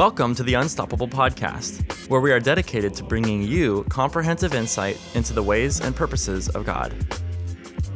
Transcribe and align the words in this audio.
Welcome 0.00 0.34
to 0.36 0.42
the 0.42 0.54
Unstoppable 0.54 1.08
Podcast, 1.08 2.08
where 2.08 2.22
we 2.22 2.32
are 2.32 2.40
dedicated 2.40 2.94
to 2.94 3.04
bringing 3.04 3.42
you 3.42 3.84
comprehensive 3.90 4.54
insight 4.54 4.98
into 5.14 5.34
the 5.34 5.42
ways 5.42 5.80
and 5.80 5.94
purposes 5.94 6.48
of 6.48 6.64
God. 6.64 6.92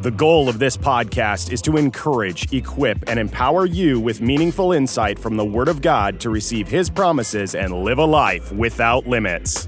The 0.03 0.11
goal 0.11 0.51
of 0.51 0.59
this 0.59 0.77
podcast 0.77 1.51
is 1.51 1.63
to 1.63 1.79
encourage, 1.79 2.53
equip, 2.53 3.09
and 3.09 3.19
empower 3.19 3.65
you 3.65 3.99
with 4.01 4.21
meaningful 4.21 4.73
insight 4.73 5.19
from 5.19 5.39
the 5.39 5.47
Word 5.47 5.67
of 5.67 5.81
God 5.81 6.21
to 6.21 6.29
receive 6.29 6.69
His 6.69 6.91
promises 6.91 7.55
and 7.55 7.73
live 7.73 7.97
a 7.97 8.05
life 8.05 8.53
without 8.53 9.07
limits. 9.07 9.67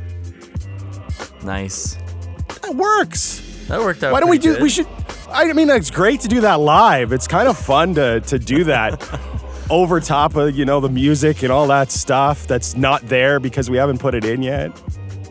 Nice. 1.43 1.95
That 2.61 2.75
works. 2.75 3.65
That 3.69 3.81
worked 3.81 4.05
out. 4.05 4.13
Why 4.13 4.21
don't 4.21 4.29
we 4.29 4.37
do? 4.37 4.53
good. 4.53 4.63
We 4.63 4.69
should. 4.69 4.87
I 5.31 5.51
mean, 5.55 5.71
it's 5.71 5.91
great 5.91 6.21
to 6.21 6.29
do 6.29 6.43
that 6.43 6.61
live. 6.61 7.15
It's 7.15 7.27
kind 7.27 7.49
of 7.49 7.57
fun 7.57 7.95
to 7.95 8.21
to 8.21 8.39
do 8.39 8.65
that 8.65 9.01
over 9.71 10.01
top 10.01 10.37
of 10.37 10.57
you 10.57 10.65
know 10.65 10.81
the 10.81 10.89
music 10.89 11.43
and 11.43 11.51
all 11.51 11.67
that 11.69 11.91
stuff 11.91 12.47
that's 12.47 12.77
not 12.77 13.03
there 13.09 13.41
because 13.41 13.69
we 13.71 13.77
haven't 13.77 13.99
put 13.99 14.15
it 14.15 14.25
in 14.25 14.43
yet. 14.43 14.71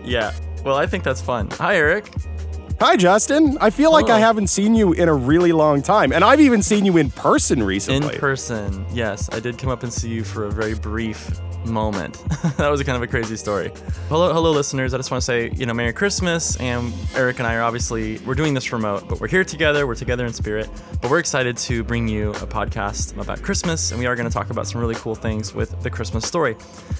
Yeah. 0.03 0.33
Well, 0.63 0.75
I 0.75 0.87
think 0.87 1.03
that's 1.03 1.21
fun. 1.21 1.49
Hi, 1.51 1.75
Eric. 1.75 2.11
Hi, 2.81 2.97
Justin. 2.97 3.57
I 3.61 3.69
feel 3.69 3.91
like 3.91 4.09
I 4.09 4.19
haven't 4.19 4.47
seen 4.47 4.75
you 4.75 4.91
in 4.91 5.07
a 5.07 5.13
really 5.13 5.53
long 5.53 5.81
time, 5.81 6.11
and 6.11 6.25
I've 6.25 6.41
even 6.41 6.61
seen 6.61 6.85
you 6.85 6.97
in 6.97 7.09
person 7.09 7.63
recently. 7.63 8.15
In 8.15 8.19
person. 8.19 8.85
Yes, 8.91 9.29
I 9.31 9.39
did 9.39 9.57
come 9.57 9.69
up 9.69 9.83
and 9.83 9.93
see 9.93 10.09
you 10.09 10.25
for 10.25 10.45
a 10.45 10.51
very 10.51 10.73
brief 10.73 11.39
moment. 11.65 12.13
that 12.57 12.69
was 12.69 12.79
a 12.79 12.83
kind 12.85 12.95
of 12.95 13.01
a 13.03 13.07
crazy 13.07 13.35
story. 13.35 13.71
Hello, 14.09 14.31
hello, 14.33 14.51
listeners. 14.51 14.93
I 14.93 14.97
just 14.97 15.11
want 15.11 15.21
to 15.21 15.25
say, 15.25 15.49
you 15.55 15.65
know, 15.65 15.73
Merry 15.73 15.93
Christmas. 15.93 16.55
And 16.57 16.93
Eric 17.15 17.39
and 17.39 17.47
I 17.47 17.55
are 17.55 17.61
obviously 17.63 18.17
we're 18.19 18.35
doing 18.35 18.53
this 18.53 18.71
remote, 18.71 19.07
but 19.09 19.19
we're 19.19 19.27
here 19.27 19.43
together. 19.43 19.87
We're 19.87 19.95
together 19.95 20.25
in 20.25 20.33
spirit. 20.33 20.69
But 21.01 21.11
we're 21.11 21.19
excited 21.19 21.57
to 21.57 21.83
bring 21.83 22.07
you 22.07 22.29
a 22.31 22.47
podcast 22.47 23.19
about 23.19 23.41
Christmas, 23.41 23.91
and 23.91 23.99
we 23.99 24.05
are 24.05 24.15
going 24.15 24.27
to 24.27 24.33
talk 24.33 24.49
about 24.49 24.67
some 24.67 24.79
really 24.81 24.95
cool 24.95 25.15
things 25.15 25.53
with 25.53 25.81
the 25.83 25.89
Christmas 25.89 26.25
story. 26.25 26.55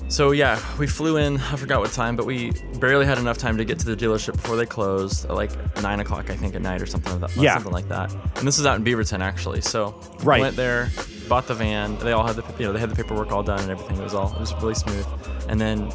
So 0.10 0.32
yeah, 0.32 0.60
we 0.78 0.88
flew 0.88 1.18
in. 1.18 1.38
I 1.38 1.56
forgot 1.56 1.80
what 1.80 1.92
time, 1.92 2.16
but 2.16 2.26
we 2.26 2.52
barely 2.80 3.06
had 3.06 3.18
enough 3.18 3.38
time 3.38 3.58
to 3.58 3.66
get 3.66 3.80
to 3.80 3.86
the 3.86 3.96
dealership 3.96 4.34
before 4.34 4.56
they 4.56 4.66
closed, 4.66 5.26
at 5.26 5.34
like 5.36 5.52
nine 5.82 6.00
o'clock, 6.00 6.30
I 6.30 6.36
think, 6.36 6.56
at 6.56 6.62
night 6.62 6.82
or 6.82 6.86
something 6.86 7.20
like 7.20 7.32
that. 7.34 7.42
Yeah. 7.42 7.54
something 7.56 7.72
like 7.74 7.88
that. 7.90 8.12
And 8.38 8.48
this 8.48 8.60
is 8.60 8.66
out 8.66 8.76
in 8.78 8.84
Beaverton, 8.84 9.20
actually. 9.22 9.62
So 9.62 9.96
Right. 10.24 10.42
went 10.42 10.56
there, 10.56 10.90
bought 11.26 11.48
the 11.48 11.54
van. 11.54 11.98
They 12.00 12.12
all 12.14 12.26
had 12.26 12.36
the 12.36 12.44
you 12.60 12.66
know 12.66 12.74
they 12.74 12.80
had 12.80 12.90
the 12.90 12.96
paperwork 12.96 13.32
all 13.32 13.44
done 13.44 13.60
and 13.60 13.70
everything. 13.72 13.98
It 13.98 14.04
was 14.04 14.14
all 14.14 14.32
it 14.34 14.40
was 14.40 14.54
really 14.56 14.76
smooth. 14.76 15.06
And 15.50 15.60
then 15.60 15.90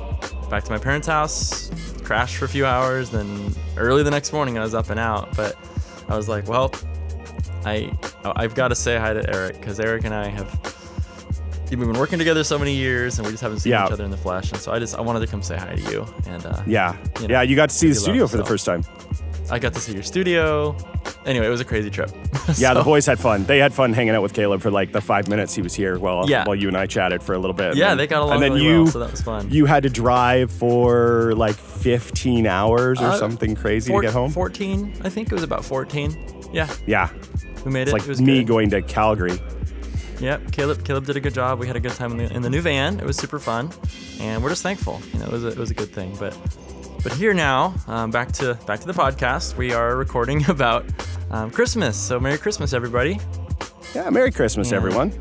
back 0.50 0.64
to 0.64 0.70
my 0.70 0.78
parents' 0.78 1.06
house, 1.06 1.70
crashed 2.04 2.36
for 2.36 2.44
a 2.44 2.48
few 2.48 2.66
hours. 2.66 3.10
Then 3.10 3.54
early 3.76 4.02
the 4.02 4.10
next 4.10 4.32
morning 4.32 4.58
I 4.58 4.62
was 4.62 4.74
up 4.74 4.90
and 4.90 5.00
out. 5.00 5.34
But 5.36 5.56
I 6.08 6.16
was 6.16 6.28
like, 6.28 6.48
well, 6.48 6.72
I 7.64 7.92
I've 8.24 8.54
got 8.54 8.68
to 8.68 8.74
say 8.74 8.98
hi 8.98 9.12
to 9.12 9.34
Eric 9.34 9.58
because 9.60 9.80
Eric 9.80 10.04
and 10.04 10.14
I 10.14 10.28
have. 10.28 10.76
We've 11.70 11.78
been 11.78 11.92
working 11.92 12.18
together 12.18 12.42
so 12.42 12.58
many 12.58 12.74
years, 12.74 13.18
and 13.18 13.26
we 13.26 13.32
just 13.32 13.44
haven't 13.44 13.60
seen 13.60 13.70
Yeah. 13.70 13.86
each 13.86 13.92
other 13.92 14.02
in 14.02 14.10
the 14.10 14.16
flesh. 14.16 14.50
And 14.50 14.60
so 14.60 14.72
I 14.72 14.80
just 14.80 14.96
I 14.96 15.00
wanted 15.02 15.20
to 15.20 15.28
come 15.28 15.40
say 15.40 15.56
hi 15.56 15.76
to 15.76 15.92
you, 15.92 16.04
and 16.26 16.44
uh, 16.44 16.60
yeah, 16.66 16.96
you 17.20 17.28
know, 17.28 17.34
yeah. 17.34 17.42
You 17.42 17.54
got 17.54 17.68
to 17.70 17.74
see 17.76 17.86
the 17.88 17.94
studio 17.94 18.22
love, 18.22 18.32
for 18.32 18.38
the 18.38 18.44
first 18.44 18.66
time. 18.66 18.84
I 19.50 19.58
got 19.58 19.74
to 19.74 19.80
see 19.80 19.92
your 19.92 20.02
studio. 20.02 20.76
Anyway, 21.26 21.46
it 21.46 21.50
was 21.50 21.60
a 21.60 21.64
crazy 21.64 21.90
trip. 21.90 22.10
Yeah, 22.56 22.74
the 22.74 22.82
boys 22.82 23.06
had 23.06 23.20
fun. 23.20 23.44
They 23.44 23.58
had 23.58 23.72
fun 23.72 23.92
hanging 23.92 24.14
out 24.14 24.22
with 24.22 24.32
Caleb 24.34 24.60
for 24.60 24.70
like 24.72 24.90
the 24.92 25.00
five 25.00 25.28
minutes 25.28 25.54
he 25.54 25.62
was 25.62 25.72
here. 25.74 25.98
While 26.00 26.28
Yeah. 26.28 26.44
while 26.44 26.56
you 26.56 26.66
and 26.68 26.76
I 26.76 26.86
chatted 26.86 27.22
for 27.22 27.34
a 27.34 27.38
little 27.38 27.54
bit. 27.54 27.76
Yeah, 27.76 27.92
And 27.92 28.00
they 28.00 28.06
got 28.08 28.22
along 28.22 28.34
And 28.34 28.42
then 28.42 28.52
really 28.54 28.64
you 28.66 28.82
well, 28.82 28.86
so 28.92 28.98
that 28.98 29.10
was 29.12 29.20
fun. 29.20 29.48
you 29.50 29.66
had 29.66 29.84
to 29.84 29.88
drive 29.90 30.50
for 30.50 31.32
like 31.36 31.54
15 31.54 32.46
hours 32.48 33.00
or 33.00 33.06
Uh, 33.06 33.16
something 33.18 33.54
crazy 33.54 33.90
Four- 33.92 34.02
to 34.02 34.08
get 34.08 34.12
home. 34.14 34.30
14, 34.32 34.94
I 35.04 35.08
think 35.08 35.28
it 35.30 35.34
was 35.34 35.44
about 35.44 35.64
14. 35.64 36.16
Yeah, 36.52 36.66
Yeah, 36.86 37.08
we 37.64 37.70
made 37.70 37.82
it's 37.82 37.90
it. 37.90 37.94
like 37.94 38.02
it 38.02 38.08
was 38.08 38.20
me 38.20 38.38
good. 38.38 38.48
going 38.48 38.70
to 38.70 38.82
Calgary. 38.82 39.38
Yep, 40.18 40.50
Caleb. 40.52 40.84
Caleb 40.84 41.06
did 41.06 41.16
a 41.16 41.20
good 41.20 41.32
job. 41.34 41.60
We 41.60 41.66
had 41.66 41.76
a 41.76 41.80
good 41.80 41.92
time 41.92 42.10
in 42.12 42.18
the 42.18 42.34
in 42.34 42.42
the 42.42 42.50
new 42.50 42.60
van. 42.60 42.98
It 43.00 43.06
was 43.06 43.16
super 43.16 43.38
fun, 43.38 43.70
and 44.20 44.42
we're 44.42 44.50
just 44.50 44.62
thankful. 44.62 45.00
You 45.14 45.20
know, 45.20 45.26
it 45.26 45.32
was 45.32 45.44
a, 45.44 45.48
it 45.48 45.56
was 45.58 45.70
a 45.70 45.74
good 45.74 45.92
thing. 45.94 46.14
But 46.18 46.36
but 47.02 47.12
here 47.12 47.32
now, 47.34 47.74
um, 47.86 48.10
back 48.10 48.32
to 48.32 48.54
back 48.66 48.80
to 48.80 48.86
the 48.86 48.92
podcast. 48.92 49.56
We 49.56 49.72
are 49.72 49.96
recording 49.96 50.44
about 50.50 50.84
um, 51.30 51.50
Christmas. 51.50 51.96
So 51.96 52.20
Merry 52.20 52.38
Christmas, 52.38 52.72
everybody. 52.72 53.18
Yeah, 53.94 54.10
Merry 54.10 54.30
Christmas, 54.30 54.70
Yeah. 54.70 54.76
everyone. 54.76 55.12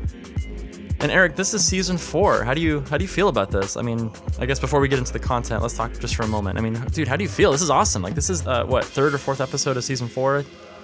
And 1.00 1.10
Eric, 1.10 1.34
this 1.34 1.54
is 1.54 1.64
season 1.64 1.96
four. 1.96 2.44
How 2.44 2.52
do 2.52 2.60
you 2.60 2.80
how 2.90 2.98
do 2.98 3.04
you 3.04 3.08
feel 3.08 3.28
about 3.28 3.50
this? 3.50 3.76
I 3.78 3.82
mean, 3.82 4.10
I 4.38 4.44
guess 4.44 4.60
before 4.60 4.80
we 4.80 4.88
get 4.88 4.98
into 4.98 5.12
the 5.14 5.18
content, 5.18 5.62
let's 5.62 5.74
talk 5.74 5.98
just 5.98 6.14
for 6.14 6.24
a 6.24 6.28
moment. 6.28 6.58
I 6.58 6.60
mean, 6.60 6.74
dude, 6.92 7.08
how 7.08 7.16
do 7.16 7.22
you 7.24 7.30
feel? 7.30 7.52
This 7.52 7.62
is 7.62 7.70
awesome. 7.70 8.02
Like 8.02 8.14
this 8.14 8.28
is 8.28 8.46
uh, 8.46 8.64
what 8.64 8.84
third 8.84 9.14
or 9.14 9.18
fourth 9.18 9.40
episode 9.40 9.78
of 9.78 9.84
season 9.84 10.08
four. 10.08 10.42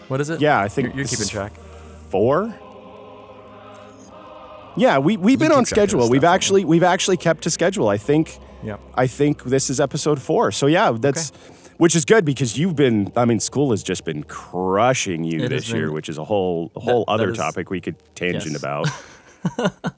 What 0.08 0.20
is 0.22 0.30
it? 0.30 0.40
Yeah, 0.40 0.58
I 0.58 0.68
think 0.68 0.88
you're, 0.88 0.98
you're 0.98 1.06
keeping 1.06 1.26
track. 1.28 1.52
Four. 2.08 2.54
Yeah, 4.78 4.98
we 4.98 5.18
we've 5.18 5.38
been 5.38 5.52
on 5.52 5.66
schedule. 5.66 6.08
We've 6.08 6.24
actually 6.24 6.64
we've 6.64 6.82
actually 6.82 7.18
kept 7.18 7.42
to 7.42 7.50
schedule. 7.50 7.88
I 7.88 7.98
think 7.98 8.38
Yep. 8.64 8.80
I 8.94 9.06
think 9.06 9.44
this 9.44 9.70
is 9.70 9.80
episode 9.80 10.20
four. 10.20 10.50
So 10.52 10.66
yeah, 10.66 10.90
that's 10.92 11.30
which 11.78 11.94
is 11.94 12.04
good 12.04 12.24
because 12.24 12.58
you've 12.58 12.74
been. 12.76 13.12
I 13.16 13.24
mean, 13.26 13.38
school 13.40 13.70
has 13.70 13.82
just 13.82 14.04
been 14.04 14.22
crushing 14.24 15.24
you 15.24 15.40
It 15.44 15.48
this 15.50 15.70
year, 15.70 15.92
which 15.92 16.08
is 16.08 16.18
a 16.18 16.24
whole 16.24 16.72
a 16.74 16.80
whole 16.80 17.04
that 17.06 17.12
other 17.12 17.30
is- 17.32 17.36
topic 17.38 17.70
we 17.70 17.80
could 17.80 17.96
tangent 18.14 18.52
Yes. 18.52 18.56
about. 18.56 18.88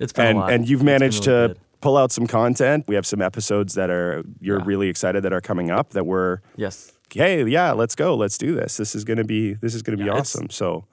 It's 0.00 0.12
been 0.12 0.26
a 0.26 0.28
and 0.30 0.38
lot. 0.38 0.52
and 0.52 0.68
you've 0.68 0.82
managed 0.82 1.26
really 1.26 1.48
to 1.48 1.54
good. 1.54 1.60
pull 1.80 1.96
out 1.96 2.10
some 2.10 2.26
content. 2.26 2.84
We 2.88 2.96
have 2.96 3.06
some 3.06 3.22
episodes 3.22 3.74
that 3.74 3.90
are 3.90 4.24
you're 4.40 4.58
Yeah. 4.58 4.64
really 4.66 4.88
excited 4.88 5.22
that 5.22 5.32
are 5.32 5.40
coming 5.40 5.70
up. 5.70 5.90
That 5.90 6.04
we're 6.04 6.38
Yes. 6.56 6.92
hey 7.12 7.44
yeah, 7.46 7.70
let's 7.72 7.94
go, 7.94 8.16
let's 8.16 8.36
do 8.36 8.54
this. 8.56 8.76
This 8.76 8.94
is 8.96 9.04
gonna 9.04 9.22
be 9.24 9.54
this 9.54 9.72
is 9.74 9.82
gonna 9.82 9.96
be 9.98 10.04
Yeah, 10.04 10.12
it's- 10.18 10.34
awesome. 10.34 10.50
So. 10.50 10.86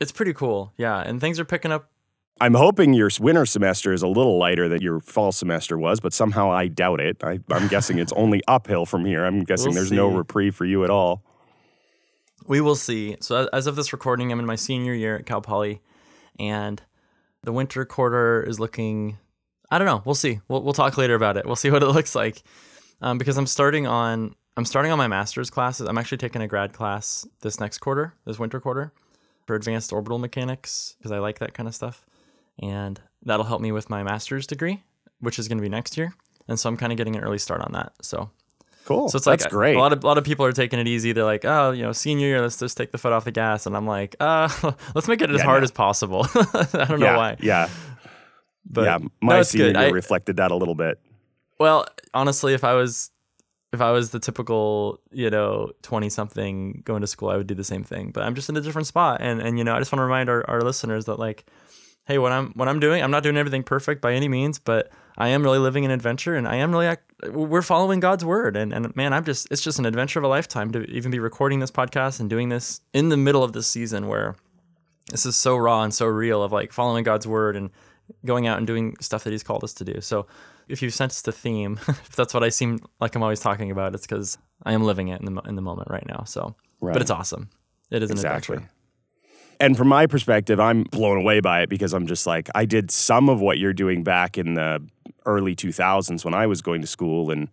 It's 0.00 0.12
pretty 0.12 0.32
cool. 0.32 0.72
Yeah, 0.76 1.00
and 1.00 1.20
things 1.20 1.40
are 1.40 1.44
picking 1.44 1.72
up. 1.72 1.90
I'm 2.40 2.54
hoping 2.54 2.92
your 2.94 3.10
winter 3.20 3.44
semester 3.46 3.92
is 3.92 4.02
a 4.02 4.08
little 4.08 4.38
lighter 4.38 4.68
than 4.68 4.80
your 4.80 5.00
fall 5.00 5.32
semester 5.32 5.76
was, 5.78 6.00
but 6.00 6.12
somehow 6.12 6.50
I 6.52 6.68
doubt 6.68 7.00
it. 7.00 7.22
I, 7.24 7.40
I'm 7.50 7.68
guessing 7.68 7.98
it's 7.98 8.12
only 8.12 8.42
uphill 8.46 8.86
from 8.86 9.04
here. 9.04 9.24
I'm 9.24 9.44
guessing 9.44 9.70
We'll 9.70 9.74
there's 9.74 9.92
no 9.92 10.08
reprieve 10.08 10.54
for 10.54 10.64
you 10.64 10.84
at 10.84 10.90
all. 10.90 11.24
We 12.46 12.60
will 12.60 12.76
see. 12.76 13.16
So 13.20 13.36
as- 13.36 13.48
as 13.52 13.66
of 13.66 13.76
this 13.76 13.92
recording, 13.92 14.30
I'm 14.30 14.38
in 14.38 14.46
my 14.46 14.54
senior 14.56 14.94
year 14.94 15.16
at 15.16 15.26
Cal 15.26 15.40
Poly, 15.40 15.82
and 16.38 16.80
the 17.42 17.52
winter 17.52 17.84
quarter 17.84 18.42
is 18.42 18.60
looking. 18.60 19.18
I 19.70 19.78
don't 19.78 19.86
know. 19.86 20.02
We'll 20.04 20.14
see. 20.14 20.40
We'll 20.48 20.62
we'll 20.62 20.72
talk 20.72 20.96
later 20.96 21.14
about 21.14 21.36
it. 21.36 21.44
We'll 21.44 21.56
see 21.56 21.70
what 21.72 21.82
it 21.82 21.88
looks 21.88 22.14
like, 22.14 22.42
um, 23.00 23.18
because 23.18 23.36
I'm 23.36 23.46
starting 23.46 23.86
on 23.86 24.34
I'm 24.56 24.64
starting 24.64 24.92
on 24.92 24.98
my 24.98 25.08
master's 25.08 25.50
classes. 25.50 25.88
I'm 25.88 25.98
actually 25.98 26.18
taking 26.18 26.40
a 26.42 26.48
grad 26.48 26.72
class 26.72 27.26
this 27.42 27.60
next 27.60 27.78
quarter, 27.78 28.14
this 28.24 28.38
winter 28.38 28.60
quarter, 28.60 28.92
for 29.46 29.54
advanced 29.56 29.92
orbital 29.92 30.18
mechanics 30.18 30.94
because 30.98 31.12
I 31.12 31.18
like 31.18 31.40
that 31.40 31.52
kind 31.54 31.68
of 31.68 31.74
stuff, 31.74 32.06
and 32.62 33.00
that'll 33.22 33.44
help 33.46 33.60
me 33.60 33.72
with 33.72 33.90
my 33.90 34.02
master's 34.02 34.46
degree, 34.46 34.82
which 35.20 35.38
is 35.38 35.48
going 35.48 35.58
to 35.58 35.62
be 35.62 35.68
next 35.68 35.96
year. 35.96 36.14
And 36.48 36.58
so 36.58 36.68
I'm 36.68 36.76
kind 36.76 36.92
of 36.92 36.96
getting 36.98 37.16
an 37.16 37.22
early 37.22 37.38
start 37.38 37.60
on 37.60 37.72
that. 37.72 37.92
So 38.02 38.30
Cool. 38.86 39.08
so 39.10 39.16
it's 39.16 39.26
That's 39.26 39.44
like 39.44 39.50
great. 39.50 39.76
A 39.76 39.78
lot 39.78 39.92
of 39.92 40.02
a 40.02 40.06
lot 40.06 40.16
of 40.16 40.24
people 40.24 40.46
are 40.46 40.52
taking 40.52 40.78
it 40.78 40.88
easy. 40.88 41.12
They're 41.12 41.24
like, 41.24 41.44
oh, 41.44 41.72
you 41.72 41.82
know, 41.82 41.92
senior 41.92 42.26
year, 42.26 42.40
let's 42.40 42.58
just 42.58 42.76
take 42.76 42.90
the 42.90 42.96
foot 42.98 43.12
off 43.12 43.24
the 43.24 43.30
gas. 43.32 43.66
And 43.66 43.76
I'm 43.76 43.86
like, 43.86 44.16
uh, 44.18 44.48
let's 44.94 45.08
make 45.08 45.20
it 45.20 45.28
as 45.30 45.38
Yeah, 45.38 45.44
hard 45.44 45.60
no. 45.60 45.64
as 45.64 45.70
possible. 45.70 46.26
I 46.34 46.86
don't 46.88 47.00
know 47.00 47.16
why, 47.16 47.36
Yeah. 47.40 47.68
but 48.64 48.84
yeah. 48.84 48.98
My 49.20 49.40
it's 49.40 49.50
senior 49.50 49.72
good. 49.72 49.76
year 49.76 49.88
I- 49.88 49.90
reflected 49.90 50.36
that 50.38 50.50
a 50.50 50.56
little 50.56 50.74
bit. 50.74 50.98
well, 51.58 51.86
honestly, 52.14 52.54
if 52.54 52.64
I 52.64 52.74
was 52.74 53.10
if 53.74 53.82
I 53.82 53.90
was 53.90 54.08
the 54.08 54.18
typical, 54.18 54.98
you 55.10 55.28
know, 55.28 55.72
twenty 55.82 56.08
something 56.08 56.80
going 56.86 57.02
to 57.02 57.06
school, 57.06 57.28
I 57.28 57.36
would 57.36 57.46
do 57.46 57.54
the 57.54 57.64
same 57.64 57.84
thing. 57.84 58.10
But 58.12 58.22
I'm 58.24 58.34
just 58.34 58.48
in 58.48 58.56
a 58.56 58.62
different 58.62 58.86
spot, 58.86 59.20
and 59.20 59.42
and 59.42 59.58
you 59.58 59.64
know, 59.64 59.74
I 59.74 59.78
just 59.80 59.92
want 59.92 59.98
to 60.00 60.04
remind 60.04 60.30
our, 60.30 60.48
our 60.48 60.62
listeners 60.62 61.04
that 61.04 61.18
like, 61.18 61.44
hey, 62.08 62.18
what 62.18 62.32
I'm 62.32 62.50
what 62.52 62.66
I'm 62.68 62.80
doing, 62.80 63.02
I'm 63.02 63.10
not 63.12 63.22
doing 63.22 63.36
everything 63.36 63.62
perfect 63.62 64.00
by 64.00 64.14
any 64.14 64.28
means, 64.28 64.58
but 64.58 64.90
I 65.16 65.28
am 65.28 65.42
really 65.42 65.58
living 65.58 65.84
an 65.84 65.90
adventure, 65.92 66.34
and 66.34 66.48
I 66.48 66.56
am 66.56 66.72
really 66.72 66.96
we're 67.30 67.62
following 67.62 68.00
God's 68.00 68.24
word, 68.24 68.56
and 68.56 68.72
and 68.72 68.94
man, 68.96 69.12
I'm 69.12 69.24
just 69.24 69.46
it's 69.52 69.62
just 69.62 69.78
an 69.78 69.86
adventure 69.86 70.18
of 70.18 70.24
a 70.24 70.28
lifetime 70.28 70.72
to 70.72 70.82
even 70.90 71.10
be 71.12 71.20
recording 71.20 71.60
this 71.60 71.70
podcast 71.70 72.18
and 72.18 72.28
doing 72.28 72.48
this 72.48 72.80
in 72.92 73.10
the 73.10 73.16
middle 73.16 73.44
of 73.44 73.52
this 73.52 73.66
season 73.68 74.08
where 74.08 74.34
this 75.10 75.24
is 75.26 75.36
so 75.36 75.56
raw 75.56 75.82
and 75.82 75.92
so 75.94 76.06
real 76.06 76.42
of 76.42 76.50
like 76.50 76.72
following 76.72 77.04
God's 77.04 77.26
word 77.26 77.56
and 77.56 77.70
going 78.24 78.46
out 78.46 78.58
and 78.58 78.66
doing 78.66 78.96
stuff 79.00 79.24
that 79.24 79.30
He's 79.30 79.42
called 79.42 79.62
us 79.62 79.74
to 79.74 79.84
do. 79.84 80.00
So 80.00 80.26
if 80.66 80.82
you've 80.82 80.94
sensed 80.94 81.24
the 81.24 81.32
theme, 81.32 81.78
if 81.88 82.16
that's 82.16 82.32
what 82.34 82.42
I 82.42 82.48
seem 82.48 82.78
like 83.00 83.14
I'm 83.14 83.22
always 83.22 83.40
talking 83.40 83.70
about, 83.70 83.94
it's 83.94 84.06
because 84.06 84.38
I 84.64 84.72
am 84.72 84.84
living 84.84 85.08
it 85.08 85.20
in 85.20 85.34
the 85.34 85.42
in 85.42 85.56
the 85.56 85.62
moment 85.62 85.88
right 85.90 86.06
now. 86.06 86.24
So, 86.24 86.54
Right. 86.80 86.92
but 86.94 87.02
it's 87.02 87.10
awesome. 87.10 87.50
It 87.90 88.02
is 88.02 88.10
an 88.10 88.16
Exactly. 88.16 88.56
adventure. 88.56 88.74
And 89.60 89.76
from 89.76 89.88
my 89.88 90.06
perspective, 90.06 90.60
I'm 90.60 90.84
blown 90.84 91.16
away 91.18 91.40
by 91.40 91.62
it 91.62 91.68
because 91.68 91.92
I'm 91.92 92.06
just 92.06 92.26
like, 92.26 92.48
I 92.54 92.64
did 92.64 92.90
some 92.90 93.28
of 93.28 93.40
what 93.40 93.58
you're 93.58 93.72
doing 93.72 94.04
back 94.04 94.38
in 94.38 94.54
the 94.54 94.82
early 95.26 95.56
2000s 95.56 96.24
when 96.24 96.34
I 96.34 96.46
was 96.46 96.62
going 96.62 96.80
to 96.80 96.86
school 96.86 97.30
and 97.30 97.48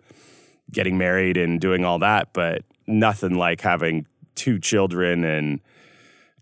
getting 0.72 0.98
married 0.98 1.36
and 1.38 1.60
doing 1.60 1.84
all 1.84 2.00
that, 2.00 2.30
but 2.34 2.62
nothing 2.88 3.36
like 3.36 3.62
having 3.62 4.06
two 4.36 4.60
children 4.60 5.24
and 5.24 5.60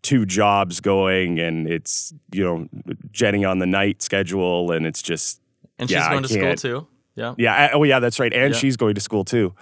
two 0.02 0.26
jobs 0.26 0.82
going 0.82 1.40
and 1.40 1.68
it's, 1.68 2.14
you 2.34 2.44
know, 2.44 2.68
jetting 3.12 3.46
on 3.46 3.60
the 3.60 3.66
night 3.66 4.02
schedule 4.02 4.72
and 4.72 4.86
it's 4.86 5.02
just, 5.02 5.40
And 5.80 5.90
Yeah, 5.90 6.00
she's 6.00 6.08
I 6.08 6.12
going 6.12 6.24
to 6.24 6.30
school 6.30 6.56
too. 6.56 6.88
Yeah. 7.16 7.36
yeah, 7.38 7.54
I- 7.56 7.72
oh 7.72 7.84
yeah, 7.84 8.00
that's 8.00 8.20
right. 8.20 8.34
And 8.34 8.54
Yeah. 8.54 8.60
she's 8.60 8.76
going 8.76 8.96
to 8.96 9.02
school 9.02 9.24
too. 9.24 9.54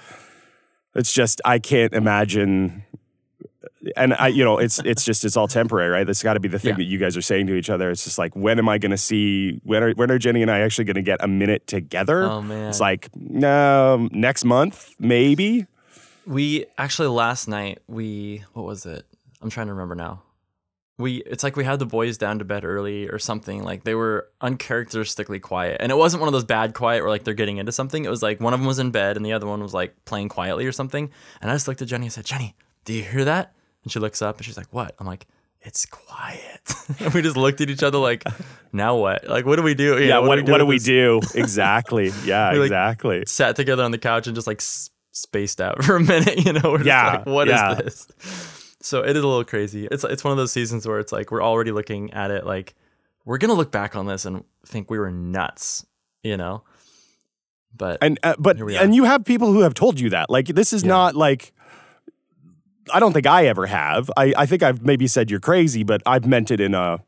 It's 0.96 1.14
just, 1.14 1.42
I 1.46 1.60
can't 1.60 1.94
imagine 1.94 2.84
and 3.98 4.14
I, 4.14 4.28
you 4.28 4.44
know, 4.44 4.58
it's 4.58 4.80
it's 4.86 5.04
just 5.06 5.26
it's 5.26 5.36
all 5.38 5.48
temporary, 5.48 5.90
right? 5.90 6.06
That's 6.06 6.22
got 6.24 6.34
to 6.34 6.40
be 6.40 6.48
the 6.48 6.60
thing 6.60 6.70
Yeah. 6.72 6.78
that 6.78 6.84
you 6.86 6.98
guys 6.98 7.16
are 7.18 7.22
saying 7.22 7.48
to 7.48 7.56
each 7.56 7.70
other. 7.70 7.90
It's 7.92 8.04
just 8.04 8.18
like, 8.18 8.36
when 8.36 8.60
am 8.60 8.70
I 8.70 8.78
going 8.78 8.92
to 8.92 8.98
see? 8.98 9.60
When 9.64 9.84
are 9.84 9.92
when 9.94 10.12
are 10.12 10.18
Jenny 10.18 10.42
and 10.42 10.52
I 10.52 10.60
actually 10.60 10.86
going 10.86 10.96
to 10.96 11.02
get 11.02 11.24
a 11.24 11.28
minute 11.28 11.68
together? 11.68 12.24
Oh, 12.24 12.42
man. 12.42 12.70
it's 12.70 12.80
like 12.80 13.10
um, 13.44 14.10
next 14.12 14.46
month, 14.46 14.94
maybe. 15.00 15.66
We 16.26 16.66
actually 16.78 17.08
last 17.10 17.48
night 17.48 17.80
we 17.88 18.44
what 18.54 18.66
was 18.66 18.86
it? 18.86 19.06
I'm 19.42 19.50
trying 19.50 19.68
to 19.68 19.74
remember 19.74 19.96
now. 19.96 20.22
We 21.00 21.18
it's 21.24 21.44
like 21.44 21.56
we 21.56 21.64
had 21.64 21.80
the 21.80 21.88
boys 21.88 22.20
down 22.20 22.38
to 22.40 22.46
bed 22.46 22.64
early 22.64 23.08
or 23.10 23.18
something. 23.18 23.64
Like 23.64 23.84
they 23.86 23.96
were 23.96 24.30
uncharacteristically 24.40 25.40
quiet. 25.40 25.78
And 25.80 25.92
it 25.92 25.96
wasn't 25.96 26.22
one 26.22 26.28
of 26.28 26.34
those 26.34 26.44
bad 26.44 26.76
quiet 26.76 27.02
where 27.02 27.10
like 27.10 27.24
they're 27.24 27.34
getting 27.34 27.58
into 27.58 27.72
something. 27.72 28.06
It 28.06 28.10
was 28.10 28.22
like 28.22 28.40
one 28.40 28.54
of 28.54 28.60
them 28.60 28.68
was 28.68 28.78
in 28.78 28.92
bed 28.92 29.18
and 29.18 29.26
the 29.26 29.34
other 29.34 29.48
one 29.48 29.64
was 29.64 29.74
like 29.74 29.96
playing 30.06 30.30
quietly 30.30 30.68
or 30.68 30.72
something. 30.72 31.10
And 31.42 31.50
I 31.50 31.56
just 31.56 31.68
looked 31.68 31.82
at 31.82 31.88
Jenny 31.88 32.06
and 32.06 32.14
said, 32.14 32.26
"Jenny, 32.26 32.56
do 32.86 32.94
you 32.94 33.04
hear 33.04 33.26
that?" 33.26 33.54
And 33.84 33.92
she 33.92 34.00
looks 34.00 34.22
up 34.22 34.38
and 34.38 34.46
she's 34.46 34.58
like, 34.58 34.68
"What?" 34.72 34.94
I'm 35.00 35.08
like, 35.08 35.26
"It's 35.62 35.86
quiet." 35.86 36.74
and 37.00 37.14
we 37.14 37.22
just 37.22 37.36
looked 37.38 37.62
at 37.62 37.70
each 37.70 37.84
other 37.84 37.98
like, 37.98 38.24
"Now 38.72 38.96
what? 38.98 39.28
Like 39.28 39.46
what 39.46 39.56
do 39.56 39.64
we 39.64 39.74
do?" 39.74 39.98
You 39.98 40.06
Yeah. 40.08 40.16
know, 40.16 40.22
What 40.22 40.48
what 40.50 40.58
do 40.60 40.66
with 40.66 40.68
we 40.68 40.78
do 40.80 41.20
exactly? 41.36 42.12
Yeah. 42.24 42.52
We, 42.54 42.60
like, 42.60 42.66
exactly. 42.68 43.24
sat 43.26 43.56
together 43.56 43.84
on 43.84 43.92
the 43.92 43.98
couch 43.98 44.28
and 44.28 44.36
just 44.36 44.48
like 44.48 44.62
spaced 44.62 45.60
out 45.62 45.84
for 45.84 45.96
a 45.96 46.00
minute. 46.00 46.46
You 46.46 46.54
know, 46.54 46.72
we're 46.72 46.78
just 46.78 46.88
Yeah, 46.88 47.12
like, 47.18 47.26
"What 47.26 47.48
is 47.48 47.54
yeah. 47.54 47.74
this?" 47.76 48.08
So 48.82 49.02
it 49.04 49.16
is 49.16 49.24
a 49.24 49.28
little 49.28 49.44
crazy. 49.44 49.88
It's 49.90 50.04
it's 50.04 50.24
one 50.24 50.32
of 50.32 50.38
those 50.38 50.52
seasons 50.52 50.88
where 50.88 51.00
it's 51.00 51.12
like 51.12 51.32
we're 51.32 51.44
already 51.44 51.72
looking 51.72 52.12
at 52.14 52.32
it 52.32 52.46
like 52.46 52.76
we're 53.26 53.38
gonna 53.38 53.54
look 53.54 53.72
back 53.72 53.96
on 53.96 54.06
this 54.08 54.26
and 54.26 54.44
think 54.66 54.90
we 54.90 54.98
were 55.00 55.12
nuts, 55.12 55.86
you 56.24 56.38
know. 56.38 56.64
But 57.76 58.00
And 58.02 58.20
uh, 58.24 58.36
but 58.38 58.58
Here 58.58 58.66
we 58.66 58.78
are. 58.78 58.84
and 58.84 58.94
you 58.96 59.04
have 59.06 59.24
people 59.24 59.54
who 59.54 59.62
have 59.62 59.74
told 59.74 60.00
you 60.00 60.10
that. 60.12 60.30
Like 60.30 60.48
this 60.48 60.74
is 60.74 60.84
Yeah. 60.84 60.90
not 60.90 61.16
like. 61.16 61.54
I 62.94 63.00
don't 63.00 63.14
think 63.14 63.28
I 63.28 63.46
ever 63.48 63.66
have. 63.68 64.10
I, 64.18 64.34
I 64.38 64.46
think 64.46 64.64
I've 64.64 64.82
maybe 64.84 65.08
said 65.08 65.30
you're 65.32 65.40
crazy, 65.40 65.84
but 65.84 66.02
I've 66.06 66.26
meant 66.26 66.52
it 66.52 66.60
in 66.60 66.74
a. 66.74 67.00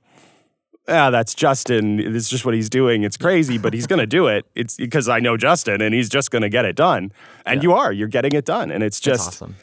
Yeah, 0.88 1.10
that's 1.12 1.34
Justin. 1.34 2.00
It's 2.00 2.28
just 2.30 2.44
what 2.44 2.54
he's 2.54 2.70
doing. 2.70 3.04
It's 3.04 3.16
crazy, 3.16 3.58
but 3.58 3.74
he's 3.74 3.88
going 3.88 4.00
to 4.00 4.06
do 4.06 4.28
it. 4.28 4.46
It's 4.54 4.76
because 4.76 5.08
I 5.08 5.20
know 5.20 5.38
Justin, 5.38 5.82
and 5.82 5.94
he's 5.96 6.10
just 6.10 6.30
going 6.30 6.42
to 6.42 6.50
get 6.50 6.66
it 6.66 6.76
done. 6.76 7.12
And 7.46 7.64
you 7.64 7.72
are. 7.74 7.92
You're 7.94 8.10
getting 8.10 8.34
it 8.34 8.44
done, 8.46 8.70
and 8.72 8.84
it's 8.84 8.98
it's 8.98 9.06
just. 9.06 9.28
awesome. 9.30 9.56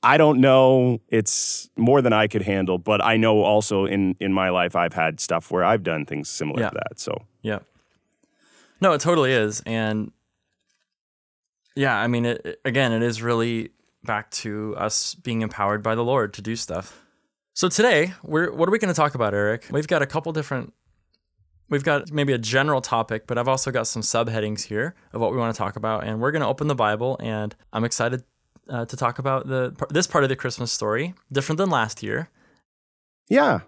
I 0.00 0.16
don't 0.16 0.40
know. 0.40 1.00
It's 1.08 1.68
more 1.76 2.00
than 2.00 2.12
I 2.12 2.28
could 2.28 2.42
handle, 2.42 2.78
but 2.78 3.04
I 3.04 3.16
know 3.16 3.42
also 3.42 3.84
in 3.86 4.14
in 4.20 4.32
my 4.32 4.50
life 4.50 4.76
I've 4.76 4.92
had 4.94 5.18
stuff 5.18 5.50
where 5.50 5.64
I've 5.64 5.82
done 5.82 6.06
things 6.06 6.28
similar 6.28 6.60
Yeah. 6.60 6.68
to 6.70 6.74
that. 6.76 7.00
So 7.00 7.24
Yeah. 7.42 7.58
No, 8.80 8.92
it 8.92 9.00
totally 9.00 9.32
is, 9.32 9.60
and 9.66 10.12
yeah, 11.74 11.96
I 11.98 12.06
mean, 12.06 12.26
it- 12.26 12.60
again, 12.64 12.92
it 12.92 13.02
is 13.02 13.20
really 13.22 13.70
back 14.04 14.30
to 14.30 14.74
us 14.76 15.14
being 15.14 15.42
empowered 15.42 15.82
by 15.82 15.94
the 15.94 16.04
Lord 16.04 16.32
to 16.34 16.42
do 16.42 16.56
stuff. 16.56 17.04
So 17.54 17.68
today, 17.68 18.12
we're 18.22 18.52
what 18.52 18.68
are 18.68 18.72
we 18.72 18.78
going 18.78 18.92
to 18.92 18.96
talk 18.96 19.14
about, 19.14 19.34
Eric? 19.34 19.66
We've 19.70 19.88
got 19.88 20.02
a 20.02 20.06
couple 20.06 20.32
different. 20.32 20.72
We've 21.70 21.84
got 21.84 22.10
maybe 22.10 22.32
a 22.32 22.38
general 22.38 22.80
topic, 22.80 23.26
but 23.26 23.36
I've 23.36 23.48
also 23.48 23.70
got 23.70 23.86
some 23.86 24.00
subheadings 24.00 24.62
here 24.62 24.94
of 25.12 25.20
what 25.20 25.32
we 25.32 25.38
want 25.38 25.54
to 25.54 25.58
talk 25.58 25.76
about, 25.76 26.04
and 26.04 26.20
we're 26.20 26.30
going 26.30 26.42
to 26.42 26.48
open 26.48 26.66
the 26.66 26.74
Bible, 26.74 27.18
and 27.20 27.54
I'm 27.72 27.84
excited 27.84 28.22
uh, 28.70 28.86
to 28.86 28.96
talk 28.96 29.18
about 29.18 29.48
the 29.48 29.74
this 29.90 30.06
part 30.06 30.24
of 30.24 30.30
the 30.30 30.36
Christmas 30.36 30.72
story, 30.72 31.14
different 31.32 31.58
than 31.58 31.68
last 31.68 32.02
year. 32.02 32.30
yeah, 33.28 33.60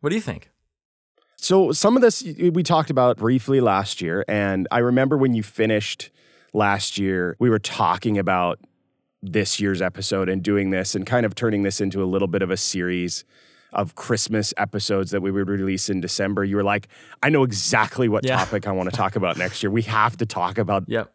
What 0.00 0.10
do 0.10 0.16
you 0.16 0.22
think? 0.22 0.50
So 1.36 1.72
some 1.72 1.96
of 1.96 2.02
this 2.02 2.22
we 2.22 2.62
talked 2.62 2.90
about 2.90 3.16
briefly 3.16 3.60
last 3.60 4.02
year, 4.02 4.24
and 4.28 4.68
I 4.70 4.78
remember 4.78 5.16
when 5.16 5.34
you 5.34 5.42
finished 5.42 6.10
last 6.52 6.98
year, 6.98 7.36
we 7.38 7.48
were 7.48 7.60
talking 7.60 8.18
about 8.18 8.58
this 9.22 9.58
year's 9.60 9.82
episode 9.82 10.28
and 10.28 10.42
doing 10.42 10.70
this 10.70 10.94
and 10.94 11.04
kind 11.06 11.26
of 11.26 11.34
turning 11.34 11.62
this 11.62 11.80
into 11.80 12.02
a 12.02 12.06
little 12.06 12.28
bit 12.28 12.42
of 12.42 12.50
a 12.50 12.56
series 12.56 13.24
of 13.72 13.94
Christmas 13.94 14.54
episodes 14.56 15.10
that 15.10 15.20
we 15.20 15.30
would 15.30 15.48
release 15.48 15.90
in 15.90 16.00
December. 16.00 16.44
You 16.44 16.56
were 16.56 16.64
like, 16.64 16.88
I 17.22 17.28
know 17.28 17.42
exactly 17.42 18.08
what 18.08 18.24
Yeah. 18.24 18.36
topic 18.36 18.66
I 18.66 18.72
want 18.72 18.88
to 18.90 18.96
talk 18.96 19.16
about 19.16 19.36
next 19.36 19.62
year. 19.62 19.70
We 19.70 19.82
have 19.82 20.16
to 20.18 20.26
talk 20.26 20.56
about 20.58 20.84
Yep. 20.86 21.12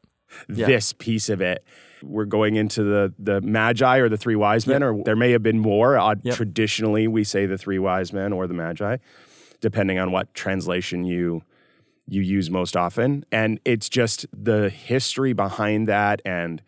This 0.48 0.94
piece 0.94 1.30
of 1.30 1.42
it. 1.42 1.64
We're 2.02 2.26
going 2.26 2.56
into 2.56 2.84
the 2.84 3.14
the 3.20 3.40
Magi 3.42 3.98
or 4.00 4.10
the 4.10 4.18
three 4.18 4.36
wise 4.36 4.68
men, 4.68 4.82
or 4.84 5.02
there 5.04 5.16
may 5.16 5.32
have 5.32 5.44
been 5.44 5.60
more. 5.60 5.98
Uh, 5.98 6.16
Yep. 6.24 6.36
Traditionally, 6.36 7.08
we 7.08 7.24
say 7.24 7.46
the 7.46 7.58
three 7.58 7.80
wise 7.80 8.12
men 8.12 8.34
or 8.34 8.46
the 8.48 8.54
Magi, 8.56 8.98
depending 9.62 10.00
on 10.00 10.12
what 10.12 10.34
translation 10.34 11.06
you 11.06 11.44
you 12.08 12.22
use 12.22 12.50
most 12.50 12.76
often. 12.76 13.26
And 13.32 13.60
it's 13.64 13.88
just 13.90 14.26
the 14.34 14.70
history 14.70 15.34
behind 15.34 15.88
that 15.88 16.22
and 16.26 16.62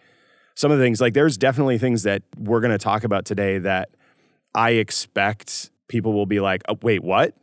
some 0.56 0.72
of 0.72 0.78
the 0.78 0.84
things. 0.84 1.00
Like 1.02 1.14
there's 1.14 1.38
definitely 1.38 1.78
things 1.78 2.04
that 2.04 2.24
we're 2.38 2.60
going 2.62 2.72
to 2.72 2.78
talk 2.78 3.04
about 3.04 3.26
today 3.26 3.60
that 3.60 3.90
I 4.54 4.72
expect 4.72 5.70
people 5.88 6.14
will 6.14 6.26
be 6.26 6.40
like, 6.40 6.64
oh, 6.68 6.78
"Wait, 6.82 7.04
what?" 7.04 7.36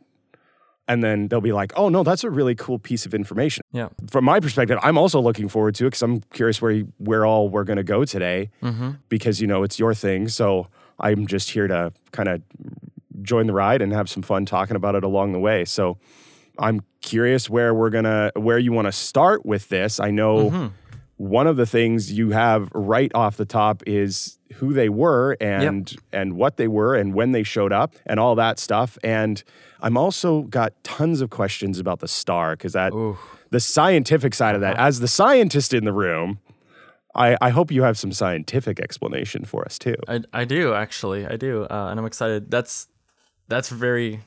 And 0.85 1.01
then 1.01 1.29
they'll 1.29 1.39
be 1.41 1.53
like, 1.53 1.71
"Oh 1.77 1.87
no, 1.89 2.03
that's 2.03 2.23
a 2.25 2.29
really 2.29 2.55
cool 2.55 2.77
piece 2.77 3.05
of 3.05 3.13
information." 3.13 3.63
Yeah. 3.71 3.87
from 4.09 4.25
my 4.25 4.39
perspective, 4.41 4.77
I'm 4.81 4.97
also 4.97 5.21
looking 5.21 5.47
forward 5.47 5.75
to 5.75 5.85
it 5.85 5.91
because 5.91 6.01
I'm 6.01 6.19
curious 6.33 6.61
where 6.61 6.71
you, 6.71 6.91
where 6.97 7.25
all 7.25 7.47
we're 7.49 7.63
going 7.63 7.77
to 7.77 7.83
go 7.83 8.03
today 8.03 8.49
Mm-hmm. 8.61 8.91
because 9.09 9.39
you 9.39 9.47
know 9.47 9.63
it's 9.63 9.79
your 9.79 9.93
thing. 9.93 10.27
So 10.27 10.67
I'm 10.99 11.25
just 11.25 11.51
here 11.51 11.67
to 11.67 11.93
kind 12.11 12.27
of 12.27 12.41
join 13.21 13.47
the 13.47 13.53
ride 13.53 13.81
and 13.81 13.93
have 13.93 14.09
some 14.09 14.23
fun 14.23 14.45
talking 14.45 14.75
about 14.75 14.95
it 14.95 15.03
along 15.05 15.31
the 15.31 15.39
way. 15.39 15.63
So 15.63 15.97
I'm 16.59 16.81
curious 17.01 17.49
where 17.49 17.73
we're 17.73 17.89
gonna 17.89 18.31
where 18.35 18.59
you 18.59 18.73
want 18.73 18.87
to 18.87 18.91
start 18.91 19.45
with 19.45 19.69
this. 19.69 19.99
I 20.01 20.11
know 20.11 20.49
Mm-hmm. 20.49 20.67
One 21.17 21.47
of 21.47 21.57
the 21.57 21.65
things 21.65 22.11
you 22.11 22.31
have 22.31 22.69
right 22.73 23.11
off 23.13 23.37
the 23.37 23.45
top 23.45 23.83
is 23.85 24.39
who 24.55 24.73
they 24.73 24.89
were 24.89 25.37
and 25.39 25.95
and 26.11 26.35
what 26.35 26.57
they 26.57 26.67
were 26.67 26.95
and 26.95 27.13
when 27.13 27.31
they 27.31 27.43
showed 27.43 27.71
up 27.71 27.95
and 28.05 28.19
all 28.19 28.35
that 28.35 28.59
stuff. 28.59 28.97
And 29.03 29.43
I'm 29.81 29.97
also 29.97 30.43
got 30.43 30.73
tons 30.83 31.21
of 31.21 31.29
questions 31.29 31.79
about 31.79 31.99
the 31.99 32.07
star 32.07 32.55
because 32.55 32.73
that 32.73 32.93
Ooh. 32.93 33.17
the 33.51 33.59
scientific 33.59 34.33
side 34.33 34.55
of 34.55 34.61
that. 34.61 34.77
As 34.77 34.99
the 34.99 35.07
scientist 35.07 35.73
in 35.73 35.85
the 35.85 35.93
room, 35.93 36.39
I, 37.15 37.37
I 37.39 37.49
hope 37.49 37.71
you 37.71 37.83
have 37.83 37.97
some 37.97 38.11
scientific 38.11 38.79
explanation 38.79 39.45
for 39.45 39.63
us 39.65 39.77
too. 39.77 39.95
I, 40.07 40.21
I 40.33 40.45
do 40.45 40.73
actually 40.73 41.27
I 41.27 41.35
do 41.35 41.63
uh, 41.63 41.87
and 41.89 41.99
I'm 41.99 42.05
excited 42.05 42.49
that's 42.49 42.87
that's 43.47 43.69
very 43.69 44.21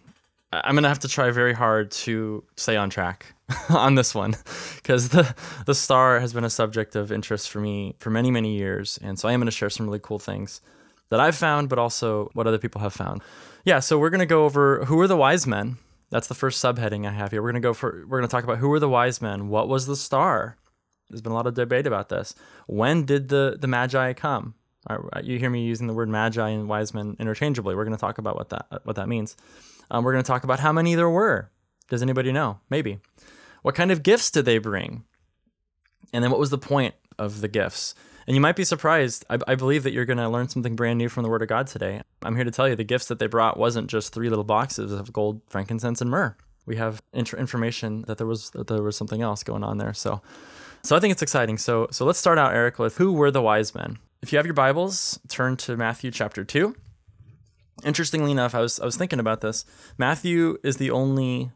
I'm 0.64 0.74
gonna 0.74 0.88
have 0.88 1.00
to 1.00 1.08
try 1.08 1.30
very 1.30 1.52
hard 1.52 1.90
to 1.92 2.44
stay 2.56 2.76
on 2.76 2.90
track 2.90 3.34
on 3.68 3.94
this 3.94 4.14
one 4.14 4.34
because 4.76 5.10
the 5.10 5.34
the 5.66 5.74
star 5.74 6.20
has 6.20 6.32
been 6.32 6.44
a 6.44 6.50
subject 6.50 6.96
of 6.96 7.12
interest 7.12 7.50
for 7.50 7.60
me 7.60 7.94
for 7.98 8.10
many 8.10 8.30
many 8.30 8.56
years 8.56 8.98
and 9.02 9.18
so 9.18 9.28
I 9.28 9.32
am 9.32 9.40
gonna 9.40 9.50
share 9.50 9.70
some 9.70 9.86
really 9.86 10.00
cool 10.02 10.18
things 10.18 10.60
that 11.10 11.20
I've 11.20 11.36
found 11.36 11.68
but 11.68 11.78
also 11.78 12.30
what 12.34 12.46
other 12.46 12.58
people 12.58 12.80
have 12.80 12.92
found 12.92 13.22
yeah 13.64 13.80
so 13.80 13.98
we're 13.98 14.10
gonna 14.10 14.26
go 14.26 14.44
over 14.44 14.84
who 14.84 14.98
are 15.00 15.08
the 15.08 15.16
wise 15.16 15.46
men 15.46 15.78
that's 16.10 16.28
the 16.28 16.34
first 16.34 16.62
subheading 16.62 17.06
I 17.06 17.12
have 17.12 17.30
here 17.30 17.42
we're 17.42 17.50
gonna 17.50 17.60
go 17.60 17.74
for 17.74 18.04
we're 18.08 18.18
gonna 18.18 18.28
talk 18.28 18.44
about 18.44 18.58
who 18.58 18.68
were 18.68 18.80
the 18.80 18.88
wise 18.88 19.20
men 19.20 19.48
what 19.48 19.68
was 19.68 19.86
the 19.86 19.96
star 19.96 20.56
there's 21.08 21.22
been 21.22 21.32
a 21.32 21.34
lot 21.34 21.46
of 21.46 21.54
debate 21.54 21.86
about 21.86 22.08
this. 22.08 22.34
When 22.66 23.04
did 23.04 23.28
the 23.28 23.56
the 23.60 23.66
magi 23.66 24.12
come? 24.14 24.54
Right, 24.88 25.24
You 25.24 25.38
hear 25.38 25.50
me 25.50 25.64
using 25.64 25.86
the 25.86 25.94
word 25.94 26.08
magi 26.08 26.48
and 26.48 26.68
wise 26.68 26.94
men 26.94 27.16
interchangeably. 27.18 27.74
We're 27.74 27.84
to 27.84 27.96
talk 27.96 28.18
about 28.18 28.36
what 28.36 28.50
that 28.50 28.66
what 28.84 28.96
that 28.96 29.08
means. 29.08 29.36
Um, 29.90 30.04
we're 30.04 30.12
going 30.12 30.24
to 30.24 30.28
talk 30.28 30.44
about 30.44 30.60
how 30.60 30.72
many 30.72 30.94
there 30.94 31.10
were. 31.10 31.50
Does 31.88 32.02
anybody 32.02 32.32
know? 32.32 32.60
Maybe. 32.70 32.98
What 33.62 33.74
kind 33.74 33.90
of 33.90 34.02
gifts 34.02 34.30
did 34.30 34.44
they 34.44 34.58
bring? 34.58 35.04
And 36.12 36.22
then 36.22 36.30
what 36.30 36.40
was 36.40 36.50
the 36.50 36.58
point 36.58 36.94
of 37.18 37.40
the 37.40 37.48
gifts? 37.48 37.94
And 38.26 38.34
you 38.34 38.40
might 38.40 38.56
be 38.56 38.64
surprised. 38.64 39.24
I, 39.30 39.38
I 39.46 39.54
believe 39.54 39.84
that 39.84 39.92
you're 39.92 40.04
going 40.04 40.18
to 40.18 40.28
learn 40.28 40.48
something 40.48 40.74
brand 40.74 40.98
new 40.98 41.08
from 41.08 41.22
the 41.22 41.28
Word 41.28 41.42
of 41.42 41.48
God 41.48 41.68
today. 41.68 42.02
I'm 42.22 42.34
here 42.34 42.44
to 42.44 42.50
tell 42.50 42.68
you 42.68 42.74
the 42.74 42.84
gifts 42.84 43.06
that 43.06 43.20
they 43.20 43.26
brought 43.26 43.56
wasn't 43.56 43.88
just 43.88 44.12
three 44.12 44.28
little 44.28 44.44
boxes 44.44 44.92
of 44.92 45.12
gold, 45.12 45.42
frankincense, 45.48 46.00
and 46.00 46.10
myrrh. 46.10 46.36
We 46.64 46.74
have 46.76 47.00
int- 47.12 47.34
information 47.34 48.02
that 48.08 48.18
there 48.18 48.26
was 48.26 48.50
that 48.50 48.66
there 48.66 48.82
was 48.82 48.96
something 48.96 49.22
else 49.22 49.44
going 49.44 49.62
on 49.62 49.78
there. 49.78 49.94
So, 49.94 50.20
so 50.82 50.96
I 50.96 51.00
think 51.00 51.12
it's 51.12 51.22
exciting. 51.22 51.58
So, 51.58 51.86
so 51.92 52.04
let's 52.04 52.18
start 52.18 52.38
out, 52.38 52.52
Eric, 52.52 52.80
with 52.80 52.96
who 52.96 53.12
were 53.12 53.30
the 53.30 53.42
wise 53.42 53.72
men. 53.72 53.98
If 54.22 54.32
you 54.32 54.38
have 54.38 54.46
your 54.46 54.54
Bibles, 54.54 55.20
turn 55.28 55.56
to 55.58 55.76
Matthew 55.76 56.10
chapter 56.10 56.42
two. 56.42 56.74
Interestingly 57.84 58.30
enough, 58.30 58.54
I 58.54 58.60
was 58.60 58.80
I 58.80 58.84
was 58.84 58.96
thinking 58.96 59.20
about 59.20 59.40
this. 59.40 59.64
Matthew 59.98 60.58
is 60.62 60.78
the 60.78 60.90
only 60.90 61.52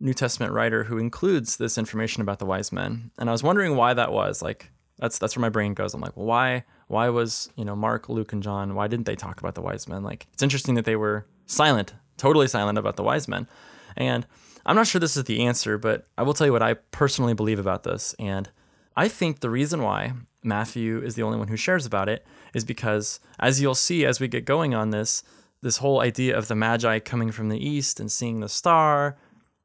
New 0.00 0.14
Testament 0.14 0.52
writer 0.52 0.84
who 0.84 0.98
includes 0.98 1.56
this 1.56 1.78
information 1.78 2.22
about 2.22 2.38
the 2.38 2.46
wise 2.46 2.72
men, 2.72 3.10
and 3.18 3.28
I 3.28 3.32
was 3.32 3.42
wondering 3.42 3.76
why 3.76 3.94
that 3.94 4.12
was. 4.12 4.42
Like, 4.42 4.70
that's 4.98 5.18
that's 5.18 5.36
where 5.36 5.42
my 5.42 5.48
brain 5.48 5.74
goes. 5.74 5.94
I'm 5.94 6.00
like, 6.00 6.16
well, 6.16 6.26
why 6.26 6.64
why 6.86 7.08
was 7.08 7.50
you 7.56 7.64
know 7.64 7.74
Mark, 7.74 8.08
Luke, 8.08 8.32
and 8.32 8.42
John? 8.42 8.74
Why 8.74 8.86
didn't 8.86 9.06
they 9.06 9.16
talk 9.16 9.40
about 9.40 9.54
the 9.54 9.62
wise 9.62 9.88
men? 9.88 10.02
Like, 10.02 10.26
it's 10.32 10.42
interesting 10.42 10.74
that 10.74 10.84
they 10.84 10.96
were 10.96 11.26
silent, 11.46 11.94
totally 12.18 12.48
silent 12.48 12.78
about 12.78 12.96
the 12.96 13.02
wise 13.02 13.26
men, 13.26 13.48
and 13.96 14.26
I'm 14.66 14.76
not 14.76 14.86
sure 14.86 15.00
this 15.00 15.16
is 15.16 15.24
the 15.24 15.44
answer, 15.44 15.76
but 15.76 16.06
I 16.16 16.22
will 16.22 16.34
tell 16.34 16.46
you 16.46 16.52
what 16.52 16.62
I 16.62 16.74
personally 16.74 17.34
believe 17.34 17.58
about 17.58 17.82
this, 17.82 18.14
and 18.18 18.48
I 18.96 19.08
think 19.08 19.40
the 19.40 19.50
reason 19.50 19.82
why 19.82 20.12
Matthew 20.42 21.02
is 21.02 21.14
the 21.16 21.22
only 21.22 21.38
one 21.38 21.48
who 21.48 21.56
shares 21.56 21.84
about 21.84 22.08
it 22.08 22.24
is 22.54 22.64
because, 22.64 23.18
as 23.40 23.60
you'll 23.60 23.74
see 23.74 24.04
as 24.04 24.20
we 24.20 24.28
get 24.28 24.44
going 24.44 24.74
on 24.74 24.90
this, 24.90 25.24
this 25.64 25.78
whole 25.78 26.00
idea 26.00 26.36
of 26.36 26.46
the 26.46 26.54
Magi 26.54 26.98
coming 26.98 27.32
from 27.32 27.48
the 27.48 27.58
east 27.58 27.98
and 27.98 28.12
seeing 28.12 28.40
the 28.40 28.50
star, 28.50 29.16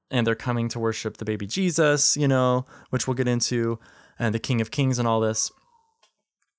and 0.10 0.26
they're 0.26 0.34
coming 0.34 0.70
to 0.70 0.80
worship 0.80 1.18
the 1.18 1.26
baby 1.26 1.46
Jesus, 1.46 2.16
you 2.16 2.28
know, 2.28 2.66
which 2.90 3.06
we'll 3.06 3.16
get 3.16 3.28
into, 3.28 3.78
and 4.18 4.34
the 4.34 4.40
King 4.40 4.62
of 4.62 4.72
Kings 4.72 4.98
and 4.98 5.06
all 5.06 5.20
this. 5.20 5.52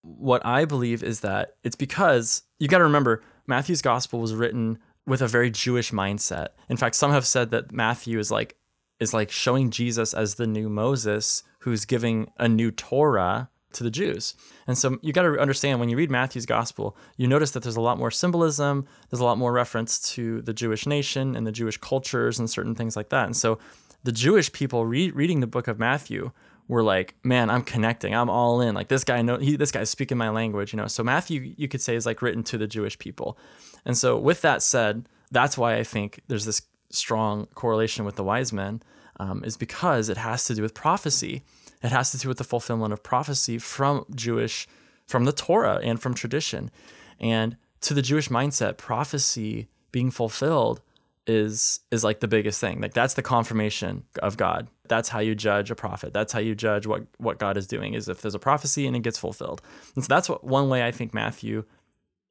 What 0.02 0.44
I 0.44 0.66
believe 0.66 1.02
is 1.02 1.20
that 1.20 1.56
it's 1.64 1.74
because 1.74 2.42
you 2.58 2.68
got 2.68 2.78
to 2.78 2.84
remember 2.84 3.22
Matthew's 3.46 3.80
gospel 3.80 4.20
was 4.20 4.34
written 4.34 4.78
with 5.06 5.22
a 5.22 5.26
very 5.26 5.50
Jewish 5.50 5.90
mindset. 5.90 6.48
In 6.68 6.76
fact, 6.76 6.94
some 6.94 7.10
have 7.10 7.26
said 7.26 7.50
that 7.50 7.72
Matthew 7.72 8.18
is 8.18 8.30
like 8.30 8.56
is 9.00 9.14
like 9.14 9.30
showing 9.30 9.70
Jesus 9.70 10.12
as 10.12 10.34
the 10.34 10.46
new 10.46 10.68
Moses 10.68 11.42
who's 11.60 11.86
giving 11.86 12.30
a 12.38 12.46
new 12.46 12.70
Torah 12.70 13.48
to 13.72 13.84
the 13.84 13.90
Jews. 13.90 14.34
And 14.66 14.76
so 14.76 14.98
you 15.02 15.12
got 15.12 15.22
to 15.22 15.38
understand 15.38 15.80
when 15.80 15.88
you 15.88 15.96
read 15.96 16.10
Matthew's 16.10 16.46
gospel, 16.46 16.96
you 17.16 17.26
notice 17.26 17.52
that 17.52 17.62
there's 17.62 17.76
a 17.76 17.80
lot 17.80 17.98
more 17.98 18.10
symbolism, 18.10 18.86
there's 19.08 19.20
a 19.20 19.24
lot 19.24 19.38
more 19.38 19.52
reference 19.52 19.98
to 20.14 20.42
the 20.42 20.52
Jewish 20.52 20.86
nation 20.86 21.36
and 21.36 21.46
the 21.46 21.52
Jewish 21.52 21.76
cultures 21.76 22.38
and 22.38 22.48
certain 22.48 22.74
things 22.74 22.96
like 22.96 23.10
that. 23.10 23.26
And 23.26 23.36
so 23.36 23.58
the 24.04 24.12
Jewish 24.12 24.52
people 24.52 24.86
re- 24.86 25.10
reading 25.10 25.40
the 25.40 25.46
book 25.46 25.68
of 25.68 25.78
Matthew 25.78 26.32
were 26.68 26.82
like, 26.82 27.16
"Man, 27.24 27.50
I'm 27.50 27.62
connecting. 27.62 28.14
I'm 28.14 28.30
all 28.30 28.60
in. 28.60 28.74
Like 28.74 28.88
this 28.88 29.04
guy 29.04 29.22
know 29.22 29.38
he 29.38 29.56
this 29.56 29.72
guy's 29.72 29.90
speaking 29.90 30.16
my 30.16 30.30
language, 30.30 30.72
you 30.72 30.76
know." 30.76 30.86
So 30.86 31.02
Matthew 31.02 31.52
you 31.56 31.68
could 31.68 31.80
say 31.80 31.96
is 31.96 32.06
like 32.06 32.22
written 32.22 32.44
to 32.44 32.58
the 32.58 32.66
Jewish 32.66 32.98
people. 32.98 33.36
And 33.84 33.98
so 33.98 34.16
with 34.16 34.40
that 34.42 34.62
said, 34.62 35.08
that's 35.30 35.58
why 35.58 35.76
I 35.76 35.84
think 35.84 36.20
there's 36.28 36.44
this 36.44 36.62
strong 36.90 37.46
correlation 37.54 38.04
with 38.04 38.16
the 38.16 38.24
wise 38.24 38.52
men 38.52 38.82
um, 39.18 39.44
is 39.44 39.56
because 39.56 40.08
it 40.08 40.16
has 40.16 40.44
to 40.44 40.54
do 40.54 40.62
with 40.62 40.74
prophecy. 40.74 41.44
It 41.82 41.92
has 41.92 42.10
to 42.12 42.18
do 42.18 42.28
with 42.28 42.38
the 42.38 42.44
fulfillment 42.44 42.92
of 42.92 43.02
prophecy 43.02 43.58
from 43.58 44.04
Jewish, 44.14 44.68
from 45.06 45.24
the 45.24 45.32
Torah 45.32 45.80
and 45.82 46.00
from 46.00 46.14
tradition. 46.14 46.70
And 47.18 47.56
to 47.82 47.94
the 47.94 48.02
Jewish 48.02 48.28
mindset, 48.28 48.76
prophecy 48.76 49.68
being 49.92 50.10
fulfilled 50.10 50.82
is 51.26 51.80
is 51.90 52.02
like 52.02 52.20
the 52.20 52.28
biggest 52.28 52.60
thing. 52.60 52.80
Like 52.80 52.94
that's 52.94 53.14
the 53.14 53.22
confirmation 53.22 54.04
of 54.22 54.36
God. 54.36 54.68
That's 54.88 55.08
how 55.08 55.20
you 55.20 55.34
judge 55.34 55.70
a 55.70 55.74
prophet. 55.74 56.12
That's 56.12 56.32
how 56.32 56.40
you 56.40 56.54
judge 56.54 56.86
what 56.86 57.06
what 57.18 57.38
God 57.38 57.56
is 57.56 57.66
doing 57.66 57.94
is 57.94 58.08
if 58.08 58.20
there's 58.20 58.34
a 58.34 58.38
prophecy 58.38 58.86
and 58.86 58.96
it 58.96 59.02
gets 59.02 59.18
fulfilled. 59.18 59.62
And 59.94 60.04
so 60.04 60.08
that's 60.08 60.28
what 60.28 60.44
one 60.44 60.68
way 60.68 60.86
I 60.86 60.90
think 60.90 61.14
Matthew 61.14 61.64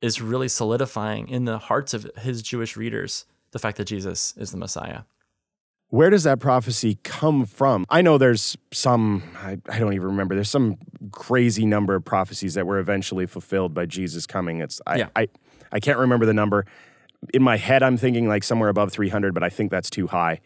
is 0.01 0.21
really 0.21 0.47
solidifying 0.47 1.27
in 1.29 1.45
the 1.45 1.57
hearts 1.57 1.93
of 1.93 2.09
his 2.17 2.41
Jewish 2.41 2.77
readers 2.77 3.25
the 3.51 3.59
fact 3.59 3.77
that 3.77 3.85
Jesus 3.85 4.33
is 4.37 4.51
the 4.51 4.57
Messiah. 4.57 5.01
Where 5.89 6.09
does 6.09 6.23
that 6.23 6.39
prophecy 6.39 6.99
come 7.03 7.45
from? 7.45 7.85
I 7.89 8.01
know 8.01 8.17
there's 8.17 8.55
some, 8.71 9.23
I, 9.37 9.57
I, 9.67 9.79
don't 9.79 9.93
even 9.93 10.07
remember, 10.07 10.35
there's 10.35 10.49
some 10.49 10.77
crazy 11.11 11.65
number 11.65 11.95
of 11.95 12.05
prophecies 12.05 12.53
that 12.53 12.67
were 12.67 12.77
eventually 12.77 13.25
fulfilled 13.25 13.73
by 13.73 13.87
Jesus 13.87 14.27
coming. 14.27 14.59
It's, 14.61 14.79
I, 14.85 14.97
yeah. 14.97 15.07
I, 15.15 15.27
I 15.71 15.79
can't 15.79 15.97
remember 15.97 16.27
the 16.27 16.33
number. 16.33 16.65
In 17.33 17.41
my 17.41 17.57
head, 17.57 17.81
I'm 17.81 17.97
thinking 17.97 18.27
like 18.27 18.43
somewhere 18.43 18.69
above 18.69 18.91
300, 18.91 19.33
but 19.33 19.43
I 19.43 19.49
think 19.49 19.71
that's 19.71 19.89
too 19.89 20.07
high. 20.07 20.41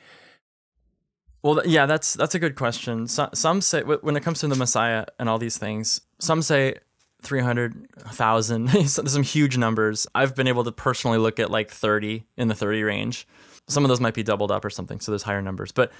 Well, 1.43 1.61
yeah, 1.65 1.85
that's 1.85 2.13
that's 2.13 2.35
a 2.35 2.39
good 2.39 2.55
question. 2.55 3.05
So, 3.07 3.29
some 3.33 3.59
say 3.59 3.81
when 3.83 4.15
it 4.15 4.23
comes 4.23 4.39
to 4.39 4.47
the 4.47 4.55
Messiah 4.55 5.05
and 5.19 5.27
all 5.27 5.37
these 5.37 5.57
things, 5.57 5.99
some 6.19 6.41
say 6.41 6.75
300,000, 7.21 8.67
some 8.87 9.23
huge 9.23 9.57
numbers. 9.57 10.07
I've 10.15 10.35
been 10.35 10.47
able 10.47 10.63
to 10.63 10.71
personally 10.71 11.17
look 11.17 11.39
at 11.39 11.51
like 11.51 11.69
30 11.69 12.23
in 12.37 12.47
the 12.47 12.55
30 12.55 12.83
range. 12.83 13.27
Some 13.67 13.85
of 13.85 13.89
those 13.89 13.99
might 13.99 14.13
be 14.13 14.23
doubled 14.23 14.51
up 14.51 14.65
or 14.65 14.69
something, 14.69 14.99
so 14.99 15.11
there's 15.11 15.23
higher 15.23 15.41
numbers. 15.41 15.71
But 15.71 15.91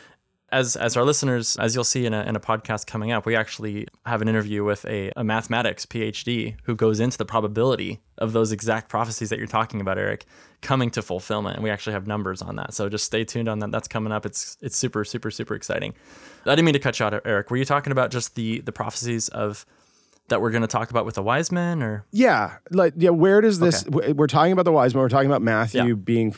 as 0.54 0.76
as 0.76 0.96
our 0.96 1.04
listeners, 1.04 1.58
as 1.58 1.74
you'll 1.74 1.84
see 1.84 2.06
in 2.06 2.14
a, 2.14 2.22
in 2.24 2.36
a 2.36 2.40
podcast 2.40 2.86
coming 2.86 3.12
up, 3.12 3.26
we 3.26 3.36
actually 3.36 3.88
have 4.06 4.22
an 4.22 4.28
interview 4.28 4.64
with 4.64 4.86
a, 4.86 5.12
a 5.16 5.24
mathematics 5.24 5.86
PhD 5.86 6.56
who 6.64 6.76
goes 6.76 7.00
into 7.00 7.18
the 7.18 7.26
probability 7.26 8.02
of 8.20 8.34
those 8.34 8.52
exact 8.52 8.88
prophecies 8.88 9.30
that 9.30 9.40
you're 9.40 9.48
talking 9.48 9.82
about, 9.82 9.98
Eric, 9.98 10.26
coming 10.62 10.92
to 10.92 11.02
fulfillment. 11.02 11.56
And 11.56 11.64
we 11.64 11.72
actually 11.72 11.94
have 11.94 12.06
numbers 12.06 12.42
on 12.42 12.56
that. 12.58 12.74
So 12.74 12.88
just 12.88 13.06
stay 13.06 13.24
tuned 13.26 13.50
on 13.50 13.60
that. 13.60 13.72
That's 13.72 13.88
coming 13.88 14.14
up. 14.14 14.26
It's 14.26 14.56
it's 14.62 14.78
super, 14.78 15.04
super, 15.04 15.32
super 15.32 15.56
exciting. 15.56 15.94
I 16.46 16.52
didn't 16.52 16.66
mean 16.66 16.74
to 16.74 16.80
cut 16.80 17.00
you 17.00 17.06
out, 17.08 17.20
Eric. 17.26 17.50
Were 17.50 17.58
you 17.58 17.66
talking 17.66 17.92
about 17.92 18.12
just 18.12 18.36
the 18.36 18.62
the 18.62 18.72
prophecies 18.72 19.30
of 19.30 19.66
that 20.34 20.42
we're 20.42 20.50
going 20.50 20.64
to 20.64 20.68
talk 20.68 20.90
about 20.90 21.06
with 21.06 21.14
the 21.14 21.22
wise 21.22 21.52
men 21.52 21.84
or 21.84 22.08
yeah 22.12 22.58
like 22.72 22.92
yeah 22.98 23.12
where 23.12 23.40
does 23.40 23.60
this 23.60 23.86
okay. 23.88 24.14
we're 24.14 24.26
talking 24.26 24.52
about 24.52 24.66
the 24.66 24.72
wise 24.72 24.96
men 24.96 25.02
we're 25.04 25.08
talking 25.08 25.30
about 25.30 25.44
matthew 25.44 25.90
yeah. 25.90 25.94
being 25.94 26.36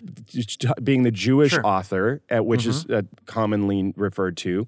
being 0.83 1.03
the 1.03 1.11
jewish 1.11 1.53
sure. 1.53 1.65
author 1.65 2.21
at 2.27 2.45
which 2.45 2.61
mm-hmm. 2.61 2.71
is 2.71 2.85
uh, 2.87 3.01
commonly 3.25 3.93
referred 3.95 4.35
to 4.35 4.67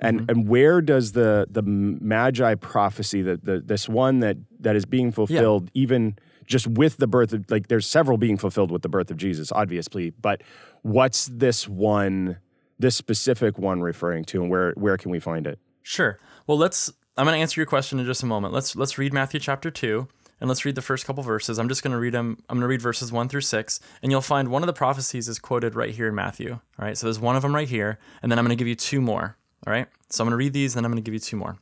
and 0.00 0.20
mm-hmm. 0.20 0.30
and 0.30 0.48
where 0.48 0.80
does 0.80 1.12
the 1.12 1.46
the 1.50 1.60
magi 1.62 2.54
prophecy 2.54 3.20
that 3.20 3.44
the 3.44 3.60
this 3.60 3.90
one 3.90 4.20
that 4.20 4.38
that 4.58 4.74
is 4.74 4.86
being 4.86 5.12
fulfilled 5.12 5.70
yeah. 5.74 5.82
even 5.82 6.16
just 6.46 6.66
with 6.66 6.96
the 6.96 7.06
birth 7.06 7.34
of 7.34 7.44
like 7.50 7.68
there's 7.68 7.86
several 7.86 8.16
being 8.16 8.38
fulfilled 8.38 8.70
with 8.70 8.80
the 8.80 8.88
birth 8.88 9.10
of 9.10 9.18
jesus 9.18 9.52
obviously 9.52 10.08
but 10.08 10.42
what's 10.80 11.26
this 11.26 11.68
one 11.68 12.38
this 12.78 12.96
specific 12.96 13.58
one 13.58 13.82
referring 13.82 14.24
to 14.24 14.40
and 14.40 14.50
where 14.50 14.72
where 14.78 14.96
can 14.96 15.10
we 15.10 15.20
find 15.20 15.46
it 15.46 15.58
sure 15.82 16.18
well 16.46 16.56
let's 16.56 16.90
I'm 17.16 17.26
going 17.26 17.36
to 17.36 17.42
answer 17.42 17.60
your 17.60 17.66
question 17.66 17.98
in 17.98 18.06
just 18.06 18.22
a 18.22 18.26
moment. 18.26 18.54
Let's 18.54 18.74
let's 18.74 18.96
read 18.96 19.12
Matthew 19.12 19.38
chapter 19.38 19.70
2 19.70 20.08
and 20.40 20.48
let's 20.48 20.64
read 20.64 20.76
the 20.76 20.82
first 20.82 21.04
couple 21.04 21.22
verses. 21.22 21.58
I'm 21.58 21.68
just 21.68 21.82
going 21.82 21.92
to 21.92 21.98
read 21.98 22.14
them. 22.14 22.38
I'm 22.48 22.56
going 22.56 22.62
to 22.62 22.68
read 22.68 22.80
verses 22.80 23.12
1 23.12 23.28
through 23.28 23.42
6 23.42 23.80
and 24.02 24.10
you'll 24.10 24.22
find 24.22 24.48
one 24.48 24.62
of 24.62 24.66
the 24.66 24.72
prophecies 24.72 25.28
is 25.28 25.38
quoted 25.38 25.74
right 25.74 25.94
here 25.94 26.08
in 26.08 26.14
Matthew. 26.14 26.52
All 26.52 26.86
right? 26.86 26.96
So 26.96 27.06
there's 27.06 27.20
one 27.20 27.36
of 27.36 27.42
them 27.42 27.54
right 27.54 27.68
here 27.68 27.98
and 28.22 28.32
then 28.32 28.38
I'm 28.38 28.46
going 28.46 28.56
to 28.56 28.60
give 28.60 28.68
you 28.68 28.74
two 28.74 29.02
more. 29.02 29.36
All 29.66 29.72
right? 29.72 29.88
So 30.08 30.24
I'm 30.24 30.26
going 30.26 30.32
to 30.32 30.42
read 30.42 30.54
these 30.54 30.74
and 30.74 30.78
then 30.78 30.86
I'm 30.86 30.92
going 30.92 31.04
to 31.04 31.06
give 31.06 31.14
you 31.14 31.20
two 31.20 31.36
more. 31.36 31.58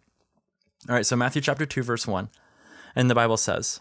All 0.89 0.95
right, 0.95 1.05
so 1.05 1.15
Matthew 1.15 1.43
chapter 1.43 1.67
2 1.67 1.83
verse 1.83 2.07
1. 2.07 2.31
And 2.95 3.11
the 3.11 3.15
Bible 3.15 3.37
says, 3.37 3.81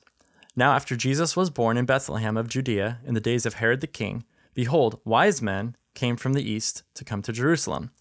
"Now 0.55 0.73
after 0.73 0.95
Jesus 0.95 1.38
was 1.38 1.49
born 1.49 1.77
in 1.77 1.85
Bethlehem 1.85 2.35
of 2.35 2.49
Judea 2.49 2.99
in 3.05 3.13
the 3.13 3.21
days 3.21 3.45
of 3.45 3.55
Herod 3.55 3.79
the 3.79 3.88
king, 3.88 4.25
behold, 4.53 4.99
wise 5.05 5.41
men 5.41 5.77
came 5.93 6.17
from 6.17 6.33
the 6.33 6.47
east 6.47 6.83
to 6.95 7.05
come 7.05 7.21
to 7.21 7.31
Jerusalem, 7.31 7.91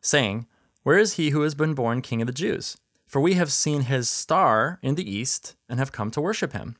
saying, 0.00 0.46
Where 0.84 0.96
is 0.96 1.14
he 1.14 1.30
who 1.30 1.42
has 1.42 1.54
been 1.54 1.74
born 1.74 2.00
king 2.00 2.22
of 2.22 2.26
the 2.26 2.32
Jews?" 2.32 2.78
For 3.06 3.20
we 3.20 3.34
have 3.34 3.52
seen 3.52 3.82
his 3.82 4.10
star 4.10 4.78
in 4.82 4.96
the 4.96 5.08
east 5.08 5.54
and 5.68 5.78
have 5.78 5.92
come 5.92 6.10
to 6.10 6.20
worship 6.20 6.52
him. 6.52 6.76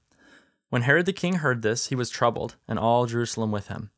When 0.69 0.83
Herod 0.83 1.07
the 1.07 1.13
king 1.13 1.35
heard 1.35 1.63
this, 1.63 1.87
he 1.87 1.95
was 1.95 2.11
troubled, 2.11 2.57
and 2.67 2.79
all 2.79 3.07
Jerusalem 3.07 3.53
with 3.53 3.69
him. 3.69 3.91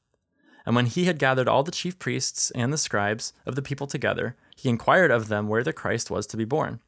And 0.67 0.77
when 0.77 0.87
he 0.87 1.07
had 1.07 1.19
gathered 1.19 1.49
all 1.49 1.63
the 1.63 1.71
chief 1.73 1.99
priests 1.99 2.51
and 2.51 2.71
the 2.71 2.79
scribes 2.79 3.33
of 3.47 3.55
the 3.55 3.63
people 3.63 3.87
together, 3.87 4.37
he 4.55 4.69
inquired 4.69 5.11
of 5.11 5.29
them 5.29 5.49
where 5.49 5.65
the 5.65 5.73
Christ 5.73 6.11
was 6.11 6.27
to 6.27 6.37
be 6.37 6.45
born. 6.45 6.81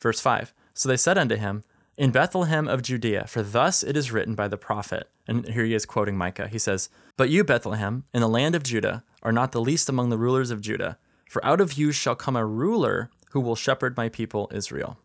Verse 0.00 0.20
5 0.20 0.52
So 0.74 0.88
they 0.88 0.96
said 0.96 1.16
unto 1.16 1.36
him, 1.36 1.62
In 1.96 2.10
Bethlehem 2.10 2.66
of 2.66 2.82
Judea, 2.82 3.26
for 3.28 3.44
thus 3.44 3.84
it 3.84 3.96
is 3.96 4.10
written 4.10 4.34
by 4.34 4.48
the 4.48 4.56
prophet. 4.56 5.08
And 5.28 5.46
here 5.48 5.64
he 5.64 5.74
is 5.74 5.86
quoting 5.86 6.16
Micah. 6.16 6.48
He 6.48 6.58
says, 6.58 6.88
But 7.16 7.30
you, 7.30 7.44
Bethlehem, 7.44 8.02
in 8.12 8.20
the 8.20 8.28
land 8.28 8.56
of 8.56 8.64
Judah, 8.64 9.04
are 9.22 9.32
not 9.32 9.52
the 9.52 9.60
least 9.60 9.88
among 9.88 10.08
the 10.08 10.18
rulers 10.18 10.50
of 10.50 10.60
Judah, 10.60 10.98
for 11.28 11.44
out 11.44 11.60
of 11.60 11.74
you 11.74 11.92
shall 11.92 12.16
come 12.16 12.34
a 12.34 12.44
ruler 12.44 13.10
who 13.30 13.40
will 13.40 13.56
shepherd 13.56 13.96
my 13.96 14.08
people 14.08 14.50
Israel. 14.52 14.98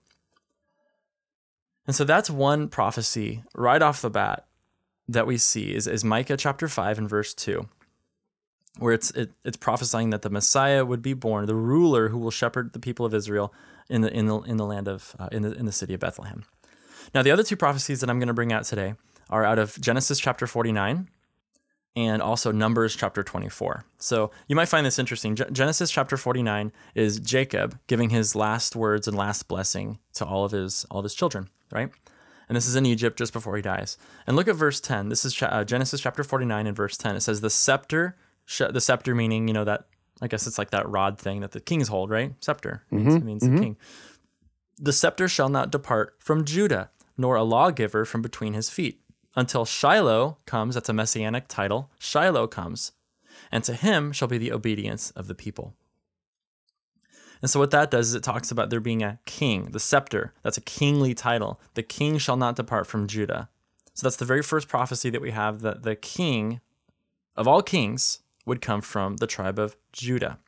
And 1.85 1.95
so 1.95 2.03
that's 2.03 2.29
one 2.29 2.69
prophecy 2.69 3.43
right 3.55 3.81
off 3.81 4.01
the 4.01 4.09
bat 4.09 4.45
that 5.07 5.27
we 5.27 5.37
see 5.37 5.73
is, 5.73 5.87
is 5.87 6.03
Micah 6.03 6.37
chapter 6.37 6.67
5 6.67 6.97
and 6.97 7.09
verse 7.09 7.33
2, 7.33 7.67
where 8.79 8.93
it's, 8.93 9.11
it, 9.11 9.31
it's 9.43 9.57
prophesying 9.57 10.11
that 10.11 10.21
the 10.21 10.29
Messiah 10.29 10.85
would 10.85 11.01
be 11.01 11.13
born, 11.13 11.45
the 11.45 11.55
ruler 11.55 12.09
who 12.09 12.17
will 12.17 12.31
shepherd 12.31 12.71
the 12.73 12.79
people 12.79 13.05
of 13.05 13.13
Israel 13.13 13.53
in 13.89 14.01
the, 14.01 14.13
in 14.13 14.27
the, 14.27 14.39
in 14.41 14.57
the 14.57 14.65
land 14.65 14.87
of, 14.87 15.15
uh, 15.19 15.27
in, 15.31 15.41
the, 15.41 15.51
in 15.53 15.65
the 15.65 15.71
city 15.73 15.93
of 15.93 15.99
Bethlehem. 15.99 16.45
Now, 17.13 17.21
the 17.21 17.31
other 17.31 17.43
two 17.43 17.57
prophecies 17.57 17.99
that 17.99 18.09
I'm 18.09 18.19
going 18.19 18.27
to 18.27 18.33
bring 18.33 18.53
out 18.53 18.63
today 18.63 18.95
are 19.29 19.43
out 19.43 19.59
of 19.59 19.79
Genesis 19.81 20.19
chapter 20.19 20.47
49 20.47 21.09
and 21.95 22.21
also 22.21 22.51
Numbers 22.51 22.95
chapter 22.95 23.23
24. 23.23 23.85
So 23.97 24.31
you 24.47 24.55
might 24.55 24.69
find 24.69 24.85
this 24.85 24.99
interesting. 24.99 25.35
Genesis 25.35 25.91
chapter 25.91 26.17
49 26.17 26.71
is 26.95 27.19
Jacob 27.19 27.77
giving 27.87 28.09
his 28.09 28.35
last 28.35 28.75
words 28.75 29.07
and 29.07 29.15
last 29.15 29.47
blessing 29.47 29.99
to 30.15 30.25
all 30.25 30.43
of 30.45 30.51
his 30.51 30.85
all 30.89 30.99
of 30.99 31.03
his 31.03 31.13
children, 31.13 31.49
right? 31.71 31.89
And 32.49 32.55
this 32.55 32.67
is 32.67 32.75
in 32.75 32.85
Egypt 32.85 33.17
just 33.17 33.31
before 33.31 33.55
he 33.55 33.61
dies. 33.61 33.97
And 34.27 34.35
look 34.35 34.47
at 34.47 34.55
verse 34.55 34.81
10. 34.81 35.09
This 35.09 35.23
is 35.23 35.41
uh, 35.41 35.63
Genesis 35.63 36.01
chapter 36.01 36.23
49 36.23 36.67
and 36.67 36.75
verse 36.75 36.97
10. 36.97 37.15
It 37.15 37.21
says 37.21 37.41
the 37.41 37.49
scepter 37.49 38.15
the 38.59 38.81
scepter 38.81 39.15
meaning, 39.15 39.47
you 39.47 39.53
know 39.53 39.63
that 39.63 39.85
I 40.21 40.27
guess 40.27 40.47
it's 40.47 40.57
like 40.57 40.71
that 40.71 40.87
rod 40.89 41.17
thing 41.17 41.41
that 41.41 41.51
the 41.51 41.59
kings 41.59 41.87
hold, 41.87 42.09
right? 42.09 42.33
Scepter 42.39 42.83
means, 42.91 43.15
mm-hmm. 43.15 43.25
means 43.25 43.43
mm-hmm. 43.43 43.55
the 43.55 43.61
king. 43.61 43.77
The 44.79 44.93
scepter 44.93 45.27
shall 45.27 45.49
not 45.49 45.71
depart 45.71 46.15
from 46.19 46.45
Judah, 46.45 46.89
nor 47.17 47.35
a 47.35 47.43
lawgiver 47.43 48.05
from 48.05 48.21
between 48.21 48.53
his 48.53 48.69
feet 48.69 48.99
until 49.35 49.65
Shiloh 49.65 50.37
comes, 50.45 50.75
that's 50.75 50.89
a 50.89 50.93
messianic 50.93 51.47
title, 51.47 51.89
Shiloh 51.99 52.47
comes, 52.47 52.91
and 53.51 53.63
to 53.63 53.73
him 53.73 54.11
shall 54.11 54.27
be 54.27 54.37
the 54.37 54.51
obedience 54.51 55.11
of 55.11 55.27
the 55.27 55.35
people. 55.35 55.73
And 57.41 57.49
so, 57.49 57.59
what 57.59 57.71
that 57.71 57.91
does 57.91 58.09
is 58.09 58.15
it 58.15 58.23
talks 58.23 58.51
about 58.51 58.69
there 58.69 58.79
being 58.79 59.03
a 59.03 59.19
king, 59.25 59.71
the 59.71 59.79
scepter, 59.79 60.33
that's 60.43 60.57
a 60.57 60.61
kingly 60.61 61.13
title. 61.13 61.59
The 61.73 61.83
king 61.83 62.17
shall 62.17 62.37
not 62.37 62.55
depart 62.55 62.87
from 62.87 63.05
Judah. 63.05 63.49
So, 63.93 64.05
that's 64.05 64.15
the 64.15 64.25
very 64.25 64.41
first 64.41 64.69
prophecy 64.69 65.09
that 65.09 65.21
we 65.21 65.31
have 65.31 65.61
that 65.61 65.83
the 65.83 65.95
king 65.95 66.61
of 67.35 67.47
all 67.47 67.61
kings 67.61 68.19
would 68.45 68.61
come 68.61 68.81
from 68.81 69.17
the 69.17 69.27
tribe 69.27 69.59
of 69.59 69.75
Judah. 69.91 70.39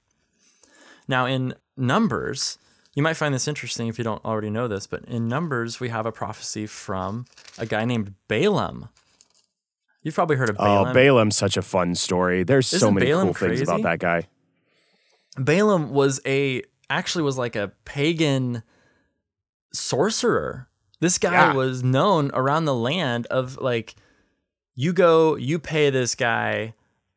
Now, 1.08 1.26
in 1.26 1.56
Numbers, 1.76 2.58
you 2.96 3.04
might 3.04 3.16
find 3.16 3.36
this 3.36 3.48
interesting 3.48 3.88
if 3.88 3.98
you 3.98 4.04
don't 4.04 4.24
already 4.26 4.50
know 4.50 4.68
this, 4.68 4.88
but 4.88 5.04
in 5.06 5.28
Numbers, 5.28 5.80
we 5.80 5.90
have 5.90 6.06
a 6.06 6.12
prophecy 6.12 6.66
from 6.66 7.26
a 7.58 7.66
guy 7.66 7.84
named 7.86 8.14
Balaam. 8.28 8.90
You've 10.02 10.16
probably 10.16 10.38
heard 10.38 10.50
of 10.50 10.56
oh, 10.60 10.64
Balaam. 10.64 10.88
Oh, 10.88 10.94
Balaam's 10.94 11.36
such 11.36 11.58
a 11.58 11.62
fun 11.62 11.96
story. 11.96 12.44
There's 12.44 12.72
Isn't 12.72 12.80
so 12.80 12.92
many 12.92 13.08
Balaam 13.08 13.28
cool 13.28 13.34
crazy? 13.34 13.58
things 13.58 13.70
about 13.70 13.84
that 13.84 14.00
guy. 14.00 14.28
Balaam 15.38 15.90
was 15.92 16.22
a 16.26 16.64
actually 16.90 17.24
was 17.24 17.38
like 17.38 17.56
a 17.58 17.74
pagan 17.84 18.64
sorcerer. 19.74 20.70
This 21.02 21.18
guy 21.18 21.34
yeah. 21.34 21.54
was 21.54 21.84
known 21.84 22.32
around 22.34 22.66
the 22.66 22.74
land 22.74 23.26
of 23.28 23.58
like 23.58 23.96
you 24.76 24.94
go, 24.94 25.36
you 25.36 25.60
pay 25.60 25.90
this 25.90 26.16
guy, 26.16 26.76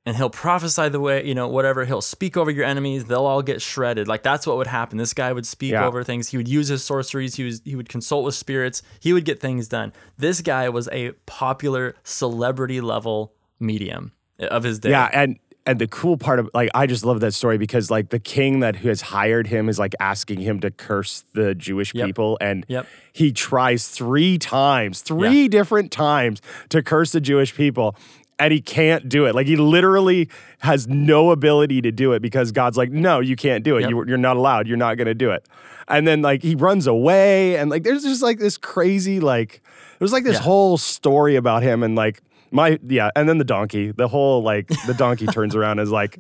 and 0.09 0.17
he'll 0.17 0.31
prophesy 0.31 0.89
the 0.89 0.99
way, 1.01 1.25
you 1.27 1.35
know, 1.35 1.47
whatever. 1.49 1.85
He'll 1.85 2.01
speak 2.01 2.37
over 2.37 2.51
your 2.51 2.65
enemies. 2.65 3.05
They'll 3.05 3.27
all 3.27 3.43
get 3.43 3.61
shredded. 3.63 4.09
Like 4.09 4.23
that's 4.23 4.47
what 4.47 4.57
would 4.57 4.67
happen. 4.67 4.97
This 4.99 5.13
guy 5.15 5.33
would 5.33 5.47
speak 5.47 5.73
Yeah. 5.73 5.87
over 5.87 6.03
things. 6.03 6.29
He 6.31 6.37
would 6.39 6.49
use 6.49 6.69
his 6.69 6.83
sorceries. 6.83 7.35
He 7.37 7.45
was 7.45 7.61
he 7.65 7.77
would 7.77 7.89
consult 7.91 8.25
with 8.25 8.35
spirits. 8.35 8.83
He 9.01 9.13
would 9.13 9.25
get 9.27 9.39
things 9.41 9.69
done. 9.69 9.93
This 10.17 10.41
guy 10.41 10.69
was 10.71 10.89
a 10.93 11.13
popular 11.27 11.95
celebrity 12.03 12.81
level 12.81 13.35
medium 13.61 14.13
eh, 14.41 14.47
of 14.47 14.63
his 14.65 14.79
day. 14.79 14.91
Yeah, 14.91 15.11
and 15.13 15.39
and 15.67 15.79
the 15.79 15.87
cool 15.87 16.17
part 16.17 16.39
of 16.39 16.49
like 16.55 16.71
I 16.75 16.87
just 16.87 17.05
love 17.05 17.21
that 17.21 17.33
story 17.35 17.59
because 17.59 17.91
like 17.91 18.09
the 18.09 18.19
king 18.19 18.61
that 18.61 18.77
who 18.77 18.89
has 18.89 19.03
hired 19.03 19.47
him 19.49 19.69
is 19.69 19.79
like 19.79 19.95
asking 20.01 20.41
him 20.41 20.61
to 20.61 20.71
curse 20.71 21.25
the 21.35 21.55
Jewish 21.55 21.95
Yep. 21.95 22.07
people 22.07 22.39
and 22.41 22.65
Yep. 22.69 22.87
he 23.13 23.33
tries 23.33 23.87
3 23.89 24.39
times, 24.39 25.03
3 25.03 25.47
different 25.49 25.93
times 25.93 26.41
to 26.71 26.83
curse 26.83 27.13
the 27.13 27.21
Jewish 27.21 27.55
people 27.55 27.95
and 28.39 28.53
he 28.53 28.61
can't 28.61 29.09
do 29.09 29.27
it. 29.27 29.35
Like 29.35 29.47
he 29.47 29.57
literally 29.57 30.29
has 30.61 30.87
no 30.89 31.31
ability 31.31 31.83
to 31.83 31.91
do 31.93 32.13
it 32.13 32.21
because 32.23 32.53
God's 32.53 32.77
like, 32.77 32.91
"No, 32.91 33.21
you 33.21 33.37
can't 33.37 33.65
do 33.65 33.77
it. 33.77 33.83
Yep. 33.83 33.91
You, 33.91 34.05
you're 34.09 34.19
not 34.19 34.37
allowed. 34.37 34.67
You're 34.69 34.77
not 34.77 34.97
going 34.97 35.07
to 35.07 35.15
do 35.15 35.31
it." 35.31 35.47
And 35.89 36.07
then 36.07 36.23
like 36.23 36.43
he 36.43 36.55
runs 36.55 36.87
away 36.87 37.57
and 37.57 37.71
like 37.71 37.83
there's 37.83 38.03
just 38.03 38.23
like 38.23 38.39
this 38.39 38.57
crazy 38.59 39.21
like 39.21 39.63
there's 39.99 40.13
like 40.13 40.25
this 40.25 40.35
Yeah. 40.35 40.43
whole 40.43 40.77
story 40.79 41.37
about 41.37 41.63
him 41.63 41.83
and 41.83 41.97
like 41.97 42.21
my 42.51 42.79
yeah, 42.87 43.11
and 43.17 43.29
then 43.29 43.39
the 43.39 43.45
donkey. 43.45 43.91
The 43.91 44.09
whole 44.09 44.43
like 44.43 44.69
the 44.87 44.95
donkey 44.95 45.27
turns 45.33 45.57
around 45.57 45.81
as 45.81 45.91
like 45.91 46.19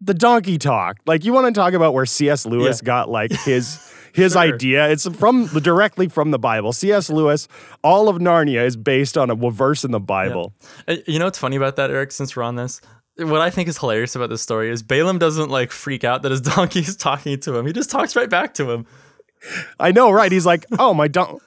the 0.00 0.14
donkey 0.14 0.56
talk. 0.58 0.96
Like 1.06 1.24
you 1.24 1.32
want 1.32 1.46
to 1.54 1.58
talk 1.58 1.72
about 1.74 1.92
where 1.94 2.06
C.S. 2.06 2.46
Lewis 2.46 2.80
Yeah. 2.82 2.86
got 2.86 3.10
like 3.10 3.32
his 3.32 3.78
his 4.12 4.32
Sure. 4.32 4.42
idea. 4.42 4.88
It's 4.90 5.08
from 5.16 5.46
directly 5.46 6.08
from 6.08 6.30
the 6.30 6.38
Bible. 6.38 6.72
C.S. 6.72 7.10
Lewis, 7.10 7.48
all 7.82 8.08
of 8.08 8.16
Narnia 8.16 8.64
is 8.64 8.76
based 8.76 9.16
on 9.18 9.30
a 9.30 9.34
verse 9.34 9.84
in 9.84 9.90
the 9.90 10.00
Bible. 10.00 10.52
Uh, 10.88 10.96
You 11.06 11.18
know 11.18 11.26
what's 11.26 11.38
funny 11.38 11.56
about 11.56 11.76
that, 11.76 11.90
Eric? 11.90 12.12
Since 12.12 12.34
we're 12.36 12.42
on 12.42 12.56
this, 12.56 12.80
what 13.16 13.40
I 13.40 13.50
think 13.50 13.68
is 13.68 13.78
hilarious 13.78 14.14
about 14.16 14.30
this 14.30 14.42
story 14.42 14.70
is 14.70 14.82
Balaam 14.82 15.18
doesn't 15.18 15.50
like 15.50 15.70
freak 15.72 16.04
out 16.04 16.22
that 16.22 16.30
his 16.30 16.40
donkey 16.56 16.80
is 16.80 16.96
talking 16.96 17.38
to 17.40 17.56
him. 17.56 17.66
He 17.66 17.72
just 17.72 17.90
talks 17.90 18.16
right 18.16 18.30
back 18.30 18.54
to 18.54 18.70
him. 18.70 18.86
I 19.78 19.92
know, 19.92 20.10
right? 20.10 20.30
He's 20.30 20.46
like, 20.46 20.66
oh 20.78 20.92
my 20.94 21.08
don. 21.08 21.38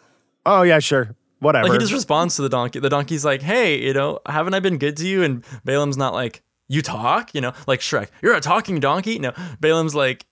Oh 0.45 0.63
yeah, 0.63 0.79
sure, 0.79 1.15
whatever. 1.39 1.65
Like 1.69 1.73
he 1.73 1.77
just 1.79 1.93
responds 1.93 2.35
to 2.37 2.41
the 2.41 2.49
donkey. 2.49 2.79
The 2.79 2.89
donkey's 2.89 3.23
like, 3.23 3.41
"Hey, 3.41 3.79
you 3.81 3.93
know, 3.93 4.19
haven't 4.25 4.53
I 4.55 4.59
been 4.59 4.77
good 4.77 4.97
to 4.97 5.07
you?" 5.07 5.23
And 5.23 5.43
Balaam's 5.63 5.95
not 5.95 6.13
like, 6.13 6.41
"You 6.67 6.81
talk," 6.81 7.33
you 7.33 7.39
know, 7.39 7.53
like 7.67 7.79
Shrek. 7.79 8.09
You're 8.21 8.33
a 8.35 8.41
talking 8.41 8.79
donkey. 8.81 9.19
No, 9.19 9.31
Balaam's 9.61 9.95
like, 9.95 10.25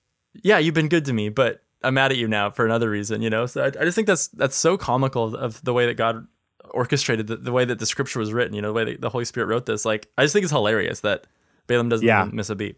"Yeah, 0.43 0.57
you've 0.57 0.73
been 0.73 0.89
good 0.89 1.05
to 1.05 1.13
me, 1.13 1.29
but 1.29 1.61
I'm 1.83 1.93
mad 1.95 2.11
at 2.11 2.17
you 2.17 2.27
now 2.27 2.49
for 2.49 2.65
another 2.65 2.89
reason." 2.89 3.21
You 3.21 3.29
know, 3.29 3.45
so 3.45 3.63
I, 3.63 3.67
I 3.67 3.85
just 3.85 3.95
think 3.95 4.07
that's 4.07 4.27
that's 4.29 4.55
so 4.55 4.77
comical 4.77 5.35
of, 5.35 5.63
the 5.63 5.73
way 5.73 5.85
that 5.87 5.95
God 5.95 6.27
orchestrated 6.71 7.27
the, 7.27 7.37
the 7.37 7.51
way 7.51 7.65
that 7.65 7.79
the 7.79 7.85
scripture 7.85 8.19
was 8.19 8.31
written. 8.33 8.53
You 8.53 8.61
know, 8.61 8.69
the 8.69 8.73
way 8.73 8.85
that 8.85 9.01
the 9.01 9.09
Holy 9.09 9.25
Spirit 9.25 9.47
wrote 9.47 9.65
this. 9.65 9.85
Like, 9.85 10.07
I 10.17 10.23
just 10.23 10.33
think 10.33 10.43
it's 10.43 10.51
hilarious 10.51 11.01
that 11.01 11.25
Balaam 11.67 11.89
doesn't 11.89 12.05
Yeah. 12.07 12.27
miss 12.31 12.49
a 12.49 12.55
beat. 12.55 12.77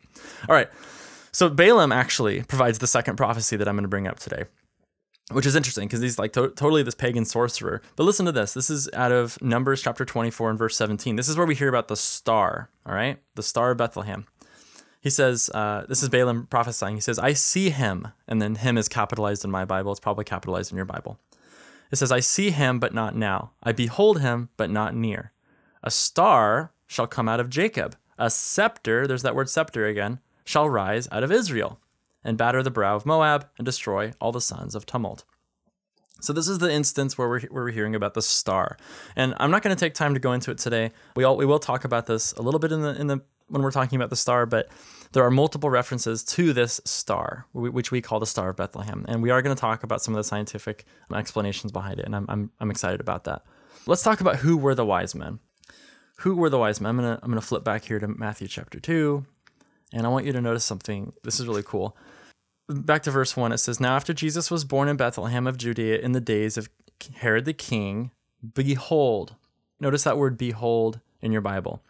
All 0.49 0.55
right, 0.55 0.69
so 1.31 1.49
Balaam 1.49 1.91
actually 1.91 2.43
provides 2.43 2.79
the 2.79 2.87
second 2.87 3.15
prophecy 3.17 3.55
that 3.57 3.67
I'm 3.67 3.75
going 3.75 3.83
to 3.83 3.89
bring 3.89 4.07
up 4.07 4.19
today 4.19 4.43
which 5.31 5.45
is 5.45 5.55
interesting 5.55 5.87
because 5.87 6.01
he's 6.01 6.19
like 6.19 6.33
to- 6.33 6.49
totally 6.49 6.83
this 6.83 6.93
pagan 6.93 7.23
sorcerer. 7.23 7.81
But 7.95 8.03
listen 8.03 8.25
to 8.25 8.31
this. 8.33 8.53
This 8.53 8.69
is 8.69 8.89
out 8.93 9.13
of 9.13 9.41
Numbers 9.41 9.81
chapter 9.81 10.03
24 10.03 10.49
and 10.49 10.59
verse 10.59 10.75
17. 10.75 11.15
This 11.15 11.29
is 11.29 11.37
where 11.37 11.47
we 11.47 11.55
hear 11.55 11.69
about 11.69 11.87
the 11.87 11.95
star, 11.95 12.69
all 12.85 12.93
right? 12.93 13.17
The 13.35 13.41
star 13.41 13.71
of 13.71 13.77
Bethlehem. 13.77 14.25
He 15.03 15.09
says, 15.09 15.49
uh, 15.53 15.85
this 15.89 16.01
is 16.01 16.07
Balaam 16.07 16.47
prophesying. 16.49 16.95
He 16.95 17.01
says, 17.01 17.19
I 17.19 17.33
see 17.33 17.71
him. 17.71 18.07
And 18.25 18.41
then 18.41 18.55
him 18.55 18.77
is 18.77 18.87
capitalized 18.87 19.43
in 19.43 19.51
my 19.51 19.65
Bible. 19.65 19.91
It's 19.91 19.99
probably 19.99 20.23
capitalized 20.23 20.71
in 20.71 20.77
your 20.77 20.85
Bible. 20.85 21.19
It 21.91 21.97
says, 21.97 22.09
I 22.09 22.21
see 22.21 22.51
him, 22.51 22.79
but 22.79 22.93
not 22.93 23.13
now. 23.13 23.51
I 23.61 23.73
behold 23.73 24.21
him, 24.21 24.47
but 24.55 24.69
not 24.69 24.95
near. 24.95 25.33
A 25.83 25.91
star 25.91 26.71
shall 26.87 27.05
come 27.05 27.27
out 27.27 27.41
of 27.41 27.49
Jacob. 27.49 27.97
A 28.17 28.29
scepter, 28.29 29.05
there's 29.05 29.23
that 29.23 29.35
word 29.35 29.49
scepter 29.49 29.85
again, 29.85 30.19
shall 30.45 30.69
rise 30.69 31.09
out 31.11 31.23
of 31.23 31.33
Israel 31.33 31.81
and 32.23 32.37
batter 32.37 32.63
the 32.63 32.71
brow 32.71 32.95
of 32.95 33.05
Moab 33.05 33.49
and 33.57 33.65
destroy 33.65 34.13
all 34.21 34.31
the 34.31 34.39
sons 34.39 34.73
of 34.73 34.85
tumult. 34.85 35.25
So 36.21 36.31
this 36.31 36.47
is 36.47 36.59
the 36.59 36.71
instance 36.71 37.17
where 37.17 37.27
we're 37.27 37.41
where 37.41 37.65
we're 37.65 37.71
hearing 37.71 37.95
about 37.95 38.13
the 38.13 38.21
star, 38.21 38.77
and 39.13 39.35
I'm 39.39 39.51
not 39.51 39.61
going 39.61 39.75
to 39.75 39.79
take 39.79 39.93
time 39.93 40.13
to 40.13 40.21
go 40.21 40.31
into 40.31 40.51
it 40.51 40.57
today. 40.57 40.91
We 41.17 41.25
all 41.25 41.35
we 41.35 41.45
will 41.45 41.59
talk 41.59 41.83
about 41.83 42.05
this 42.05 42.31
a 42.33 42.41
little 42.41 42.61
bit 42.61 42.71
in 42.71 42.81
the 42.81 42.95
in 42.97 43.07
the 43.07 43.21
when 43.47 43.61
we're 43.61 43.71
talking 43.71 43.95
about 43.95 44.09
the 44.09 44.15
star, 44.15 44.45
but 44.45 44.69
there 45.11 45.23
are 45.23 45.31
multiple 45.31 45.69
references 45.69 46.23
to 46.23 46.53
this 46.53 46.81
star, 46.85 47.45
which 47.53 47.91
we 47.91 48.01
call 48.01 48.19
the 48.19 48.25
Star 48.25 48.49
of 48.49 48.55
Bethlehem, 48.55 49.05
and 49.07 49.21
we 49.21 49.29
are 49.29 49.41
going 49.41 49.55
to 49.55 49.59
talk 49.59 49.83
about 49.83 50.01
some 50.01 50.13
of 50.13 50.17
the 50.17 50.23
scientific 50.23 50.85
um, 51.11 51.17
explanations 51.17 51.71
behind 51.71 51.99
it, 51.99 52.05
and 52.05 52.15
I'm 52.15 52.25
I'm, 52.29 52.51
I'm 52.59 52.71
excited 52.71 52.99
about 52.99 53.25
that. 53.25 53.43
Let's 53.85 54.03
talk 54.03 54.21
about 54.21 54.37
who 54.37 54.57
were 54.57 54.75
the 54.75 54.85
wise 54.85 55.13
men. 55.13 55.39
Who 56.19 56.35
were 56.35 56.49
the 56.49 56.59
wise 56.59 56.81
men? 56.81 56.89
I'm 56.89 56.97
gonna 56.97 57.19
I'm 57.21 57.29
gonna 57.29 57.41
flip 57.41 57.63
back 57.63 57.85
here 57.85 57.99
to 57.99 58.07
Matthew 58.07 58.47
chapter 58.47 58.79
two, 58.79 59.25
and 59.93 60.05
I 60.05 60.09
want 60.09 60.25
you 60.25 60.31
to 60.33 60.41
notice 60.41 60.65
something. 60.65 61.13
This 61.23 61.39
is 61.39 61.47
really 61.47 61.63
cool 61.63 61.95
back 62.69 63.03
to 63.03 63.11
verse 63.11 63.35
1 63.35 63.51
it 63.51 63.57
says 63.57 63.79
now 63.79 63.95
after 63.95 64.13
jesus 64.13 64.49
was 64.49 64.63
born 64.63 64.87
in 64.87 64.95
bethlehem 64.95 65.47
of 65.47 65.57
judea 65.57 65.99
in 65.99 66.13
the 66.13 66.21
days 66.21 66.57
of 66.57 66.69
herod 67.15 67.45
the 67.45 67.53
king 67.53 68.11
behold 68.53 69.35
notice 69.79 70.03
that 70.03 70.17
word 70.17 70.37
behold 70.37 70.99
in 71.21 71.31
your 71.31 71.41
bible 71.41 71.83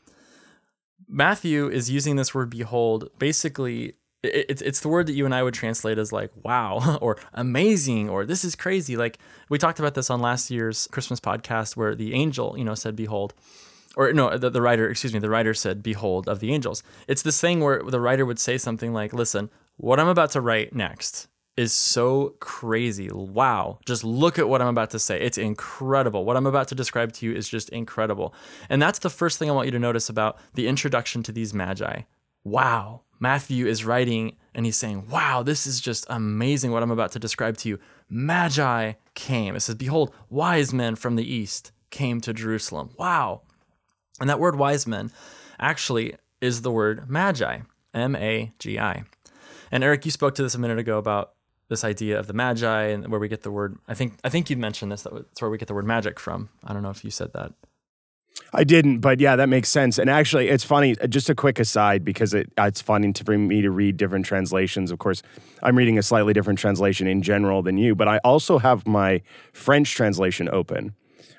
matthew 1.08 1.70
is 1.70 1.90
using 1.90 2.16
this 2.16 2.34
word 2.34 2.50
behold 2.50 3.10
basically 3.20 3.94
it's, 4.24 4.62
it's 4.62 4.80
the 4.80 4.88
word 4.88 5.08
that 5.08 5.14
you 5.14 5.26
and 5.26 5.36
i 5.36 5.44
would 5.44 5.54
translate 5.54 5.98
as 5.98 6.12
like 6.12 6.32
wow 6.44 6.98
or 7.02 7.18
amazing 7.34 8.10
or 8.10 8.26
this 8.26 8.44
is 8.44 8.56
crazy 8.56 8.96
like 8.96 9.18
we 9.50 9.58
talked 9.58 9.80
about 9.80 9.94
this 9.94 10.10
on 10.10 10.22
last 10.22 10.50
year's 10.50 10.88
christmas 10.92 11.20
podcast 11.20 11.76
where 11.76 11.96
the 11.96 12.14
angel 12.14 12.58
you 12.58 12.64
know 12.64 12.76
said 12.76 12.96
behold 12.96 13.34
or 13.96 14.12
no, 14.12 14.36
the, 14.38 14.50
the 14.50 14.60
writer, 14.60 14.90
excuse 14.90 15.14
me, 15.14 15.20
the 15.20 15.30
writer 15.30 15.54
said, 15.54 15.84
Behold, 15.84 16.28
of 16.28 16.40
the 16.40 16.52
angels. 16.52 16.82
It's 17.08 17.22
this 17.22 17.40
thing 17.40 17.60
where 17.60 17.84
the 17.84 18.00
writer 18.00 18.26
would 18.26 18.40
say 18.40 18.58
something 18.58 18.92
like, 18.92 19.14
Listen, 19.14 19.52
what 19.78 20.00
I'm 20.00 20.08
about 20.08 20.32
to 20.32 20.42
write 20.42 20.74
next 20.74 21.28
is 21.56 21.74
so 21.74 22.36
crazy. 22.40 23.10
Wow. 23.12 23.80
Just 23.86 24.04
look 24.04 24.40
at 24.40 24.50
what 24.50 24.62
I'm 24.62 24.68
about 24.68 24.90
to 24.92 25.00
say. 25.00 25.20
It's 25.22 25.38
incredible. 25.38 26.26
What 26.26 26.36
I'm 26.36 26.48
about 26.48 26.68
to 26.70 26.76
describe 26.76 27.14
to 27.14 27.26
you 27.26 27.36
is 27.36 27.48
just 27.48 27.70
incredible. 27.70 28.34
And 28.70 28.82
that's 28.82 29.00
the 29.00 29.10
first 29.10 29.38
thing 29.38 29.50
I 29.50 29.54
want 29.54 29.68
you 29.68 29.72
to 29.72 29.80
notice 29.80 30.10
about 30.10 30.40
the 30.56 30.68
introduction 30.68 31.22
to 31.24 31.32
these 31.32 31.54
magi. 31.54 32.02
Wow. 32.44 33.02
Matthew 33.20 33.68
is 33.68 33.86
writing 33.86 34.36
and 34.54 34.66
he's 34.66 34.78
saying, 34.78 35.08
Wow, 35.10 35.44
this 35.44 35.66
is 35.66 35.80
just 35.80 36.06
amazing 36.10 36.72
what 36.72 36.84
I'm 36.84 36.92
about 36.92 37.12
to 37.14 37.20
describe 37.20 37.58
to 37.58 37.70
you. 37.70 37.80
Magi 38.10 38.94
came. 39.14 39.56
It 39.56 39.62
says, 39.62 39.76
Behold, 39.76 40.14
wise 40.30 40.74
men 40.74 40.96
from 40.96 41.16
the 41.16 41.34
east 41.34 41.72
came 41.90 42.20
to 42.22 42.34
Jerusalem. 42.34 42.90
Wow. 42.98 43.42
And 44.20 44.30
that 44.30 44.40
word 44.40 44.58
wise 44.58 44.86
men 44.88 45.12
actually 45.60 46.16
is 46.42 46.64
the 46.64 46.72
word 46.72 47.10
magi, 47.10 47.60
M 47.94 48.16
A 48.16 48.52
G 48.60 48.80
I. 48.80 49.04
And 49.72 49.84
Eric, 49.84 50.06
you 50.06 50.12
spoke 50.12 50.36
to 50.36 50.44
this 50.44 50.56
a 50.56 50.60
minute 50.60 50.78
ago 50.78 50.98
about 50.98 51.33
this 51.74 51.84
idea 51.84 52.20
of 52.20 52.28
the 52.28 52.34
magi 52.34 52.84
and 52.94 53.08
where 53.10 53.20
we 53.20 53.28
get 53.28 53.42
the 53.42 53.52
word. 53.52 53.78
I 53.88 53.96
think 53.96 54.14
I 54.24 54.30
think 54.30 54.50
you 54.50 54.58
mentioned 54.58 54.92
this. 54.92 55.02
That's 55.04 55.42
where 55.42 55.52
we 55.52 55.58
get 55.58 55.68
the 55.68 55.74
word 55.74 55.86
magic 55.86 56.20
from. 56.20 56.50
I 56.64 56.72
don't 56.74 56.84
know 56.84 56.92
if 56.92 57.04
you 57.04 57.12
said 57.12 57.34
that. 57.34 57.52
I 58.56 58.64
didn't, 58.64 59.00
but 59.00 59.20
yeah, 59.20 59.36
that 59.36 59.50
makes 59.50 59.70
sense. 59.70 59.98
And 59.98 60.10
actually, 60.10 60.50
it's 60.50 60.64
funny. 60.64 60.96
uh, 61.00 61.08
Just 61.08 61.30
a 61.30 61.36
quick 61.36 61.60
aside 61.60 62.04
because 62.04 62.34
it, 62.34 62.52
it's 62.58 62.82
funny 62.82 63.12
to, 63.14 63.24
for 63.24 63.38
me 63.38 63.62
to 63.62 63.72
read 63.72 63.98
different 63.98 64.26
translations. 64.26 64.92
Of 64.92 65.00
course, 65.00 65.24
I'm 65.64 65.76
reading 65.76 65.98
a 65.98 66.04
slightly 66.04 66.34
different 66.34 66.60
translation 66.60 67.08
in 67.08 67.22
general 67.22 67.64
than 67.64 67.78
you, 67.78 67.96
but 67.96 68.08
I 68.08 68.20
also 68.24 68.60
have 68.60 68.88
my 68.88 69.22
French 69.54 69.96
translation 69.96 70.50
open, 70.50 70.94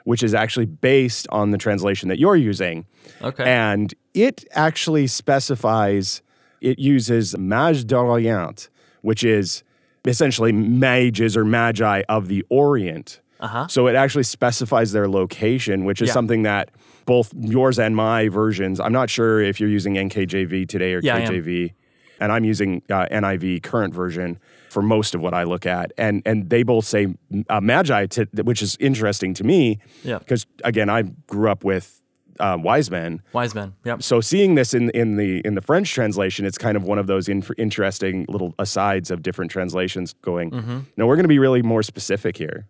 which 0.05 0.23
is 0.23 0.35
actually 0.35 0.67
based 0.67 1.27
on 1.31 1.51
the 1.53 1.59
translation 1.59 2.09
that 2.09 2.19
you're 2.19 2.37
using. 2.37 2.87
Okay. 3.23 3.45
And 3.45 3.95
it 4.13 4.45
actually 4.53 5.07
specifies, 5.07 6.23
it 6.61 6.79
uses 6.79 7.37
Mage 7.37 7.87
d'Orient, 7.87 8.69
which 9.03 9.23
is 9.23 9.63
essentially 10.07 10.53
mages 10.53 11.37
or 11.37 11.45
magi 11.45 12.03
of 12.09 12.29
the 12.29 12.45
Orient. 12.49 13.21
Uh-huh. 13.41 13.67
So 13.69 13.87
it 13.89 13.95
actually 13.95 14.23
specifies 14.25 14.93
their 14.93 15.09
location, 15.09 15.85
which 15.85 16.01
is 16.01 16.09
Yeah. 16.09 16.15
something 16.15 16.43
that 16.45 16.71
both 17.05 17.33
yours 17.39 17.79
and 17.79 17.95
my 17.95 18.29
versions, 18.29 18.81
I'm 18.81 18.93
not 18.93 19.11
sure 19.11 19.41
if 19.43 19.61
you're 19.61 19.69
using 19.69 19.95
NKJV 19.97 20.67
today 20.69 20.95
or 20.95 21.01
Yeah, 21.03 21.21
KJV, 21.21 21.73
and 22.21 22.33
I'm 22.33 22.45
using 22.45 22.83
uh, 22.91 23.07
NIV 23.11 23.63
current 23.63 23.93
version 23.93 24.39
for 24.71 24.83
most 24.83 25.15
of 25.15 25.21
what 25.21 25.35
I 25.35 25.43
look 25.45 25.67
at. 25.67 25.93
And 25.99 26.23
and 26.25 26.49
they 26.49 26.63
both 26.63 26.85
say 26.87 27.15
uh, 27.51 27.61
magi, 27.61 28.07
to, 28.07 28.27
which 28.45 28.63
is 28.63 28.77
interesting 28.81 29.35
to 29.35 29.45
me 29.45 29.79
Yeah. 30.05 30.19
because 30.19 30.47
again, 30.63 30.89
I 30.89 31.03
grew 31.27 31.51
up 31.51 31.65
with 31.65 32.01
uh, 32.41 32.59
wise 32.61 32.91
men. 32.91 33.23
Wise 33.33 33.55
men. 33.55 33.75
Yep. 33.85 34.03
So 34.03 34.21
seeing 34.21 34.55
this 34.55 34.75
in 34.75 34.91
in 34.91 35.17
the 35.17 35.41
in 35.45 35.55
the 35.55 35.61
French 35.61 35.93
translation, 35.93 36.45
it's 36.47 36.59
kind 36.59 36.77
of 36.77 36.85
one 36.85 36.99
of 36.99 37.07
those 37.07 37.29
in, 37.29 37.45
interesting 37.59 38.27
little 38.29 38.55
asides 38.59 39.11
of 39.11 39.23
different 39.23 39.51
translations 39.51 40.15
going. 40.23 40.51
Mm-hmm. 40.51 40.79
No, 40.97 41.07
we're 41.07 41.17
going 41.17 41.25
to 41.25 41.29
be 41.29 41.39
really 41.39 41.63
more 41.63 41.83
specific 41.83 42.37
here. 42.37 42.67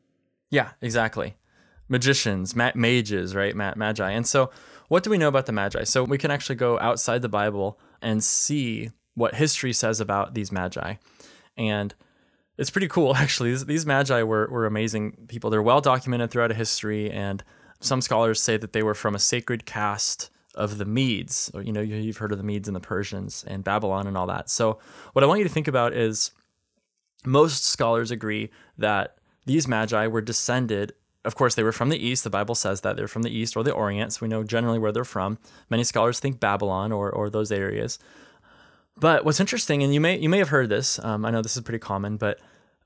Yeah, 0.51 0.71
exactly. 0.81 1.37
Magicians, 1.89 2.55
ma- 2.57 2.73
mages, 2.75 3.35
right? 3.35 3.55
Ma- 3.55 3.75
magi. 3.77 4.11
And 4.11 4.27
so, 4.27 4.51
what 4.89 5.03
do 5.03 5.11
we 5.11 5.19
know 5.19 5.29
about 5.29 5.47
the 5.47 5.53
magi? 5.53 5.85
So, 5.85 6.05
we 6.05 6.19
can 6.19 6.31
actually 6.31 6.57
go 6.57 6.79
outside 6.79 7.23
the 7.23 7.29
Bible 7.29 7.79
and 8.01 8.23
see 8.23 8.91
what 9.15 9.35
history 9.35 9.73
says 9.73 10.01
about 10.01 10.35
these 10.35 10.51
magi. 10.53 10.95
And 11.57 11.95
it's 12.57 12.71
pretty 12.71 12.89
cool, 12.89 13.15
actually. 13.17 13.51
These, 13.51 13.67
these 13.67 13.87
magi 13.87 14.23
were, 14.23 14.49
were 14.51 14.67
amazing 14.67 15.27
people. 15.29 15.51
They're 15.51 15.63
well 15.63 15.81
documented 15.81 16.31
throughout 16.31 16.53
history. 16.53 17.11
And 17.11 17.43
some 17.85 18.01
scholars 18.01 18.41
say 18.41 18.57
that 18.57 18.73
they 18.73 18.83
were 18.83 18.95
from 18.95 19.15
a 19.15 19.19
sacred 19.19 19.67
caste 19.67 20.31
of 20.55 20.79
the 20.79 20.85
Medes. 20.85 21.51
Or, 21.55 21.63
you 21.63 21.73
know, 21.73 21.81
you- 21.81 21.97
you've 21.97 22.19
heard 22.19 22.33
of 22.33 22.39
the 22.39 22.45
Medes 22.45 22.69
and 22.69 22.77
the 22.77 22.81
Persians 22.81 23.45
and 23.47 23.65
Babylon 23.65 24.07
and 24.07 24.17
all 24.17 24.27
that. 24.29 24.49
So, 24.51 24.79
what 25.13 25.23
I 25.25 25.27
want 25.27 25.39
you 25.39 25.45
to 25.49 25.53
think 25.53 25.69
about 25.69 25.93
is 25.93 26.31
most 27.25 27.65
scholars 27.65 28.11
agree 28.11 28.51
that 28.79 29.17
these 29.47 29.67
magi 29.67 30.07
were 30.07 30.21
descended. 30.21 30.93
Of 31.25 31.35
course, 31.35 31.55
they 31.55 31.63
were 31.63 31.73
from 31.73 31.89
the 31.89 31.99
east. 31.99 32.23
The 32.25 32.31
Bible 32.31 32.55
says 32.55 32.83
that 32.83 32.97
they're 32.97 33.09
from 33.09 33.23
the 33.23 33.37
east 33.37 33.57
or 33.57 33.65
the 33.65 33.73
Orient, 33.73 34.13
so 34.13 34.19
we 34.23 34.29
know 34.29 34.45
generally 34.45 34.79
where 34.79 34.93
they're 34.93 35.05
from. 35.05 35.39
Many 35.71 35.85
scholars 35.85 36.21
think 36.21 36.39
Babylon 36.39 36.93
or, 36.93 37.11
or 37.11 37.31
those 37.31 37.51
areas. 37.51 37.99
But 38.97 39.25
what's 39.25 39.41
interesting, 39.41 39.83
and 39.83 39.93
you 39.93 40.01
may 40.01 40.19
you 40.19 40.29
may 40.29 40.39
have 40.39 40.51
heard 40.51 40.69
this. 40.69 40.99
Um, 41.03 41.25
I 41.25 41.31
know 41.31 41.43
this 41.43 41.57
is 41.57 41.63
pretty 41.63 41.79
common, 41.81 42.17
but 42.17 42.39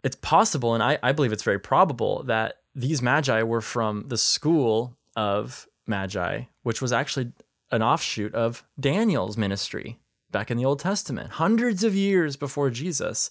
it's 0.05 0.17
possible, 0.17 0.73
and 0.75 0.83
I, 0.83 0.99
I 1.03 1.13
believe 1.13 1.33
it's 1.33 1.43
very 1.43 1.59
probable 1.59 2.23
that 2.25 2.59
these 2.79 3.03
magi 3.03 3.43
were 3.43 3.61
from 3.61 4.05
the 4.07 4.17
school 4.17 4.97
of 5.17 5.67
magi, 5.87 6.43
which 6.63 6.81
was 6.81 6.93
actually 6.93 7.33
an 7.73 7.83
offshoot 7.83 8.33
of 8.35 8.65
Daniel's 8.79 9.37
ministry 9.37 9.99
back 10.31 10.49
in 10.49 10.57
the 10.57 10.65
Old 10.65 10.79
Testament, 10.79 11.33
hundreds 11.33 11.83
of 11.83 11.95
years 11.95 12.37
before 12.37 12.71
Jesus. 12.71 13.31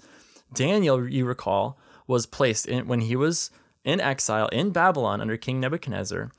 Daniel, 0.53 1.07
you 1.07 1.23
recall, 1.25 1.79
was 2.07 2.25
placed 2.25 2.65
in 2.65 2.87
when 2.87 3.01
he 3.01 3.15
was 3.15 3.49
in 3.85 4.01
exile 4.01 4.49
in 4.49 4.71
Babylon 4.71 5.21
under 5.21 5.37
King 5.37 5.61
Nebuchadnezzar. 5.61 6.29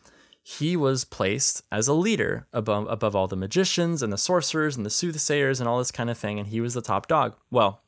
He 0.42 0.76
was 0.76 1.04
placed 1.04 1.62
as 1.72 1.88
a 1.88 1.94
leader 1.94 2.46
above 2.52 2.88
above 2.90 3.16
all 3.16 3.26
the 3.26 3.36
magicians 3.36 4.02
and 4.02 4.12
the 4.12 4.18
sorcerers 4.18 4.76
and 4.76 4.84
the 4.84 4.90
soothsayers 4.90 5.60
and 5.60 5.68
all 5.68 5.78
this 5.78 5.90
kind 5.90 6.10
of 6.10 6.18
thing, 6.18 6.38
and 6.38 6.48
he 6.48 6.60
was 6.60 6.74
the 6.74 6.82
top 6.82 7.06
dog. 7.06 7.36
Well, 7.50 7.80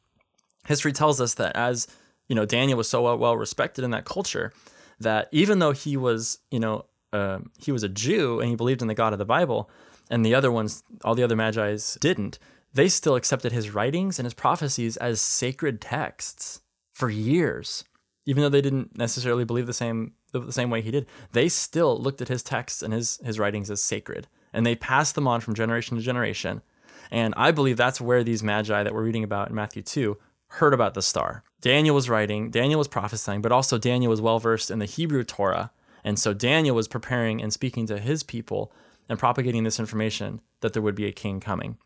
history 0.66 0.92
tells 0.92 1.20
us 1.20 1.34
that 1.34 1.54
as 1.56 1.86
you 2.26 2.34
know, 2.34 2.46
Daniel 2.46 2.78
was 2.78 2.88
so 2.88 3.02
well, 3.02 3.18
well 3.18 3.36
respected 3.36 3.84
in 3.84 3.90
that 3.90 4.06
culture 4.06 4.52
that 5.00 5.28
even 5.32 5.58
though 5.58 5.72
he 5.72 5.96
was, 5.96 6.38
you 6.50 6.60
know, 6.60 6.86
uh, 7.12 7.38
he 7.58 7.72
was 7.72 7.82
a 7.82 7.88
Jew 7.88 8.40
and 8.40 8.48
he 8.48 8.56
believed 8.56 8.82
in 8.82 8.88
the 8.88 8.94
God 8.94 9.12
of 9.12 9.18
the 9.18 9.24
Bible, 9.24 9.68
and 10.10 10.24
the 10.26 10.34
other 10.34 10.50
ones, 10.50 10.82
all 11.04 11.14
the 11.14 11.22
other 11.22 11.36
magi's 11.36 11.96
didn't, 12.00 12.38
they 12.74 12.88
still 12.88 13.14
accepted 13.14 13.52
his 13.52 13.70
writings 13.70 14.18
and 14.18 14.26
his 14.26 14.34
prophecies 14.34 14.96
as 14.96 15.20
sacred 15.20 15.80
texts 15.80 16.60
for 16.92 17.08
years, 17.08 17.84
even 18.26 18.42
though 18.42 18.48
they 18.48 18.60
didn't 18.60 18.96
necessarily 18.96 19.44
believe 19.44 19.66
the 19.66 19.72
same 19.72 20.12
the 20.32 20.52
same 20.52 20.70
way 20.70 20.80
he 20.80 20.92
did. 20.92 21.06
They 21.32 21.48
still 21.48 21.98
looked 21.98 22.20
at 22.20 22.28
his 22.28 22.42
texts 22.42 22.82
and 22.82 22.92
his 22.92 23.18
his 23.24 23.38
writings 23.38 23.70
as 23.70 23.80
sacred, 23.80 24.28
and 24.52 24.66
they 24.66 24.76
passed 24.76 25.14
them 25.14 25.26
on 25.26 25.40
from 25.40 25.54
generation 25.54 25.96
to 25.96 26.02
generation. 26.02 26.62
And 27.10 27.34
I 27.36 27.50
believe 27.50 27.76
that's 27.76 28.00
where 28.00 28.22
these 28.22 28.42
magi 28.42 28.82
that 28.82 28.94
we're 28.94 29.02
reading 29.02 29.24
about 29.24 29.48
in 29.48 29.56
Matthew 29.56 29.82
2 29.82 30.16
heard 30.46 30.74
about 30.74 30.94
the 30.94 31.02
star. 31.02 31.42
Daniel 31.60 31.94
was 31.94 32.08
writing, 32.08 32.50
Daniel 32.50 32.78
was 32.78 32.88
prophesying, 32.88 33.42
but 33.42 33.52
also 33.52 33.78
Daniel 33.78 34.10
was 34.10 34.20
well 34.20 34.38
versed 34.38 34.70
in 34.70 34.78
the 34.78 34.86
Hebrew 34.86 35.24
Torah. 35.24 35.70
And 36.02 36.18
so 36.18 36.32
Daniel 36.32 36.74
was 36.74 36.88
preparing 36.88 37.42
and 37.42 37.52
speaking 37.52 37.86
to 37.86 37.98
his 37.98 38.22
people 38.22 38.72
and 39.08 39.18
propagating 39.18 39.64
this 39.64 39.78
information 39.78 40.40
that 40.60 40.72
there 40.72 40.82
would 40.82 40.94
be 40.94 41.06
a 41.06 41.12
king 41.12 41.40
coming. 41.40 41.76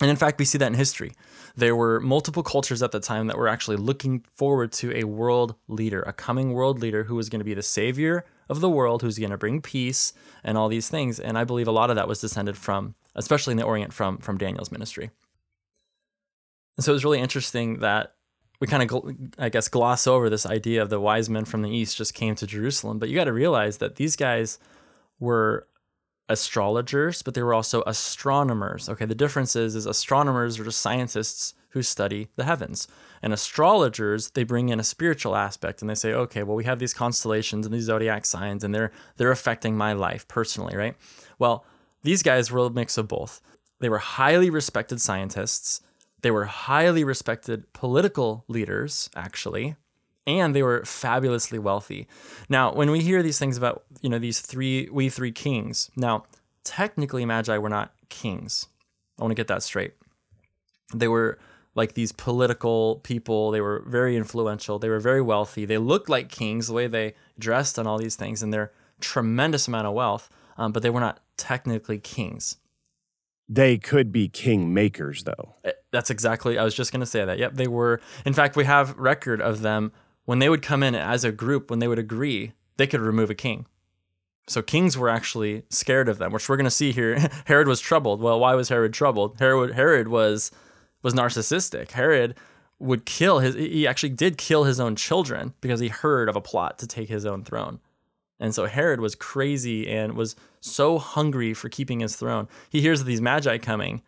And 0.00 0.10
in 0.10 0.16
fact, 0.16 0.38
we 0.38 0.44
see 0.44 0.58
that 0.58 0.66
in 0.66 0.74
history. 0.74 1.12
There 1.54 1.76
were 1.76 2.00
multiple 2.00 2.42
cultures 2.42 2.82
at 2.82 2.92
the 2.92 3.00
time 3.00 3.26
that 3.26 3.38
were 3.38 3.48
actually 3.48 3.76
looking 3.76 4.24
forward 4.34 4.72
to 4.72 4.96
a 4.96 5.04
world 5.04 5.54
leader, 5.68 6.02
a 6.02 6.12
coming 6.12 6.52
world 6.52 6.80
leader 6.80 7.04
who 7.04 7.14
was 7.14 7.28
going 7.28 7.40
to 7.40 7.44
be 7.44 7.54
the 7.54 7.62
savior 7.62 8.24
of 8.48 8.60
the 8.60 8.70
world, 8.70 9.02
who's 9.02 9.18
going 9.18 9.30
to 9.30 9.38
bring 9.38 9.60
peace 9.60 10.12
and 10.42 10.58
all 10.58 10.68
these 10.68 10.88
things. 10.88 11.20
And 11.20 11.38
I 11.38 11.44
believe 11.44 11.68
a 11.68 11.72
lot 11.72 11.90
of 11.90 11.96
that 11.96 12.08
was 12.08 12.20
descended 12.20 12.56
from, 12.56 12.94
especially 13.14 13.52
in 13.52 13.58
the 13.58 13.64
Orient, 13.64 13.92
from, 13.92 14.18
from 14.18 14.38
Daniel's 14.38 14.72
ministry. 14.72 15.10
And 16.76 16.84
so 16.84 16.92
it 16.92 16.94
was 16.94 17.04
really 17.04 17.20
interesting 17.20 17.78
that 17.78 18.14
we 18.62 18.68
kind 18.68 18.88
of, 18.88 19.16
I 19.40 19.48
guess, 19.48 19.66
gloss 19.66 20.06
over 20.06 20.30
this 20.30 20.46
idea 20.46 20.82
of 20.82 20.88
the 20.88 21.00
wise 21.00 21.28
men 21.28 21.44
from 21.44 21.62
the 21.62 21.68
east 21.68 21.96
just 21.96 22.14
came 22.14 22.36
to 22.36 22.46
Jerusalem. 22.46 23.00
But 23.00 23.08
you 23.08 23.16
got 23.16 23.24
to 23.24 23.32
realize 23.32 23.78
that 23.78 23.96
these 23.96 24.14
guys 24.14 24.60
were 25.18 25.66
astrologers, 26.28 27.22
but 27.22 27.34
they 27.34 27.42
were 27.42 27.54
also 27.54 27.82
astronomers. 27.88 28.88
Okay, 28.88 29.04
the 29.04 29.16
difference 29.16 29.56
is, 29.56 29.74
is 29.74 29.84
astronomers 29.84 30.60
are 30.60 30.64
just 30.64 30.80
scientists 30.80 31.54
who 31.70 31.82
study 31.82 32.28
the 32.36 32.44
heavens, 32.44 32.86
and 33.20 33.32
astrologers 33.32 34.30
they 34.30 34.44
bring 34.44 34.68
in 34.68 34.78
a 34.78 34.84
spiritual 34.84 35.34
aspect, 35.34 35.80
and 35.80 35.90
they 35.90 35.96
say, 35.96 36.12
okay, 36.12 36.44
well, 36.44 36.54
we 36.54 36.62
have 36.62 36.78
these 36.78 36.94
constellations 36.94 37.66
and 37.66 37.74
these 37.74 37.86
zodiac 37.86 38.24
signs, 38.24 38.62
and 38.62 38.72
they're 38.72 38.92
they're 39.16 39.32
affecting 39.32 39.76
my 39.76 39.92
life 39.92 40.28
personally, 40.28 40.76
right? 40.76 40.94
Well, 41.36 41.64
these 42.04 42.22
guys 42.22 42.52
were 42.52 42.66
a 42.66 42.70
mix 42.70 42.96
of 42.96 43.08
both. 43.08 43.40
They 43.80 43.88
were 43.88 43.98
highly 43.98 44.50
respected 44.50 45.00
scientists. 45.00 45.80
They 46.22 46.30
were 46.30 46.44
highly 46.44 47.04
respected 47.04 47.72
political 47.72 48.44
leaders, 48.48 49.10
actually, 49.14 49.76
and 50.26 50.54
they 50.54 50.62
were 50.62 50.84
fabulously 50.84 51.58
wealthy. 51.58 52.06
Now, 52.48 52.72
when 52.72 52.90
we 52.90 53.00
hear 53.00 53.22
these 53.22 53.38
things 53.38 53.56
about, 53.56 53.84
you 54.00 54.08
know, 54.08 54.18
these 54.18 54.40
three, 54.40 54.88
we 54.90 55.08
three 55.08 55.32
kings, 55.32 55.90
now, 55.96 56.24
technically, 56.64 57.24
Magi 57.24 57.58
were 57.58 57.68
not 57.68 57.92
kings. 58.08 58.68
I 59.18 59.22
want 59.22 59.32
to 59.32 59.36
get 59.36 59.48
that 59.48 59.62
straight. 59.62 59.94
They 60.94 61.08
were 61.08 61.38
like 61.74 61.94
these 61.94 62.12
political 62.12 62.96
people. 63.02 63.50
They 63.50 63.60
were 63.60 63.82
very 63.86 64.16
influential. 64.16 64.78
They 64.78 64.88
were 64.88 65.00
very 65.00 65.22
wealthy. 65.22 65.64
They 65.64 65.78
looked 65.78 66.08
like 66.08 66.28
kings 66.28 66.68
the 66.68 66.74
way 66.74 66.86
they 66.86 67.14
dressed 67.38 67.78
and 67.78 67.88
all 67.88 67.98
these 67.98 68.16
things, 68.16 68.42
and 68.42 68.52
their 68.52 68.72
tremendous 69.00 69.66
amount 69.66 69.86
of 69.86 69.94
wealth, 69.94 70.30
um, 70.56 70.70
but 70.72 70.82
they 70.82 70.90
were 70.90 71.00
not 71.00 71.20
technically 71.36 71.98
kings. 71.98 72.56
They 73.48 73.76
could 73.76 74.12
be 74.12 74.28
king 74.28 74.72
makers, 74.72 75.24
though. 75.24 75.56
That's 75.92 76.10
exactly. 76.10 76.58
I 76.58 76.64
was 76.64 76.74
just 76.74 76.90
going 76.90 77.00
to 77.00 77.06
say 77.06 77.24
that. 77.24 77.38
Yep, 77.38 77.54
they 77.54 77.68
were. 77.68 78.00
In 78.24 78.32
fact, 78.32 78.56
we 78.56 78.64
have 78.64 78.98
record 78.98 79.40
of 79.40 79.60
them 79.60 79.92
when 80.24 80.38
they 80.38 80.48
would 80.48 80.62
come 80.62 80.82
in 80.82 80.94
as 80.94 81.22
a 81.22 81.30
group. 81.30 81.70
When 81.70 81.78
they 81.78 81.88
would 81.88 81.98
agree, 81.98 82.52
they 82.78 82.86
could 82.86 83.00
remove 83.00 83.30
a 83.30 83.34
king. 83.34 83.66
So 84.48 84.62
kings 84.62 84.98
were 84.98 85.08
actually 85.08 85.62
scared 85.68 86.08
of 86.08 86.18
them, 86.18 86.32
which 86.32 86.48
we're 86.48 86.56
going 86.56 86.64
to 86.64 86.70
see 86.70 86.92
here. 86.92 87.16
Herod 87.44 87.68
was 87.68 87.80
troubled. 87.80 88.20
Well, 88.20 88.40
why 88.40 88.54
was 88.54 88.70
Herod 88.70 88.92
troubled? 88.92 89.38
Herod 89.38 89.74
Herod 89.74 90.08
was 90.08 90.50
was 91.02 91.14
narcissistic. 91.14 91.90
Herod 91.92 92.34
would 92.78 93.04
kill 93.04 93.38
his. 93.38 93.54
He 93.54 93.86
actually 93.86 94.10
did 94.10 94.38
kill 94.38 94.64
his 94.64 94.80
own 94.80 94.96
children 94.96 95.52
because 95.60 95.78
he 95.78 95.88
heard 95.88 96.28
of 96.28 96.36
a 96.36 96.40
plot 96.40 96.78
to 96.78 96.86
take 96.86 97.08
his 97.08 97.26
own 97.26 97.44
throne. 97.44 97.80
And 98.40 98.54
so 98.54 98.66
Herod 98.66 99.00
was 99.00 99.14
crazy 99.14 99.88
and 99.88 100.14
was 100.14 100.34
so 100.60 100.98
hungry 100.98 101.54
for 101.54 101.68
keeping 101.68 102.00
his 102.00 102.16
throne. 102.16 102.48
He 102.70 102.80
hears 102.80 103.00
of 103.00 103.06
these 103.06 103.20
magi 103.20 103.58
coming 103.58 104.02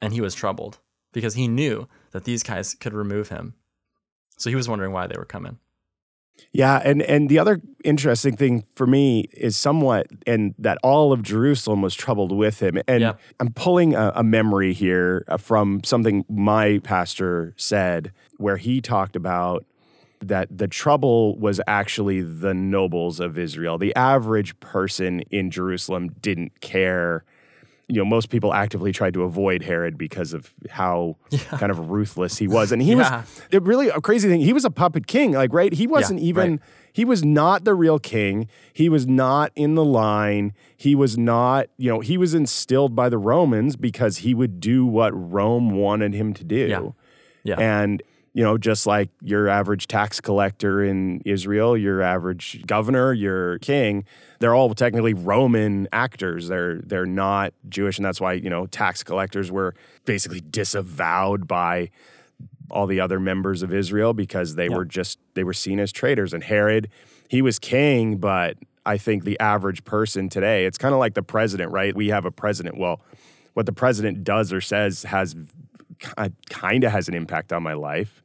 and 0.00 0.12
he 0.12 0.20
was 0.20 0.34
troubled 0.34 0.78
because 1.12 1.34
he 1.34 1.48
knew 1.48 1.88
that 2.12 2.24
these 2.24 2.42
guys 2.42 2.74
could 2.74 2.94
remove 2.94 3.28
him. 3.28 3.54
So 4.38 4.50
he 4.50 4.56
was 4.56 4.68
wondering 4.68 4.92
why 4.92 5.06
they 5.06 5.16
were 5.16 5.24
coming. 5.24 5.58
Yeah, 6.52 6.80
and 6.84 7.02
and 7.02 7.28
the 7.28 7.38
other 7.38 7.60
interesting 7.84 8.36
thing 8.36 8.64
for 8.74 8.86
me 8.86 9.28
is 9.32 9.56
somewhat, 9.56 10.06
and 10.26 10.54
that 10.58 10.78
all 10.82 11.12
of 11.12 11.22
Jerusalem 11.22 11.82
was 11.82 11.94
troubled 11.94 12.32
with 12.32 12.60
him. 12.60 12.78
And 12.88 13.00
Yeah. 13.02 13.12
I'm 13.38 13.52
pulling 13.52 13.94
a, 13.94 14.12
a 14.16 14.22
memory 14.22 14.72
here 14.72 15.24
uh, 15.28 15.36
from 15.36 15.84
something 15.84 16.24
my 16.28 16.80
pastor 16.82 17.54
said, 17.56 18.12
where 18.38 18.56
he 18.56 18.80
talked 18.80 19.14
about 19.14 19.64
that 20.20 20.56
the 20.56 20.68
trouble 20.68 21.38
was 21.38 21.60
actually 21.66 22.20
the 22.22 22.54
nobles 22.54 23.20
of 23.20 23.38
Israel. 23.38 23.76
The 23.76 23.94
average 23.94 24.58
person 24.60 25.20
in 25.30 25.50
Jerusalem 25.50 26.10
didn't 26.20 26.60
care. 26.60 27.24
You 27.92 27.98
know, 27.98 28.04
most 28.04 28.30
people 28.30 28.54
actively 28.54 28.90
tried 28.92 29.14
to 29.14 29.22
avoid 29.22 29.62
Herod 29.62 29.98
because 29.98 30.32
of 30.32 30.52
how 30.70 31.16
kind 31.50 31.70
of 31.70 31.90
ruthless 31.90 32.38
he 32.38 32.48
was. 32.48 32.72
And 32.72 32.80
he 32.80 32.92
Yeah. 32.92 33.18
was 33.20 33.42
it 33.50 33.62
really 33.62 33.88
a 33.88 34.00
crazy 34.00 34.28
thing. 34.28 34.40
He 34.40 34.52
was 34.52 34.64
a 34.64 34.70
puppet 34.70 35.06
king, 35.06 35.32
like 35.32 35.52
right? 35.52 35.72
He 35.72 35.86
wasn't 35.86 36.20
even 36.20 36.52
right. 36.52 36.60
he 36.92 37.04
was 37.04 37.22
not 37.24 37.64
the 37.64 37.74
real 37.74 37.98
king. 37.98 38.48
He 38.72 38.88
was 38.88 39.06
not 39.06 39.52
in 39.54 39.74
the 39.74 39.84
line. 39.84 40.54
He 40.76 40.94
was 40.94 41.18
not, 41.18 41.66
you 41.76 41.90
know, 41.90 42.00
he 42.00 42.16
was 42.16 42.32
instilled 42.34 42.96
by 42.96 43.08
the 43.08 43.18
Romans 43.18 43.76
because 43.76 44.18
he 44.18 44.34
would 44.34 44.58
do 44.60 44.86
what 44.86 45.12
Rome 45.12 45.70
wanted 45.72 46.14
him 46.14 46.32
to 46.34 46.44
do. 46.44 46.66
Yeah. 46.68 46.88
Yeah. 47.44 47.60
And 47.60 48.02
you 48.34 48.42
know, 48.42 48.56
just 48.56 48.86
like 48.86 49.10
your 49.20 49.48
average 49.48 49.86
tax 49.88 50.20
collector 50.20 50.82
in 50.82 51.20
Israel, 51.26 51.76
your 51.76 52.00
average 52.00 52.64
governor, 52.66 53.12
your 53.12 53.58
king, 53.58 54.04
they're 54.38 54.54
all 54.54 54.72
technically 54.74 55.12
Roman 55.14 55.86
actors. 55.92 56.48
They're 56.48 56.78
they're 56.78 57.06
not 57.06 57.52
Jewish, 57.68 57.98
and 57.98 58.04
that's 58.04 58.20
why 58.20 58.32
you 58.34 58.48
know 58.50 58.66
tax 58.66 59.02
collectors 59.02 59.50
were 59.52 59.74
basically 60.06 60.40
disavowed 60.40 61.46
by 61.46 61.90
all 62.70 62.86
the 62.86 63.00
other 63.00 63.20
members 63.20 63.62
of 63.62 63.72
Israel 63.72 64.14
because 64.14 64.54
they 64.54 64.68
Yeah. 64.68 64.76
were 64.76 64.84
just 64.86 65.18
they 65.34 65.44
were 65.44 65.52
seen 65.52 65.78
as 65.78 65.92
traitors. 65.92 66.32
And 66.32 66.42
Herod, 66.42 66.88
he 67.28 67.42
was 67.42 67.58
king, 67.58 68.16
but 68.16 68.56
I 68.86 68.96
think 68.96 69.24
the 69.24 69.38
average 69.38 69.84
person 69.84 70.28
today, 70.30 70.64
it's 70.64 70.78
kind 70.78 70.94
of 70.94 70.98
like 70.98 71.14
the 71.14 71.22
president, 71.22 71.70
right? 71.70 71.94
We 71.94 72.08
have 72.08 72.24
a 72.24 72.30
president. 72.32 72.78
Well, 72.78 73.00
what 73.52 73.66
the 73.66 73.72
president 73.74 74.24
does 74.24 74.52
or 74.54 74.62
says 74.62 75.02
has 75.02 75.36
kind 76.48 76.82
of 76.84 76.90
has 76.92 77.08
an 77.08 77.14
impact 77.14 77.52
on 77.52 77.62
my 77.62 77.74
life, 77.74 78.21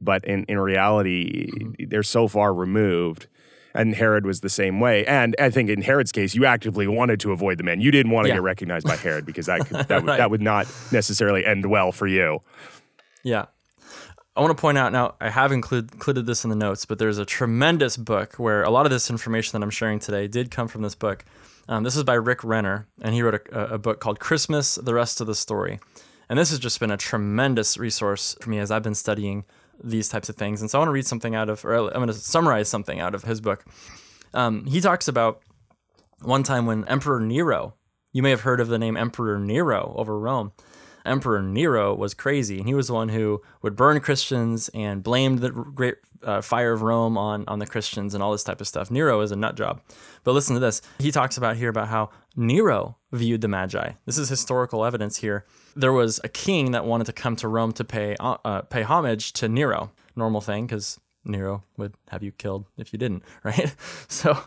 but 0.00 0.24
in 0.24 0.44
in 0.44 0.58
reality, 0.58 1.50
they're 1.78 2.02
so 2.02 2.28
far 2.28 2.52
removed. 2.54 3.26
And 3.74 3.94
Herod 3.94 4.26
was 4.26 4.40
the 4.40 4.48
same 4.48 4.80
way. 4.80 5.04
And 5.06 5.36
I 5.38 5.50
think 5.50 5.68
in 5.70 5.82
Herod's 5.82 6.10
case, 6.10 6.34
you 6.34 6.46
actively 6.46 6.88
wanted 6.88 7.20
to 7.20 7.32
avoid 7.32 7.58
the 7.58 7.62
man. 7.64 7.80
You 7.80 7.90
didn't 7.92 8.10
want 8.10 8.24
to 8.24 8.28
Yeah. 8.30 8.36
get 8.36 8.42
recognized 8.42 8.86
by 8.86 8.96
Herod 8.96 9.24
because 9.26 9.46
that 9.46 9.60
could, 9.60 9.76
that, 9.76 9.88
would, 10.02 10.08
Right. 10.08 10.16
that 10.16 10.30
would 10.30 10.40
not 10.42 10.66
necessarily 10.90 11.44
end 11.44 11.66
well 11.66 11.92
for 11.92 12.06
you. 12.08 12.40
Yeah. 13.22 13.44
I 14.34 14.40
want 14.40 14.56
to 14.56 14.60
point 14.60 14.78
out 14.78 14.90
now, 14.92 15.14
I 15.20 15.30
have 15.30 15.52
include, 15.52 15.92
included 15.92 16.26
this 16.26 16.44
in 16.44 16.50
the 16.50 16.56
notes, 16.56 16.86
but 16.86 16.98
there's 16.98 17.18
a 17.18 17.24
tremendous 17.24 17.96
book 17.96 18.34
where 18.34 18.62
a 18.62 18.70
lot 18.70 18.86
of 18.86 18.90
this 18.90 19.10
information 19.10 19.58
that 19.58 19.64
I'm 19.64 19.70
sharing 19.70 19.98
today 19.98 20.26
did 20.28 20.50
come 20.50 20.66
from 20.66 20.82
this 20.82 20.94
book. 20.94 21.24
Um, 21.68 21.84
this 21.84 21.94
is 21.96 22.04
by 22.04 22.14
Rick 22.14 22.42
Renner, 22.44 22.86
and 23.02 23.14
he 23.14 23.22
wrote 23.22 23.34
a, 23.52 23.74
a 23.74 23.78
book 23.78 24.00
called 24.00 24.18
Christmas 24.18 24.76
The 24.76 24.94
Rest 24.94 25.20
of 25.20 25.26
the 25.26 25.34
Story. 25.34 25.78
And 26.28 26.38
this 26.38 26.50
has 26.50 26.58
just 26.58 26.80
been 26.80 26.90
a 26.90 26.96
tremendous 26.96 27.76
resource 27.76 28.36
for 28.40 28.48
me 28.50 28.58
as 28.58 28.70
I've 28.70 28.82
been 28.82 28.94
studying 28.94 29.44
these 29.82 30.08
types 30.08 30.28
of 30.28 30.36
things. 30.36 30.60
And 30.60 30.70
so 30.70 30.78
I 30.78 30.80
want 30.80 30.88
to 30.88 30.92
read 30.92 31.06
something 31.06 31.34
out 31.34 31.48
of, 31.48 31.64
or 31.64 31.74
I'm 31.74 31.92
going 31.92 32.08
to 32.08 32.14
summarize 32.14 32.68
something 32.68 33.00
out 33.00 33.14
of 33.14 33.24
his 33.24 33.40
book. 33.40 33.64
Um, 34.34 34.66
he 34.66 34.80
talks 34.80 35.08
about 35.08 35.40
one 36.22 36.42
time 36.42 36.66
when 36.66 36.86
Emperor 36.86 37.20
Nero, 37.20 37.74
you 38.12 38.22
may 38.22 38.30
have 38.30 38.42
heard 38.42 38.60
of 38.60 38.68
the 38.68 38.78
name 38.78 38.96
Emperor 38.96 39.38
Nero 39.38 39.94
over 39.96 40.18
Rome. 40.18 40.52
Emperor 41.04 41.42
Nero 41.42 41.94
was 41.94 42.12
crazy, 42.12 42.58
and 42.58 42.68
he 42.68 42.74
was 42.74 42.88
the 42.88 42.94
one 42.94 43.08
who 43.08 43.40
would 43.62 43.76
burn 43.76 44.00
Christians 44.00 44.68
and 44.74 45.02
blamed 45.02 45.38
the 45.38 45.50
great 45.50 45.94
uh, 46.22 46.40
fire 46.40 46.72
of 46.72 46.82
Rome 46.82 47.16
on 47.16 47.44
on 47.46 47.58
the 47.60 47.66
Christians 47.66 48.14
and 48.14 48.22
all 48.22 48.32
this 48.32 48.44
type 48.44 48.60
of 48.60 48.68
stuff. 48.68 48.90
Nero 48.90 49.20
is 49.20 49.30
a 49.30 49.36
nut 49.36 49.56
job. 49.56 49.80
But 50.24 50.32
listen 50.32 50.54
to 50.54 50.60
this. 50.60 50.82
He 50.98 51.12
talks 51.12 51.36
about 51.36 51.56
here 51.56 51.68
about 51.68 51.88
how 51.88 52.10
Nero 52.36 52.98
viewed 53.12 53.40
the 53.40 53.48
Magi. 53.48 53.92
This 54.04 54.18
is 54.18 54.28
historical 54.28 54.84
evidence 54.84 55.16
here. 55.16 55.46
There 55.78 55.92
was 55.92 56.20
a 56.24 56.28
king 56.28 56.72
that 56.72 56.84
wanted 56.84 57.04
to 57.04 57.12
come 57.12 57.36
to 57.36 57.48
Rome 57.48 57.72
to 57.72 57.84
pay 57.84 58.16
uh, 58.18 58.62
pay 58.62 58.82
homage 58.82 59.32
to 59.34 59.48
Nero. 59.48 59.90
Normal 60.16 60.40
thing 60.40 60.66
because 60.66 60.98
Nero 61.24 61.62
would 61.76 61.94
have 62.08 62.22
you 62.22 62.32
killed 62.32 62.64
if 62.76 62.92
you 62.92 62.98
didn't, 62.98 63.22
right? 63.44 63.74
So, 64.08 64.38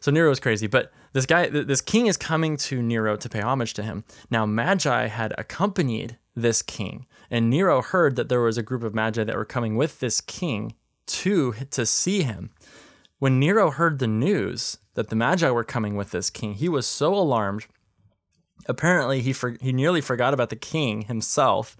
so 0.00 0.10
Nero 0.10 0.28
was 0.28 0.40
crazy. 0.40 0.66
But 0.66 0.92
this 1.12 1.26
guy, 1.26 1.48
this 1.48 1.80
king 1.80 2.06
is 2.06 2.16
coming 2.16 2.56
to 2.58 2.80
Nero 2.80 3.16
to 3.16 3.28
pay 3.28 3.40
homage 3.40 3.74
to 3.74 3.82
him. 3.82 4.04
Now, 4.30 4.46
Magi 4.46 5.08
had 5.08 5.34
accompanied 5.36 6.16
this 6.36 6.62
king, 6.62 7.06
and 7.30 7.50
Nero 7.50 7.82
heard 7.82 8.16
that 8.16 8.28
there 8.28 8.40
was 8.40 8.56
a 8.56 8.62
group 8.62 8.82
of 8.82 8.94
Magi 8.94 9.24
that 9.24 9.36
were 9.36 9.44
coming 9.44 9.76
with 9.76 10.00
this 10.00 10.20
king 10.20 10.74
to 11.06 11.54
to 11.70 11.84
see 11.84 12.22
him. 12.22 12.50
When 13.18 13.38
Nero 13.38 13.70
heard 13.70 13.98
the 13.98 14.06
news 14.06 14.78
that 14.94 15.08
the 15.08 15.16
Magi 15.16 15.50
were 15.50 15.64
coming 15.64 15.96
with 15.96 16.10
this 16.10 16.30
king, 16.30 16.54
he 16.54 16.68
was 16.68 16.86
so 16.86 17.14
alarmed. 17.14 17.66
Apparently, 18.70 19.20
he 19.20 19.32
for, 19.32 19.56
he 19.60 19.72
nearly 19.72 20.00
forgot 20.00 20.32
about 20.32 20.50
the 20.50 20.56
king 20.56 21.02
himself, 21.02 21.76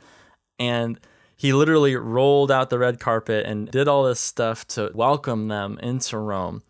and 0.59 0.99
he 1.37 1.53
literally 1.53 1.97
rolled 1.97 2.51
out 2.51 2.69
the 2.69 2.79
red 2.79 3.01
carpet 3.01 3.47
and 3.47 3.71
did 3.71 3.89
all 3.89 4.05
this 4.05 4.21
stuff 4.21 4.67
to 4.69 4.91
welcome 4.93 5.49
them 5.49 5.79
into 5.83 6.19
Rome 6.19 6.63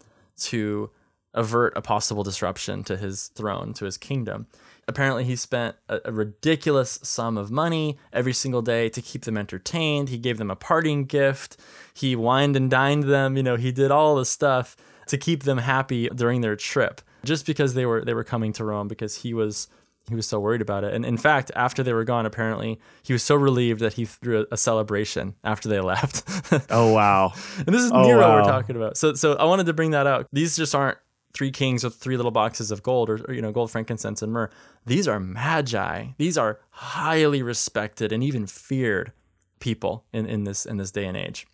to 0.43 0.91
avert 1.35 1.73
a 1.77 1.83
possible 1.83 2.23
disruption 2.23 2.85
to 2.85 2.97
his 2.97 3.29
throne, 3.29 3.73
to 3.75 3.85
his 3.85 3.97
kingdom. 3.97 4.47
Apparently, 4.87 5.25
he 5.25 5.37
spent 5.37 5.77
a, 5.89 6.01
a, 6.05 6.13
ridiculous 6.13 6.99
sum 7.03 7.39
of 7.39 7.51
money 7.51 7.97
every 8.13 8.33
single 8.33 8.63
day 8.63 8.89
to 8.91 9.01
keep 9.01 9.25
them 9.25 9.39
entertained. 9.39 10.09
He 10.09 10.19
gave 10.19 10.39
them 10.39 10.51
a 10.51 10.57
parting 10.57 11.05
gift. 11.05 11.57
He 11.95 12.15
wined 12.15 12.57
and 12.57 12.71
dined 12.71 13.05
them. 13.05 13.37
You 13.37 13.43
know, 13.43 13.57
he 13.57 13.73
did 13.73 13.91
all 13.91 14.17
the 14.17 14.25
stuff 14.25 14.77
to 15.07 15.17
keep 15.17 15.45
them 15.45 15.59
happy 15.59 16.09
during 16.09 16.41
their 16.41 16.57
trip, 16.57 17.01
just 17.25 17.47
because 17.47 17.75
they 17.75 17.87
were 17.87 18.05
they 18.05 18.15
were 18.15 18.25
coming 18.25 18.53
to 18.55 18.65
Rome 18.65 18.89
because 18.89 19.17
he 19.17 19.33
was 19.35 19.69
he 20.09 20.15
was 20.15 20.27
so 20.27 20.41
worried 20.41 20.61
about 20.61 20.85
it. 20.85 20.93
And 20.95 21.05
in 21.05 21.17
fact, 21.17 21.51
after 21.55 21.83
they 21.83 21.93
were 21.93 22.05
gone, 22.05 22.27
apparently 22.27 22.81
he 23.03 23.13
was 23.13 23.23
so 23.23 23.37
relieved 23.37 23.81
that 23.81 23.95
he 23.95 24.05
threw 24.05 24.47
a, 24.51 24.57
celebration 24.57 25.35
after 25.45 25.69
they 25.69 25.81
left. 25.93 26.25
oh 26.71 26.93
wow! 26.93 27.33
And 27.57 27.67
this 27.67 27.83
is 27.83 27.93
oh, 27.93 28.03
Nero 28.03 28.21
wow. 28.21 28.37
we're 28.37 28.49
talking 28.49 28.77
about. 28.77 28.97
So 28.97 29.15
so 29.15 29.35
I 29.35 29.45
wanted 29.45 29.67
to 29.67 29.73
bring 29.73 29.93
that 29.93 30.07
out. 30.07 30.27
These 30.33 30.57
just 30.57 30.75
aren't 30.75 30.99
three 31.33 31.51
kings 31.51 31.85
with 31.85 31.95
three 31.95 32.17
little 32.17 32.33
boxes 32.33 32.71
of 32.71 32.83
gold 32.83 33.09
or, 33.09 33.21
or 33.29 33.35
you 33.35 33.43
know 33.43 33.53
gold, 33.53 33.71
frankincense, 33.71 34.23
and 34.23 34.33
myrrh. 34.33 34.51
These 34.87 35.07
are 35.07 35.21
magi. 35.21 36.09
These 36.19 36.37
are 36.37 36.61
highly 36.71 37.43
respected 37.43 38.13
and 38.13 38.23
even 38.23 38.47
feared 38.47 39.13
people 39.61 40.05
in, 40.13 40.27
in 40.27 40.45
this 40.45 40.67
in 40.67 40.77
this 40.77 40.91
day 40.91 41.07
and 41.07 41.17
age. 41.17 41.47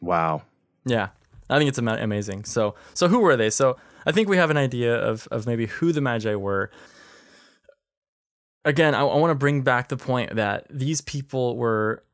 Wow. 0.00 0.42
Yeah. 0.84 1.08
I 1.48 1.58
think 1.58 1.68
it's 1.68 1.78
amazing. 1.78 2.44
So, 2.44 2.74
so 2.94 3.06
who 3.08 3.20
were 3.20 3.36
they? 3.36 3.50
So, 3.50 3.76
I 4.06 4.12
think 4.12 4.28
we 4.28 4.36
have 4.36 4.50
an 4.50 4.56
idea 4.56 4.94
of 4.94 5.28
of 5.30 5.46
maybe 5.46 5.66
who 5.66 5.92
the 5.92 6.00
Magi 6.00 6.34
were 6.34 6.70
again, 8.64 8.94
I, 8.94 9.00
I 9.00 9.16
want 9.16 9.30
to 9.30 9.34
bring 9.34 9.62
back 9.62 9.88
the 9.88 9.96
point 9.96 10.36
that 10.36 10.66
these 10.70 11.00
people 11.00 11.56
were 11.56 12.04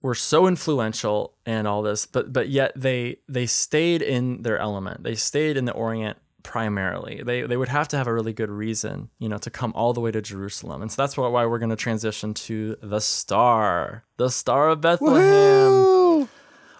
were 0.00 0.14
so 0.16 0.48
influential 0.48 1.34
and 1.46 1.68
all 1.68 1.82
this, 1.82 2.06
but 2.06 2.32
but 2.32 2.48
yet 2.48 2.72
they 2.74 3.18
they 3.28 3.46
stayed 3.46 4.02
in 4.02 4.42
their 4.42 4.58
element. 4.58 5.04
They 5.04 5.14
stayed 5.14 5.56
in 5.56 5.64
the 5.64 5.72
Orient 5.72 6.18
primarily. 6.42 7.22
They 7.24 7.42
they 7.42 7.56
would 7.56 7.68
have 7.68 7.88
to 7.88 7.96
have 7.96 8.08
a 8.08 8.12
really 8.12 8.32
good 8.32 8.50
reason, 8.50 9.10
you 9.18 9.28
know, 9.28 9.38
to 9.38 9.50
come 9.50 9.72
all 9.76 9.92
the 9.92 10.00
way 10.00 10.10
to 10.10 10.20
Jerusalem. 10.20 10.82
And 10.82 10.90
so 10.90 11.00
that's 11.00 11.16
why, 11.16 11.28
why 11.28 11.46
we're 11.46 11.60
going 11.60 11.70
to 11.70 11.76
transition 11.76 12.34
to 12.34 12.76
the 12.82 13.00
star, 13.00 14.04
the 14.16 14.28
star 14.28 14.70
of 14.70 14.80
Bethlehem. 14.80 15.70
Woo-hoo! 15.70 16.28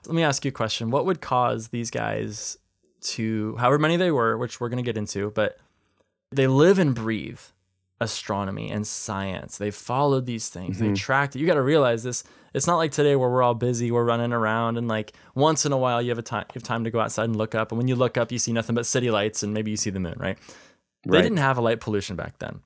Let 0.06 0.14
me 0.14 0.24
ask 0.24 0.44
you 0.44 0.48
a 0.48 0.52
question. 0.52 0.90
What 0.90 1.06
would 1.06 1.20
cause 1.20 1.68
these 1.68 1.90
guys 1.90 2.58
to 3.02 3.56
however 3.56 3.78
many 3.78 3.96
they 3.96 4.10
were, 4.10 4.36
which 4.36 4.60
we're 4.60 4.68
going 4.68 4.82
to 4.82 4.88
get 4.88 4.96
into, 4.96 5.30
but 5.30 5.58
they 6.32 6.48
live 6.48 6.80
and 6.80 6.92
breathe 6.92 7.40
astronomy 8.02 8.70
and 8.70 8.86
science. 8.86 9.58
They 9.58 9.70
followed 9.70 10.26
these 10.26 10.48
things. 10.48 10.76
Mm-hmm. 10.76 10.88
They 10.88 10.94
tracked 10.94 11.36
it. 11.36 11.38
You 11.38 11.46
got 11.46 11.54
to 11.54 11.62
realize 11.62 12.02
this. 12.02 12.24
It's 12.54 12.66
not 12.66 12.76
like 12.76 12.92
today 12.92 13.16
where 13.16 13.30
we're 13.30 13.42
all 13.42 13.54
busy, 13.54 13.90
we're 13.90 14.04
running 14.04 14.32
around, 14.32 14.76
and 14.76 14.86
like 14.86 15.12
once 15.34 15.64
in 15.64 15.72
a 15.72 15.78
while 15.78 16.02
you 16.02 16.10
have 16.10 16.18
a 16.18 16.22
time 16.22 16.44
you 16.50 16.54
have 16.54 16.62
time 16.62 16.84
to 16.84 16.90
go 16.90 17.00
outside 17.00 17.24
and 17.24 17.36
look 17.36 17.54
up. 17.54 17.72
And 17.72 17.78
when 17.78 17.88
you 17.88 17.96
look 17.96 18.18
up, 18.18 18.30
you 18.30 18.38
see 18.38 18.52
nothing 18.52 18.74
but 18.74 18.84
city 18.84 19.10
lights, 19.10 19.42
and 19.42 19.54
maybe 19.54 19.70
you 19.70 19.76
see 19.76 19.90
the 19.90 20.00
moon. 20.00 20.16
Right? 20.18 20.38
They 21.04 21.16
right. 21.16 21.22
didn't 21.22 21.38
have 21.38 21.56
a 21.56 21.62
light 21.62 21.80
pollution 21.80 22.14
back 22.16 22.38
then. 22.38 22.60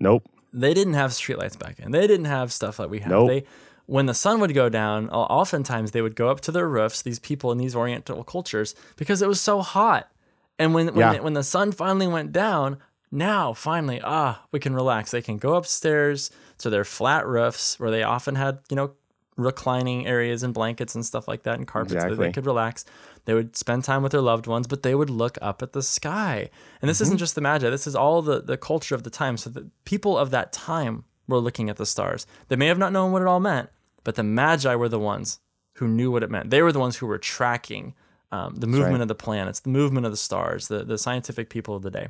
Nope. 0.00 0.24
They 0.52 0.74
didn't 0.74 0.94
have 0.94 1.12
streetlights 1.12 1.58
back 1.58 1.76
then. 1.76 1.92
They 1.92 2.06
didn't 2.06 2.26
have 2.26 2.52
stuff 2.52 2.78
like 2.78 2.90
we 2.90 3.00
have. 3.00 3.10
Nope. 3.10 3.28
They 3.28 3.44
when 3.86 4.04
the 4.04 4.14
sun 4.14 4.38
would 4.40 4.52
go 4.52 4.68
down, 4.68 5.08
oftentimes 5.08 5.92
they 5.92 6.02
would 6.02 6.14
go 6.14 6.28
up 6.28 6.40
to 6.42 6.52
their 6.52 6.68
roofs. 6.68 7.00
These 7.00 7.18
people 7.18 7.52
in 7.52 7.58
these 7.58 7.74
Oriental 7.74 8.22
cultures 8.22 8.74
because 8.96 9.22
it 9.22 9.28
was 9.28 9.40
so 9.40 9.62
hot. 9.62 10.10
And 10.58 10.74
when 10.74 10.88
when, 10.88 11.14
yeah. 11.14 11.20
when 11.20 11.32
the 11.32 11.42
sun 11.42 11.72
finally 11.72 12.06
went 12.06 12.32
down, 12.32 12.78
now 13.10 13.52
finally 13.52 14.00
ah 14.02 14.42
we 14.52 14.58
can 14.58 14.74
relax. 14.74 15.10
They 15.10 15.22
can 15.22 15.38
go 15.38 15.54
upstairs 15.54 16.30
to 16.58 16.70
their 16.70 16.84
flat 16.84 17.26
roofs 17.26 17.78
where 17.78 17.90
they 17.90 18.02
often 18.02 18.34
had 18.34 18.60
you 18.70 18.76
know 18.76 18.92
reclining 19.36 20.06
areas 20.06 20.42
and 20.42 20.52
blankets 20.52 20.94
and 20.96 21.06
stuff 21.06 21.28
like 21.28 21.44
that 21.44 21.58
and 21.58 21.66
carpets 21.66 21.94
exactly. 21.94 22.16
that 22.16 22.22
they 22.22 22.32
could 22.32 22.46
relax. 22.46 22.84
They 23.24 23.34
would 23.34 23.56
spend 23.56 23.84
time 23.84 24.02
with 24.02 24.12
their 24.12 24.20
loved 24.20 24.46
ones 24.46 24.66
but 24.66 24.82
they 24.82 24.94
would 24.94 25.10
look 25.10 25.38
up 25.40 25.62
at 25.62 25.72
the 25.72 25.82
sky. 25.82 26.50
And 26.82 26.88
this 26.88 26.96
mm-hmm. 26.96 27.04
isn't 27.04 27.18
just 27.18 27.34
the 27.34 27.40
magi. 27.40 27.70
This 27.70 27.86
is 27.86 27.94
all 27.94 28.20
the, 28.20 28.42
the 28.42 28.56
culture 28.56 28.96
of 28.96 29.04
the 29.04 29.10
time. 29.10 29.36
So 29.36 29.50
the 29.50 29.70
people 29.84 30.18
of 30.18 30.30
that 30.32 30.52
time 30.52 31.04
were 31.28 31.38
looking 31.38 31.70
at 31.70 31.76
the 31.76 31.86
stars. 31.86 32.26
They 32.48 32.56
may 32.56 32.66
have 32.66 32.78
not 32.78 32.92
known 32.92 33.12
what 33.12 33.22
it 33.22 33.28
all 33.28 33.40
meant 33.40 33.70
but 34.08 34.14
the 34.14 34.22
magi 34.22 34.74
were 34.74 34.88
the 34.88 34.98
ones 34.98 35.38
who 35.74 35.86
knew 35.86 36.10
what 36.10 36.22
it 36.22 36.30
meant. 36.30 36.48
They 36.48 36.62
were 36.62 36.72
the 36.72 36.78
ones 36.78 36.96
who 36.96 37.06
were 37.06 37.18
tracking 37.18 37.94
um, 38.32 38.54
the 38.56 38.66
movement 38.66 38.94
right. 38.94 39.02
of 39.02 39.08
the 39.08 39.14
planets 39.14 39.60
the 39.60 39.70
movement 39.70 40.06
of 40.06 40.12
the 40.12 40.18
stars 40.18 40.68
the, 40.68 40.84
the 40.84 40.98
scientific 40.98 41.48
people 41.50 41.74
of 41.74 41.82
the 41.82 41.90
day 41.90 42.08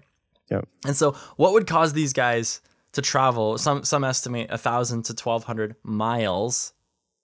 Yep. 0.51 0.69
And 0.87 0.97
so, 0.97 1.13
what 1.37 1.53
would 1.53 1.67
cause 1.67 1.93
these 1.93 2.13
guys 2.13 2.61
to 2.93 3.03
travel? 3.03 3.59
Some 3.59 3.85
some 3.85 4.05
estimate 4.05 4.49
a 4.51 4.59
thousand 4.59 5.05
to 5.05 5.15
twelve 5.15 5.45
hundred 5.45 5.77
miles. 5.83 6.73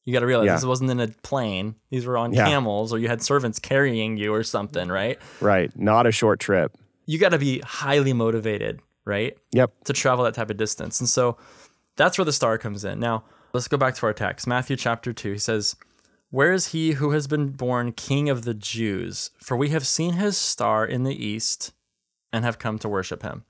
You 0.05 0.13
got 0.13 0.21
to 0.21 0.27
realize 0.27 0.47
yeah. 0.47 0.57
this 0.57 0.65
wasn't 0.65 0.91
in 0.91 1.01
a 1.01 1.09
plane; 1.09 1.77
these 1.91 2.05
were 2.07 2.19
on 2.19 2.33
yeah. 2.33 2.47
camels, 2.47 2.93
or 2.93 2.99
you 2.99 3.09
had 3.09 3.23
servants 3.23 3.59
carrying 3.59 4.17
you, 4.17 4.35
or 4.35 4.43
something, 4.43 4.89
right? 4.89 5.19
Right. 5.41 5.75
Not 5.79 6.07
a 6.07 6.13
short 6.13 6.41
trip. 6.41 6.77
You 7.07 7.19
got 7.19 7.31
to 7.31 7.39
be 7.39 7.61
highly 7.61 8.13
motivated, 8.13 8.81
right? 9.05 9.37
Yep. 9.53 9.73
To 9.85 9.93
travel 9.93 10.25
that 10.25 10.35
type 10.35 10.51
of 10.51 10.57
distance, 10.57 11.01
and 11.01 11.09
so 11.09 11.39
that's 11.97 12.19
where 12.19 12.25
the 12.25 12.33
star 12.33 12.59
comes 12.59 12.85
in. 12.85 13.01
Now, 13.01 13.25
let's 13.53 13.69
go 13.69 13.77
back 13.77 13.95
to 13.97 14.07
our 14.07 14.13
text, 14.13 14.47
Matthew 14.47 14.77
chapter 14.77 15.13
two. 15.13 15.33
He 15.33 15.39
says. 15.39 15.77
Where 16.31 16.53
is 16.53 16.69
he 16.69 16.93
who 16.93 17.13
has 17.13 17.29
been 17.29 17.51
born 17.51 17.93
king 17.93 18.29
of 18.29 18.45
the 18.45 18.55
Jews? 18.55 19.31
For 19.39 19.57
we 19.57 19.69
have 19.69 19.87
seen 19.87 20.15
his 20.15 20.37
star 20.37 20.85
in 20.85 21.05
the 21.05 21.15
east 21.15 21.71
and 22.35 22.45
have 22.45 22.59
come 22.59 22.81
to 22.81 22.89
worship 22.89 23.23
him. 23.23 23.45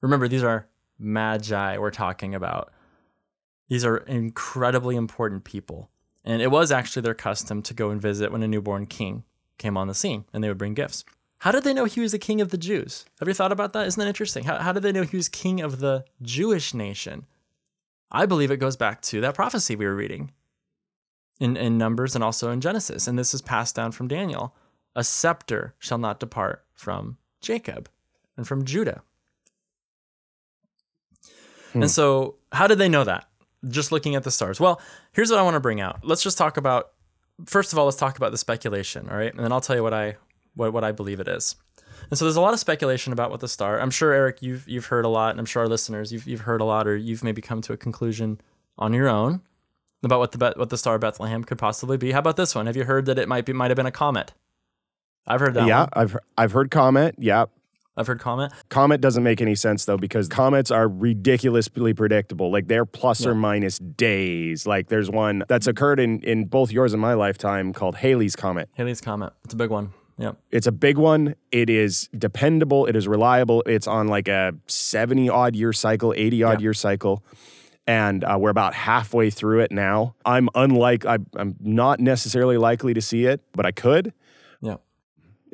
Remember, 0.00 0.28
these 0.28 0.42
are 0.42 0.66
magi 0.98 1.76
we're 1.76 1.90
talking 1.90 2.34
about. 2.34 2.72
These 3.68 3.84
are 3.84 3.98
incredibly 3.98 4.96
important 4.96 5.44
people. 5.44 5.90
And 6.24 6.40
it 6.40 6.50
was 6.50 6.72
actually 6.72 7.02
their 7.02 7.12
custom 7.12 7.60
to 7.62 7.74
go 7.74 7.90
and 7.90 8.00
visit 8.00 8.32
when 8.32 8.42
a 8.42 8.48
newborn 8.48 8.86
king 8.86 9.24
came 9.58 9.76
on 9.76 9.88
the 9.88 9.94
scene 9.94 10.24
and 10.32 10.42
they 10.42 10.48
would 10.48 10.56
bring 10.56 10.72
gifts. 10.72 11.04
How 11.38 11.52
did 11.52 11.64
they 11.64 11.74
know 11.74 11.84
he 11.84 12.00
was 12.00 12.12
the 12.12 12.18
king 12.18 12.40
of 12.40 12.48
the 12.48 12.56
Jews? 12.56 13.04
Have 13.18 13.28
you 13.28 13.34
thought 13.34 13.52
about 13.52 13.74
that? 13.74 13.86
Isn't 13.86 14.00
that 14.00 14.08
interesting? 14.08 14.44
How, 14.44 14.58
how 14.58 14.72
did 14.72 14.82
they 14.82 14.92
know 14.92 15.02
he 15.02 15.18
was 15.18 15.28
king 15.28 15.60
of 15.60 15.80
the 15.80 16.06
Jewish 16.22 16.72
nation? 16.72 17.26
I 18.10 18.24
believe 18.24 18.50
it 18.50 18.56
goes 18.56 18.76
back 18.76 19.02
to 19.02 19.20
that 19.20 19.34
prophecy 19.34 19.76
we 19.76 19.84
were 19.84 19.94
reading 19.94 20.32
in, 21.40 21.58
in 21.58 21.76
Numbers 21.76 22.14
and 22.14 22.24
also 22.24 22.50
in 22.50 22.62
Genesis. 22.62 23.06
And 23.06 23.18
this 23.18 23.34
is 23.34 23.42
passed 23.42 23.76
down 23.76 23.92
from 23.92 24.08
Daniel. 24.08 24.56
A 24.96 25.04
scepter 25.04 25.74
shall 25.78 25.98
not 25.98 26.20
depart 26.20 26.64
from 26.72 27.18
Jacob 27.44 27.88
and 28.36 28.46
from 28.48 28.64
Judah. 28.64 29.02
Hmm. 31.72 31.82
And 31.82 31.90
so, 31.90 32.36
how 32.52 32.66
did 32.66 32.78
they 32.78 32.88
know 32.88 33.04
that? 33.04 33.28
Just 33.68 33.92
looking 33.92 34.14
at 34.16 34.24
the 34.24 34.30
stars. 34.30 34.58
Well, 34.60 34.80
here's 35.12 35.30
what 35.30 35.38
I 35.38 35.42
want 35.42 35.54
to 35.54 35.60
bring 35.60 35.80
out. 35.80 36.00
Let's 36.02 36.22
just 36.22 36.36
talk 36.36 36.56
about 36.56 36.90
first 37.46 37.72
of 37.72 37.78
all, 37.78 37.86
let's 37.86 37.96
talk 37.96 38.16
about 38.16 38.32
the 38.32 38.38
speculation, 38.38 39.08
all 39.08 39.16
right? 39.16 39.32
And 39.34 39.42
then 39.42 39.52
I'll 39.52 39.60
tell 39.60 39.76
you 39.76 39.82
what 39.82 39.94
I 39.94 40.16
what, 40.54 40.72
what 40.72 40.84
I 40.84 40.92
believe 40.92 41.20
it 41.20 41.28
is. 41.28 41.56
And 42.10 42.18
so 42.18 42.24
there's 42.24 42.36
a 42.36 42.40
lot 42.40 42.52
of 42.52 42.60
speculation 42.60 43.12
about 43.12 43.30
what 43.30 43.40
the 43.40 43.48
star. 43.48 43.80
I'm 43.80 43.90
sure 43.90 44.12
Eric, 44.12 44.42
you've 44.42 44.68
you've 44.68 44.86
heard 44.86 45.04
a 45.04 45.08
lot, 45.08 45.30
and 45.30 45.40
I'm 45.40 45.46
sure 45.46 45.62
our 45.62 45.68
listeners, 45.68 46.12
you've 46.12 46.26
you've 46.26 46.42
heard 46.42 46.60
a 46.60 46.64
lot, 46.64 46.86
or 46.86 46.96
you've 46.96 47.24
maybe 47.24 47.42
come 47.42 47.60
to 47.62 47.72
a 47.72 47.76
conclusion 47.76 48.40
on 48.78 48.92
your 48.92 49.08
own. 49.08 49.40
about 50.02 50.18
what 50.18 50.32
the 50.32 50.52
what 50.56 50.70
the 50.70 50.78
star 50.78 50.96
of 50.96 51.00
Bethlehem 51.00 51.44
could 51.44 51.58
possibly 51.58 51.96
be. 51.96 52.12
How 52.12 52.18
about 52.18 52.36
this 52.36 52.54
one? 52.54 52.66
Have 52.66 52.76
you 52.76 52.84
heard 52.84 53.06
that 53.06 53.18
it 53.18 53.28
might 53.28 53.46
be 53.46 53.52
might 53.52 53.70
have 53.70 53.76
been 53.76 53.86
a 53.86 53.92
comet? 53.92 54.32
I've 55.26 55.40
heard 55.40 55.54
that. 55.54 55.66
yeah, 55.66 55.80
one. 55.80 55.88
I've 55.94 56.16
I've 56.36 56.52
heard 56.52 56.70
comet. 56.70 57.14
Yeah, 57.18 57.46
I've 57.96 58.06
heard 58.06 58.20
comet. 58.20 58.52
comet 58.68 59.00
doesn't 59.00 59.22
make 59.22 59.40
any 59.40 59.54
sense 59.54 59.84
though 59.84 59.96
because 59.96 60.28
comets 60.28 60.70
are 60.70 60.88
ridiculously 60.88 61.94
predictable. 61.94 62.50
Like 62.52 62.68
they're 62.68 62.84
plus 62.84 63.22
Yeah. 63.22 63.30
or 63.30 63.34
minus 63.34 63.78
days. 63.78 64.66
Like 64.66 64.88
there's 64.88 65.10
one 65.10 65.44
that's 65.48 65.66
occurred 65.66 65.98
in 66.00 66.20
in 66.22 66.44
both 66.46 66.70
yours 66.72 66.92
and 66.92 67.00
my 67.00 67.14
lifetime 67.14 67.72
called 67.72 67.96
Halley's 67.96 68.36
comet. 68.36 68.68
Halley's 68.74 69.00
comet. 69.00 69.32
It's 69.44 69.54
a 69.54 69.56
big 69.56 69.70
one. 69.70 69.92
Yep. 70.18 70.36
It's 70.52 70.66
a 70.68 70.72
big 70.72 70.96
one. 70.96 71.34
It 71.50 71.68
is 71.68 72.08
dependable. 72.16 72.86
It 72.86 72.94
is 72.94 73.08
reliable. 73.08 73.62
It's 73.66 73.88
on 73.88 74.06
like 74.06 74.28
a 74.28 74.52
70 74.68 75.28
odd 75.28 75.56
year 75.56 75.72
cycle, 75.72 76.14
80 76.16 76.42
odd 76.44 76.60
Yeah. 76.60 76.64
year 76.64 76.74
cycle. 76.74 77.24
And 77.86 78.22
uh, 78.24 78.36
we're 78.40 78.50
about 78.50 78.74
halfway 78.74 79.28
through 79.30 79.60
it 79.60 79.72
now. 79.72 80.14
I'm 80.24 80.48
unlike, 80.54 81.04
I, 81.04 81.18
I'm 81.36 81.56
not 81.60 81.98
necessarily 82.00 82.56
likely 82.58 82.94
to 82.94 83.02
see 83.02 83.26
it, 83.26 83.40
but 83.52 83.66
I 83.66 83.72
could. 83.72 84.12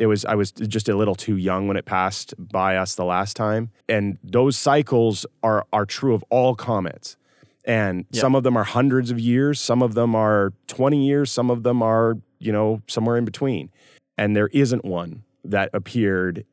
It 0.00 0.06
was, 0.06 0.24
I 0.24 0.34
was 0.34 0.50
just 0.50 0.88
a 0.88 0.96
little 0.96 1.14
too 1.14 1.36
young 1.36 1.68
when 1.68 1.76
it 1.76 1.84
passed 1.84 2.32
by 2.38 2.76
us 2.76 2.94
the 2.94 3.04
last 3.04 3.36
time. 3.36 3.70
And 3.88 4.18
those 4.24 4.56
cycles 4.56 5.26
are, 5.42 5.66
are 5.72 5.84
true 5.86 6.14
of 6.14 6.24
all 6.30 6.54
comets. 6.54 7.16
And 7.66 8.06
Yep. 8.12 8.20
some 8.20 8.34
of 8.34 8.42
them 8.42 8.56
are 8.56 8.64
hundreds 8.64 9.10
of 9.10 9.20
years, 9.20 9.60
some 9.60 9.82
of 9.82 9.92
them 9.94 10.14
are 10.14 10.52
20 10.68 11.06
years, 11.06 11.30
some 11.30 11.50
of 11.50 11.62
them 11.62 11.82
are, 11.82 12.16
you 12.38 12.50
know, 12.50 12.80
somewhere 12.88 13.16
in 13.18 13.24
between 13.24 13.70
and 14.16 14.34
there 14.36 14.48
isn't 14.48 14.84
one 14.84 15.22
that 15.44 15.70
appeared 15.72 16.44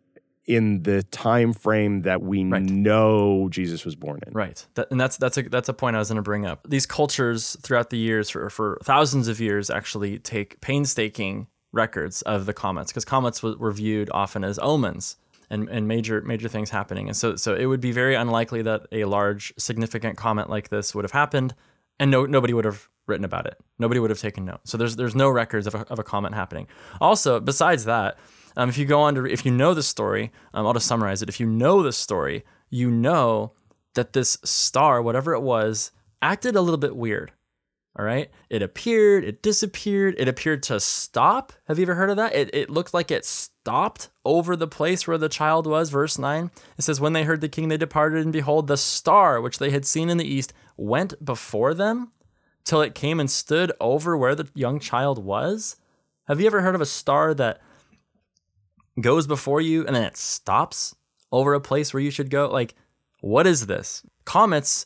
in 0.45 0.83
the 0.83 1.03
time 1.03 1.51
frame 1.53 2.03
that 2.03 2.21
we 2.21 2.43
Right. 2.45 2.61
know 2.61 3.49
Jesus 3.49 3.83
was 3.83 3.95
born 3.95 4.19
in. 4.25 4.31
Right. 4.33 4.65
That, 4.75 4.87
and 4.91 4.99
that's 4.99 5.17
that's 5.17 5.37
a 5.37 5.41
that's 5.43 5.67
a 5.67 5.73
point 5.73 5.95
I 5.97 5.99
was 5.99 6.07
going 6.07 6.15
to 6.15 6.21
bring 6.21 6.45
up. 6.45 6.65
These 6.69 6.85
cultures 6.85 7.57
throughout 7.61 7.89
the 7.89 7.97
years 7.97 8.29
for 8.29 8.49
for 8.49 8.79
thousands 8.83 9.27
of 9.27 9.39
years 9.41 9.69
actually 9.69 10.19
take 10.19 10.59
painstaking 10.61 11.47
records 11.77 12.21
of 12.23 12.45
the 12.45 12.53
comets 12.53 12.91
because 12.91 13.05
comets 13.05 13.41
were 13.41 13.71
viewed 13.71 14.09
often 14.13 14.43
as 14.43 14.59
omens 14.59 15.15
and, 15.49 15.69
and 15.69 15.87
major 15.87 16.21
major 16.21 16.49
things 16.49 16.69
happening. 16.69 17.07
And 17.07 17.15
so 17.15 17.35
so 17.35 17.55
it 17.55 17.65
would 17.65 17.79
be 17.81 17.91
very 17.91 18.15
unlikely 18.15 18.61
that 18.63 18.87
a 18.91 19.05
large 19.05 19.53
significant 19.57 20.17
comet 20.17 20.49
like 20.49 20.69
this 20.69 20.93
would 20.93 21.05
have 21.05 21.11
happened 21.11 21.55
and 21.99 22.11
no 22.11 22.25
nobody 22.25 22.53
would 22.53 22.65
have 22.65 22.89
written 23.07 23.25
about 23.25 23.45
it. 23.47 23.57
Nobody 23.79 23.99
would 23.99 24.09
have 24.09 24.19
taken 24.19 24.45
note. 24.45 24.61
So 24.65 24.77
there's 24.77 24.95
there's 24.95 25.15
no 25.15 25.29
records 25.29 25.67
of 25.67 25.75
a, 25.75 25.79
of 25.89 25.99
a 25.99 26.03
comet 26.03 26.33
happening. 26.33 26.67
Also, 26.99 27.39
besides 27.39 27.85
that, 27.85 28.17
um, 28.57 28.69
if 28.69 28.77
you 28.77 28.85
go 28.85 28.99
on 28.99 29.15
to 29.15 29.25
if 29.25 29.45
you 29.45 29.51
know 29.51 29.73
the 29.73 29.83
story, 29.83 30.31
um, 30.53 30.65
I'll 30.65 30.73
just 30.73 30.87
summarize 30.87 31.21
it. 31.21 31.29
If 31.29 31.39
you 31.39 31.45
know 31.47 31.81
the 31.81 31.93
story, 31.93 32.43
you 32.69 32.91
know 32.91 33.53
that 33.95 34.13
this 34.13 34.37
star, 34.43 35.01
whatever 35.01 35.33
it 35.33 35.41
was, 35.41 35.91
acted 36.21 36.55
a 36.55 36.61
little 36.61 36.77
bit 36.77 36.95
weird. 36.95 37.31
All 37.97 38.05
right. 38.05 38.29
It 38.49 38.61
appeared, 38.61 39.23
it 39.23 39.41
disappeared, 39.41 40.15
it 40.19 40.27
appeared 40.27 40.61
to 40.63 40.79
stop. 40.79 41.51
Have 41.67 41.79
you 41.79 41.83
ever 41.83 41.95
heard 41.95 42.11
of 42.11 42.17
that? 42.17 42.35
It, 42.35 42.53
it 42.53 42.69
looked 42.69 42.93
like 42.93 43.09
it 43.09 43.25
stopped 43.25 44.09
over 44.23 44.55
the 44.55 44.67
place 44.67 45.07
where 45.07 45.17
the 45.17 45.29
child 45.29 45.65
was. 45.65 45.89
Verse 45.89 46.19
9 46.19 46.51
it 46.77 46.81
says, 46.83 47.01
When 47.01 47.13
they 47.13 47.23
heard 47.23 47.41
the 47.41 47.49
king, 47.49 47.69
they 47.69 47.77
departed, 47.77 48.23
and 48.23 48.31
behold, 48.31 48.67
the 48.67 48.77
star 48.77 49.41
which 49.41 49.57
they 49.57 49.71
had 49.71 49.85
seen 49.85 50.09
in 50.09 50.17
the 50.17 50.31
east 50.31 50.53
went 50.75 51.23
before 51.25 51.73
them 51.73 52.11
till 52.63 52.81
it 52.81 52.93
came 52.93 53.19
and 53.19 53.31
stood 53.31 53.71
over 53.81 54.15
where 54.15 54.35
the 54.35 54.47
young 54.53 54.79
child 54.79 55.23
was. 55.23 55.77
Have 56.27 56.39
you 56.39 56.45
ever 56.45 56.61
heard 56.61 56.75
of 56.75 56.81
a 56.81 56.85
star 56.85 57.33
that 57.33 57.61
goes 59.01 59.25
before 59.25 59.61
you 59.61 59.87
and 59.87 59.95
then 59.95 60.03
it 60.03 60.17
stops 60.17 60.95
over 61.31 61.55
a 61.55 61.61
place 61.61 61.93
where 61.93 62.03
you 62.03 62.11
should 62.11 62.29
go? 62.29 62.47
Like, 62.47 62.75
what 63.21 63.47
is 63.47 63.65
this? 63.65 64.03
Comets, 64.25 64.85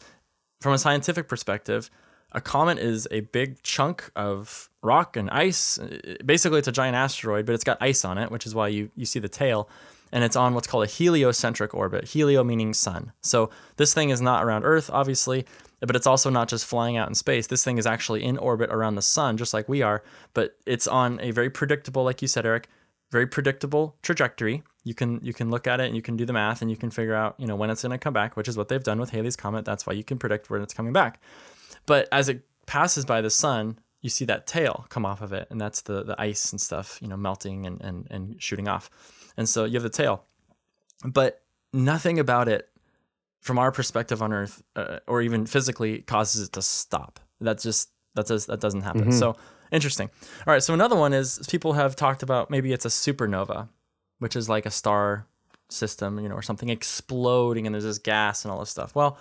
from 0.61 0.73
a 0.73 0.77
scientific 0.77 1.27
perspective, 1.27 1.89
a 2.31 2.41
comet 2.41 2.79
is 2.79 3.07
a 3.11 3.21
big 3.21 3.61
chunk 3.63 4.09
of 4.15 4.69
rock 4.81 5.17
and 5.17 5.29
ice. 5.29 5.79
Basically, 6.25 6.59
it's 6.59 6.67
a 6.67 6.71
giant 6.71 6.95
asteroid, 6.95 7.45
but 7.45 7.53
it's 7.53 7.63
got 7.63 7.77
ice 7.81 8.05
on 8.05 8.17
it, 8.17 8.31
which 8.31 8.45
is 8.45 8.55
why 8.55 8.69
you, 8.69 8.89
you 8.95 9.05
see 9.05 9.19
the 9.19 9.29
tail. 9.29 9.69
And 10.13 10.23
it's 10.23 10.35
on 10.35 10.53
what's 10.53 10.67
called 10.67 10.83
a 10.83 10.87
heliocentric 10.87 11.73
orbit. 11.73 12.05
Helio 12.05 12.43
meaning 12.43 12.73
sun. 12.73 13.13
So 13.21 13.49
this 13.77 13.93
thing 13.93 14.09
is 14.09 14.21
not 14.21 14.43
around 14.43 14.63
Earth, 14.65 14.89
obviously, 14.91 15.45
but 15.79 15.95
it's 15.95 16.07
also 16.07 16.29
not 16.29 16.49
just 16.49 16.65
flying 16.65 16.97
out 16.97 17.07
in 17.07 17.15
space. 17.15 17.47
This 17.47 17.63
thing 17.63 17.77
is 17.77 17.85
actually 17.85 18.23
in 18.23 18.37
orbit 18.37 18.69
around 18.71 18.95
the 18.95 19.01
sun, 19.01 19.37
just 19.37 19.53
like 19.53 19.69
we 19.69 19.81
are. 19.81 20.03
But 20.33 20.57
it's 20.65 20.87
on 20.87 21.19
a 21.21 21.31
very 21.31 21.49
predictable, 21.49 22.03
like 22.03 22.21
you 22.21 22.27
said, 22.27 22.45
Eric, 22.45 22.67
very 23.09 23.25
predictable 23.25 23.95
trajectory. 24.01 24.63
You 24.83 24.93
can 24.95 25.19
you 25.21 25.33
can 25.33 25.49
look 25.49 25.67
at 25.67 25.79
it 25.79 25.85
and 25.85 25.95
you 25.95 26.01
can 26.01 26.17
do 26.17 26.25
the 26.25 26.33
math 26.33 26.61
and 26.61 26.71
you 26.71 26.77
can 26.77 26.89
figure 26.89 27.13
out 27.13 27.35
you 27.37 27.45
know 27.45 27.55
when 27.55 27.69
it's 27.69 27.83
going 27.83 27.91
to 27.91 27.97
come 27.97 28.13
back, 28.13 28.35
which 28.35 28.47
is 28.47 28.57
what 28.57 28.67
they've 28.67 28.83
done 28.83 28.99
with 28.99 29.11
Halley's 29.11 29.35
comet. 29.35 29.63
That's 29.63 29.85
why 29.85 29.93
you 29.93 30.03
can 30.03 30.17
predict 30.17 30.49
when 30.49 30.61
it's 30.61 30.73
coming 30.73 30.93
back. 30.93 31.21
But 31.85 32.07
as 32.11 32.29
it 32.29 32.45
passes 32.65 33.05
by 33.05 33.21
the 33.21 33.29
sun, 33.29 33.79
you 34.01 34.09
see 34.09 34.25
that 34.25 34.47
tail 34.47 34.85
come 34.89 35.05
off 35.05 35.21
of 35.21 35.33
it, 35.33 35.47
and 35.49 35.59
that's 35.59 35.81
the 35.81 36.03
the 36.03 36.19
ice 36.19 36.51
and 36.51 36.59
stuff 36.59 36.99
you 37.01 37.07
know 37.07 37.17
melting 37.17 37.65
and 37.65 37.81
and 37.81 38.07
and 38.09 38.41
shooting 38.41 38.67
off. 38.67 38.89
And 39.37 39.47
so 39.47 39.65
you 39.65 39.73
have 39.73 39.83
the 39.83 39.89
tail, 39.89 40.23
but 41.05 41.41
nothing 41.73 42.19
about 42.19 42.47
it 42.47 42.67
from 43.39 43.57
our 43.57 43.71
perspective 43.71 44.21
on 44.21 44.33
Earth, 44.33 44.61
uh, 44.75 44.99
or 45.07 45.21
even 45.21 45.45
physically, 45.45 46.01
causes 46.01 46.47
it 46.47 46.53
to 46.53 46.61
stop. 46.61 47.19
That's 47.39 47.63
just 47.63 47.89
that 48.15 48.27
does 48.27 48.45
that 48.47 48.59
doesn't 48.59 48.81
happen. 48.81 49.11
So 49.11 49.35
interesting. 49.71 50.09
All 50.45 50.53
right. 50.53 50.63
So 50.63 50.73
another 50.73 50.95
one 50.95 51.13
is 51.13 51.39
people 51.49 51.73
have 51.73 51.95
talked 51.95 52.23
about 52.23 52.49
maybe 52.49 52.73
it's 52.73 52.85
a 52.85 52.89
supernova, 52.89 53.69
which 54.19 54.35
is 54.35 54.49
like 54.49 54.65
a 54.65 54.71
star 54.71 55.25
system, 55.69 56.19
you 56.19 56.29
know, 56.29 56.35
or 56.35 56.41
something 56.41 56.69
exploding 56.69 57.65
and 57.65 57.73
there's 57.73 57.83
this 57.85 57.97
gas 57.97 58.45
and 58.45 58.51
all 58.51 58.59
this 58.59 58.69
stuff. 58.69 58.93
Well, 58.95 59.17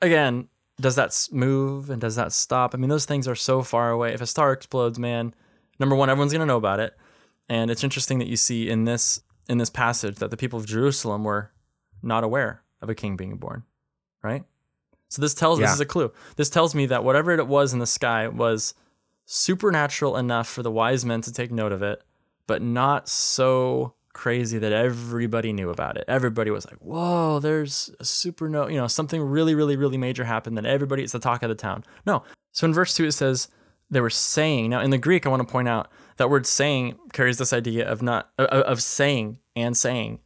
again, 0.00 0.48
does 0.82 0.96
that 0.96 1.28
move 1.30 1.90
and 1.90 2.00
does 2.00 2.16
that 2.16 2.32
stop? 2.32 2.74
I 2.74 2.78
mean, 2.78 2.90
those 2.90 3.06
things 3.06 3.28
are 3.28 3.34
so 3.34 3.62
far 3.62 3.90
away. 3.90 4.12
If 4.12 4.20
a 4.20 4.26
star 4.26 4.52
explodes, 4.52 4.98
man, 4.98 5.34
number 5.78 5.96
one, 5.96 6.10
everyone's 6.10 6.32
gonna 6.32 6.46
know 6.46 6.56
about 6.56 6.80
it. 6.80 6.96
And 7.48 7.70
it's 7.70 7.84
interesting 7.84 8.18
that 8.18 8.28
you 8.28 8.36
see 8.36 8.68
in 8.68 8.84
this 8.84 9.20
in 9.48 9.58
this 9.58 9.70
passage 9.70 10.16
that 10.16 10.30
the 10.30 10.36
people 10.36 10.58
of 10.58 10.66
Jerusalem 10.66 11.24
were 11.24 11.50
not 12.02 12.24
aware 12.24 12.62
of 12.80 12.88
a 12.90 12.94
king 12.94 13.16
being 13.16 13.36
born, 13.36 13.64
right? 14.22 14.44
So 15.08 15.20
this 15.20 15.34
tells 15.34 15.58
this 15.58 15.72
is 15.72 15.80
a 15.80 15.86
clue. 15.86 16.12
This 16.36 16.50
tells 16.50 16.74
me 16.74 16.86
that 16.86 17.04
whatever 17.04 17.32
it 17.32 17.46
was 17.46 17.72
in 17.72 17.78
the 17.78 17.86
sky 17.86 18.28
was 18.28 18.74
supernatural 19.26 20.16
enough 20.16 20.48
for 20.48 20.62
the 20.62 20.70
wise 20.70 21.04
men 21.04 21.20
to 21.22 21.32
take 21.32 21.50
note 21.50 21.72
of 21.72 21.82
it, 21.82 22.02
but 22.46 22.62
not 22.62 23.08
so 23.08 23.94
crazy 24.12 24.58
that 24.58 24.72
everybody 24.72 25.52
knew 25.52 25.70
about 25.70 25.96
it. 25.96 26.04
Everybody 26.08 26.50
was 26.50 26.66
like, 26.66 26.78
"Whoa, 26.78 27.38
there's 27.40 27.90
a 28.00 28.04
supernova, 28.04 28.70
you 28.70 28.76
know, 28.76 28.86
something 28.86 29.22
really 29.22 29.54
really 29.54 29.76
really 29.76 29.98
major 29.98 30.24
happened 30.24 30.56
that 30.56 30.66
everybody 30.66 31.02
it's 31.02 31.12
the 31.12 31.18
talk 31.18 31.42
of 31.42 31.48
the 31.48 31.54
town." 31.54 31.84
No. 32.06 32.22
So 32.52 32.66
in 32.66 32.74
verse 32.74 32.94
2 32.94 33.06
it 33.06 33.12
says 33.12 33.48
they 33.90 34.00
were 34.00 34.10
saying. 34.10 34.70
Now 34.70 34.80
in 34.80 34.90
the 34.90 34.98
Greek 34.98 35.26
I 35.26 35.30
want 35.30 35.46
to 35.46 35.50
point 35.50 35.68
out 35.68 35.90
that 36.16 36.30
word 36.30 36.46
saying 36.46 36.98
carries 37.12 37.38
this 37.38 37.52
idea 37.52 37.90
of 37.90 38.02
not 38.02 38.30
of 38.38 38.82
saying 38.82 39.38
and 39.56 39.76
saying 39.76 40.20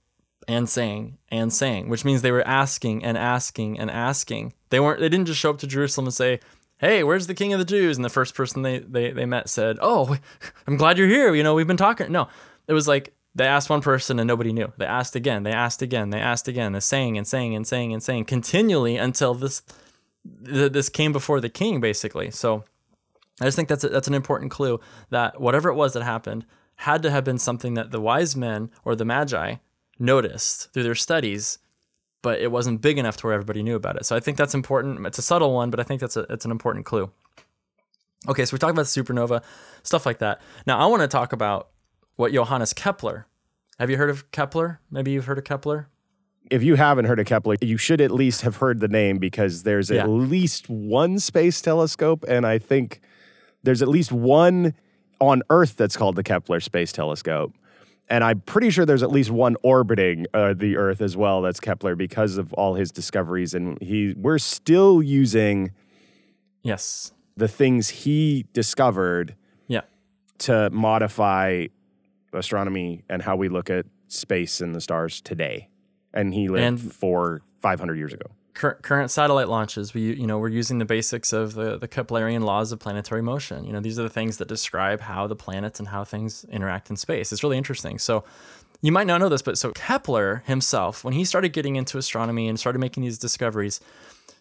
and 0.48 0.68
saying 0.68 1.18
and 1.30 1.52
saying, 1.52 1.88
which 1.88 2.04
means 2.04 2.22
they 2.22 2.32
were 2.32 2.46
asking 2.46 3.04
and 3.04 3.16
asking 3.18 3.78
and 3.78 3.90
asking. 3.90 4.54
They 4.70 4.80
weren't 4.80 5.00
they 5.00 5.08
didn't 5.08 5.26
just 5.26 5.40
show 5.40 5.50
up 5.50 5.58
to 5.58 5.66
Jerusalem 5.66 6.06
and 6.06 6.14
say, 6.14 6.40
"Hey, 6.78 7.02
where's 7.02 7.26
the 7.26 7.34
king 7.34 7.52
of 7.52 7.58
the 7.58 7.64
Jews?" 7.64 7.96
and 7.96 8.04
the 8.04 8.10
first 8.10 8.34
person 8.34 8.62
they 8.62 8.78
they 8.78 9.10
they 9.10 9.26
met 9.26 9.48
said, 9.48 9.78
"Oh, 9.80 10.16
I'm 10.66 10.76
glad 10.76 10.98
you're 10.98 11.08
here. 11.08 11.34
You 11.34 11.42
know, 11.42 11.54
we've 11.54 11.66
been 11.66 11.76
talking." 11.76 12.10
No. 12.12 12.28
It 12.68 12.72
was 12.72 12.88
like 12.88 13.14
they 13.36 13.46
asked 13.46 13.68
one 13.68 13.82
person 13.82 14.18
and 14.18 14.26
nobody 14.26 14.52
knew. 14.52 14.72
They 14.78 14.86
asked 14.86 15.14
again, 15.14 15.42
they 15.42 15.52
asked 15.52 15.82
again, 15.82 16.08
they 16.08 16.18
asked 16.18 16.48
again, 16.48 16.72
they're 16.72 16.80
saying 16.80 17.18
and 17.18 17.26
saying 17.26 17.54
and 17.54 17.66
saying 17.66 17.92
and 17.92 18.02
saying 18.02 18.24
continually 18.24 18.96
until 18.96 19.34
this 19.34 19.62
th- 20.44 20.72
this 20.72 20.88
came 20.88 21.12
before 21.12 21.40
the 21.40 21.50
king 21.50 21.80
basically. 21.80 22.30
So 22.30 22.64
I 23.40 23.44
just 23.44 23.56
think 23.56 23.68
that's 23.68 23.84
a, 23.84 23.90
that's 23.90 24.08
an 24.08 24.14
important 24.14 24.50
clue 24.50 24.80
that 25.10 25.38
whatever 25.38 25.68
it 25.68 25.74
was 25.74 25.92
that 25.92 26.02
happened 26.02 26.46
had 26.76 27.02
to 27.02 27.10
have 27.10 27.24
been 27.24 27.38
something 27.38 27.74
that 27.74 27.90
the 27.90 28.00
wise 28.00 28.34
men 28.34 28.70
or 28.84 28.96
the 28.96 29.04
magi 29.04 29.56
noticed 29.98 30.72
through 30.72 30.84
their 30.84 30.94
studies, 30.94 31.58
but 32.22 32.40
it 32.40 32.50
wasn't 32.50 32.80
big 32.80 32.96
enough 32.96 33.18
to 33.18 33.26
where 33.26 33.34
everybody 33.34 33.62
knew 33.62 33.76
about 33.76 33.96
it. 33.96 34.06
So 34.06 34.16
I 34.16 34.20
think 34.20 34.38
that's 34.38 34.54
important. 34.54 35.06
It's 35.06 35.18
a 35.18 35.22
subtle 35.22 35.52
one, 35.52 35.70
but 35.70 35.78
I 35.78 35.82
think 35.82 36.00
that's 36.00 36.16
a, 36.16 36.26
it's 36.30 36.46
an 36.46 36.50
important 36.50 36.86
clue. 36.86 37.10
Okay, 38.28 38.46
so 38.46 38.54
we 38.54 38.58
talked 38.58 38.72
about 38.72 38.86
supernova, 38.86 39.42
stuff 39.82 40.06
like 40.06 40.18
that. 40.18 40.40
Now 40.66 40.78
I 40.78 40.86
want 40.86 41.02
to 41.02 41.08
talk 41.08 41.34
about 41.34 41.68
what 42.16 42.32
Johannes 42.32 42.72
Kepler. 42.72 43.26
Have 43.78 43.90
you 43.90 43.96
heard 43.96 44.10
of 44.10 44.30
Kepler? 44.30 44.80
Maybe 44.90 45.10
you've 45.12 45.26
heard 45.26 45.38
of 45.38 45.44
Kepler. 45.44 45.88
If 46.50 46.62
you 46.62 46.76
haven't 46.76 47.06
heard 47.06 47.18
of 47.20 47.26
Kepler, 47.26 47.56
you 47.60 47.76
should 47.76 48.00
at 48.00 48.10
least 48.10 48.42
have 48.42 48.56
heard 48.56 48.80
the 48.80 48.88
name 48.88 49.18
because 49.18 49.64
there's 49.64 49.90
Yeah. 49.90 50.04
at 50.04 50.08
least 50.08 50.68
one 50.68 51.18
space 51.18 51.60
telescope, 51.60 52.24
and 52.28 52.46
I 52.46 52.58
think 52.58 53.00
there's 53.62 53.82
at 53.82 53.88
least 53.88 54.12
one 54.12 54.74
on 55.20 55.42
Earth 55.50 55.76
that's 55.76 55.96
called 55.96 56.14
the 56.16 56.22
Kepler 56.22 56.60
Space 56.60 56.92
Telescope. 56.92 57.52
And 58.08 58.22
I'm 58.22 58.40
pretty 58.42 58.70
sure 58.70 58.86
there's 58.86 59.02
at 59.02 59.10
least 59.10 59.30
one 59.32 59.56
orbiting 59.64 60.26
uh, 60.32 60.54
the 60.54 60.76
Earth 60.76 61.00
as 61.00 61.16
well 61.16 61.42
that's 61.42 61.58
Kepler 61.58 61.96
because 61.96 62.38
of 62.38 62.52
all 62.52 62.74
his 62.74 62.92
discoveries. 62.92 63.52
And 63.52 63.80
he, 63.82 64.14
we're 64.16 64.38
still 64.38 65.02
using 65.02 65.72
Yes. 66.62 67.12
the 67.36 67.48
things 67.48 67.88
he 67.88 68.46
discovered 68.52 69.34
Yeah. 69.66 69.80
to 70.38 70.70
modify 70.70 71.66
astronomy 72.36 73.02
and 73.08 73.22
how 73.22 73.36
we 73.36 73.48
look 73.48 73.70
at 73.70 73.86
space 74.08 74.60
and 74.60 74.74
the 74.74 74.80
stars 74.80 75.20
today. 75.20 75.68
And 76.14 76.32
he 76.34 76.48
lived 76.48 76.64
And- 76.64 76.92
for 76.92 77.42
500 77.60 77.96
years 77.96 78.12
ago. 78.12 78.26
cur- 78.54 78.78
current 78.82 79.10
satellite 79.10 79.48
launches, 79.48 79.92
we 79.92 80.14
you 80.14 80.26
know 80.26 80.38
we're 80.38 80.48
using 80.48 80.78
the 80.78 80.84
basics 80.84 81.32
of 81.32 81.54
the 81.54 81.76
the 81.76 81.88
Keplerian 81.88 82.42
laws 82.44 82.72
of 82.72 82.78
planetary 82.78 83.20
motion. 83.22 83.64
You 83.64 83.72
know, 83.72 83.80
these 83.80 83.98
are 83.98 84.02
the 84.02 84.08
things 84.08 84.36
that 84.38 84.48
describe 84.48 85.00
how 85.00 85.26
the 85.26 85.36
planets 85.36 85.78
and 85.80 85.88
how 85.88 86.04
things 86.04 86.44
interact 86.50 86.88
in 86.90 86.96
space. 86.96 87.32
It's 87.32 87.42
really 87.42 87.58
interesting. 87.58 87.98
So. 87.98 88.24
You 88.82 88.92
might 88.92 89.06
not 89.06 89.20
know 89.20 89.30
this, 89.30 89.40
but 89.40 89.56
so 89.56 89.72
Kepler 89.72 90.42
himself, 90.46 91.02
when 91.02 91.14
he 91.14 91.24
started 91.24 91.54
getting 91.54 91.76
into 91.76 91.96
astronomy 91.96 92.46
and 92.46 92.60
started 92.60 92.78
making 92.78 93.04
these 93.04 93.16
discoveries, 93.18 93.80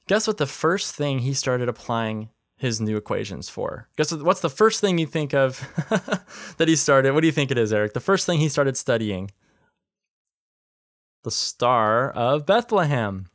guess 0.09 0.27
what 0.27 0.37
the 0.37 0.45
first 0.45 0.93
thing 0.93 1.19
he 1.19 1.33
started 1.33 1.69
applying 1.69 2.27
his 2.57 2.79
new 2.79 2.97
equations 2.97 3.49
for? 3.49 3.87
Guess 3.97 4.13
what's 4.13 4.41
the 4.41 4.49
first 4.49 4.81
thing 4.81 4.97
you 4.97 5.05
think 5.05 5.33
of 5.33 5.59
that 6.57 6.67
he 6.67 6.75
started? 6.75 7.13
What 7.13 7.21
do 7.21 7.27
you 7.27 7.33
think 7.33 7.51
it 7.51 7.57
is, 7.57 7.73
Eric? 7.73 7.93
The 7.93 7.99
first 7.99 8.25
thing 8.25 8.39
he 8.39 8.49
started 8.49 8.77
studying? 8.77 9.31
The 11.23 11.31
Star 11.31 12.11
of 12.11 12.45
Bethlehem. 12.45 13.27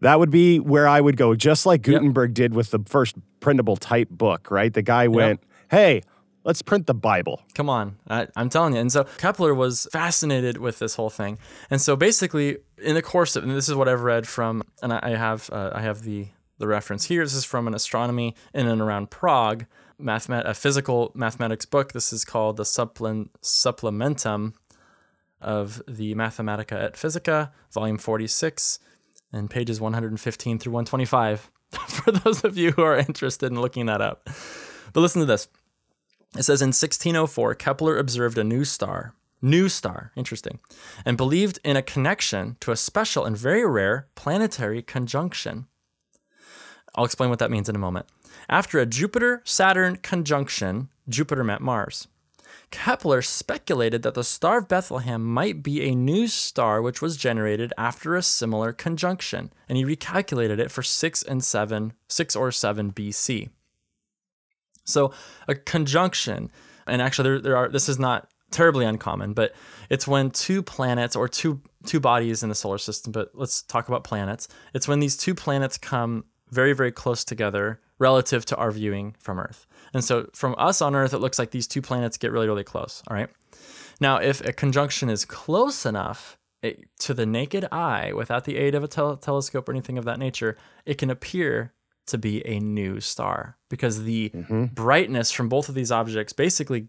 That 0.00 0.18
would 0.20 0.30
be 0.30 0.60
where 0.60 0.86
I 0.86 1.00
would 1.00 1.16
go, 1.16 1.34
just 1.34 1.66
like 1.66 1.82
Gutenberg 1.82 2.30
yep. 2.30 2.34
did 2.34 2.54
with 2.54 2.70
the 2.70 2.78
first 2.86 3.16
printable 3.40 3.76
type 3.76 4.08
book, 4.10 4.50
right? 4.50 4.72
The 4.72 4.82
guy 4.82 5.08
went, 5.08 5.40
yep. 5.40 5.70
hey, 5.70 6.02
let's 6.44 6.62
print 6.62 6.86
the 6.86 6.94
Bible. 6.94 7.42
Come 7.54 7.68
on. 7.68 7.96
I, 8.08 8.28
am 8.36 8.48
telling 8.48 8.74
you. 8.74 8.80
And 8.80 8.92
so 8.92 9.04
Kepler 9.18 9.54
was 9.54 9.88
fascinated 9.92 10.58
with 10.58 10.78
this 10.78 10.94
whole 10.94 11.10
thing. 11.10 11.38
And 11.68 11.80
so 11.80 11.96
basically, 11.96 12.58
in 12.78 12.94
the 12.94 13.02
course 13.02 13.34
of, 13.34 13.42
and 13.42 13.52
this 13.52 13.68
is 13.68 13.74
what 13.74 13.88
I've 13.88 14.02
read 14.02 14.28
from, 14.28 14.62
and 14.82 14.92
I, 14.92 15.00
I 15.02 15.10
have, 15.10 15.50
uh, 15.52 15.72
I 15.74 15.82
have 15.82 16.02
the, 16.02 16.28
the 16.58 16.66
reference 16.68 17.06
here. 17.06 17.24
This 17.24 17.34
is 17.34 17.44
from 17.44 17.66
an 17.66 17.74
astronomy 17.74 18.34
in 18.52 18.66
and 18.66 18.80
around 18.80 19.10
Prague, 19.10 19.66
mathemat- 20.00 20.46
a 20.46 20.54
physical 20.54 21.12
mathematics 21.14 21.64
book. 21.64 21.92
This 21.92 22.12
is 22.12 22.24
called 22.24 22.56
the 22.56 22.64
Supplementum 22.64 24.54
of 25.40 25.82
the 25.86 26.14
Mathematica 26.14 26.72
et 26.72 26.96
Physica, 26.96 27.52
volume 27.72 27.98
46 27.98 28.80
and 29.32 29.50
pages 29.50 29.80
115 29.80 30.58
through 30.58 30.72
125 30.72 31.50
for 31.88 32.12
those 32.12 32.44
of 32.44 32.56
you 32.56 32.72
who 32.72 32.82
are 32.82 32.96
interested 32.96 33.52
in 33.52 33.60
looking 33.60 33.86
that 33.86 34.00
up. 34.00 34.28
But 34.92 35.00
listen 35.00 35.20
to 35.20 35.26
this. 35.26 35.48
It 36.36 36.42
says 36.42 36.62
in 36.62 36.68
1604, 36.68 37.54
Kepler 37.54 37.98
observed 37.98 38.38
a 38.38 38.44
new 38.44 38.64
star, 38.64 39.14
new 39.40 39.68
star, 39.68 40.12
interesting, 40.16 40.58
and 41.04 41.16
believed 41.16 41.58
in 41.64 41.76
a 41.76 41.82
connection 41.82 42.56
to 42.60 42.70
a 42.70 42.76
special 42.76 43.24
and 43.24 43.36
very 43.36 43.66
rare 43.66 44.08
planetary 44.14 44.82
conjunction. 44.82 45.66
I'll 46.98 47.04
explain 47.04 47.30
what 47.30 47.38
that 47.38 47.52
means 47.52 47.68
in 47.68 47.76
a 47.76 47.78
moment. 47.78 48.06
After 48.48 48.80
a 48.80 48.84
Jupiter 48.84 49.40
Saturn 49.44 49.98
conjunction, 49.98 50.88
Jupiter 51.08 51.44
met 51.44 51.60
Mars. 51.60 52.08
Kepler 52.72 53.22
speculated 53.22 54.02
that 54.02 54.14
the 54.14 54.24
Star 54.24 54.58
of 54.58 54.68
Bethlehem 54.68 55.24
might 55.24 55.62
be 55.62 55.82
a 55.82 55.94
new 55.94 56.26
star 56.26 56.82
which 56.82 57.00
was 57.00 57.16
generated 57.16 57.72
after 57.78 58.16
a 58.16 58.22
similar 58.22 58.72
conjunction, 58.72 59.52
and 59.68 59.78
he 59.78 59.84
recalculated 59.84 60.58
it 60.58 60.72
for 60.72 60.82
6 60.82 61.22
and 61.22 61.44
7, 61.44 61.92
6 62.08 62.36
or 62.36 62.50
7 62.50 62.92
BC. 62.92 63.50
So, 64.84 65.12
a 65.46 65.54
conjunction, 65.54 66.50
and 66.88 67.00
actually 67.00 67.30
there, 67.30 67.40
there 67.40 67.56
are 67.56 67.68
this 67.68 67.88
is 67.88 68.00
not 68.00 68.28
terribly 68.50 68.84
uncommon, 68.84 69.34
but 69.34 69.54
it's 69.88 70.08
when 70.08 70.32
two 70.32 70.64
planets 70.64 71.14
or 71.14 71.28
two 71.28 71.60
two 71.86 72.00
bodies 72.00 72.42
in 72.42 72.48
the 72.48 72.56
solar 72.56 72.78
system, 72.78 73.12
but 73.12 73.30
let's 73.34 73.62
talk 73.62 73.86
about 73.86 74.02
planets. 74.02 74.48
It's 74.74 74.88
when 74.88 74.98
these 74.98 75.16
two 75.16 75.34
planets 75.34 75.78
come 75.78 76.24
very 76.50 76.72
very 76.72 76.92
close 76.92 77.24
together 77.24 77.80
relative 77.98 78.44
to 78.46 78.56
our 78.56 78.70
viewing 78.70 79.14
from 79.18 79.38
Earth. 79.38 79.66
And 79.92 80.04
so 80.04 80.28
from 80.32 80.54
us 80.58 80.80
on 80.80 80.94
Earth, 80.94 81.12
it 81.12 81.18
looks 81.18 81.38
like 81.38 81.50
these 81.50 81.66
two 81.66 81.82
planets 81.82 82.16
get 82.16 82.32
really, 82.32 82.46
really 82.46 82.64
close. 82.64 83.02
All 83.08 83.16
right. 83.16 83.28
Now, 84.00 84.18
if 84.18 84.40
a 84.40 84.52
conjunction 84.52 85.10
is 85.10 85.24
close 85.24 85.84
enough 85.84 86.38
it, 86.62 86.88
to 87.00 87.14
the 87.14 87.26
naked 87.26 87.66
eye 87.72 88.12
without 88.12 88.44
the 88.44 88.56
aid 88.56 88.74
of 88.74 88.84
a 88.84 88.88
tel- 88.88 89.16
telescope 89.16 89.68
or 89.68 89.72
anything 89.72 89.98
of 89.98 90.04
that 90.04 90.18
nature, 90.18 90.56
it 90.86 90.98
can 90.98 91.10
appear 91.10 91.72
to 92.06 92.18
be 92.18 92.46
a 92.46 92.58
new 92.58 93.00
star 93.00 93.56
because 93.68 94.04
the 94.04 94.30
mm-hmm. 94.30 94.66
brightness 94.66 95.30
from 95.30 95.48
both 95.48 95.68
of 95.68 95.74
these 95.74 95.92
objects 95.92 96.32
basically, 96.32 96.88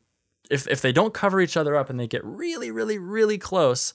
if, 0.49 0.67
if 0.67 0.81
they 0.81 0.91
don't 0.91 1.13
cover 1.13 1.41
each 1.41 1.57
other 1.57 1.75
up 1.75 1.89
and 1.89 1.99
they 1.99 2.07
get 2.07 2.23
really, 2.23 2.71
really, 2.71 2.97
really 2.97 3.37
close 3.37 3.93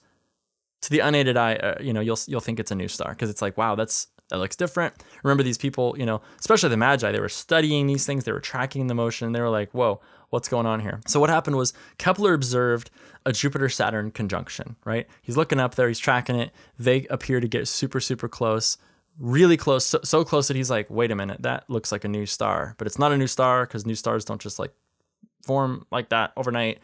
to 0.81 0.89
the 0.89 0.99
unaided 0.99 1.35
eye, 1.35 1.55
uh, 1.55 1.81
you 1.81 1.93
know, 1.93 2.01
you'll, 2.01 2.19
you'll 2.27 2.41
think 2.41 2.59
it's 2.59 2.71
a 2.71 2.75
new 2.75 2.87
star 2.87 3.09
because 3.11 3.29
it's 3.29 3.41
like, 3.41 3.57
wow, 3.57 3.75
that's 3.75 4.07
that 4.29 4.37
looks 4.37 4.55
different. 4.55 4.93
Remember 5.23 5.43
these 5.43 5.57
people, 5.57 5.95
you 5.97 6.05
know, 6.05 6.21
especially 6.39 6.69
the 6.69 6.77
Magi, 6.77 7.11
they 7.11 7.19
were 7.19 7.29
studying 7.29 7.87
these 7.87 8.05
things, 8.05 8.23
they 8.23 8.31
were 8.31 8.39
tracking 8.39 8.87
the 8.87 8.95
motion, 8.95 9.31
they 9.31 9.41
were 9.41 9.49
like, 9.49 9.71
whoa, 9.71 10.01
what's 10.29 10.49
going 10.49 10.65
on 10.65 10.79
here? 10.79 11.01
So 11.07 11.19
what 11.19 11.29
happened 11.29 11.55
was 11.55 11.73
Kepler 11.97 12.33
observed 12.33 12.89
a 13.25 13.31
Jupiter 13.31 13.69
Saturn 13.69 14.11
conjunction, 14.11 14.75
right? 14.85 15.07
He's 15.21 15.37
looking 15.37 15.59
up 15.59 15.75
there, 15.75 15.87
he's 15.87 15.99
tracking 15.99 16.35
it. 16.35 16.51
They 16.77 17.05
appear 17.09 17.39
to 17.39 17.47
get 17.47 17.67
super, 17.67 17.99
super 17.99 18.27
close, 18.27 18.77
really 19.19 19.57
close, 19.57 19.85
so, 19.85 19.99
so 20.03 20.23
close 20.23 20.47
that 20.47 20.57
he's 20.57 20.69
like, 20.69 20.89
wait 20.89 21.11
a 21.11 21.15
minute, 21.15 21.41
that 21.43 21.69
looks 21.69 21.91
like 21.91 22.03
a 22.03 22.09
new 22.09 22.25
star. 22.25 22.75
But 22.77 22.87
it's 22.87 22.99
not 22.99 23.11
a 23.11 23.17
new 23.17 23.27
star 23.27 23.65
because 23.65 23.85
new 23.85 23.95
stars 23.95 24.25
don't 24.25 24.41
just 24.41 24.59
like 24.59 24.73
form 25.43 25.85
like 25.91 26.09
that 26.09 26.33
overnight. 26.35 26.79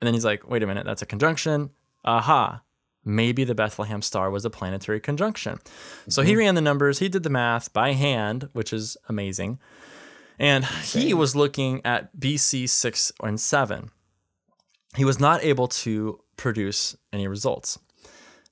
And 0.00 0.06
then 0.06 0.14
he's 0.14 0.24
like, 0.24 0.48
wait 0.48 0.62
a 0.62 0.66
minute, 0.66 0.86
that's 0.86 1.02
a 1.02 1.06
conjunction. 1.06 1.70
Aha, 2.04 2.62
maybe 3.04 3.44
the 3.44 3.54
Bethlehem 3.54 4.02
star 4.02 4.30
was 4.30 4.44
a 4.44 4.50
planetary 4.50 5.00
conjunction. 5.00 5.54
Mm-hmm. 5.56 6.10
So 6.10 6.22
he 6.22 6.32
mm-hmm. 6.32 6.38
ran 6.38 6.54
the 6.54 6.60
numbers, 6.60 6.98
he 6.98 7.08
did 7.08 7.22
the 7.22 7.30
math 7.30 7.72
by 7.72 7.92
hand, 7.92 8.48
which 8.52 8.72
is 8.72 8.96
amazing. 9.08 9.58
And 10.38 10.64
he 10.64 11.12
was 11.14 11.34
looking 11.34 11.84
at 11.84 12.16
BC 12.16 12.68
6 12.68 13.12
and 13.22 13.40
7. 13.40 13.90
He 14.96 15.04
was 15.04 15.18
not 15.18 15.42
able 15.42 15.68
to 15.68 16.20
produce 16.36 16.96
any 17.12 17.26
results. 17.26 17.78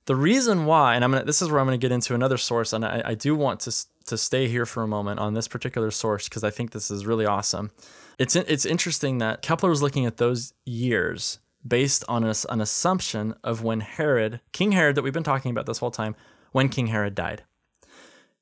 The 0.05 0.15
reason 0.15 0.65
why, 0.65 0.95
and 0.95 1.03
I'm 1.03 1.11
gonna, 1.11 1.25
this 1.25 1.41
is 1.41 1.49
where 1.49 1.59
I'm 1.59 1.65
going 1.67 1.79
to 1.79 1.83
get 1.83 1.93
into 1.93 2.13
another 2.13 2.37
source, 2.37 2.71
and 2.71 2.85
I, 2.85 3.01
I 3.05 3.13
do 3.13 3.35
want 3.35 3.61
to, 3.61 3.75
to 4.05 4.17
stay 4.17 4.47
here 4.47 4.65
for 4.65 4.83
a 4.83 4.87
moment 4.87 5.19
on 5.19 5.33
this 5.33 5.47
particular 5.47 5.91
source 5.91 6.29
because 6.29 6.43
I 6.43 6.49
think 6.49 6.71
this 6.71 6.91
is 6.91 7.05
really 7.05 7.25
awesome. 7.25 7.71
It's, 8.19 8.35
it's 8.35 8.65
interesting 8.65 9.17
that 9.19 9.41
Kepler 9.41 9.69
was 9.69 9.81
looking 9.81 10.05
at 10.05 10.17
those 10.17 10.53
years 10.65 11.39
based 11.65 12.03
on 12.07 12.23
a, 12.23 12.33
an 12.49 12.61
assumption 12.61 13.35
of 13.43 13.63
when 13.63 13.81
Herod, 13.81 14.41
King 14.51 14.71
Herod, 14.71 14.95
that 14.95 15.01
we've 15.01 15.13
been 15.13 15.23
talking 15.23 15.51
about 15.51 15.65
this 15.65 15.79
whole 15.79 15.91
time, 15.91 16.15
when 16.51 16.69
King 16.69 16.87
Herod 16.87 17.15
died. 17.15 17.43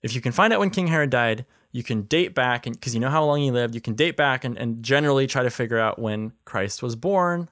If 0.01 0.13
you 0.13 0.22
can 0.22 0.32
find 0.32 0.53
out 0.53 0.59
when 0.59 0.70
King 0.70 0.88
Herod 0.88 1.09
died, 1.09 1.45
you 1.72 1.84
can 1.84 2.03
date 2.03 2.34
back, 2.34 2.66
and 2.66 2.76
because 2.76 2.93
you 2.93 3.01
know 3.01 3.09
how 3.09 3.26
long 3.26 3.41
he 3.41 3.51
lived, 3.51 3.76
you 3.76 3.82
can 3.82 3.95
date 3.95 4.16
back 4.16 4.43
and, 4.43 4.57
and 4.57 4.82
generally 4.84 5.28
try 5.28 5.43
to 5.43 5.49
figure 5.49 5.80
out 5.80 5.99
when 5.99 6.32
Christ 6.45 6.82
was 6.82 6.95
born. 6.95 7.49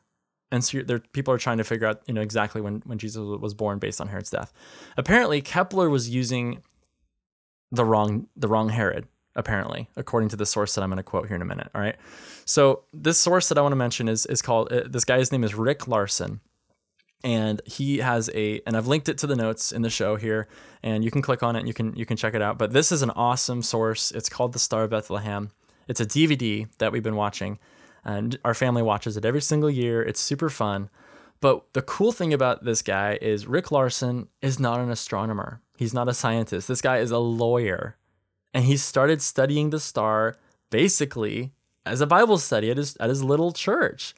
And 0.51 0.63
so 0.63 0.81
there, 0.81 0.99
people 0.99 1.33
are 1.33 1.39
trying 1.39 1.57
to 1.57 1.63
figure 1.63 1.87
out, 1.87 2.03
you 2.05 2.13
know, 2.13 2.21
exactly 2.21 2.61
when, 2.61 2.83
when 2.85 2.99
Jesus 2.99 3.19
was 3.21 3.53
born 3.53 3.79
based 3.79 3.99
on 3.99 4.07
Herod's 4.07 4.29
death. 4.29 4.53
Apparently, 4.95 5.41
Kepler 5.41 5.89
was 5.89 6.09
using 6.09 6.61
the 7.71 7.83
wrong 7.83 8.27
the 8.35 8.47
wrong 8.47 8.69
Herod 8.69 9.07
apparently, 9.35 9.89
according 9.95 10.29
to 10.29 10.35
the 10.35 10.45
source 10.45 10.75
that 10.75 10.81
I'm 10.81 10.89
going 10.89 10.97
to 10.97 11.03
quote 11.03 11.27
here 11.27 11.35
in 11.35 11.41
a 11.41 11.45
minute. 11.45 11.69
All 11.73 11.81
right. 11.81 11.95
So 12.45 12.83
this 12.93 13.19
source 13.19 13.49
that 13.49 13.57
I 13.57 13.61
want 13.61 13.71
to 13.71 13.77
mention 13.77 14.07
is 14.07 14.25
is 14.25 14.41
called 14.41 14.71
uh, 14.71 14.83
this 14.87 15.05
guy's 15.05 15.31
name 15.31 15.43
is 15.43 15.55
Rick 15.55 15.87
Larson. 15.87 16.41
And 17.25 17.61
he 17.65 17.99
has 17.99 18.29
a, 18.33 18.59
and 18.67 18.75
I've 18.75 18.87
linked 18.87 19.07
it 19.07 19.17
to 19.19 19.27
the 19.27 19.35
notes 19.37 19.71
in 19.71 19.81
the 19.81 19.89
show 19.89 20.17
here, 20.17 20.49
and 20.83 21.05
you 21.05 21.11
can 21.11 21.21
click 21.21 21.41
on 21.41 21.55
it 21.55 21.59
and 21.59 21.69
you 21.69 21.73
can 21.73 21.95
you 21.95 22.05
can 22.05 22.17
check 22.17 22.33
it 22.33 22.41
out. 22.41 22.57
But 22.57 22.73
this 22.73 22.91
is 22.91 23.01
an 23.01 23.11
awesome 23.11 23.61
source. 23.61 24.11
It's 24.11 24.27
called 24.27 24.51
The 24.51 24.59
Star 24.59 24.83
of 24.83 24.89
Bethlehem. 24.89 25.51
It's 25.87 26.01
a 26.01 26.05
DVD 26.05 26.67
that 26.79 26.91
we've 26.91 27.03
been 27.03 27.15
watching, 27.15 27.59
and 28.03 28.37
our 28.43 28.53
family 28.53 28.81
watches 28.81 29.15
it 29.15 29.23
every 29.23 29.41
single 29.41 29.69
year. 29.69 30.03
It's 30.03 30.19
super 30.19 30.49
fun. 30.49 30.89
But 31.39 31.73
the 31.73 31.81
cool 31.81 32.11
thing 32.11 32.33
about 32.33 32.63
this 32.63 32.81
guy 32.81 33.17
is 33.21 33.47
Rick 33.47 33.71
Larson 33.71 34.27
is 34.41 34.59
not 34.59 34.79
an 34.79 34.89
astronomer. 34.89 35.61
He's 35.77 35.93
not 35.93 36.07
a 36.07 36.13
scientist. 36.13 36.67
This 36.67 36.81
guy 36.81 36.99
is 36.99 37.11
a 37.11 37.17
lawyer 37.17 37.97
and 38.53 38.65
he 38.65 38.77
started 38.77 39.21
studying 39.21 39.69
the 39.69 39.79
star 39.79 40.35
basically 40.69 41.51
as 41.85 42.01
a 42.01 42.07
Bible 42.07 42.37
study 42.37 42.71
at 42.71 42.77
his 42.77 42.95
at 42.97 43.09
his 43.09 43.23
little 43.23 43.51
church. 43.51 44.13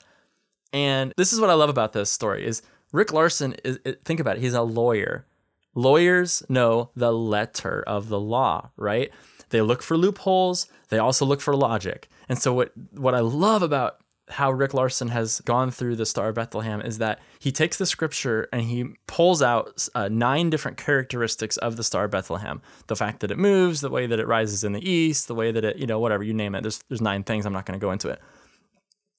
And 0.74 1.14
this 1.18 1.34
is 1.34 1.40
what 1.40 1.50
I 1.50 1.54
love 1.54 1.70
about 1.70 1.94
this 1.94 2.12
story 2.12 2.46
is 2.46 2.62
Rick 2.92 3.14
Larson 3.14 3.56
is 3.64 3.80
think 4.04 4.20
about 4.20 4.38
it, 4.38 4.42
he's 4.42 4.54
a 4.54 4.62
lawyer. 4.62 5.26
Lawyers 5.74 6.44
know 6.48 6.92
the 6.96 7.12
letter 7.12 7.84
of 7.86 8.08
the 8.08 8.20
law, 8.20 8.72
right? 8.78 9.12
They 9.50 9.62
look 9.62 9.82
for 9.82 9.98
loopholes, 9.98 10.68
they 10.90 10.98
also 10.98 11.26
look 11.26 11.42
for 11.42 11.56
logic. 11.56 12.10
And 12.30 12.40
so 12.40 12.54
what 12.54 12.72
what 12.92 13.16
I 13.16 13.20
love 13.20 13.62
about 13.62 14.00
how 14.30 14.52
Rick 14.52 14.74
Larson 14.74 15.10
has 15.10 15.40
gone 15.42 15.70
through 15.70 15.96
the 15.96 16.06
Star 16.06 16.30
of 16.30 16.36
Bethlehem 16.36 16.82
is 16.82 16.98
that 16.98 17.20
he 17.40 17.52
takes 17.52 17.78
the 17.78 17.86
scripture 17.86 18.48
and 18.52 18.64
he 18.64 18.86
pulls 19.06 19.42
out 19.42 19.88
uh, 19.94 20.10
nine 20.12 20.50
different 20.50 20.78
characteristics 20.78 21.58
of 21.58 21.78
the 21.78 21.84
Star 21.84 22.06
of 22.06 22.12
Bethlehem. 22.12 22.62
The 22.88 22.96
fact 22.96 23.20
that 23.20 23.30
it 23.30 23.38
moves, 23.38 23.82
the 23.82 23.90
way 23.90 24.08
that 24.08 24.20
it 24.20 24.28
rises 24.28 24.64
in 24.64 24.72
the 24.72 24.90
east, 24.90 25.28
the 25.28 25.36
way 25.36 25.52
that 25.52 25.64
it, 25.64 25.78
you 25.78 25.86
know, 25.86 26.00
whatever 26.00 26.24
you 26.24 26.34
name 26.34 26.56
it. 26.56 26.62
There's 26.62 26.84
there's 26.90 27.02
nine 27.02 27.24
things. 27.24 27.46
I'm 27.46 27.54
not 27.54 27.66
going 27.66 27.80
to 27.80 27.86
go 27.86 27.92
into 27.92 28.10
it. 28.10 28.20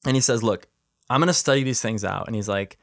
And 0.05 0.17
he 0.17 0.21
says, 0.21 0.43
"Look, 0.43 0.67
I'm 1.09 1.21
going 1.21 1.29
to 1.29 1.35
study 1.35 1.63
these 1.63 1.81
things 1.81 2.05
out." 2.05 2.27
And 2.27 2.35
he's 2.35 2.49
like, 2.49 2.77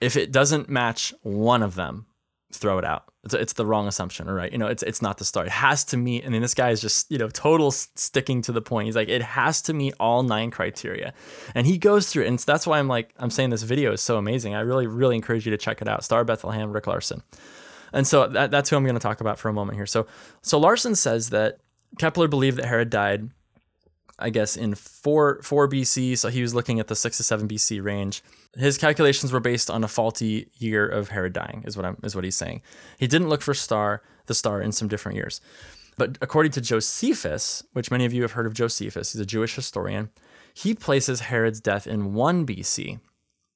"If 0.00 0.16
it 0.16 0.30
doesn't 0.30 0.68
match 0.68 1.12
one 1.22 1.62
of 1.62 1.74
them, 1.74 2.06
throw 2.54 2.78
it 2.78 2.84
out. 2.84 3.04
It's, 3.24 3.34
it's 3.34 3.52
the 3.54 3.66
wrong 3.66 3.86
assumption, 3.86 4.28
right? 4.30 4.50
You 4.50 4.58
know, 4.58 4.66
it's 4.66 4.82
it's 4.82 5.02
not 5.02 5.18
the 5.18 5.24
star. 5.24 5.44
It 5.44 5.50
has 5.50 5.84
to 5.86 5.96
meet. 5.96 6.24
And 6.24 6.34
then 6.34 6.42
this 6.42 6.54
guy 6.54 6.70
is 6.70 6.80
just 6.80 7.10
you 7.10 7.18
know 7.18 7.28
total 7.28 7.70
sticking 7.70 8.42
to 8.42 8.52
the 8.52 8.62
point. 8.62 8.86
He's 8.86 8.96
like, 8.96 9.08
it 9.08 9.22
has 9.22 9.62
to 9.62 9.74
meet 9.74 9.94
all 10.00 10.22
nine 10.22 10.50
criteria, 10.50 11.12
and 11.54 11.66
he 11.66 11.78
goes 11.78 12.08
through 12.08 12.24
it. 12.24 12.28
And 12.28 12.38
that's 12.38 12.66
why 12.66 12.78
I'm 12.78 12.88
like, 12.88 13.14
I'm 13.18 13.30
saying 13.30 13.50
this 13.50 13.62
video 13.62 13.92
is 13.92 14.00
so 14.00 14.16
amazing. 14.16 14.54
I 14.54 14.60
really 14.60 14.86
really 14.86 15.16
encourage 15.16 15.46
you 15.46 15.50
to 15.50 15.58
check 15.58 15.82
it 15.82 15.88
out. 15.88 16.04
Star 16.04 16.24
Bethlehem, 16.24 16.72
Rick 16.72 16.86
Larson. 16.86 17.22
And 17.92 18.06
so 18.06 18.26
that, 18.26 18.50
that's 18.50 18.70
who 18.70 18.76
I'm 18.76 18.84
going 18.84 18.94
to 18.94 19.00
talk 19.00 19.20
about 19.20 19.38
for 19.38 19.48
a 19.48 19.52
moment 19.52 19.76
here. 19.76 19.86
So, 19.86 20.06
so 20.40 20.58
Larson 20.58 20.94
says 20.94 21.30
that 21.30 21.58
Kepler 21.98 22.26
believed 22.26 22.56
that 22.56 22.64
Herod 22.64 22.90
died, 22.90 23.28
I 24.22 24.30
guess, 24.30 24.56
in 24.56 24.74
4, 24.74 25.42
4 25.42 25.68
BC. 25.68 26.16
So 26.16 26.28
he 26.28 26.42
was 26.42 26.54
looking 26.54 26.80
at 26.80 26.88
the 26.88 26.96
6 26.96 27.16
to 27.16 27.22
7 27.22 27.48
BC 27.48 27.82
range. 27.82 28.22
His 28.56 28.78
calculations 28.78 29.32
were 29.32 29.40
based 29.40 29.70
on 29.70 29.84
a 29.84 29.88
faulty 29.88 30.48
year 30.58 30.86
of 30.88 31.08
Herod 31.08 31.32
dying, 31.32 31.64
is 31.66 31.76
what, 31.76 31.86
I'm, 31.86 31.96
is 32.02 32.14
what 32.14 32.24
he's 32.24 32.36
saying. 32.36 32.62
He 32.98 33.06
didn't 33.06 33.28
look 33.28 33.42
for 33.42 33.54
star, 33.54 34.02
the 34.26 34.34
star 34.34 34.60
in 34.60 34.72
some 34.72 34.88
different 34.88 35.16
years. 35.16 35.40
But 35.98 36.18
according 36.20 36.52
to 36.52 36.60
Josephus, 36.60 37.62
which 37.72 37.90
many 37.90 38.04
of 38.04 38.12
you 38.12 38.22
have 38.22 38.32
heard 38.32 38.46
of 38.46 38.54
Josephus, 38.54 39.12
he's 39.12 39.20
a 39.20 39.26
Jewish 39.26 39.54
historian, 39.54 40.10
he 40.54 40.74
places 40.74 41.20
Herod's 41.20 41.60
death 41.60 41.86
in 41.86 42.14
1 42.14 42.46
BC. 42.46 43.00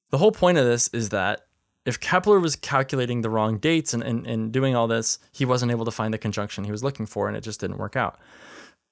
The 0.09 0.17
whole 0.17 0.31
point 0.31 0.57
of 0.57 0.65
this 0.65 0.87
is 0.89 1.09
that 1.09 1.41
if 1.85 1.99
Kepler 1.99 2.39
was 2.39 2.55
calculating 2.55 3.21
the 3.21 3.29
wrong 3.29 3.59
dates 3.59 3.93
and, 3.93 4.03
and, 4.03 4.27
and 4.27 4.51
doing 4.51 4.75
all 4.75 4.87
this, 4.87 5.19
he 5.31 5.45
wasn't 5.45 5.71
able 5.71 5.85
to 5.85 5.91
find 5.91 6.13
the 6.13 6.17
conjunction 6.17 6.65
he 6.65 6.71
was 6.71 6.83
looking 6.83 7.05
for, 7.05 7.27
and 7.27 7.37
it 7.37 7.41
just 7.41 7.61
didn't 7.61 7.77
work 7.77 7.95
out. 7.95 8.19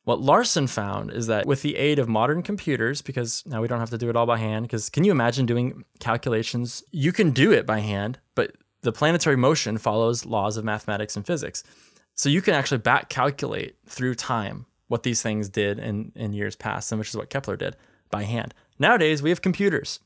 What 0.05 0.21
Larson 0.21 0.67
found 0.67 1.11
is 1.11 1.27
that 1.27 1.47
with 1.47 1.63
the 1.63 1.75
aid 1.75 1.97
of 1.97 2.07
modern 2.07 2.43
computers, 2.43 3.01
because 3.01 3.43
now 3.47 3.61
we 3.61 3.67
don't 3.67 3.79
have 3.79 3.89
to 3.89 3.97
do 3.97 4.09
it 4.09 4.15
all 4.15 4.27
by 4.27 4.37
hand, 4.37 4.65
because 4.65 4.87
can 4.87 5.03
you 5.03 5.11
imagine 5.11 5.47
doing 5.47 5.83
calculations? 5.99 6.83
You 6.91 7.11
can 7.11 7.31
do 7.31 7.51
it 7.51 7.65
by 7.65 7.79
hand, 7.79 8.19
but 8.35 8.51
the 8.81 8.91
planetary 8.91 9.35
motion 9.35 9.79
follows 9.79 10.23
laws 10.23 10.57
of 10.57 10.63
mathematics 10.63 11.15
and 11.15 11.25
physics. 11.25 11.63
So 12.13 12.29
you 12.29 12.43
can 12.43 12.53
actually 12.53 12.77
back 12.77 13.09
calculate 13.09 13.77
through 13.87 14.13
time 14.15 14.67
what 14.87 15.01
these 15.01 15.23
things 15.23 15.49
did 15.49 15.79
in, 15.79 16.11
in 16.15 16.33
years 16.33 16.55
past, 16.55 16.91
and 16.91 16.99
which 16.99 17.09
is 17.09 17.17
what 17.17 17.31
Kepler 17.31 17.57
did 17.57 17.75
by 18.11 18.23
hand. 18.23 18.53
Nowadays, 18.77 19.23
we 19.23 19.31
have 19.31 19.41
computers. 19.41 19.99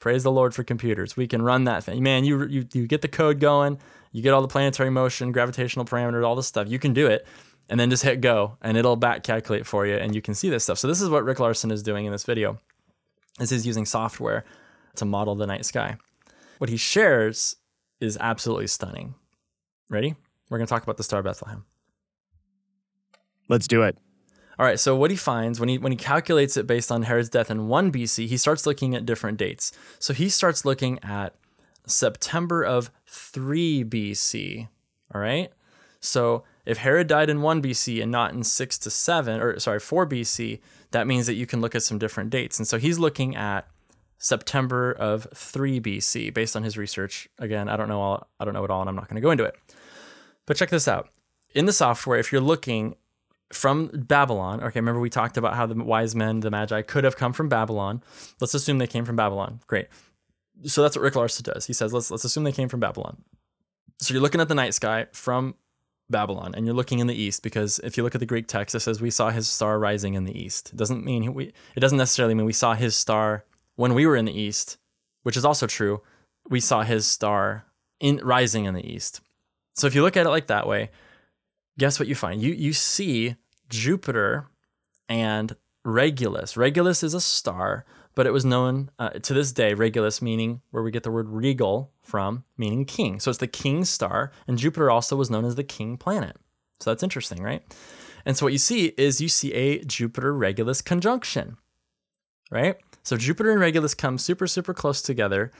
Praise 0.00 0.22
the 0.22 0.32
Lord 0.32 0.54
for 0.54 0.64
computers. 0.64 1.14
We 1.14 1.26
can 1.26 1.42
run 1.42 1.64
that 1.64 1.84
thing. 1.84 2.02
Man, 2.02 2.24
you, 2.24 2.46
you, 2.46 2.66
you 2.72 2.86
get 2.86 3.02
the 3.02 3.08
code 3.08 3.38
going, 3.38 3.78
you 4.12 4.22
get 4.22 4.32
all 4.32 4.42
the 4.42 4.48
planetary 4.48 4.90
motion, 4.90 5.30
gravitational 5.30 5.84
parameters, 5.84 6.24
all 6.24 6.36
this 6.36 6.46
stuff. 6.46 6.68
You 6.68 6.78
can 6.78 6.94
do 6.94 7.06
it 7.06 7.26
and 7.68 7.78
then 7.80 7.90
just 7.90 8.02
hit 8.02 8.20
go 8.20 8.56
and 8.60 8.76
it'll 8.76 8.96
back 8.96 9.22
calculate 9.22 9.66
for 9.66 9.86
you 9.86 9.94
and 9.94 10.14
you 10.14 10.22
can 10.22 10.34
see 10.34 10.50
this 10.50 10.64
stuff. 10.64 10.78
So 10.78 10.88
this 10.88 11.00
is 11.00 11.08
what 11.08 11.24
Rick 11.24 11.40
Larson 11.40 11.70
is 11.70 11.82
doing 11.82 12.06
in 12.06 12.12
this 12.12 12.24
video. 12.24 12.58
This 13.38 13.50
Is 13.50 13.62
he's 13.62 13.66
using 13.66 13.84
software 13.84 14.44
to 14.96 15.04
model 15.04 15.34
the 15.34 15.46
night 15.46 15.64
sky. 15.64 15.96
What 16.58 16.70
he 16.70 16.76
shares 16.76 17.56
is 18.00 18.16
absolutely 18.20 18.68
stunning. 18.68 19.14
Ready? 19.90 20.14
We're 20.48 20.58
going 20.58 20.66
to 20.66 20.70
talk 20.70 20.82
about 20.82 20.98
the 20.98 21.02
star 21.02 21.22
Bethlehem. 21.22 21.64
Let's 23.48 23.66
do 23.66 23.82
it. 23.82 23.98
All 24.56 24.64
right, 24.64 24.78
so 24.78 24.94
what 24.94 25.10
he 25.10 25.16
finds 25.16 25.58
when 25.58 25.68
he 25.68 25.78
when 25.78 25.90
he 25.90 25.96
calculates 25.96 26.56
it 26.56 26.66
based 26.66 26.92
on 26.92 27.02
Herod's 27.02 27.28
death 27.28 27.50
in 27.50 27.66
1 27.66 27.90
BC, 27.90 28.28
he 28.28 28.36
starts 28.36 28.66
looking 28.66 28.94
at 28.94 29.04
different 29.04 29.36
dates. 29.36 29.72
So 29.98 30.14
he 30.14 30.28
starts 30.28 30.64
looking 30.64 31.00
at 31.02 31.34
September 31.86 32.62
of 32.62 32.92
3 33.08 33.84
BC. 33.84 34.68
All 35.12 35.20
right? 35.20 35.50
So 35.98 36.44
if 36.66 36.78
Herod 36.78 37.06
died 37.06 37.30
in 37.30 37.42
1 37.42 37.62
BC 37.62 38.02
and 38.02 38.10
not 38.10 38.32
in 38.32 38.42
6 38.42 38.78
to 38.78 38.90
7 38.90 39.40
or 39.40 39.58
sorry, 39.58 39.80
4 39.80 40.06
BC, 40.06 40.60
that 40.92 41.06
means 41.06 41.26
that 41.26 41.34
you 41.34 41.46
can 41.46 41.60
look 41.60 41.74
at 41.74 41.82
some 41.82 41.98
different 41.98 42.30
dates. 42.30 42.58
And 42.58 42.66
so 42.66 42.78
he's 42.78 42.98
looking 42.98 43.36
at 43.36 43.66
September 44.18 44.92
of 44.92 45.26
3 45.34 45.80
BC 45.80 46.32
based 46.32 46.56
on 46.56 46.62
his 46.62 46.78
research. 46.78 47.28
Again, 47.38 47.68
I 47.68 47.76
don't 47.76 47.88
know 47.88 48.00
all 48.00 48.28
I 48.40 48.44
don't 48.44 48.54
know 48.54 48.64
it 48.64 48.70
all 48.70 48.80
and 48.80 48.88
I'm 48.88 48.96
not 48.96 49.08
going 49.08 49.16
to 49.16 49.22
go 49.22 49.30
into 49.30 49.44
it. 49.44 49.56
But 50.46 50.56
check 50.56 50.70
this 50.70 50.88
out. 50.88 51.08
In 51.54 51.66
the 51.66 51.72
software, 51.72 52.18
if 52.18 52.32
you're 52.32 52.40
looking 52.40 52.96
from 53.52 53.90
Babylon. 53.92 54.62
Okay, 54.62 54.80
remember 54.80 55.00
we 55.00 55.10
talked 55.10 55.36
about 55.36 55.54
how 55.54 55.66
the 55.66 55.82
wise 55.82 56.14
men, 56.14 56.40
the 56.40 56.50
magi, 56.50 56.82
could 56.82 57.04
have 57.04 57.16
come 57.16 57.32
from 57.32 57.48
Babylon. 57.48 58.02
Let's 58.40 58.54
assume 58.54 58.78
they 58.78 58.86
came 58.86 59.04
from 59.04 59.16
Babylon. 59.16 59.60
Great. 59.66 59.88
So 60.64 60.82
that's 60.82 60.96
what 60.96 61.02
Rick 61.02 61.16
Larson 61.16 61.44
does. 61.44 61.66
He 61.66 61.72
says, 61.72 61.92
let's 61.92 62.10
let's 62.10 62.24
assume 62.24 62.44
they 62.44 62.52
came 62.52 62.68
from 62.68 62.80
Babylon. 62.80 63.22
So 63.98 64.12
you're 64.12 64.22
looking 64.22 64.40
at 64.40 64.48
the 64.48 64.54
night 64.54 64.74
sky 64.74 65.06
from 65.12 65.54
Babylon, 66.10 66.54
and 66.54 66.66
you're 66.66 66.74
looking 66.74 66.98
in 66.98 67.06
the 67.06 67.14
east 67.14 67.42
because 67.42 67.80
if 67.82 67.96
you 67.96 68.02
look 68.02 68.14
at 68.14 68.20
the 68.20 68.26
Greek 68.26 68.46
text, 68.46 68.74
it 68.74 68.80
says 68.80 69.00
we 69.00 69.10
saw 69.10 69.30
his 69.30 69.48
star 69.48 69.78
rising 69.78 70.14
in 70.14 70.24
the 70.24 70.38
east. 70.38 70.70
It 70.72 70.76
doesn't 70.76 71.04
mean 71.04 71.32
we. 71.32 71.52
It 71.74 71.80
doesn't 71.80 71.98
necessarily 71.98 72.34
mean 72.34 72.46
we 72.46 72.52
saw 72.52 72.74
his 72.74 72.94
star 72.94 73.44
when 73.76 73.94
we 73.94 74.06
were 74.06 74.16
in 74.16 74.26
the 74.26 74.38
east, 74.38 74.76
which 75.22 75.36
is 75.36 75.44
also 75.44 75.66
true. 75.66 76.02
We 76.48 76.60
saw 76.60 76.82
his 76.82 77.06
star 77.06 77.64
in 78.00 78.20
rising 78.22 78.66
in 78.66 78.74
the 78.74 78.86
east. 78.86 79.20
So 79.74 79.86
if 79.86 79.94
you 79.94 80.02
look 80.02 80.16
at 80.16 80.26
it 80.26 80.30
like 80.30 80.48
that 80.48 80.68
way, 80.68 80.90
guess 81.78 81.98
what 81.98 82.08
you 82.08 82.14
find? 82.14 82.42
You 82.42 82.52
you 82.52 82.72
see 82.72 83.36
Jupiter 83.68 84.46
and 85.08 85.56
Regulus. 85.84 86.56
Regulus 86.56 87.02
is 87.02 87.14
a 87.14 87.20
star, 87.20 87.84
but 88.14 88.26
it 88.26 88.32
was 88.32 88.44
known 88.44 88.90
uh, 88.98 89.10
to 89.10 89.34
this 89.34 89.52
day, 89.52 89.74
Regulus 89.74 90.22
meaning 90.22 90.60
where 90.70 90.82
we 90.82 90.90
get 90.90 91.02
the 91.02 91.10
word 91.10 91.28
regal 91.28 91.92
from, 92.02 92.44
meaning 92.56 92.84
king. 92.84 93.20
So 93.20 93.30
it's 93.30 93.38
the 93.38 93.46
king 93.46 93.84
star, 93.84 94.32
and 94.46 94.58
Jupiter 94.58 94.90
also 94.90 95.16
was 95.16 95.30
known 95.30 95.44
as 95.44 95.54
the 95.54 95.64
king 95.64 95.96
planet. 95.96 96.36
So 96.80 96.90
that's 96.90 97.02
interesting, 97.02 97.42
right? 97.42 97.62
And 98.24 98.36
so 98.36 98.46
what 98.46 98.52
you 98.52 98.58
see 98.58 98.86
is 98.96 99.20
you 99.20 99.28
see 99.28 99.52
a 99.52 99.84
Jupiter 99.84 100.34
Regulus 100.34 100.80
conjunction, 100.80 101.56
right? 102.50 102.76
So 103.02 103.16
Jupiter 103.16 103.50
and 103.50 103.60
Regulus 103.60 103.94
come 103.94 104.18
super, 104.18 104.46
super 104.46 104.72
close 104.72 105.02
together. 105.02 105.52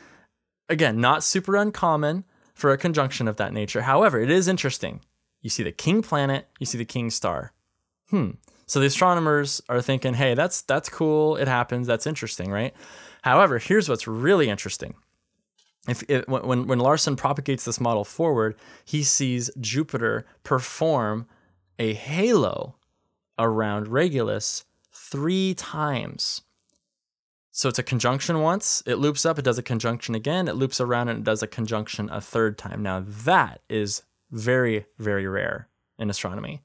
Again, 0.68 1.00
not 1.00 1.22
super 1.22 1.56
uncommon 1.56 2.24
for 2.54 2.72
a 2.72 2.78
conjunction 2.78 3.28
of 3.28 3.36
that 3.36 3.52
nature. 3.52 3.82
However, 3.82 4.20
it 4.20 4.30
is 4.30 4.48
interesting. 4.48 5.00
You 5.42 5.50
see 5.50 5.62
the 5.62 5.72
king 5.72 6.00
planet, 6.00 6.48
you 6.58 6.66
see 6.66 6.78
the 6.78 6.84
king 6.86 7.10
star. 7.10 7.52
Hmm. 8.08 8.30
So 8.66 8.80
the 8.80 8.86
astronomers 8.86 9.62
are 9.68 9.82
thinking, 9.82 10.14
hey, 10.14 10.34
that's 10.34 10.62
that's 10.62 10.88
cool. 10.88 11.36
It 11.36 11.48
happens. 11.48 11.86
That's 11.86 12.06
interesting, 12.06 12.50
right? 12.50 12.74
However, 13.22 13.58
here's 13.58 13.88
what's 13.88 14.06
really 14.06 14.48
interesting. 14.48 14.94
If 15.86 16.26
when 16.28 16.66
when 16.66 16.78
Larson 16.78 17.16
propagates 17.16 17.64
this 17.64 17.80
model 17.80 18.04
forward, 18.04 18.56
he 18.84 19.02
sees 19.02 19.50
Jupiter 19.60 20.24
perform 20.42 21.26
a 21.78 21.92
halo 21.92 22.76
around 23.38 23.88
Regulus 23.88 24.64
three 24.92 25.54
times. 25.54 26.42
So 27.50 27.68
it's 27.68 27.78
a 27.78 27.84
conjunction 27.84 28.40
once, 28.40 28.82
it 28.84 28.96
loops 28.96 29.24
up, 29.24 29.38
it 29.38 29.44
does 29.44 29.58
a 29.58 29.62
conjunction 29.62 30.16
again, 30.16 30.48
it 30.48 30.56
loops 30.56 30.80
around, 30.80 31.08
and 31.08 31.20
it 31.20 31.24
does 31.24 31.40
a 31.40 31.46
conjunction 31.46 32.08
a 32.10 32.20
third 32.20 32.58
time. 32.58 32.82
Now 32.82 33.04
that 33.06 33.60
is 33.68 34.02
very, 34.32 34.86
very 34.98 35.28
rare 35.28 35.68
in 35.96 36.10
astronomy. 36.10 36.62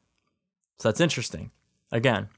So 0.79 0.87
that's 0.87 1.01
interesting. 1.01 1.51
Again, 1.91 2.29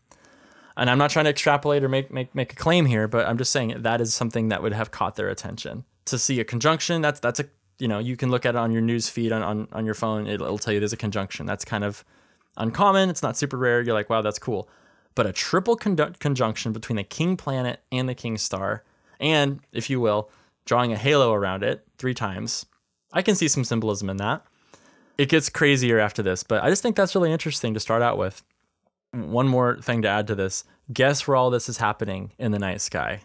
and 0.78 0.90
I'm 0.90 0.98
not 0.98 1.12
trying 1.12 1.26
to 1.26 1.32
extrapolate 1.32 1.84
or 1.84 1.90
make, 1.90 2.12
make 2.12 2.34
make 2.34 2.54
a 2.54 2.56
claim 2.56 2.86
here, 2.86 3.08
but 3.08 3.28
I'm 3.28 3.38
just 3.38 3.52
saying 3.52 3.76
that 3.84 4.02
is 4.02 4.14
something 4.14 4.50
that 4.50 4.64
would 4.64 4.74
have 4.74 4.92
caught 4.92 5.16
their 5.16 5.30
attention. 5.30 5.84
To 6.06 6.18
see 6.18 6.40
a 6.40 6.44
conjunction, 6.44 7.02
that's 7.02 7.20
that's 7.20 7.40
a 7.40 7.46
you 7.80 7.88
know 7.88 8.00
you 8.00 8.16
can 8.16 8.32
look 8.32 8.46
at 8.46 8.56
it 8.56 8.58
on 8.58 8.72
your 8.72 8.82
news 8.82 9.10
feed 9.10 9.32
on 9.32 9.44
on, 9.44 9.68
on 9.74 9.86
your 9.86 9.94
phone. 9.94 10.28
It'll, 10.28 10.46
it'll 10.46 10.58
tell 10.58 10.74
you 10.74 10.80
there's 10.80 10.94
a 10.94 10.98
conjunction. 10.98 11.46
That's 11.46 11.66
kind 11.66 11.84
of 11.84 12.06
uncommon. 12.58 13.10
It's 13.10 13.24
not 13.24 13.38
super 13.38 13.58
rare. 13.58 13.82
You're 13.82 13.94
like, 13.94 14.10
wow, 14.10 14.22
that's 14.22 14.40
cool. 14.40 14.70
But 15.14 15.26
a 15.26 15.34
triple 15.34 15.76
con- 15.76 16.16
conjunction 16.20 16.72
between 16.72 16.96
the 16.96 17.04
king 17.04 17.36
planet 17.36 17.82
and 17.92 18.08
the 18.08 18.16
king 18.16 18.38
star, 18.38 18.84
and 19.20 19.60
if 19.74 19.90
you 19.90 20.00
will, 20.00 20.30
drawing 20.66 20.94
a 20.94 20.98
halo 20.98 21.34
around 21.34 21.64
it 21.64 21.86
three 21.98 22.14
times, 22.14 22.66
I 23.12 23.22
can 23.22 23.36
see 23.36 23.50
some 23.50 23.66
symbolism 23.66 24.10
in 24.10 24.18
that 24.18 24.46
it 25.22 25.30
gets 25.30 25.50
crazier 25.50 26.00
after 26.00 26.24
this, 26.24 26.42
but 26.44 26.64
I 26.64 26.70
just 26.70 26.82
think 26.82 26.96
that's 26.96 27.14
really 27.14 27.32
interesting 27.32 27.76
to 27.76 27.80
start 27.80 28.02
out 28.02 28.18
with. 28.18 28.44
One 29.14 29.48
more 29.48 29.78
thing 29.82 30.02
to 30.04 30.08
add 30.08 30.28
to 30.28 30.36
this 30.36 30.64
guess 30.92 31.28
where 31.28 31.36
all 31.36 31.50
this 31.50 31.70
is 31.70 31.78
happening 31.78 32.32
in 32.38 32.52
the 32.52 32.60
night 32.60 32.82
sky? 32.82 33.22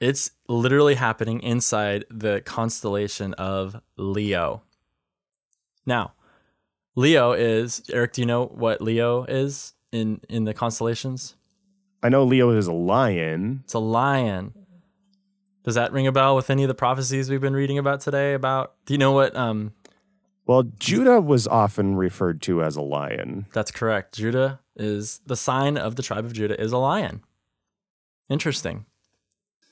It's 0.00 0.30
literally 0.48 0.94
happening 0.94 1.40
inside 1.40 2.04
the 2.10 2.42
constellation 2.42 3.34
of 3.34 3.80
Leo. 3.96 4.62
Now, 5.86 6.12
Leo 6.94 7.32
is 7.32 7.82
Eric. 7.92 8.14
Do 8.14 8.22
you 8.22 8.26
know 8.26 8.46
what 8.46 8.80
Leo 8.80 9.24
is 9.24 9.74
in 9.92 10.20
in 10.28 10.44
the 10.44 10.54
constellations? 10.54 11.36
I 12.02 12.08
know 12.08 12.24
Leo 12.24 12.50
is 12.50 12.66
a 12.66 12.72
lion. 12.72 13.60
It's 13.64 13.74
a 13.74 13.78
lion. 13.78 14.54
Does 15.64 15.74
that 15.74 15.92
ring 15.92 16.06
a 16.06 16.12
bell 16.12 16.36
with 16.36 16.50
any 16.50 16.62
of 16.62 16.68
the 16.68 16.74
prophecies 16.74 17.28
we've 17.28 17.40
been 17.40 17.54
reading 17.54 17.78
about 17.78 18.00
today? 18.00 18.34
About 18.34 18.74
do 18.84 18.94
you 18.94 18.98
know 18.98 19.12
what 19.12 19.34
um, 19.36 19.72
well, 20.46 20.62
Judah 20.62 21.20
was 21.20 21.48
often 21.48 21.96
referred 21.96 22.40
to 22.42 22.62
as 22.62 22.76
a 22.76 22.82
lion. 22.82 23.46
That's 23.52 23.72
correct. 23.72 24.14
Judah 24.14 24.60
is 24.76 25.20
the 25.26 25.36
sign 25.36 25.76
of 25.76 25.96
the 25.96 26.02
tribe 26.02 26.24
of 26.24 26.32
Judah 26.32 26.60
is 26.60 26.72
a 26.72 26.78
lion. 26.78 27.22
Interesting. 28.28 28.86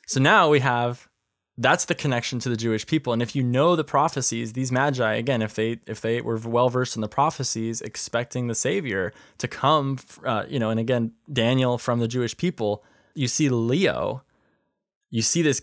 So 0.06 0.20
now 0.20 0.48
we 0.48 0.60
have 0.60 1.08
that's 1.56 1.84
the 1.84 1.94
connection 1.94 2.40
to 2.40 2.48
the 2.48 2.56
Jewish 2.56 2.84
people. 2.84 3.12
And 3.12 3.22
if 3.22 3.36
you 3.36 3.42
know 3.42 3.76
the 3.76 3.84
prophecies, 3.84 4.54
these 4.54 4.72
magi, 4.72 5.14
again, 5.14 5.40
if 5.40 5.54
they 5.54 5.78
if 5.86 6.00
they 6.00 6.20
were 6.20 6.36
well 6.36 6.68
versed 6.68 6.96
in 6.96 7.02
the 7.02 7.08
prophecies, 7.08 7.80
expecting 7.80 8.48
the 8.48 8.54
Savior 8.54 9.12
to 9.38 9.46
come, 9.46 9.98
uh, 10.24 10.44
you 10.48 10.58
know, 10.58 10.70
and 10.70 10.80
again, 10.80 11.12
Daniel 11.32 11.78
from 11.78 12.00
the 12.00 12.08
Jewish 12.08 12.36
people, 12.36 12.82
you 13.14 13.28
see 13.28 13.48
Leo, 13.48 14.22
you 15.10 15.22
see 15.22 15.42
this 15.42 15.62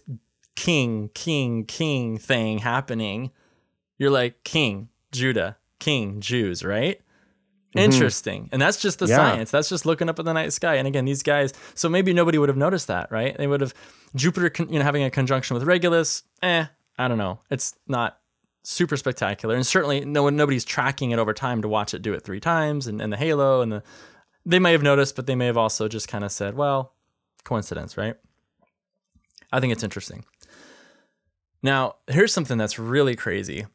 king, 0.55 1.09
king, 1.13 1.65
king 1.65 2.17
thing 2.17 2.59
happening. 2.59 3.31
You're 3.97 4.11
like, 4.11 4.43
king, 4.43 4.89
Judah, 5.11 5.57
king, 5.79 6.21
Jews, 6.21 6.63
right? 6.63 7.01
Mm-hmm. 7.76 7.91
Interesting. 7.91 8.49
And 8.51 8.61
that's 8.61 8.78
just 8.78 8.99
the 8.99 9.07
yeah. 9.07 9.15
science. 9.15 9.51
That's 9.51 9.69
just 9.69 9.86
looking 9.86 10.09
up 10.09 10.19
at 10.19 10.26
the 10.26 10.34
night 10.34 10.51
sky. 10.51 10.76
And 10.76 10.88
again, 10.88 11.05
these 11.05 11.24
guys, 11.24 11.53
so 11.74 11.88
maybe 11.88 12.13
nobody 12.13 12.38
would 12.38 12.49
have 12.49 12.57
noticed 12.57 12.88
that, 12.88 13.11
right? 13.11 13.38
They 13.38 13.47
would 13.47 13.61
have 13.61 13.74
Jupiter, 14.15 14.51
you 14.69 14.80
know, 14.80 14.84
having 14.84 15.03
a 15.03 15.09
conjunction 15.09 15.53
with 15.53 15.63
Regulus. 15.63 16.24
Eh, 16.43 16.65
I 16.97 17.07
don't 17.07 17.17
know. 17.17 17.39
It's 17.49 17.76
not 17.88 18.19
super 18.63 18.97
spectacular. 18.97 19.55
And 19.55 19.65
certainly 19.65 20.03
no 20.03 20.24
one 20.24 20.36
nobody's 20.36 20.65
tracking 20.65 21.11
it 21.11 21.19
over 21.19 21.34
time 21.34 21.61
to 21.61 21.67
watch 21.67 21.93
it 21.93 22.01
do 22.01 22.13
it 22.13 22.24
three 22.24 22.41
times 22.41 22.88
and, 22.88 23.01
and 23.01 23.11
the 23.11 23.17
halo 23.17 23.61
and 23.61 23.72
the 23.72 23.84
they 24.45 24.59
may 24.59 24.72
have 24.72 24.84
noticed, 24.84 25.15
but 25.15 25.28
they 25.28 25.36
may 25.36 25.45
have 25.45 25.57
also 25.57 25.88
just 25.88 26.07
kind 26.07 26.24
of 26.24 26.32
said, 26.32 26.55
well, 26.55 26.95
coincidence, 27.43 27.95
right? 27.95 28.15
I 29.51 29.59
think 29.59 29.72
it's 29.72 29.84
interesting. 29.84 30.26
Now, 31.61 31.97
here's 32.07 32.34
something 32.34 32.57
that's 32.57 32.80
really 32.80 33.15
crazy. 33.15 33.67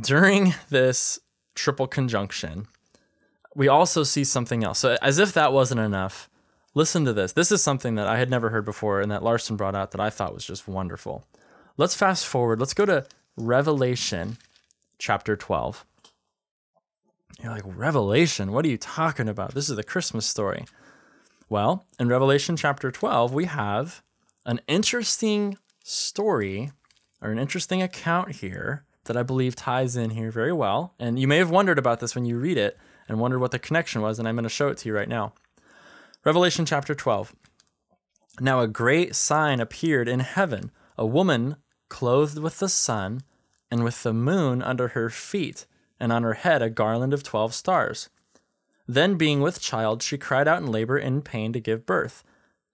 During 0.00 0.54
this 0.70 1.18
triple 1.54 1.86
conjunction, 1.86 2.68
we 3.54 3.68
also 3.68 4.02
see 4.02 4.24
something 4.24 4.64
else. 4.64 4.78
So, 4.78 4.96
as 5.00 5.18
if 5.18 5.32
that 5.32 5.52
wasn't 5.52 5.80
enough, 5.80 6.28
listen 6.74 7.04
to 7.04 7.12
this. 7.12 7.32
This 7.32 7.52
is 7.52 7.62
something 7.62 7.94
that 7.94 8.06
I 8.06 8.18
had 8.18 8.30
never 8.30 8.50
heard 8.50 8.64
before 8.64 9.00
and 9.00 9.10
that 9.10 9.22
Larson 9.22 9.56
brought 9.56 9.74
out 9.74 9.92
that 9.92 10.00
I 10.00 10.10
thought 10.10 10.34
was 10.34 10.44
just 10.44 10.68
wonderful. 10.68 11.24
Let's 11.76 11.94
fast 11.94 12.26
forward. 12.26 12.60
Let's 12.60 12.74
go 12.74 12.86
to 12.86 13.06
Revelation 13.36 14.38
chapter 14.98 15.36
12. 15.36 15.84
You're 17.42 17.52
like, 17.52 17.64
Revelation? 17.66 18.52
What 18.52 18.64
are 18.64 18.68
you 18.68 18.78
talking 18.78 19.28
about? 19.28 19.54
This 19.54 19.68
is 19.68 19.76
the 19.76 19.82
Christmas 19.82 20.26
story. 20.26 20.64
Well, 21.48 21.84
in 21.98 22.08
Revelation 22.08 22.56
chapter 22.56 22.90
12, 22.90 23.34
we 23.34 23.44
have 23.46 24.02
an 24.46 24.60
interesting 24.66 25.58
story 25.82 26.72
or 27.20 27.30
an 27.30 27.38
interesting 27.38 27.82
account 27.82 28.36
here 28.36 28.84
that 29.04 29.16
I 29.16 29.22
believe 29.22 29.56
ties 29.56 29.96
in 29.96 30.10
here 30.10 30.30
very 30.30 30.52
well. 30.52 30.94
And 30.98 31.18
you 31.18 31.28
may 31.28 31.38
have 31.38 31.50
wondered 31.50 31.78
about 31.78 32.00
this 32.00 32.14
when 32.14 32.24
you 32.24 32.38
read 32.38 32.56
it 32.56 32.78
and 33.08 33.20
wondered 33.20 33.40
what 33.40 33.50
the 33.50 33.58
connection 33.58 34.02
was, 34.02 34.18
and 34.18 34.26
I'm 34.26 34.36
going 34.36 34.44
to 34.44 34.48
show 34.48 34.68
it 34.68 34.78
to 34.78 34.88
you 34.88 34.94
right 34.94 35.08
now. 35.08 35.32
Revelation 36.24 36.64
chapter 36.64 36.94
12. 36.94 37.34
Now 38.40 38.60
a 38.60 38.68
great 38.68 39.14
sign 39.14 39.60
appeared 39.60 40.08
in 40.08 40.20
heaven 40.20 40.70
a 40.96 41.06
woman 41.06 41.56
clothed 41.88 42.38
with 42.38 42.58
the 42.58 42.68
sun 42.68 43.22
and 43.70 43.84
with 43.84 44.02
the 44.02 44.12
moon 44.12 44.62
under 44.62 44.88
her 44.88 45.10
feet, 45.10 45.66
and 45.98 46.12
on 46.12 46.22
her 46.22 46.34
head 46.34 46.62
a 46.62 46.70
garland 46.70 47.12
of 47.12 47.22
twelve 47.22 47.54
stars. 47.54 48.08
Then, 48.86 49.16
being 49.16 49.40
with 49.40 49.60
child, 49.60 50.02
she 50.02 50.18
cried 50.18 50.46
out 50.46 50.60
in 50.60 50.70
labor 50.70 50.96
and 50.96 51.16
in 51.16 51.22
pain 51.22 51.52
to 51.52 51.60
give 51.60 51.86
birth. 51.86 52.22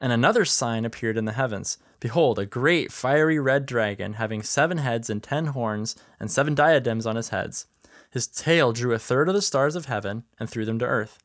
And 0.01 0.13
another 0.13 0.45
sign 0.45 0.85
appeared 0.85 1.17
in 1.17 1.25
the 1.25 1.33
heavens 1.33 1.79
Behold, 2.01 2.39
a 2.39 2.47
great 2.47 2.91
fiery 2.91 3.39
red 3.39 3.67
dragon, 3.67 4.15
having 4.15 4.43
seven 4.43 4.79
heads 4.79 5.11
and 5.11 5.23
ten 5.23 5.47
horns, 5.47 5.95
and 6.19 6.31
seven 6.31 6.55
diadems 6.55 7.07
on 7.07 7.17
his 7.17 7.29
heads. 7.29 7.67
His 8.11 8.27
tail 8.27 8.73
drew 8.73 8.93
a 8.93 8.99
third 8.99 9.29
of 9.29 9.35
the 9.35 9.43
stars 9.43 9.77
of 9.77 9.87
heaven 9.87 10.25
and 10.39 10.51
threw 10.51 10.65
them 10.65 10.79
to 10.81 10.87
earth. 10.87 11.19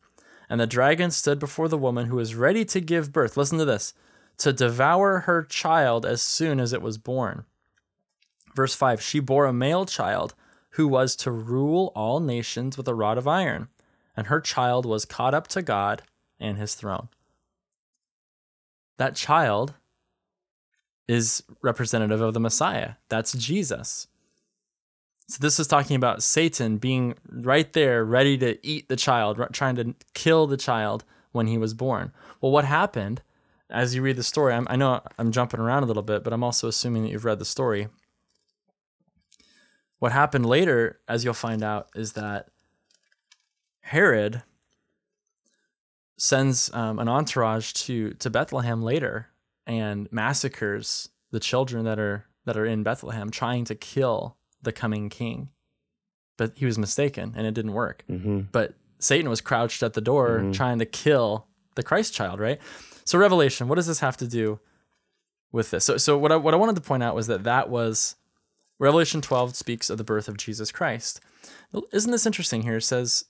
And 0.49 0.59
the 0.59 0.67
dragon 0.67 1.09
stood 1.09 1.39
before 1.39 1.67
the 1.67 1.77
woman 1.77 2.05
who 2.05 2.17
was 2.17 2.35
ready 2.35 2.63
to 2.65 2.79
give 2.79 3.11
birth. 3.11 3.35
Listen 3.35 3.57
to 3.57 3.65
this 3.65 3.93
to 4.37 4.53
devour 4.53 5.21
her 5.21 5.43
child 5.43 6.05
as 6.05 6.21
soon 6.21 6.59
as 6.59 6.73
it 6.73 6.81
was 6.81 6.97
born. 6.97 7.45
Verse 8.53 8.75
5 8.75 9.01
She 9.01 9.19
bore 9.19 9.45
a 9.45 9.53
male 9.53 9.85
child 9.85 10.35
who 10.71 10.87
was 10.87 11.15
to 11.15 11.31
rule 11.31 11.91
all 11.95 12.19
nations 12.19 12.77
with 12.77 12.87
a 12.87 12.93
rod 12.93 13.17
of 13.17 13.27
iron, 13.27 13.69
and 14.15 14.27
her 14.27 14.41
child 14.41 14.85
was 14.85 15.05
caught 15.05 15.33
up 15.33 15.47
to 15.47 15.61
God 15.61 16.03
and 16.39 16.57
his 16.57 16.75
throne. 16.75 17.07
That 18.97 19.15
child 19.15 19.73
is 21.07 21.43
representative 21.61 22.21
of 22.21 22.33
the 22.33 22.39
Messiah. 22.39 22.93
That's 23.09 23.33
Jesus. 23.33 24.07
So 25.27 25.37
this 25.41 25.59
is 25.59 25.67
talking 25.67 25.95
about 25.95 26.21
Satan 26.21 26.77
being 26.77 27.15
right 27.31 27.71
there, 27.73 28.05
ready 28.05 28.37
to 28.37 28.65
eat 28.65 28.89
the 28.89 28.95
child, 28.95 29.41
trying 29.53 29.75
to 29.77 29.95
kill 30.13 30.45
the 30.45 30.57
child 30.57 31.03
when 31.31 31.47
he 31.47 31.57
was 31.57 31.73
born. 31.73 32.11
Well, 32.41 32.51
what 32.51 32.65
happened 32.65 33.23
as 33.69 33.95
you 33.95 34.03
read 34.03 34.17
the 34.17 34.23
story? 34.23 34.53
I'm, 34.53 34.67
i 34.69 34.75
know 34.75 35.01
I'm 35.17 35.31
jumping 35.31 35.59
around 35.59 35.81
a 35.81 35.87
little 35.87 36.03
bit, 36.03 36.23
but 36.23 36.31
I'm 36.31 36.43
also 36.43 36.67
assuming 36.67 37.03
that 37.03 37.09
you've 37.09 37.25
read 37.25 37.39
the 37.39 37.45
story. 37.45 37.87
What 39.97 40.11
happened 40.11 40.45
later, 40.45 40.99
as 41.07 41.23
you'll 41.23 41.33
find 41.33 41.63
out, 41.63 41.89
is 41.95 42.13
that 42.13 42.49
Herod 43.81 44.43
sends 46.17 46.71
um, 46.73 46.99
an 46.99 47.09
entourage 47.09 47.73
to 47.73 48.11
to 48.13 48.29
Bethlehem 48.29 48.83
later 48.83 49.27
and 49.65 50.07
massacres 50.11 51.09
the 51.31 51.39
children 51.39 51.85
that 51.85 51.99
are 51.99 52.25
that 52.45 52.57
are 52.57 52.65
in 52.65 52.83
Bethlehem, 52.83 53.31
trying 53.31 53.65
to 53.65 53.75
kill 53.75 54.37
the 54.65 54.71
coming 54.73 55.09
king. 55.09 55.49
But 56.37 56.51
he 56.57 56.65
was 56.65 56.77
mistaken, 56.77 57.33
and 57.37 57.47
it 57.47 57.53
didn't 57.53 57.71
work. 57.73 58.03
Mm-hmm. 58.09 58.41
But 58.51 58.73
Satan 58.99 59.29
was 59.29 59.39
crouched 59.39 59.81
at 59.83 59.93
the 59.93 60.01
door, 60.01 60.39
Mhm. 60.39 60.53
trying 60.53 60.79
to 60.79 60.85
kill 60.85 61.47
the 61.75 61.83
Christ 61.83 62.13
child. 62.13 62.39
Right. 62.39 62.59
So 63.05 63.17
Revelation, 63.17 63.67
what 63.67 63.75
does 63.75 63.87
this 63.87 63.99
have 63.99 64.17
to 64.17 64.27
do 64.27 64.59
with 65.51 65.71
this? 65.71 65.85
So 65.85 65.95
so 65.97 66.17
what 66.17 66.31
I, 66.31 66.35
what 66.35 66.53
I 66.53 66.57
wanted 66.57 66.75
to 66.75 66.81
point 66.81 67.03
out 67.03 67.15
was 67.15 67.27
that 67.27 67.43
that 67.45 67.69
was 67.69 68.15
Revelation 68.79 69.21
12 69.21 69.55
speaks 69.55 69.89
of 69.89 69.97
the 69.97 70.03
birth 70.03 70.27
of 70.27 70.35
Jesus 70.37 70.71
Christ. 70.71 71.21
Isn't 71.93 72.11
this 72.11 72.25
interesting 72.25 72.63
here? 72.63 72.77
It 72.77 72.81
says, 72.81 73.25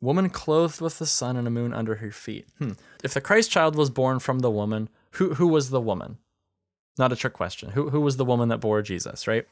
Woman 0.00 0.30
clothed 0.30 0.80
with 0.80 0.98
the 0.98 1.06
sun 1.06 1.36
and 1.36 1.46
a 1.46 1.50
moon 1.50 1.72
under 1.72 1.96
her 1.96 2.10
feet. 2.10 2.48
Hmm. 2.58 2.72
If 3.04 3.14
the 3.14 3.20
Christ 3.20 3.52
child 3.52 3.76
was 3.76 3.88
born 3.90 4.18
from 4.18 4.40
the 4.40 4.50
woman, 4.50 4.88
who, 5.12 5.34
who 5.34 5.46
was 5.46 5.70
the 5.70 5.80
woman? 5.80 6.18
Not 6.98 7.12
a 7.12 7.16
trick 7.16 7.34
question. 7.34 7.70
Who, 7.70 7.90
who 7.90 8.00
was 8.00 8.16
the 8.16 8.24
woman 8.24 8.48
that 8.48 8.58
bore 8.58 8.82
Jesus, 8.82 9.28
right? 9.28 9.46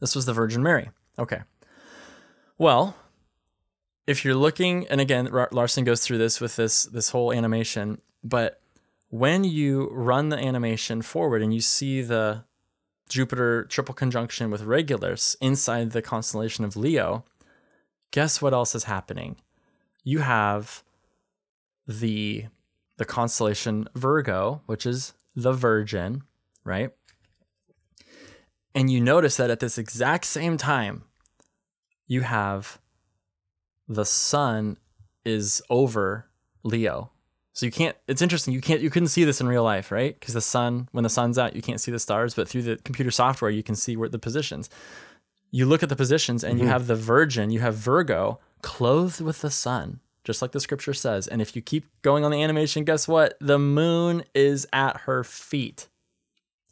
This 0.00 0.14
was 0.14 0.26
the 0.26 0.32
Virgin 0.32 0.62
Mary. 0.62 0.90
Okay. 1.18 1.42
Well, 2.58 2.96
if 4.06 4.24
you're 4.24 4.34
looking, 4.34 4.86
and 4.88 5.00
again, 5.00 5.28
Larson 5.50 5.84
goes 5.84 6.00
through 6.00 6.18
this 6.18 6.40
with 6.40 6.56
this 6.56 6.84
this 6.84 7.10
whole 7.10 7.32
animation, 7.32 8.00
but 8.22 8.60
when 9.08 9.44
you 9.44 9.88
run 9.90 10.28
the 10.28 10.38
animation 10.38 11.00
forward 11.02 11.42
and 11.42 11.54
you 11.54 11.60
see 11.60 12.02
the 12.02 12.44
Jupiter 13.08 13.64
triple 13.64 13.94
conjunction 13.94 14.50
with 14.50 14.62
Regulus 14.62 15.36
inside 15.40 15.92
the 15.92 16.02
constellation 16.02 16.64
of 16.64 16.76
Leo, 16.76 17.24
guess 18.10 18.42
what 18.42 18.52
else 18.52 18.74
is 18.74 18.84
happening? 18.84 19.36
You 20.02 20.18
have 20.20 20.82
the 21.86 22.46
the 22.96 23.04
constellation 23.04 23.88
Virgo, 23.94 24.62
which 24.66 24.86
is 24.86 25.14
the 25.34 25.52
Virgin, 25.52 26.22
right? 26.64 26.90
And 28.74 28.90
you 28.90 29.00
notice 29.00 29.36
that 29.36 29.50
at 29.50 29.60
this 29.60 29.78
exact 29.78 30.24
same 30.24 30.56
time, 30.56 31.04
you 32.06 32.22
have 32.22 32.78
the 33.88 34.04
sun 34.04 34.78
is 35.24 35.62
over 35.70 36.26
Leo. 36.62 37.10
So 37.52 37.66
you 37.66 37.72
can't 37.72 37.96
it's 38.08 38.22
interesting, 38.22 38.52
you 38.52 38.60
can't 38.60 38.80
you 38.80 38.90
couldn't 38.90 39.08
see 39.08 39.24
this 39.24 39.40
in 39.40 39.46
real 39.46 39.62
life, 39.62 39.92
right? 39.92 40.18
Because 40.18 40.34
the 40.34 40.40
sun, 40.40 40.88
when 40.90 41.04
the 41.04 41.10
sun's 41.10 41.38
out, 41.38 41.54
you 41.54 41.62
can't 41.62 41.80
see 41.80 41.92
the 41.92 42.00
stars, 42.00 42.34
but 42.34 42.48
through 42.48 42.62
the 42.62 42.76
computer 42.78 43.12
software 43.12 43.50
you 43.50 43.62
can 43.62 43.76
see 43.76 43.96
where 43.96 44.08
the 44.08 44.18
positions. 44.18 44.68
You 45.52 45.66
look 45.66 45.84
at 45.84 45.88
the 45.88 45.96
positions 45.96 46.42
and 46.42 46.58
you 46.58 46.64
mm-hmm. 46.64 46.72
have 46.72 46.88
the 46.88 46.96
virgin, 46.96 47.50
you 47.50 47.60
have 47.60 47.76
Virgo 47.76 48.40
clothed 48.60 49.20
with 49.20 49.40
the 49.40 49.52
sun, 49.52 50.00
just 50.24 50.42
like 50.42 50.50
the 50.50 50.58
scripture 50.58 50.94
says. 50.94 51.28
And 51.28 51.40
if 51.40 51.54
you 51.54 51.62
keep 51.62 51.84
going 52.02 52.24
on 52.24 52.32
the 52.32 52.42
animation, 52.42 52.82
guess 52.82 53.06
what? 53.06 53.36
The 53.40 53.58
moon 53.58 54.24
is 54.34 54.66
at 54.72 55.02
her 55.02 55.22
feet 55.22 55.86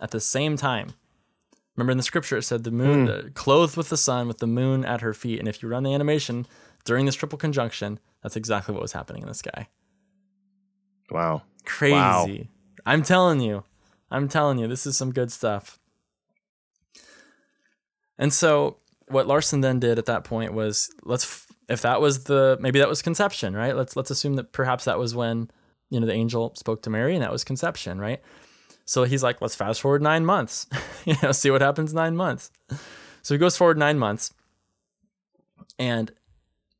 at 0.01 0.11
the 0.11 0.21
same 0.21 0.57
time. 0.57 0.95
Remember 1.77 1.93
in 1.93 1.97
the 1.97 2.03
scripture 2.03 2.37
it 2.37 2.43
said 2.43 2.65
the 2.65 2.71
moon 2.71 3.09
uh, 3.09 3.23
clothed 3.35 3.77
with 3.77 3.89
the 3.89 3.97
sun 3.97 4.29
with 4.29 4.39
the 4.39 4.47
moon 4.47 4.85
at 4.85 5.01
her 5.01 5.15
feet. 5.15 5.39
And 5.39 5.49
if 5.49 5.63
you 5.63 5.69
run 5.69 5.83
the 5.83 5.95
animation 5.95 6.47
during 6.85 7.07
this 7.07 7.15
triple 7.15 7.39
conjunction, 7.39 7.99
that's 8.23 8.37
exactly 8.37 8.75
what 8.75 8.83
was 8.83 8.93
happening 8.93 9.23
in 9.23 9.29
the 9.29 9.35
sky. 9.35 9.69
Wow. 11.11 11.43
Crazy. 11.65 11.95
Wow. 11.95 12.29
I'm 12.85 13.03
telling 13.03 13.41
you. 13.41 13.65
I'm 14.11 14.29
telling 14.29 14.59
you, 14.59 14.69
this 14.69 14.87
is 14.87 14.97
some 14.97 15.13
good 15.13 15.33
stuff. 15.33 15.79
And 18.19 18.33
so 18.33 18.77
what 19.09 19.27
Larson 19.27 19.63
then 19.63 19.81
did 19.81 19.99
at 19.99 20.07
that 20.07 20.25
point 20.25 20.53
was 20.53 20.91
let's 21.05 21.47
if 21.69 21.83
that 21.83 22.01
was 22.01 22.25
the 22.25 22.59
maybe 22.61 22.79
that 22.79 22.89
was 22.89 23.03
conception, 23.03 23.55
right? 23.55 23.77
Let's 23.77 23.97
let's 23.97 24.11
assume 24.11 24.35
that 24.35 24.53
perhaps 24.53 24.85
that 24.85 24.99
was 24.99 25.15
when 25.15 25.51
you 25.91 26.01
know 26.01 26.07
the 26.07 26.13
angel 26.13 26.55
spoke 26.57 26.83
to 26.83 26.91
Mary 26.91 27.15
and 27.15 27.23
that 27.23 27.33
was 27.33 27.45
conception, 27.45 27.99
right? 27.99 28.21
So 28.85 29.05
he's 29.05 29.23
like, 29.23 29.41
let's 29.41 29.55
fast 29.55 29.81
forward 29.81 30.03
9 30.03 30.25
months. 30.25 30.67
you 31.05 31.15
know, 31.23 31.33
see 31.33 31.51
what 31.51 31.61
happens 31.61 31.95
9 31.95 32.17
months. 32.17 32.51
So 33.23 33.35
he 33.35 33.39
goes 33.39 33.57
forward 33.57 33.79
9 33.79 33.99
months. 33.99 34.33
And 35.79 36.13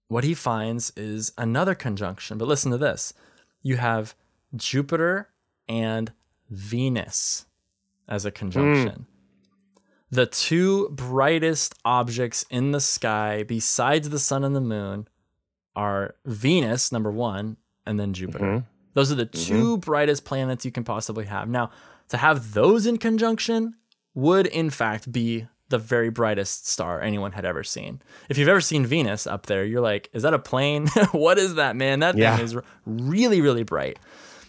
what 0.09 0.25
he 0.25 0.35
finds 0.35 0.93
is 0.97 1.33
another 1.39 1.75
conjunction. 1.75 2.39
But 2.39 2.49
listen 2.49 2.71
to 2.73 2.79
this. 2.79 3.15
You 3.63 3.77
have 3.77 4.15
Jupiter 4.55 5.29
and 5.69 6.13
Venus 6.51 7.47
as 8.09 8.25
a 8.25 8.31
conjunction. 8.31 9.07
The 10.11 10.27
two 10.27 10.91
brightest 10.91 11.75
objects 11.87 12.45
in 12.51 12.73
the 12.73 12.81
sky, 12.81 13.45
besides 13.45 14.11
the 14.11 14.19
sun 14.19 14.45
and 14.45 14.55
the 14.55 14.61
moon, 14.61 15.09
are 15.75 16.17
Venus, 16.27 16.93
number 16.93 17.11
one, 17.11 17.57
and 17.87 17.99
then 17.99 18.13
Jupiter. 18.13 18.45
Mhm. 18.45 18.65
Those 18.93 19.11
are 19.11 19.15
the 19.15 19.25
2 19.25 19.79
brightest 19.79 20.27
planets 20.27 20.67
you 20.67 20.71
can 20.73 20.85
possibly 20.85 21.25
have. 21.25 21.49
Now, 21.49 21.71
to 22.13 22.17
have 22.19 22.53
those 22.55 22.87
in 22.87 22.97
conjunction 22.99 23.75
would, 24.15 24.47
in 24.47 24.71
fact, 24.71 25.11
be 25.11 25.47
the 25.71 25.79
very 25.79 26.11
brightest 26.11 26.69
star 26.69 27.01
anyone 27.01 27.33
had 27.33 27.45
ever 27.47 27.65
seen. 27.65 28.03
If 28.29 28.37
you've 28.37 28.49
ever 28.49 28.61
seen 28.61 28.85
Venus 28.85 29.27
up 29.27 29.47
there, 29.47 29.65
you're 29.65 29.81
like, 29.81 30.11
is 30.13 30.23
that 30.23 30.35
a 30.35 30.39
plane? 30.39 30.87
what 31.13 31.39
is 31.39 31.55
that, 31.55 31.75
man? 31.77 32.01
That 32.01 32.17
Yeah. 32.17 32.37
thing 32.37 32.45
is 32.45 32.57
really, 32.85 33.41
really 33.41 33.63
bright. 33.63 33.99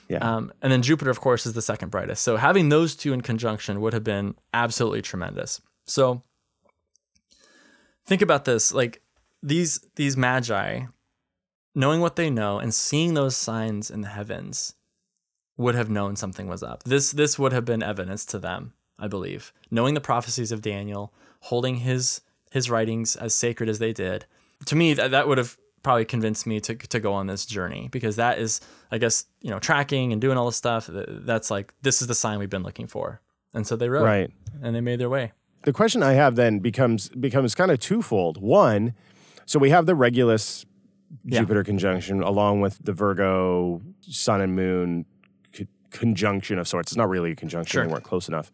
Yeah. 0.10 0.18
Um, 0.18 0.52
and 0.62 0.72
then 0.72 0.82
Jupiter, 0.82 1.10
of 1.10 1.22
course, 1.22 1.46
is 1.46 1.54
the 1.54 1.62
second 1.62 1.90
brightest. 1.90 2.22
So 2.24 2.36
having 2.36 2.68
those 2.68 2.94
two 2.96 3.14
in 3.14 3.22
conjunction 3.22 3.80
would 3.80 3.94
have 3.94 4.04
been 4.04 4.36
absolutely 4.54 5.02
tremendous. 5.02 5.62
So 5.86 6.22
think 8.06 8.22
about 8.22 8.44
this 8.46 8.74
like 8.74 9.02
these 9.42 9.80
these 9.96 10.18
magi 10.18 10.82
knowing 11.74 12.02
what 12.02 12.18
they 12.18 12.30
know 12.30 12.60
and 12.60 12.74
seeing 12.74 13.14
those 13.14 13.36
signs 13.38 13.90
in 13.90 14.02
the 14.02 14.10
heavens 14.10 14.76
would 15.58 15.76
have 15.76 15.90
known 15.90 16.16
something 16.16 16.48
was 16.48 16.64
up 16.64 16.84
this 16.84 17.12
this 17.12 17.38
would 17.38 17.54
have 17.54 17.66
been 17.66 17.84
evidence 17.84 18.26
to 18.26 18.40
them 18.40 18.74
i 19.00 19.08
believe 19.08 19.54
knowing 19.72 19.94
the 19.94 20.02
prophecies 20.02 20.52
of 20.52 20.62
daniel 20.62 21.14
holding 21.42 21.78
his 21.78 22.22
his 22.52 22.70
writings 22.70 23.16
as 23.16 23.34
sacred 23.36 23.70
as 23.70 23.80
they 23.80 23.94
did 23.94 24.26
to 24.66 24.76
me 24.76 24.94
that, 24.94 25.12
that 25.12 25.28
would 25.28 25.38
have 25.38 25.58
probably 25.84 26.06
convinced 26.06 26.48
me 26.48 26.62
to, 26.62 26.76
to 26.76 27.00
go 27.00 27.12
on 27.14 27.28
this 27.28 27.46
journey 27.46 27.90
because 27.92 28.16
that 28.16 28.40
is 28.40 28.62
i 28.92 28.98
guess 28.98 29.26
you 29.42 29.50
know 29.52 29.60
tracking 29.60 30.12
and 30.14 30.22
doing 30.22 30.38
all 30.38 30.46
this 30.46 30.56
stuff 30.56 30.90
that's 30.92 31.52
like 31.52 31.74
this 31.82 32.02
is 32.02 32.08
the 32.08 32.16
sign 32.16 32.40
we've 32.40 32.50
been 32.50 32.64
looking 32.64 32.88
for 32.88 33.22
and 33.54 33.68
so 33.68 33.76
they 33.76 33.90
wrote 33.90 34.04
Right. 34.06 34.32
and 34.62 34.74
they 34.76 34.82
made 34.82 35.00
their 35.00 35.10
way 35.10 35.34
the 35.66 35.72
question 35.72 36.04
I 36.04 36.12
have 36.14 36.36
then 36.36 36.60
becomes 36.60 37.08
becomes 37.08 37.56
kind 37.56 37.72
of 37.72 37.80
twofold. 37.80 38.36
One, 38.42 38.96
so 39.46 39.60
we 39.60 39.70
have 39.70 39.86
the 39.86 39.96
Regulus 39.96 40.66
Yeah. 41.24 41.40
Jupiter 41.40 41.64
conjunction 41.64 42.22
along 42.22 42.60
with 42.60 42.80
the 42.84 42.92
Virgo 42.92 43.82
Sun 44.02 44.42
and 44.42 44.58
Moon 44.58 45.06
conjunction 45.94 46.60
of 46.60 46.68
sorts. 46.68 46.92
It's 46.92 46.98
not 46.98 47.08
really 47.10 47.32
a 47.32 47.36
conjunction; 47.36 47.72
Sure. 47.72 47.86
they 47.86 47.92
weren't 47.92 48.04
close 48.04 48.28
enough. 48.28 48.52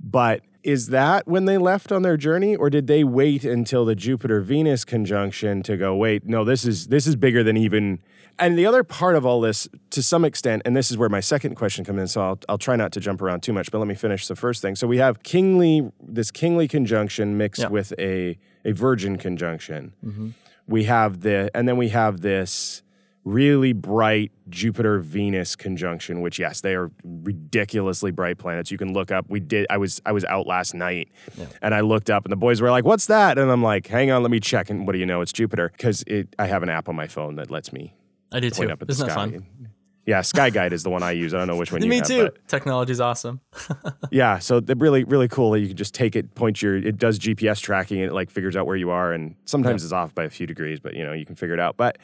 But 0.00 0.42
is 0.62 0.88
that 0.88 1.26
when 1.26 1.44
they 1.44 1.58
left 1.58 1.90
on 1.92 2.02
their 2.02 2.16
journey, 2.16 2.54
or 2.56 2.70
did 2.70 2.86
they 2.86 3.04
wait 3.04 3.44
until 3.44 3.84
the 3.84 3.94
Jupiter 3.94 4.40
Venus 4.40 4.84
conjunction 4.84 5.62
to 5.64 5.76
go? 5.76 5.94
Wait, 5.94 6.26
no, 6.26 6.44
this 6.44 6.64
is 6.64 6.88
this 6.88 7.06
is 7.06 7.16
bigger 7.16 7.42
than 7.42 7.56
even. 7.56 8.00
And 8.38 8.58
the 8.58 8.64
other 8.66 8.82
part 8.82 9.14
of 9.14 9.26
all 9.26 9.40
this, 9.42 9.68
to 9.90 10.02
some 10.02 10.24
extent, 10.24 10.62
and 10.64 10.74
this 10.74 10.90
is 10.90 10.96
where 10.96 11.08
my 11.10 11.20
second 11.20 11.54
question 11.54 11.84
comes 11.84 12.00
in. 12.00 12.08
So 12.08 12.20
I'll 12.22 12.38
I'll 12.48 12.58
try 12.58 12.76
not 12.76 12.90
to 12.92 13.00
jump 13.00 13.20
around 13.22 13.42
too 13.42 13.52
much, 13.52 13.70
but 13.70 13.78
let 13.78 13.86
me 13.86 13.94
finish 13.94 14.26
the 14.26 14.36
first 14.36 14.62
thing. 14.62 14.74
So 14.74 14.86
we 14.86 14.98
have 14.98 15.22
kingly 15.22 15.90
this 16.02 16.30
kingly 16.30 16.66
conjunction 16.66 17.36
mixed 17.36 17.62
Yeah. 17.62 17.68
with 17.68 17.92
a 17.98 18.38
a 18.64 18.72
virgin 18.72 19.18
conjunction. 19.18 19.92
Mm-hmm. 20.04 20.28
We 20.66 20.84
have 20.84 21.20
the 21.20 21.50
and 21.54 21.68
then 21.68 21.76
we 21.76 21.90
have 21.90 22.22
this 22.22 22.82
really 23.24 23.72
bright 23.72 24.32
Jupiter 24.48 24.98
Venus 24.98 25.56
conjunction, 25.56 26.20
which 26.20 26.38
yes, 26.38 26.60
they 26.60 26.74
are 26.74 26.90
ridiculously 27.04 28.10
bright 28.10 28.38
planets. 28.38 28.70
You 28.70 28.78
can 28.78 28.92
look 28.92 29.10
up. 29.10 29.26
We 29.28 29.40
did. 29.40 29.66
I 29.70 29.76
was 29.78 30.00
I 30.04 30.12
was 30.12 30.24
out 30.24 30.46
last 30.46 30.74
night, 30.74 31.08
and 31.60 31.74
I 31.74 31.80
looked 31.80 32.10
up, 32.10 32.24
and 32.24 32.32
the 32.32 32.36
boys 32.36 32.60
were 32.60 32.70
like, 32.70 32.84
"What's 32.84 33.06
that?" 33.06 33.38
And 33.38 33.50
I'm 33.50 33.62
like, 33.62 33.86
"Hang 33.86 34.10
on, 34.10 34.22
let 34.22 34.30
me 34.30 34.40
check." 34.40 34.70
And 34.70 34.86
what 34.86 34.92
do 34.92 34.98
you 34.98 35.06
know? 35.06 35.20
It's 35.20 35.32
Jupiter 35.32 35.70
because 35.76 36.02
it. 36.06 36.34
I 36.38 36.46
have 36.46 36.62
an 36.62 36.68
app 36.68 36.88
on 36.88 36.96
my 36.96 37.06
phone 37.06 37.36
that 37.36 37.50
lets 37.50 37.72
me 37.72 37.94
i 38.32 38.40
do 38.40 38.50
too 38.50 38.70
up 38.70 38.82
at 38.82 38.90
isn't 38.90 39.06
the 39.06 39.06
that 39.06 39.12
sky. 39.12 39.30
fun 39.30 39.46
Yeah, 40.04 40.22
Sky 40.22 40.50
Guide 40.50 40.72
is 40.72 40.82
the 40.82 40.90
one 40.90 41.04
I 41.04 41.12
use. 41.12 41.32
I 41.32 41.38
don't 41.38 41.46
know 41.46 41.56
which 41.56 41.70
one 41.72 41.82
you 41.82 41.88
me 41.88 41.98
have, 41.98 42.06
too 42.08 42.30
technology's 42.48 43.00
awesome 43.00 43.40
yeah, 44.10 44.38
so 44.38 44.58
they're 44.58 44.74
really 44.74 45.04
really 45.04 45.28
cool 45.28 45.52
that 45.52 45.60
you 45.60 45.68
can 45.68 45.76
just 45.76 45.94
take 45.94 46.16
it, 46.16 46.34
point 46.34 46.60
your 46.60 46.76
it 46.76 46.98
does 46.98 47.18
GPS 47.18 47.60
tracking 47.60 48.00
and 48.00 48.10
it 48.10 48.14
like 48.14 48.30
figures 48.30 48.56
out 48.56 48.66
where 48.66 48.76
you 48.76 48.90
are 48.90 49.12
and 49.12 49.36
sometimes 49.44 49.84
it's 49.84 49.92
off 49.92 50.14
by 50.14 50.24
a 50.24 50.30
few 50.30 50.46
degrees, 50.46 50.80
but 50.80 50.94
you 50.94 51.04
know, 51.04 51.12
you 51.12 51.24
can 51.24 51.36
figure 51.36 51.54
it 51.54 51.60
out. 51.60 51.76
But 51.76 51.98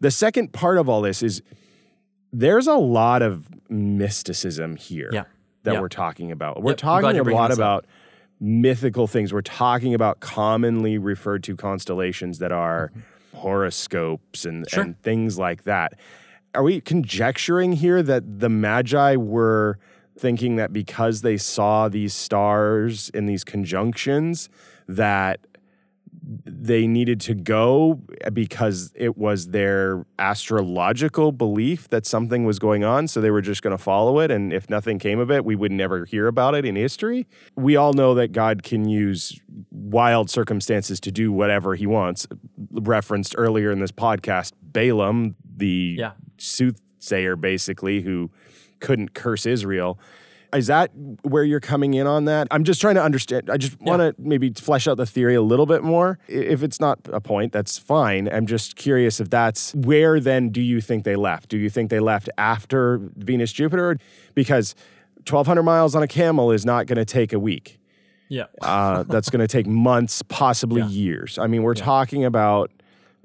the 0.00 0.10
second 0.10 0.52
part 0.52 0.78
of 0.78 0.88
all 0.88 1.00
this 1.02 1.22
is 1.22 1.42
there's 2.32 2.66
a 2.66 2.74
lot 2.74 3.22
of 3.22 3.48
mysticism 3.70 4.76
here 4.76 5.10
Yeah. 5.12 5.24
that 5.64 5.74
Yeah. 5.74 5.80
we're 5.80 5.88
talking 5.88 6.30
about. 6.32 6.62
We're 6.62 6.72
Yep, 6.72 6.78
talking 6.78 7.18
a 7.18 7.22
lot 7.24 7.48
this 7.48 7.58
up. 7.58 7.58
about 7.58 7.86
mythical 8.40 9.06
things. 9.06 9.32
We're 9.32 9.40
talking 9.42 9.94
about 9.94 10.20
commonly 10.20 10.98
referred 10.98 11.42
to 11.44 11.56
constellations 11.56 12.38
that 12.38 12.52
are 12.52 12.92
horoscopes 13.34 14.44
and, 14.44 14.64
Mm-hmm. 14.64 14.74
Sure. 14.74 14.82
and 14.84 15.02
things 15.02 15.38
like 15.38 15.64
that. 15.64 15.94
Are 16.54 16.62
we 16.62 16.80
conjecturing 16.80 17.72
here 17.72 18.02
that 18.02 18.40
the 18.40 18.48
Magi 18.48 19.16
were 19.16 19.78
thinking 20.18 20.56
that 20.56 20.72
because 20.72 21.20
they 21.22 21.36
saw 21.36 21.88
these 21.88 22.14
stars 22.14 23.10
in 23.10 23.26
these 23.26 23.44
conjunctions, 23.44 24.48
that 24.88 25.40
they 26.28 26.88
needed 26.88 27.20
to 27.20 27.34
go 27.34 28.00
because 28.32 28.92
it 28.96 29.16
was 29.16 29.48
their 29.48 30.04
astrological 30.18 31.30
belief 31.30 31.88
that 31.90 32.04
something 32.04 32.44
was 32.44 32.58
going 32.58 32.82
on. 32.82 33.06
So 33.06 33.20
they 33.20 33.30
were 33.30 33.40
just 33.42 33.62
going 33.62 33.76
to 33.76 33.82
follow 33.82 34.18
it. 34.18 34.32
And 34.32 34.52
if 34.52 34.68
nothing 34.68 34.98
came 34.98 35.20
of 35.20 35.30
it, 35.30 35.44
we 35.44 35.54
would 35.54 35.70
never 35.70 36.04
hear 36.04 36.26
about 36.26 36.56
it 36.56 36.64
in 36.64 36.74
history. 36.74 37.28
We 37.54 37.76
all 37.76 37.92
know 37.92 38.14
that 38.14 38.32
God 38.32 38.64
can 38.64 38.88
use 38.88 39.40
wild 39.70 40.28
circumstances 40.28 40.98
to 41.00 41.12
do 41.12 41.30
whatever 41.30 41.76
he 41.76 41.86
wants. 41.86 42.26
Referenced 42.72 43.34
earlier 43.38 43.70
in 43.70 43.78
this 43.78 43.92
podcast, 43.92 44.52
Balaam, 44.62 45.36
the 45.56 45.96
Yeah. 45.98 46.12
soothsayer, 46.38 47.36
basically, 47.36 48.00
who 48.02 48.30
couldn't 48.80 49.14
curse 49.14 49.46
Israel. 49.46 49.98
Is 50.56 50.66
that 50.68 50.90
where 51.22 51.44
you're 51.44 51.60
coming 51.60 51.94
in 51.94 52.06
on 52.06 52.24
that? 52.26 52.48
I'm 52.50 52.64
just 52.64 52.80
trying 52.80 52.96
to 52.96 53.02
understand. 53.02 53.50
I 53.50 53.56
just 53.56 53.80
want 53.80 54.00
to 54.00 54.14
maybe 54.18 54.50
flesh 54.50 54.86
out 54.88 54.96
the 54.96 55.06
theory 55.06 55.34
a 55.34 55.42
little 55.42 55.66
bit 55.66 55.82
more. 55.84 56.18
If 56.28 56.62
it's 56.62 56.80
not 56.80 56.98
a 57.12 57.20
point, 57.20 57.52
that's 57.52 57.78
fine. 57.78 58.28
I'm 58.32 58.46
just 58.46 58.76
curious 58.76 59.20
if 59.20 59.30
that's 59.30 59.74
where 59.74 60.18
then 60.20 60.48
do 60.50 60.60
you 60.60 60.80
think 60.80 61.04
they 61.04 61.16
left? 61.16 61.48
Do 61.48 61.58
you 61.58 61.70
think 61.70 61.90
they 61.90 62.00
left 62.00 62.28
after 62.38 62.98
Venus 63.16 63.52
Jupiter? 63.52 63.98
Because 64.34 64.74
1,200 65.28 65.62
miles 65.62 65.94
on 65.94 66.02
a 66.02 66.08
camel 66.08 66.52
is 66.52 66.64
not 66.64 66.86
going 66.86 66.96
to 66.98 67.04
take 67.04 67.32
a 67.32 67.38
week. 67.38 67.78
yeah 68.28 68.44
Uh, 68.62 69.02
that's 69.04 69.30
going 69.30 69.40
to 69.40 69.48
take 69.48 69.66
months, 69.66 70.22
possibly 70.22 70.80
Yeah. 70.82 70.88
years. 70.88 71.38
I 71.38 71.46
mean, 71.46 71.62
we're 71.62 71.74
talking 71.74 72.24
about 72.24 72.70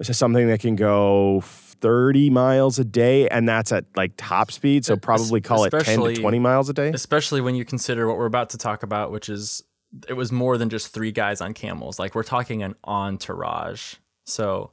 something 0.02 0.48
that 0.48 0.58
can 0.60 0.74
go 0.76 1.42
30 1.82 2.30
miles 2.30 2.78
a 2.78 2.84
day, 2.84 3.28
and 3.28 3.46
that's 3.46 3.72
at 3.72 3.84
like 3.96 4.12
top 4.16 4.50
speed. 4.50 4.84
So 4.84 4.96
probably 4.96 5.40
call 5.40 5.64
it 5.64 5.70
10 5.70 6.00
to 6.00 6.14
20 6.14 6.38
miles 6.38 6.68
a 6.68 6.72
day. 6.72 6.88
especially 6.88 7.40
when 7.40 7.54
you 7.54 7.64
consider 7.64 8.08
what 8.08 8.16
we're 8.16 8.26
about 8.26 8.50
to 8.50 8.58
talk 8.58 8.82
about, 8.82 9.10
which 9.10 9.28
is 9.28 9.62
it 10.08 10.14
was 10.14 10.32
more 10.32 10.56
than 10.56 10.70
just 10.70 10.94
three 10.94 11.12
guys 11.12 11.40
on 11.40 11.52
camels. 11.52 11.98
Like 11.98 12.14
we're 12.14 12.22
talking 12.22 12.62
an 12.62 12.76
entourage. 12.84 13.96
So, 14.24 14.70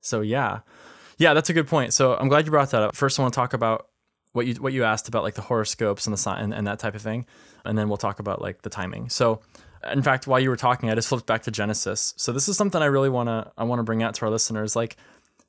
so 0.00 0.20
yeah, 0.20 0.60
yeah, 1.18 1.34
that's 1.34 1.50
a 1.50 1.52
good 1.52 1.66
point. 1.66 1.92
So 1.92 2.14
I'm 2.14 2.28
glad 2.28 2.44
you 2.44 2.50
brought 2.50 2.70
that 2.70 2.82
up. 2.82 2.94
First, 2.94 3.18
I 3.18 3.22
want 3.22 3.34
to 3.34 3.36
talk 3.38 3.54
about 3.54 3.88
what 4.32 4.46
you 4.46 4.54
what 4.54 4.72
you 4.72 4.84
asked 4.84 5.08
about 5.08 5.24
like 5.24 5.34
the 5.34 5.42
horoscopes 5.42 6.06
and 6.06 6.12
the 6.12 6.18
sign 6.18 6.44
and, 6.44 6.54
and 6.54 6.66
that 6.66 6.78
type 6.78 6.94
of 6.94 7.02
thing, 7.02 7.26
and 7.64 7.76
then 7.76 7.88
we'll 7.88 7.96
talk 7.96 8.20
about 8.20 8.40
like 8.40 8.62
the 8.62 8.70
timing. 8.70 9.08
So. 9.08 9.40
In 9.90 10.02
fact, 10.02 10.26
while 10.26 10.38
you 10.38 10.50
were 10.50 10.58
talking, 10.58 10.90
I 10.90 10.94
just 10.94 11.08
flipped 11.08 11.24
back 11.24 11.44
to 11.44 11.50
Genesis. 11.50 12.12
So 12.18 12.32
this 12.32 12.50
is 12.50 12.56
something 12.58 12.82
I 12.82 12.84
really 12.84 13.08
want 13.08 13.30
to 13.30 13.50
I 13.56 13.64
want 13.64 13.78
to 13.78 13.82
bring 13.82 14.02
out 14.02 14.12
to 14.16 14.26
our 14.26 14.30
listeners. 14.30 14.76
Like, 14.76 14.98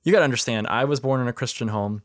you 0.04 0.12
got 0.12 0.20
to 0.20 0.24
understand, 0.26 0.68
I 0.68 0.86
was 0.86 1.00
born 1.00 1.22
in 1.22 1.28
a 1.28 1.34
Christian 1.34 1.68
home 1.70 2.02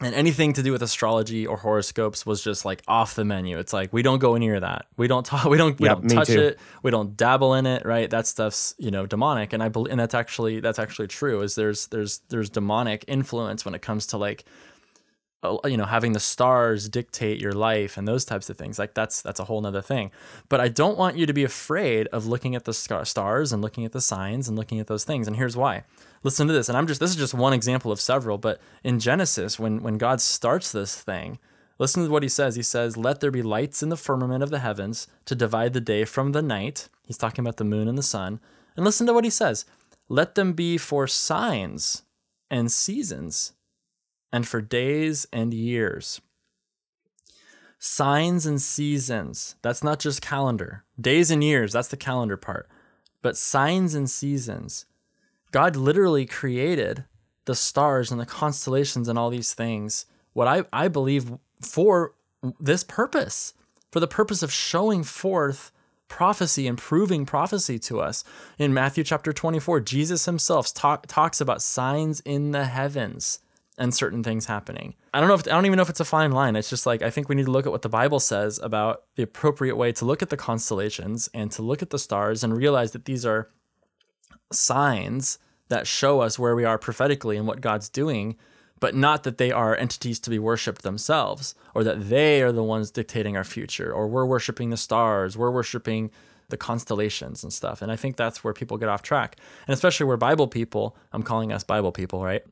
and 0.00 0.14
anything 0.14 0.52
to 0.52 0.62
do 0.62 0.70
with 0.70 0.80
astrology 0.82 1.44
or 1.46 1.56
horoscopes 1.56 2.24
was 2.24 2.42
just 2.42 2.64
like 2.64 2.82
off 2.86 3.14
the 3.16 3.24
menu. 3.24 3.58
It's 3.58 3.72
like 3.72 3.92
we 3.92 4.02
don't 4.02 4.20
go 4.20 4.36
near 4.36 4.60
that. 4.60 4.86
We 4.96 5.08
don't 5.08 5.26
talk. 5.26 5.44
We 5.50 5.56
don't. 5.58 5.78
We 5.80 5.88
Yep, 5.88 6.00
don't 6.02 6.08
touch 6.10 6.28
too. 6.28 6.40
it. 6.40 6.58
We 6.84 6.90
don't 6.92 7.16
dabble 7.16 7.54
in 7.54 7.66
it. 7.66 7.84
Right. 7.84 8.08
That 8.08 8.26
stuff's 8.28 8.74
you 8.78 8.90
know 8.92 9.06
demonic. 9.06 9.52
And 9.52 9.60
I 9.62 9.68
believe, 9.68 9.90
and 9.90 9.98
that's 9.98 10.14
actually 10.14 10.60
that's 10.60 10.78
actually 10.78 11.08
true. 11.08 11.40
Is 11.40 11.56
there's 11.56 11.88
there's 11.88 12.18
there's 12.28 12.48
demonic 12.48 13.04
influence 13.08 13.64
when 13.64 13.74
it 13.74 13.82
comes 13.82 14.06
to 14.08 14.18
like, 14.18 14.44
you 15.64 15.76
know, 15.76 15.84
having 15.84 16.12
the 16.12 16.20
stars 16.20 16.88
dictate 16.88 17.40
your 17.40 17.52
life 17.52 17.96
and 17.96 18.08
those 18.08 18.24
types 18.24 18.50
of 18.50 18.56
things. 18.56 18.78
Like 18.78 18.94
that's 18.94 19.22
that's 19.22 19.38
a 19.38 19.44
whole 19.44 19.60
nother 19.60 19.82
thing. 19.82 20.10
But 20.48 20.60
I 20.60 20.68
don't 20.68 20.98
want 20.98 21.16
you 21.16 21.26
to 21.26 21.32
be 21.32 21.44
afraid 21.44 22.08
of 22.08 22.26
looking 22.26 22.54
at 22.56 22.64
the 22.64 22.74
stars 22.74 23.52
and 23.52 23.62
looking 23.62 23.84
at 23.84 23.92
the 23.92 24.00
signs 24.00 24.48
and 24.48 24.56
looking 24.56 24.80
at 24.80 24.88
those 24.88 25.04
things. 25.04 25.26
And 25.26 25.36
here's 25.36 25.56
why 25.56 25.84
listen 26.22 26.46
to 26.46 26.52
this 26.52 26.68
and 26.68 26.76
i'm 26.76 26.86
just 26.86 27.00
this 27.00 27.10
is 27.10 27.16
just 27.16 27.34
one 27.34 27.52
example 27.52 27.92
of 27.92 28.00
several 28.00 28.38
but 28.38 28.60
in 28.82 28.98
genesis 28.98 29.58
when 29.58 29.82
when 29.82 29.98
god 29.98 30.20
starts 30.20 30.72
this 30.72 31.00
thing 31.00 31.38
listen 31.78 32.04
to 32.04 32.10
what 32.10 32.22
he 32.22 32.28
says 32.28 32.56
he 32.56 32.62
says 32.62 32.96
let 32.96 33.20
there 33.20 33.30
be 33.30 33.42
lights 33.42 33.82
in 33.82 33.88
the 33.88 33.96
firmament 33.96 34.42
of 34.42 34.50
the 34.50 34.58
heavens 34.58 35.06
to 35.24 35.34
divide 35.34 35.72
the 35.72 35.80
day 35.80 36.04
from 36.04 36.32
the 36.32 36.42
night 36.42 36.88
he's 37.04 37.18
talking 37.18 37.44
about 37.44 37.56
the 37.56 37.64
moon 37.64 37.88
and 37.88 37.98
the 37.98 38.02
sun 38.02 38.40
and 38.76 38.84
listen 38.84 39.06
to 39.06 39.12
what 39.12 39.24
he 39.24 39.30
says 39.30 39.64
let 40.08 40.34
them 40.34 40.52
be 40.52 40.78
for 40.78 41.06
signs 41.06 42.02
and 42.50 42.72
seasons 42.72 43.52
and 44.32 44.46
for 44.46 44.60
days 44.60 45.26
and 45.32 45.52
years. 45.54 46.20
Signs 47.78 48.44
and 48.44 48.60
seasons 48.60 49.56
that's 49.62 49.84
not 49.84 50.00
just 50.00 50.20
calendar. 50.20 50.84
Days 51.00 51.30
and 51.30 51.42
years 51.44 51.72
that's 51.72 51.88
the 51.88 51.96
calendar 51.96 52.36
part. 52.36 52.68
But 53.22 53.36
signs 53.36 53.94
and 53.94 54.08
seasons 54.08 54.86
God 55.50 55.76
literally 55.76 56.26
created 56.26 57.04
the 57.46 57.54
stars 57.54 58.10
and 58.10 58.20
the 58.20 58.26
constellations 58.26 59.08
and 59.08 59.18
all 59.18 59.30
these 59.30 59.54
things, 59.54 60.06
what 60.34 60.46
I, 60.46 60.64
I 60.72 60.88
believe 60.88 61.32
for 61.62 62.12
this 62.60 62.84
purpose, 62.84 63.54
for 63.90 64.00
the 64.00 64.06
purpose 64.06 64.42
of 64.42 64.52
showing 64.52 65.02
forth 65.02 65.72
prophecy 66.08 66.66
and 66.66 66.76
proving 66.76 67.24
prophecy 67.24 67.78
to 67.78 68.00
us. 68.00 68.24
In 68.58 68.74
Matthew 68.74 69.04
chapter 69.04 69.32
24, 69.32 69.80
Jesus 69.80 70.26
himself 70.26 70.72
talk, 70.74 71.06
talks 71.06 71.40
about 71.40 71.62
signs 71.62 72.20
in 72.20 72.52
the 72.52 72.66
heavens 72.66 73.40
and 73.78 73.94
certain 73.94 74.22
things 74.22 74.46
happening. 74.46 74.94
I 75.14 75.20
don't 75.20 75.28
know 75.28 75.34
if 75.34 75.46
I 75.46 75.52
don't 75.52 75.66
even 75.66 75.76
know 75.76 75.82
if 75.82 75.90
it's 75.90 76.00
a 76.00 76.04
fine 76.04 76.32
line. 76.32 76.56
It's 76.56 76.68
just 76.68 76.86
like 76.86 77.00
I 77.00 77.10
think 77.10 77.28
we 77.28 77.34
need 77.34 77.46
to 77.46 77.50
look 77.50 77.66
at 77.66 77.72
what 77.72 77.82
the 77.82 77.88
Bible 77.88 78.20
says 78.20 78.58
about 78.58 79.04
the 79.16 79.22
appropriate 79.22 79.76
way 79.76 79.92
to 79.92 80.04
look 80.04 80.22
at 80.22 80.30
the 80.30 80.36
constellations 80.36 81.30
and 81.32 81.50
to 81.52 81.62
look 81.62 81.80
at 81.80 81.90
the 81.90 81.98
stars 81.98 82.44
and 82.44 82.56
realize 82.56 82.92
that 82.92 83.04
these 83.04 83.24
are 83.24 83.48
signs 84.52 85.38
that 85.68 85.86
show 85.86 86.20
us 86.20 86.38
where 86.38 86.56
we 86.56 86.64
are 86.64 86.78
prophetically 86.78 87.36
and 87.36 87.46
what 87.46 87.60
God's 87.60 87.88
doing, 87.88 88.36
but 88.80 88.94
not 88.94 89.22
that 89.22 89.38
they 89.38 89.52
are 89.52 89.76
entities 89.76 90.18
to 90.20 90.30
be 90.30 90.38
worshiped 90.38 90.82
themselves 90.82 91.54
or 91.74 91.84
that 91.84 92.08
they 92.08 92.42
are 92.42 92.52
the 92.52 92.62
ones 92.62 92.90
dictating 92.90 93.36
our 93.36 93.44
future 93.44 93.92
or 93.92 94.08
we're 94.08 94.24
worshiping 94.26 94.70
the 94.70 94.76
stars, 94.76 95.36
we're 95.36 95.50
worshiping 95.50 96.10
the 96.48 96.56
constellations 96.56 97.42
and 97.42 97.52
stuff. 97.52 97.82
And 97.82 97.92
I 97.92 97.96
think 97.96 98.16
that's 98.16 98.42
where 98.42 98.54
people 98.54 98.78
get 98.78 98.88
off 98.88 99.02
track. 99.02 99.36
And 99.66 99.74
especially 99.74 100.06
where 100.06 100.16
Bible 100.16 100.48
people, 100.48 100.96
I'm 101.12 101.22
calling 101.22 101.52
us 101.52 101.62
Bible 101.62 101.92
people, 101.92 102.24
right? 102.24 102.42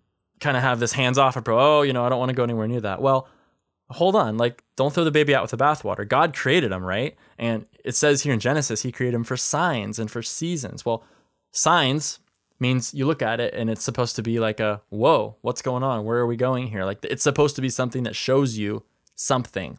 Kind 0.41 0.57
of 0.57 0.63
have 0.63 0.81
this 0.81 0.93
hands 0.93 1.19
off 1.19 1.37
approach. 1.37 1.59
Oh, 1.61 1.83
you 1.83 1.93
know, 1.93 2.05
I 2.05 2.09
don't 2.09 2.19
want 2.19 2.31
to 2.31 2.35
go 2.35 2.45
anywhere 2.45 2.69
near 2.69 2.81
that. 2.83 3.01
Well, 3.01 3.29
hold 3.91 4.17
on. 4.17 4.37
Like, 4.37 4.63
don't 4.77 4.93
throw 4.93 5.05
the 5.05 5.11
baby 5.11 5.35
out 5.35 5.43
with 5.43 5.51
the 5.51 5.57
bathwater. 5.57 6.07
God 6.07 6.35
created 6.35 6.73
them, 6.73 6.85
right? 6.85 7.17
And 7.39 7.67
it 7.85 7.95
says 7.95 8.23
here 8.23 8.33
in 8.33 8.41
Genesis, 8.41 8.83
He 8.83 8.93
created 8.93 9.15
them 9.15 9.25
for 9.25 9.37
signs 9.37 9.99
and 9.99 10.11
for 10.11 10.23
seasons. 10.23 10.85
Well, 10.85 11.05
signs 11.53 12.19
means 12.61 12.95
you 12.95 13.07
look 13.07 13.23
at 13.23 13.41
it 13.41 13.55
and 13.55 13.69
it's 13.69 13.85
supposed 13.85 14.17
to 14.17 14.23
be 14.23 14.39
like 14.39 14.61
a 14.61 14.81
whoa 14.89 15.37
what's 15.43 15.63
going 15.63 15.83
on 15.83 16.05
where 16.05 16.19
are 16.19 16.27
we 16.27 16.37
going 16.37 16.69
here 16.69 16.85
like 16.85 17.05
it's 17.05 17.23
supposed 17.23 17.57
to 17.57 17.63
be 17.63 17.69
something 17.69 18.03
that 18.05 18.17
shows 18.17 18.57
you 18.57 18.83
something 19.15 19.79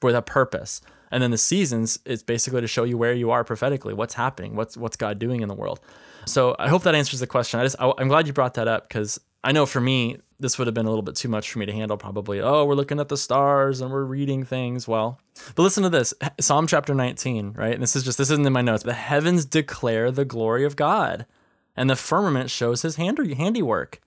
for 0.00 0.12
that 0.12 0.26
purpose 0.26 0.80
and 1.10 1.22
then 1.22 1.30
the 1.30 1.38
seasons 1.38 1.98
is 2.04 2.22
basically 2.22 2.60
to 2.60 2.66
show 2.66 2.84
you 2.84 2.96
where 2.96 3.12
you 3.12 3.30
are 3.30 3.44
prophetically 3.44 3.94
what's 3.94 4.14
happening 4.14 4.54
what's 4.54 4.76
what's 4.76 4.96
god 4.96 5.18
doing 5.18 5.40
in 5.40 5.48
the 5.48 5.54
world 5.54 5.80
so 6.26 6.54
i 6.58 6.68
hope 6.68 6.82
that 6.82 6.94
answers 6.94 7.20
the 7.20 7.26
question 7.26 7.58
i 7.58 7.64
just 7.64 7.76
I, 7.80 7.92
i'm 7.98 8.08
glad 8.08 8.26
you 8.26 8.32
brought 8.32 8.54
that 8.54 8.68
up 8.68 8.88
because 8.88 9.20
i 9.44 9.52
know 9.52 9.66
for 9.66 9.80
me 9.80 10.16
this 10.40 10.58
would 10.58 10.66
have 10.66 10.74
been 10.74 10.86
a 10.86 10.90
little 10.90 11.02
bit 11.02 11.14
too 11.14 11.28
much 11.28 11.50
for 11.50 11.60
me 11.60 11.66
to 11.66 11.72
handle 11.72 11.96
probably 11.96 12.40
oh 12.40 12.64
we're 12.64 12.74
looking 12.74 12.98
at 12.98 13.08
the 13.08 13.16
stars 13.16 13.80
and 13.80 13.92
we're 13.92 14.04
reading 14.04 14.44
things 14.44 14.88
well 14.88 15.20
but 15.54 15.62
listen 15.62 15.84
to 15.84 15.88
this 15.88 16.12
psalm 16.40 16.66
chapter 16.66 16.94
19 16.94 17.52
right 17.52 17.74
and 17.74 17.82
this 17.82 17.94
is 17.94 18.02
just 18.02 18.18
this 18.18 18.30
isn't 18.30 18.46
in 18.46 18.52
my 18.52 18.62
notes 18.62 18.82
the 18.82 18.92
heavens 18.92 19.44
declare 19.44 20.10
the 20.10 20.24
glory 20.24 20.64
of 20.64 20.74
god 20.74 21.24
and 21.76 21.90
the 21.90 21.96
firmament 21.96 22.50
shows 22.50 22.82
his 22.82 22.96
hand- 22.96 23.18
handiwork. 23.36 24.00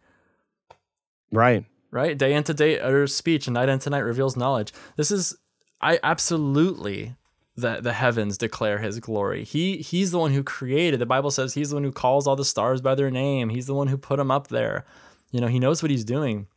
Right. 1.31 1.65
Right. 1.91 2.17
Day 2.17 2.33
into 2.33 2.53
day 2.53 2.79
utters 2.79 3.15
speech, 3.15 3.47
and 3.47 3.53
night 3.53 3.69
into 3.69 3.89
night 3.89 3.99
reveals 3.99 4.37
knowledge. 4.37 4.73
This 4.95 5.11
is, 5.11 5.37
I 5.81 5.99
absolutely 6.03 7.15
the 7.55 7.79
the 7.81 7.93
heavens 7.93 8.37
declare 8.37 8.77
his 8.77 8.99
glory. 8.99 9.43
He 9.43 9.77
he's 9.77 10.11
the 10.11 10.19
one 10.19 10.31
who 10.31 10.43
created. 10.43 10.99
The 10.99 11.05
Bible 11.05 11.31
says 11.31 11.53
he's 11.53 11.69
the 11.69 11.77
one 11.77 11.83
who 11.83 11.91
calls 11.91 12.27
all 12.27 12.35
the 12.35 12.45
stars 12.45 12.81
by 12.81 12.93
their 12.93 13.09
name. 13.09 13.49
He's 13.49 13.67
the 13.67 13.73
one 13.73 13.87
who 13.87 13.97
put 13.97 14.17
them 14.17 14.31
up 14.31 14.47
there. 14.47 14.85
You 15.31 15.41
know, 15.41 15.47
he 15.47 15.59
knows 15.59 15.81
what 15.81 15.91
he's 15.91 16.05
doing. 16.05 16.47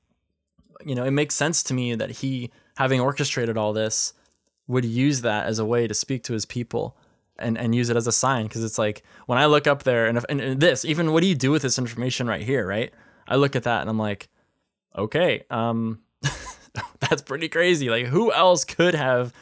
You 0.85 0.95
know, 0.95 1.05
it 1.05 1.11
makes 1.11 1.35
sense 1.35 1.63
to 1.65 1.75
me 1.75 1.95
that 1.95 2.11
he, 2.11 2.51
having 2.77 3.01
orchestrated 3.01 3.57
all 3.57 3.73
this, 3.73 4.15
would 4.67 4.85
use 4.85 5.23
that 5.23 5.47
as 5.47 5.59
a 5.59 5.65
way 5.65 5.87
to 5.87 5.95
speak 5.95 6.23
to 6.25 6.33
his 6.33 6.47
people 6.47 6.97
and, 7.39 7.59
and 7.59 7.75
use 7.75 7.91
it 7.91 7.97
as 7.97 8.07
a 8.07 8.13
sign. 8.13 8.47
Because 8.47 8.63
it's 8.63 8.79
like 8.79 9.03
when 9.27 9.39
I 9.39 9.47
look 9.47 9.67
up 9.67 9.83
there 9.83 10.07
and, 10.07 10.17
if, 10.17 10.25
and, 10.29 10.41
and 10.41 10.61
this 10.61 10.85
even 10.85 11.13
what 11.13 11.23
do 11.23 11.27
you 11.27 11.35
do 11.35 11.51
with 11.51 11.63
this 11.63 11.79
information 11.79 12.27
right 12.27 12.43
here 12.43 12.67
right? 12.67 12.93
I 13.27 13.37
look 13.37 13.57
at 13.57 13.65
that 13.65 13.81
and 13.81 13.91
I'm 13.91 13.99
like 13.99 14.29
okay 14.97 15.45
um 15.51 16.01
that's 17.01 17.23
pretty 17.23 17.49
crazy. 17.49 17.91
Like 17.91 18.07
who 18.07 18.33
else 18.33 18.65
could 18.65 18.95
have 18.95 19.33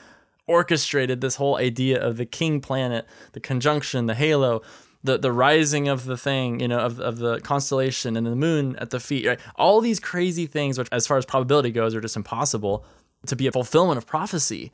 orchestrated 0.47 1.21
this 1.21 1.37
whole 1.37 1.57
idea 1.57 2.03
of 2.03 2.17
the 2.17 2.25
king 2.25 2.61
planet 2.61 3.07
the 3.33 3.41
conjunction 3.41 4.07
the 4.07 4.15
halo 4.15 4.63
the 5.05 5.19
the 5.19 5.33
rising 5.33 5.89
of 5.89 6.05
the 6.05 6.17
thing 6.17 6.61
you 6.61 6.69
know 6.69 6.81
of, 6.81 6.99
of 6.99 7.19
the 7.19 7.41
constellation 7.41 8.17
and 8.17 8.27
the 8.27 8.35
moon 8.35 8.75
at 8.77 8.91
the 8.91 8.99
feet 8.99 9.27
right 9.27 9.41
all 9.57 9.81
these 9.81 10.01
crazy 10.01 10.47
things 10.47 10.77
which 10.77 10.89
as 10.91 11.07
far 11.07 11.17
as 11.17 11.25
probability 11.25 11.71
goes 11.71 11.95
are 11.95 12.01
just 12.01 12.17
impossible 12.17 12.85
to 13.27 13.37
be 13.37 13.47
a 13.47 13.53
fulfillment 13.53 13.99
of 13.99 14.07
prophecy 14.07 14.73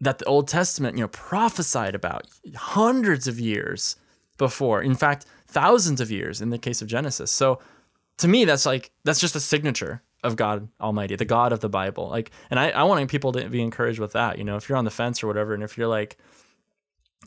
that 0.00 0.18
the 0.18 0.24
Old 0.26 0.48
Testament, 0.48 0.96
you 0.96 1.02
know, 1.02 1.08
prophesied 1.08 1.94
about 1.94 2.26
hundreds 2.54 3.26
of 3.26 3.40
years 3.40 3.96
before. 4.36 4.82
In 4.82 4.94
fact, 4.94 5.26
thousands 5.46 6.00
of 6.00 6.10
years 6.10 6.40
in 6.40 6.50
the 6.50 6.58
case 6.58 6.80
of 6.80 6.88
Genesis. 6.88 7.30
So 7.30 7.58
to 8.18 8.28
me, 8.28 8.44
that's 8.44 8.66
like 8.66 8.90
that's 9.04 9.20
just 9.20 9.36
a 9.36 9.40
signature 9.40 10.02
of 10.24 10.36
God 10.36 10.68
Almighty, 10.80 11.16
the 11.16 11.24
God 11.24 11.52
of 11.52 11.60
the 11.60 11.68
Bible. 11.68 12.08
Like, 12.08 12.30
and 12.50 12.58
I, 12.58 12.70
I 12.70 12.82
want 12.84 13.08
people 13.10 13.32
to 13.32 13.48
be 13.48 13.62
encouraged 13.62 13.98
with 13.98 14.12
that. 14.12 14.38
You 14.38 14.44
know, 14.44 14.56
if 14.56 14.68
you're 14.68 14.78
on 14.78 14.84
the 14.84 14.90
fence 14.90 15.22
or 15.22 15.26
whatever, 15.26 15.54
and 15.54 15.62
if 15.62 15.78
you're 15.78 15.88
like, 15.88 16.16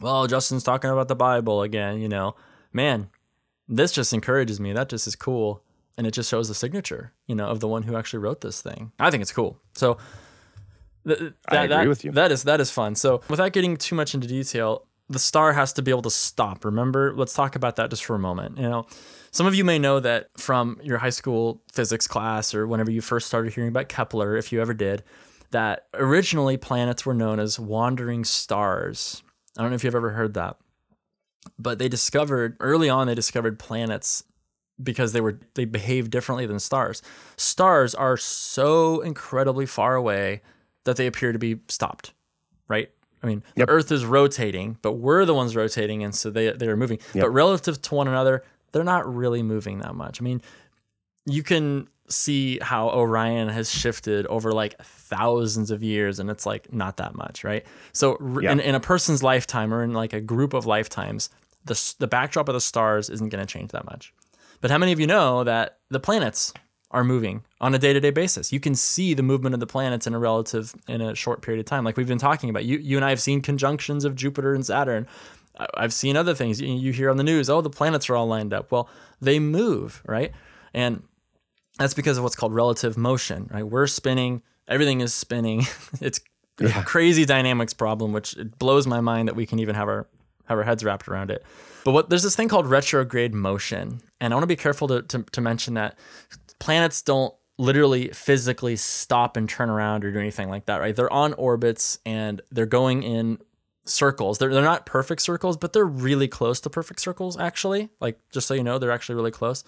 well, 0.02 0.28
Justin's 0.28 0.64
talking 0.64 0.90
about 0.90 1.08
the 1.08 1.16
Bible 1.16 1.62
again, 1.62 2.00
you 2.00 2.10
know, 2.10 2.36
man, 2.74 3.10
this 3.68 3.92
just 3.92 4.14
encourages 4.14 4.60
me. 4.60 4.74
That 4.74 4.90
just 4.90 5.08
is 5.08 5.16
cool. 5.16 5.64
And 5.98 6.08
it 6.08 6.12
just 6.12 6.30
shows 6.30 6.48
the 6.48 6.56
signature, 6.56 7.14
you 7.28 7.36
know, 7.36 7.48
of 7.48 7.60
the 7.60 7.68
one 7.68 7.84
who 7.84 7.96
actually 7.96 8.20
wrote 8.20 8.42
this 8.42 8.62
thing. 8.62 8.92
I 9.00 9.12
think 9.12 9.22
it's 9.22 9.32
cool. 9.32 9.60
So 9.76 9.98
that, 11.06 11.34
I 11.48 11.64
agree 11.64 11.76
that, 11.76 11.88
with 11.88 12.06
you. 12.06 12.12
That 12.12 12.32
is 12.32 12.44
that 12.44 12.62
is 12.62 12.72
fun. 12.72 12.96
So 12.96 13.22
without 13.30 13.54
getting 13.54 13.78
too 13.78 13.96
much 13.96 14.14
into 14.14 14.28
detail, 14.28 14.88
the 15.10 15.20
star 15.20 15.54
has 15.54 15.74
to 15.74 15.82
be 15.82 15.92
able 15.92 16.02
to 16.04 16.10
stop. 16.10 16.64
Remember, 16.64 17.14
let's 17.16 17.34
talk 17.34 17.56
about 17.56 17.76
that 17.76 17.90
just 17.90 18.06
for 18.06 18.16
a 18.16 18.20
moment. 18.20 18.58
You 18.58 18.70
know, 18.70 18.88
some 19.32 19.46
of 19.46 19.54
you 19.54 19.64
may 19.64 19.78
know 19.78 20.00
that 20.00 20.30
from 20.38 20.80
your 20.82 20.98
high 20.98 21.10
school 21.10 21.62
physics 21.72 22.08
class 22.08 22.56
or 22.56 22.66
whenever 22.68 22.92
you 22.92 23.02
first 23.02 23.28
started 23.28 23.54
hearing 23.54 23.70
about 23.70 23.90
Kepler, 23.90 24.38
if 24.38 24.52
you 24.52 24.62
ever 24.62 24.74
did, 24.74 25.04
that 25.52 25.88
originally 25.94 26.58
planets 26.58 27.06
were 27.06 27.14
known 27.14 27.40
as 27.40 27.60
wandering 27.60 28.24
stars. 28.24 29.22
I 29.62 29.64
don't 29.64 29.70
know 29.70 29.76
if 29.76 29.84
you've 29.84 29.94
ever 29.94 30.10
heard 30.10 30.34
that. 30.34 30.58
But 31.60 31.78
they 31.78 31.88
discovered 31.88 32.58
early 32.60 32.90
on 32.90 33.06
they 33.06 33.14
discovered 33.14 33.60
planets 33.60 34.24
because 34.82 35.14
they 35.14 35.22
were 35.22 35.40
they 35.54 35.66
behave 35.66 36.10
differently 36.10 36.48
than 36.48 36.58
stars. 36.58 37.04
Stars 37.38 37.94
are 37.94 38.18
so 38.18 39.02
incredibly 39.02 39.68
far 39.68 39.94
away 39.94 40.42
that 40.86 40.96
they 40.96 41.06
appear 41.06 41.32
to 41.32 41.38
be 41.38 41.60
stopped, 41.68 42.14
right? 42.68 42.90
I 43.22 43.28
mean, 43.28 43.44
yep. 43.56 43.68
the 43.68 43.72
Earth 43.72 43.92
is 43.92 44.04
rotating, 44.04 44.80
but 44.82 44.94
we're 44.94 45.26
the 45.26 45.36
ones 45.36 45.56
rotating, 45.56 46.04
and 46.04 46.16
so 46.16 46.32
they 46.32 46.52
they 46.54 46.68
are 46.68 46.76
moving. 46.76 46.98
Yep. 47.14 47.26
But 47.26 47.30
relative 47.30 47.80
to 47.84 47.94
one 47.94 48.08
another, 48.08 48.44
they're 48.72 48.84
not 48.84 49.14
really 49.14 49.44
moving 49.44 49.78
that 49.82 49.94
much. 49.94 50.20
I 50.20 50.24
mean, 50.24 50.42
you 51.28 51.44
can 51.44 51.88
see 52.12 52.60
how 52.62 52.90
Orion 52.90 53.50
has 53.50 53.72
shifted 53.72 54.26
over 54.28 54.52
like 54.52 54.78
thousands 54.82 55.72
of 55.72 55.84
years, 55.84 56.20
and 56.20 56.30
it's 56.30 56.46
like 56.46 56.72
not 56.74 56.98
that 56.98 57.16
much, 57.16 57.44
right? 57.44 57.66
So 57.94 58.18
yep. 58.42 58.52
in, 58.52 58.60
in 58.60 58.76
a 58.76 58.80
person's 58.80 59.24
lifetime 59.24 59.74
or 59.74 59.84
in 59.84 59.94
like 59.94 60.14
a 60.14 60.22
group 60.22 60.54
of 60.54 60.66
lifetimes, 60.66 61.30
the 61.66 61.94
the 62.00 62.08
backdrop 62.08 62.50
of 62.50 62.54
the 62.54 62.62
stars 62.62 63.10
isn't 63.10 63.30
going 63.30 63.46
to 63.46 63.52
change 63.52 63.72
that 63.72 63.86
much. 63.86 64.14
But 64.60 64.72
how 64.72 64.78
many 64.78 64.92
of 64.92 65.00
you 65.00 65.08
know 65.08 65.44
that 65.44 65.80
the 65.90 66.00
planets 66.00 66.54
are 66.92 67.04
moving 67.04 67.44
on 67.60 67.74
a 67.74 67.80
day-to-day 67.80 68.12
basis. 68.12 68.52
You 68.52 68.60
can 68.60 68.76
see 68.76 69.14
the 69.14 69.24
movement 69.24 69.54
of 69.54 69.60
the 69.60 69.68
planets 69.68 70.08
in 70.08 70.14
a 70.14 70.20
relative 70.20 70.76
in 70.88 71.02
a 71.02 71.16
short 71.16 71.42
period 71.42 71.60
of 71.60 71.66
time. 71.66 71.84
Like 71.84 71.98
we've 71.98 72.08
been 72.08 72.18
talking 72.18 72.50
about. 72.50 72.66
You 72.66 72.78
you 72.78 72.98
and 72.98 73.06
I 73.06 73.10
have 73.10 73.22
seen 73.22 73.42
conjunctions 73.42 74.06
of 74.06 74.16
Jupiter 74.16 74.54
and 74.54 74.66
Saturn. 74.66 75.08
I've 75.76 75.94
seen 75.94 76.18
other 76.18 76.34
things. 76.34 76.62
You 76.62 76.92
hear 76.92 77.10
on 77.10 77.18
the 77.18 77.24
news, 77.24 77.50
oh, 77.50 77.62
the 77.62 77.70
planets 77.70 78.10
are 78.10 78.16
all 78.16 78.28
lined 78.28 78.54
up. 78.54 78.72
Well, 78.72 78.90
they 79.20 79.40
move, 79.40 80.02
right? 80.06 80.32
And 80.74 81.04
that's 81.78 81.94
because 81.94 82.18
of 82.18 82.24
what's 82.24 82.36
called 82.36 82.54
relative 82.54 82.98
motion, 82.98 83.50
right? 83.52 83.64
We're 83.64 83.88
spinning, 83.88 84.42
everything 84.68 85.02
is 85.02 85.14
spinning. 85.14 85.66
it's 86.02 86.20
yeah. 86.60 86.82
a 86.82 86.84
crazy 86.84 87.26
dynamics 87.26 87.74
problem, 87.74 88.14
which 88.14 88.38
it 88.38 88.58
blows 88.58 88.88
my 88.88 89.02
mind 89.02 89.28
that 89.28 89.36
we 89.36 89.46
can 89.46 89.60
even 89.60 89.76
have 89.76 89.88
our 89.88 90.08
have 90.46 90.58
our 90.58 90.64
heads 90.64 90.84
wrapped 90.84 91.08
around 91.08 91.32
it. 91.32 91.44
But 91.84 91.92
what 91.92 92.10
there's 92.10 92.24
this 92.24 92.36
thing 92.36 92.50
called 92.50 92.68
retrograde 92.68 93.34
motion, 93.34 94.02
and 94.20 94.34
I 94.34 94.36
want 94.36 94.44
to 94.44 94.48
be 94.48 94.56
careful 94.56 94.88
to, 94.90 95.02
to, 95.04 95.24
to 95.24 95.42
mention 95.42 95.76
that 95.76 95.98
planets 96.60 97.02
don't 97.02 97.34
literally 97.58 98.10
physically 98.10 98.76
stop 98.76 99.38
and 99.38 99.48
turn 99.48 99.70
around 99.70 100.04
or 100.04 100.12
do 100.12 100.20
anything 100.20 100.50
like 100.50 100.66
that, 100.66 100.78
right? 100.78 100.96
They're 100.96 101.12
on 101.12 101.34
orbits 101.34 102.00
and 102.06 102.42
they're 102.52 102.66
going 102.66 103.04
in 103.04 103.40
circles. 103.86 104.38
They're, 104.38 104.54
they're 104.54 104.64
not 104.64 104.86
perfect 104.86 105.22
circles, 105.22 105.58
but 105.58 105.74
they're 105.74 105.86
really 105.86 106.28
close 106.28 106.60
to 106.62 106.70
perfect 106.70 107.00
circles, 107.00 107.40
actually. 107.40 107.90
Like, 108.00 108.20
just 108.32 108.48
so 108.48 108.54
you 108.54 108.64
know, 108.64 108.80
they're 108.80 108.92
actually 108.92 109.16
really 109.16 109.32
close. 109.32 109.64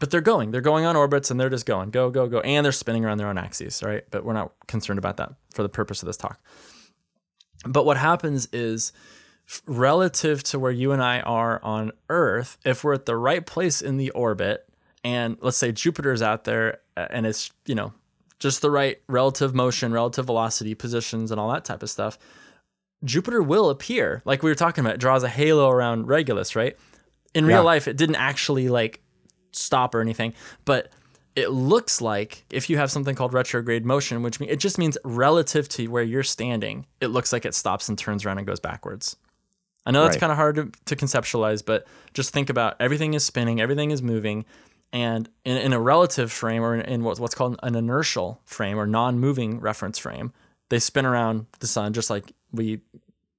But 0.00 0.10
they're 0.10 0.20
going. 0.20 0.50
They're 0.50 0.60
going 0.60 0.86
on 0.86 0.96
orbits 0.96 1.30
and 1.30 1.38
they're 1.38 1.50
just 1.50 1.66
going, 1.66 1.90
go, 1.90 2.10
go, 2.10 2.26
go. 2.26 2.40
And 2.40 2.64
they're 2.64 2.72
spinning 2.72 3.04
around 3.04 3.18
their 3.18 3.28
own 3.28 3.38
axes, 3.38 3.82
right? 3.82 4.02
But 4.10 4.24
we're 4.24 4.32
not 4.32 4.52
concerned 4.66 4.98
about 4.98 5.18
that 5.18 5.34
for 5.54 5.62
the 5.62 5.68
purpose 5.68 6.02
of 6.02 6.06
this 6.06 6.16
talk. 6.16 6.40
But 7.64 7.84
what 7.84 7.98
happens 7.98 8.48
is, 8.52 8.92
relative 9.66 10.42
to 10.44 10.58
where 10.58 10.70
you 10.70 10.92
and 10.92 11.02
I 11.02 11.20
are 11.20 11.60
on 11.62 11.92
Earth, 12.08 12.56
if 12.64 12.82
we're 12.82 12.94
at 12.94 13.06
the 13.06 13.16
right 13.16 13.44
place 13.44 13.82
in 13.82 13.96
the 13.96 14.10
orbit, 14.10 14.66
and 15.04 15.36
let's 15.40 15.56
say 15.56 15.72
Jupiter's 15.72 16.22
out 16.22 16.44
there 16.44 16.78
and 16.96 17.26
it's, 17.26 17.50
you 17.66 17.74
know, 17.74 17.92
just 18.38 18.62
the 18.62 18.70
right 18.70 19.00
relative 19.08 19.54
motion, 19.54 19.92
relative 19.92 20.26
velocity, 20.26 20.74
positions, 20.74 21.30
and 21.30 21.40
all 21.40 21.52
that 21.52 21.64
type 21.64 21.82
of 21.82 21.90
stuff, 21.90 22.18
Jupiter 23.04 23.42
will 23.42 23.70
appear. 23.70 24.22
Like 24.24 24.42
we 24.42 24.50
were 24.50 24.54
talking 24.54 24.82
about, 24.84 24.94
it 24.94 25.00
draws 25.00 25.24
a 25.24 25.28
halo 25.28 25.68
around 25.68 26.06
Regulus, 26.06 26.54
right? 26.56 26.76
In 27.34 27.44
real 27.44 27.58
yeah. 27.58 27.62
life, 27.62 27.88
it 27.88 27.96
didn't 27.96 28.16
actually 28.16 28.68
like 28.68 29.02
stop 29.52 29.94
or 29.94 30.00
anything, 30.00 30.34
but 30.64 30.90
it 31.36 31.50
looks 31.50 32.00
like 32.00 32.44
if 32.50 32.68
you 32.68 32.76
have 32.76 32.90
something 32.90 33.14
called 33.14 33.32
retrograde 33.32 33.84
motion, 33.84 34.22
which 34.22 34.40
means 34.40 34.52
it 34.52 34.58
just 34.58 34.78
means 34.78 34.98
relative 35.04 35.68
to 35.70 35.86
where 35.86 36.02
you're 36.02 36.22
standing, 36.22 36.86
it 37.00 37.08
looks 37.08 37.32
like 37.32 37.44
it 37.44 37.54
stops 37.54 37.88
and 37.88 37.98
turns 37.98 38.24
around 38.24 38.38
and 38.38 38.46
goes 38.46 38.60
backwards. 38.60 39.16
I 39.86 39.92
know 39.92 40.02
that's 40.02 40.16
right. 40.16 40.20
kind 40.20 40.32
of 40.32 40.36
hard 40.36 40.56
to, 40.56 40.72
to 40.86 40.96
conceptualize, 40.96 41.64
but 41.64 41.86
just 42.12 42.32
think 42.32 42.50
about 42.50 42.76
everything 42.80 43.14
is 43.14 43.24
spinning, 43.24 43.60
everything 43.60 43.90
is 43.90 44.02
moving, 44.02 44.44
and 44.92 45.28
in, 45.44 45.56
in 45.56 45.72
a 45.72 45.80
relative 45.80 46.30
frame 46.32 46.62
or 46.62 46.74
in, 46.74 46.80
in 46.82 47.04
what's, 47.04 47.20
what's 47.20 47.34
called 47.34 47.58
an 47.62 47.74
inertial 47.74 48.40
frame 48.44 48.78
or 48.78 48.86
non-moving 48.86 49.60
reference 49.60 49.98
frame, 49.98 50.32
they 50.68 50.78
spin 50.78 51.06
around 51.06 51.46
the 51.60 51.66
sun 51.66 51.92
just 51.92 52.10
like 52.10 52.32
we 52.52 52.80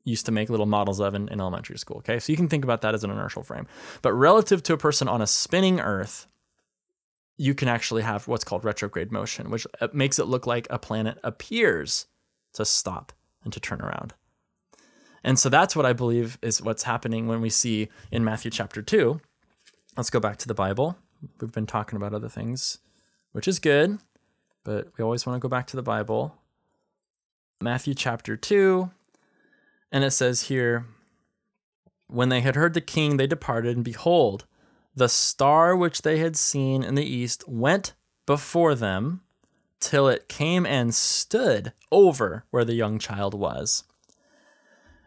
used 0.03 0.25
to 0.25 0.31
make 0.31 0.49
little 0.49 0.65
models 0.65 0.99
of 0.99 1.13
in, 1.13 1.27
in 1.29 1.39
elementary 1.39 1.77
school. 1.77 1.97
Okay, 1.97 2.19
so 2.19 2.31
you 2.31 2.37
can 2.37 2.47
think 2.47 2.63
about 2.63 2.81
that 2.81 2.93
as 2.93 3.03
an 3.03 3.11
inertial 3.11 3.43
frame. 3.43 3.67
But 4.01 4.13
relative 4.13 4.63
to 4.63 4.73
a 4.73 4.77
person 4.77 5.07
on 5.07 5.21
a 5.21 5.27
spinning 5.27 5.79
Earth, 5.79 6.27
you 7.37 7.53
can 7.53 7.67
actually 7.67 8.03
have 8.03 8.27
what's 8.27 8.43
called 8.43 8.63
retrograde 8.63 9.11
motion, 9.11 9.49
which 9.49 9.65
uh, 9.79 9.87
makes 9.93 10.19
it 10.19 10.25
look 10.25 10.45
like 10.45 10.67
a 10.69 10.79
planet 10.79 11.17
appears 11.23 12.07
to 12.53 12.65
stop 12.65 13.11
and 13.43 13.53
to 13.53 13.59
turn 13.59 13.81
around. 13.81 14.13
And 15.23 15.37
so 15.37 15.49
that's 15.49 15.75
what 15.75 15.85
I 15.85 15.93
believe 15.93 16.37
is 16.41 16.61
what's 16.61 16.83
happening 16.83 17.27
when 17.27 17.41
we 17.41 17.49
see 17.49 17.89
in 18.11 18.23
Matthew 18.23 18.51
chapter 18.51 18.81
2. 18.81 19.19
Let's 19.97 20.09
go 20.09 20.19
back 20.19 20.37
to 20.37 20.47
the 20.47 20.53
Bible. 20.53 20.97
We've 21.39 21.51
been 21.51 21.67
talking 21.67 21.97
about 21.97 22.13
other 22.13 22.29
things, 22.29 22.79
which 23.31 23.47
is 23.47 23.59
good, 23.59 23.99
but 24.63 24.87
we 24.97 25.03
always 25.03 25.25
want 25.25 25.39
to 25.39 25.41
go 25.41 25.49
back 25.49 25.67
to 25.67 25.75
the 25.75 25.83
Bible. 25.83 26.35
Matthew 27.61 27.93
chapter 27.93 28.35
2, 28.35 28.89
and 29.91 30.03
it 30.03 30.11
says 30.11 30.43
here, 30.43 30.85
When 32.07 32.29
they 32.29 32.41
had 32.41 32.55
heard 32.55 32.73
the 32.73 32.81
king, 32.81 33.17
they 33.17 33.27
departed, 33.27 33.75
and 33.75 33.85
behold, 33.85 34.45
the 34.95 35.09
star 35.09 35.75
which 35.75 36.01
they 36.01 36.19
had 36.19 36.35
seen 36.35 36.83
in 36.83 36.95
the 36.95 37.05
east 37.05 37.47
went 37.47 37.93
before 38.25 38.75
them 38.75 39.21
till 39.79 40.07
it 40.07 40.27
came 40.27 40.65
and 40.65 40.93
stood 40.93 41.73
over 41.91 42.45
where 42.51 42.65
the 42.65 42.73
young 42.73 42.99
child 42.99 43.33
was. 43.33 43.83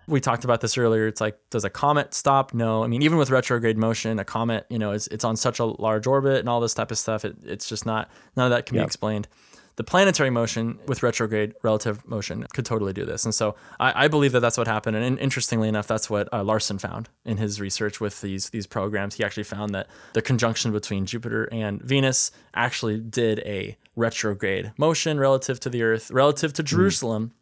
We 0.07 0.20
talked 0.20 0.45
about 0.45 0.61
this 0.61 0.76
earlier. 0.76 1.07
It's 1.07 1.20
like, 1.20 1.39
does 1.49 1.64
a 1.64 1.70
comet 1.70 2.12
stop? 2.12 2.53
No. 2.53 2.85
I 2.85 2.89
mean, 2.89 3.01
even 3.01 3.16
with 3.16 3.30
retrograde 3.30 3.78
motion, 3.78 4.18
a 4.18 4.24
comet, 4.24 4.66
you 4.68 4.78
know, 4.78 4.93
is 4.93 5.07
it's 5.09 5.24
on 5.24 5.37
such 5.37 5.61
a 5.61 5.64
large 5.64 6.07
orbit 6.07 6.41
and 6.41 6.49
all 6.49 6.61
this 6.61 6.74
type 6.74 6.91
of 6.91 6.99
stuff. 6.99 7.24
It, 7.24 7.37
it's 7.43 7.66
just 7.68 7.87
not 7.87 8.11
none 8.37 8.47
of 8.47 8.51
that 8.51 8.66
can 8.66 8.76
Yep. 8.76 8.82
be 8.82 8.87
explained. 8.87 9.28
The 9.77 9.85
planetary 9.85 10.31
motion 10.31 10.79
with 10.87 11.03
retrograde 11.03 11.55
relative 11.62 12.07
motion 12.07 12.47
could 12.53 12.64
totally 12.64 12.93
do 12.93 13.05
this, 13.05 13.25
and 13.25 13.35
so 13.35 13.57
I, 13.81 14.05
I 14.05 14.09
believe 14.09 14.31
that 14.33 14.41
that's 14.41 14.57
what 14.57 14.68
happened. 14.68 14.97
And 14.97 15.18
interestingly 15.18 15.68
enough, 15.68 15.89
that's 15.89 16.09
what 16.09 16.29
uh, 16.33 16.45
Larson 16.45 16.79
found 16.79 17.09
in 17.25 17.39
his 17.39 17.61
research 17.61 18.01
with 18.01 18.20
these 18.20 18.51
these 18.51 18.66
programs. 18.66 19.16
He 19.16 19.25
actually 19.25 19.45
found 19.45 19.75
that 19.75 19.89
the 20.12 20.22
conjunction 20.22 20.70
between 20.70 21.07
Jupiter 21.07 21.49
and 21.51 21.83
Venus 21.83 22.31
actually 22.55 23.01
did 23.01 23.41
a 23.41 23.77
retrograde 23.97 24.72
motion 24.79 25.18
relative 25.18 25.59
to 25.61 25.70
the 25.70 25.83
Earth, 25.83 26.11
relative 26.11 26.53
to 26.53 26.62
Jerusalem, 26.62 27.33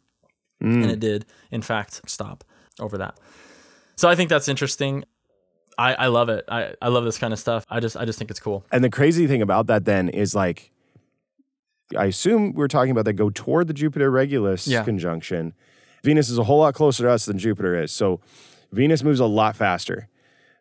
and 0.61 0.91
it 0.91 1.01
did 1.01 1.27
in 1.51 1.61
fact 1.61 2.01
stop 2.07 2.45
over 2.81 2.97
that. 2.97 3.19
So 3.97 4.09
I 4.09 4.15
think 4.15 4.31
that's 4.31 4.49
interesting. 4.49 5.05
I, 5.79 5.95
I 5.95 6.07
love 6.07 6.29
it. 6.29 6.45
I, 6.49 6.75
I 6.81 6.89
love 6.89 7.05
this 7.05 7.19
kind 7.19 7.33
of 7.33 7.39
stuff. 7.39 7.67
I 7.69 7.81
just 7.81 7.97
I 7.97 8.05
just 8.05 8.19
think 8.19 8.31
it's 8.31 8.41
cool. 8.41 8.65
And 8.73 8.83
the 8.83 8.91
crazy 8.91 9.27
thing 9.27 9.43
about 9.43 9.67
that 9.67 9.85
then 9.85 10.09
is 10.09 10.35
like, 10.35 10.71
I 11.97 12.07
assume 12.07 12.53
we're 12.55 12.69
talking 12.69 12.91
about 12.91 13.05
that 13.07 13.15
go 13.15 13.31
toward 13.31 13.67
the 13.69 13.75
Jupiter 13.75 14.11
Regulus 14.11 14.67
Yeah. 14.67 14.85
conjunction. 14.85 15.55
Venus 16.03 16.29
is 16.29 16.39
a 16.39 16.45
whole 16.45 16.59
lot 16.61 16.75
closer 16.75 17.05
to 17.05 17.11
us 17.11 17.27
than 17.27 17.39
Jupiter 17.39 17.81
is. 17.81 17.93
So 17.93 18.21
Venus 18.73 19.03
moves 19.03 19.21
a 19.21 19.27
lot 19.27 19.55
faster. 19.57 20.09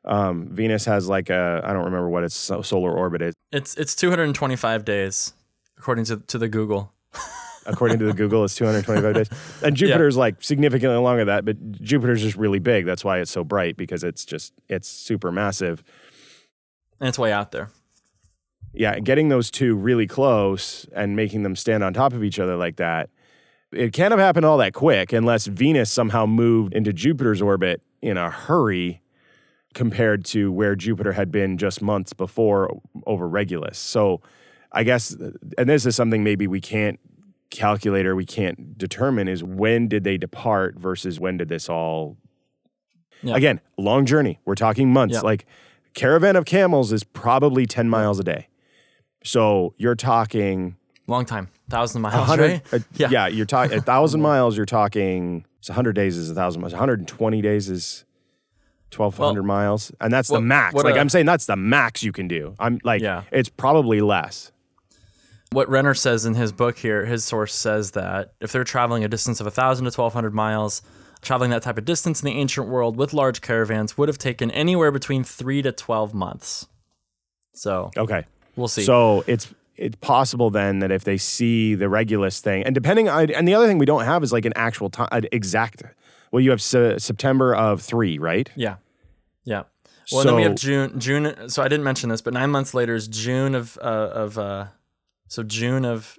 Um, 0.05 0.47
Venus 0.49 0.85
has 0.85 1.07
like 1.07 1.29
a, 1.29 1.61
I 1.63 1.73
don't 1.73 1.85
remember 1.85 2.09
what 2.09 2.23
its 2.23 2.35
solar 2.35 2.91
orbit 2.91 3.21
is. 3.21 3.33
It's 3.51 3.75
it's 3.75 3.95
225 3.95 4.83
days 4.85 5.33
according 5.77 6.05
to 6.05 6.17
to 6.17 6.37
the 6.37 6.47
Google. 6.47 6.93
According 7.67 7.99
to 7.99 8.05
the 8.05 8.13
Google, 8.13 8.43
it's 8.43 8.55
225 8.55 9.13
days. 9.13 9.29
And 9.63 9.75
Jupiter 9.75 9.93
Jupiter's 9.93 10.17
like 10.17 10.41
significantly 10.43 10.97
longer 10.97 11.23
than 11.23 11.27
that, 11.27 11.45
but 11.45 11.79
Jupiter's 11.79 12.23
just 12.23 12.35
really 12.35 12.57
big. 12.57 12.87
That's 12.87 13.05
why 13.05 13.19
it's 13.19 13.29
so 13.29 13.43
bright 13.43 13.77
because 13.77 14.03
it's 14.03 14.25
just, 14.25 14.51
it's 14.67 14.87
super 14.87 15.31
massive. 15.31 15.83
And 16.99 17.07
it's 17.07 17.19
way 17.19 17.31
out 17.31 17.51
there. 17.51 17.69
Yeah, 18.73 18.99
getting 18.99 19.29
those 19.29 19.51
two 19.51 19.75
really 19.75 20.07
close 20.07 20.85
and 20.95 21.15
making 21.15 21.43
them 21.43 21.55
stand 21.55 21.83
on 21.83 21.93
top 21.93 22.13
of 22.13 22.23
each 22.23 22.39
other 22.39 22.55
like 22.55 22.77
that, 22.77 23.09
it 23.71 23.93
can't 23.93 24.11
have 24.11 24.19
happened 24.19 24.45
all 24.45 24.57
that 24.57 24.73
quick 24.73 25.13
unless 25.13 25.47
Venus 25.47 25.89
somehow 25.89 26.25
moved 26.25 26.73
into 26.73 26.91
Jupiter's 26.93 27.41
orbit 27.41 27.81
in 28.01 28.17
a 28.17 28.29
hurry 28.29 29.01
compared 29.73 30.25
to 30.25 30.51
where 30.51 30.75
Jupiter 30.75 31.13
had 31.13 31.31
been 31.31 31.57
just 31.57 31.81
months 31.81 32.11
before 32.13 32.77
over 33.07 33.27
Regulus. 33.27 33.77
So 33.77 34.21
I 34.73 34.83
guess, 34.83 35.11
and 35.57 35.69
this 35.69 35.85
is 35.85 35.95
something 35.95 36.23
maybe 36.23 36.47
we 36.47 36.59
can't 36.59 36.99
calculate 37.49 38.05
or 38.05 38.15
we 38.15 38.25
can't 38.25 38.77
determine 38.77 39.27
is 39.27 39.43
when 39.43 39.87
did 39.89 40.03
they 40.05 40.17
depart 40.17 40.77
versus 40.79 41.19
when 41.19 41.35
did 41.37 41.49
this 41.49 41.69
all 41.69 42.15
Yeah. 43.23 43.35
again 43.35 43.59
long 43.77 44.05
journey 44.05 44.39
we're 44.45 44.55
talking 44.55 44.91
months 44.93 45.15
Yeah. 45.15 45.21
like 45.21 45.45
caravan 45.93 46.37
of 46.37 46.45
camels 46.45 46.93
is 46.93 47.03
probably 47.03 47.65
10 47.65 47.89
miles 47.89 48.19
a 48.21 48.23
day 48.23 48.47
so 49.23 49.73
you're 49.77 49.95
talking 49.95 50.75
Long 51.07 51.25
time. 51.25 51.49
Thousand 51.69 52.01
miles, 52.01 52.37
right? 52.37 52.61
uh, 52.73 52.79
Yeah. 52.93 53.09
yeah. 53.09 53.27
you're 53.27 53.45
talking 53.45 53.77
a 53.77 53.81
thousand 53.81 54.21
miles. 54.31 54.55
You're 54.55 54.65
talking. 54.65 55.45
It's 55.59 55.67
hundred 55.67 55.93
days 55.93 56.15
is 56.17 56.29
a 56.29 56.33
thousand 56.35 56.61
miles. 56.61 56.73
120 56.73 57.41
days 57.41 57.69
is 57.69 58.05
1,200 58.95 59.43
miles, 59.43 59.91
and 60.01 60.11
that's 60.11 60.27
the 60.29 60.41
max. 60.41 60.73
what 60.73 60.85
like 60.85 60.95
I'm 60.95 61.09
saying, 61.09 61.25
that's 61.25 61.45
the 61.45 61.55
max 61.55 62.03
you 62.03 62.11
can 62.11 62.27
do. 62.27 62.55
I'm 62.59 62.79
like, 62.83 63.01
Yeah. 63.01 63.23
it's 63.31 63.49
probably 63.49 64.01
less. 64.01 64.51
What 65.51 65.69
Renner 65.69 65.93
says 65.93 66.25
in 66.25 66.33
his 66.35 66.51
book 66.51 66.77
here, 66.77 67.05
his 67.05 67.23
source 67.25 67.53
says 67.53 67.91
that 67.91 68.33
if 68.39 68.51
they're 68.51 68.63
traveling 68.63 69.03
a 69.03 69.07
distance 69.09 69.39
of 69.41 69.45
1,000 69.45 69.83
to 69.85 69.89
1,200 69.91 70.33
miles, 70.33 70.81
traveling 71.21 71.51
that 71.51 71.61
type 71.61 71.77
of 71.77 71.83
distance 71.85 72.21
in 72.21 72.25
the 72.25 72.37
ancient 72.39 72.67
world 72.67 72.95
with 72.97 73.13
large 73.13 73.41
caravans 73.41 73.97
would 73.97 74.07
have 74.09 74.17
taken 74.17 74.49
anywhere 74.51 74.91
between 74.91 75.23
three 75.23 75.61
to 75.61 75.71
12 75.71 76.13
months. 76.13 76.67
So 77.53 77.91
Okay, 77.97 78.25
we'll 78.55 78.67
see. 78.67 78.83
so 78.83 79.23
it's 79.27 79.53
it's 79.77 79.95
possible 79.97 80.49
then 80.49 80.79
that 80.79 80.91
if 80.91 81.03
they 81.03 81.17
see 81.17 81.75
the 81.75 81.89
Regulus 81.89 82.39
thing, 82.39 82.63
and 82.63 82.75
depending 82.75 83.09
on, 83.09 83.31
and 83.31 83.47
the 83.47 83.55
other 83.55 83.67
thing 83.67 83.77
we 83.79 83.85
don't 83.85 84.05
have 84.05 84.23
is 84.23 84.31
like 84.31 84.45
an 84.45 84.53
actual 84.55 84.89
time, 84.89 85.07
an 85.11 85.25
exact. 85.31 85.83
Well, 86.31 86.39
you 86.39 86.51
have 86.51 86.61
se- 86.61 86.99
September 86.99 87.53
of 87.55 87.81
three, 87.81 88.17
right? 88.17 88.49
Yeah. 88.55 88.75
Yeah. 89.43 89.63
Well, 90.11 90.23
then 90.23 90.35
we 90.35 90.43
have 90.43 90.55
June. 90.55 90.99
June. 90.99 91.49
So 91.49 91.63
I 91.63 91.67
didn't 91.67 91.83
mention 91.83 92.09
this, 92.09 92.21
but 92.21 92.33
nine 92.33 92.51
months 92.51 92.73
later 92.73 92.95
is 92.95 93.07
June 93.07 93.55
of 93.55 93.77
uh, 93.81 94.11
of 94.13 94.37
uh, 94.37 94.67
so 95.27 95.43
June 95.43 95.85
of 95.85 96.17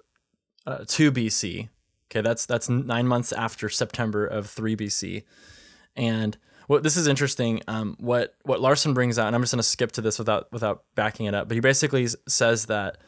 uh, 0.66 0.85
two 0.87 1.12
BC. 1.12 1.68
Okay, 2.11 2.20
that's 2.20 2.47
that's 2.47 2.68
nine 2.68 3.07
months 3.07 3.33
after 3.33 3.68
September 3.68 4.26
of 4.26 4.49
three 4.49 4.76
BC, 4.76 5.24
and 5.97 6.37
what 6.66 6.82
this 6.82 6.96
is 6.96 7.06
interesting. 7.06 7.62
Um, 7.68 7.96
what 7.98 8.34
what 8.42 8.60
Larson 8.60 8.94
brings 8.94 9.18
out, 9.18 9.26
and 9.26 9.36
I'm 9.36 9.42
just 9.42 9.52
going 9.52 9.58
to 9.58 9.62
skip 9.62 9.92
to 9.92 10.00
this 10.00 10.18
without 10.18 10.50
without 10.52 10.84
backing 10.94 11.26
it 11.26 11.34
up, 11.34 11.48
but 11.48 11.54
he 11.54 11.60
basically 11.60 12.08
says 12.26 12.66
that 12.66 12.98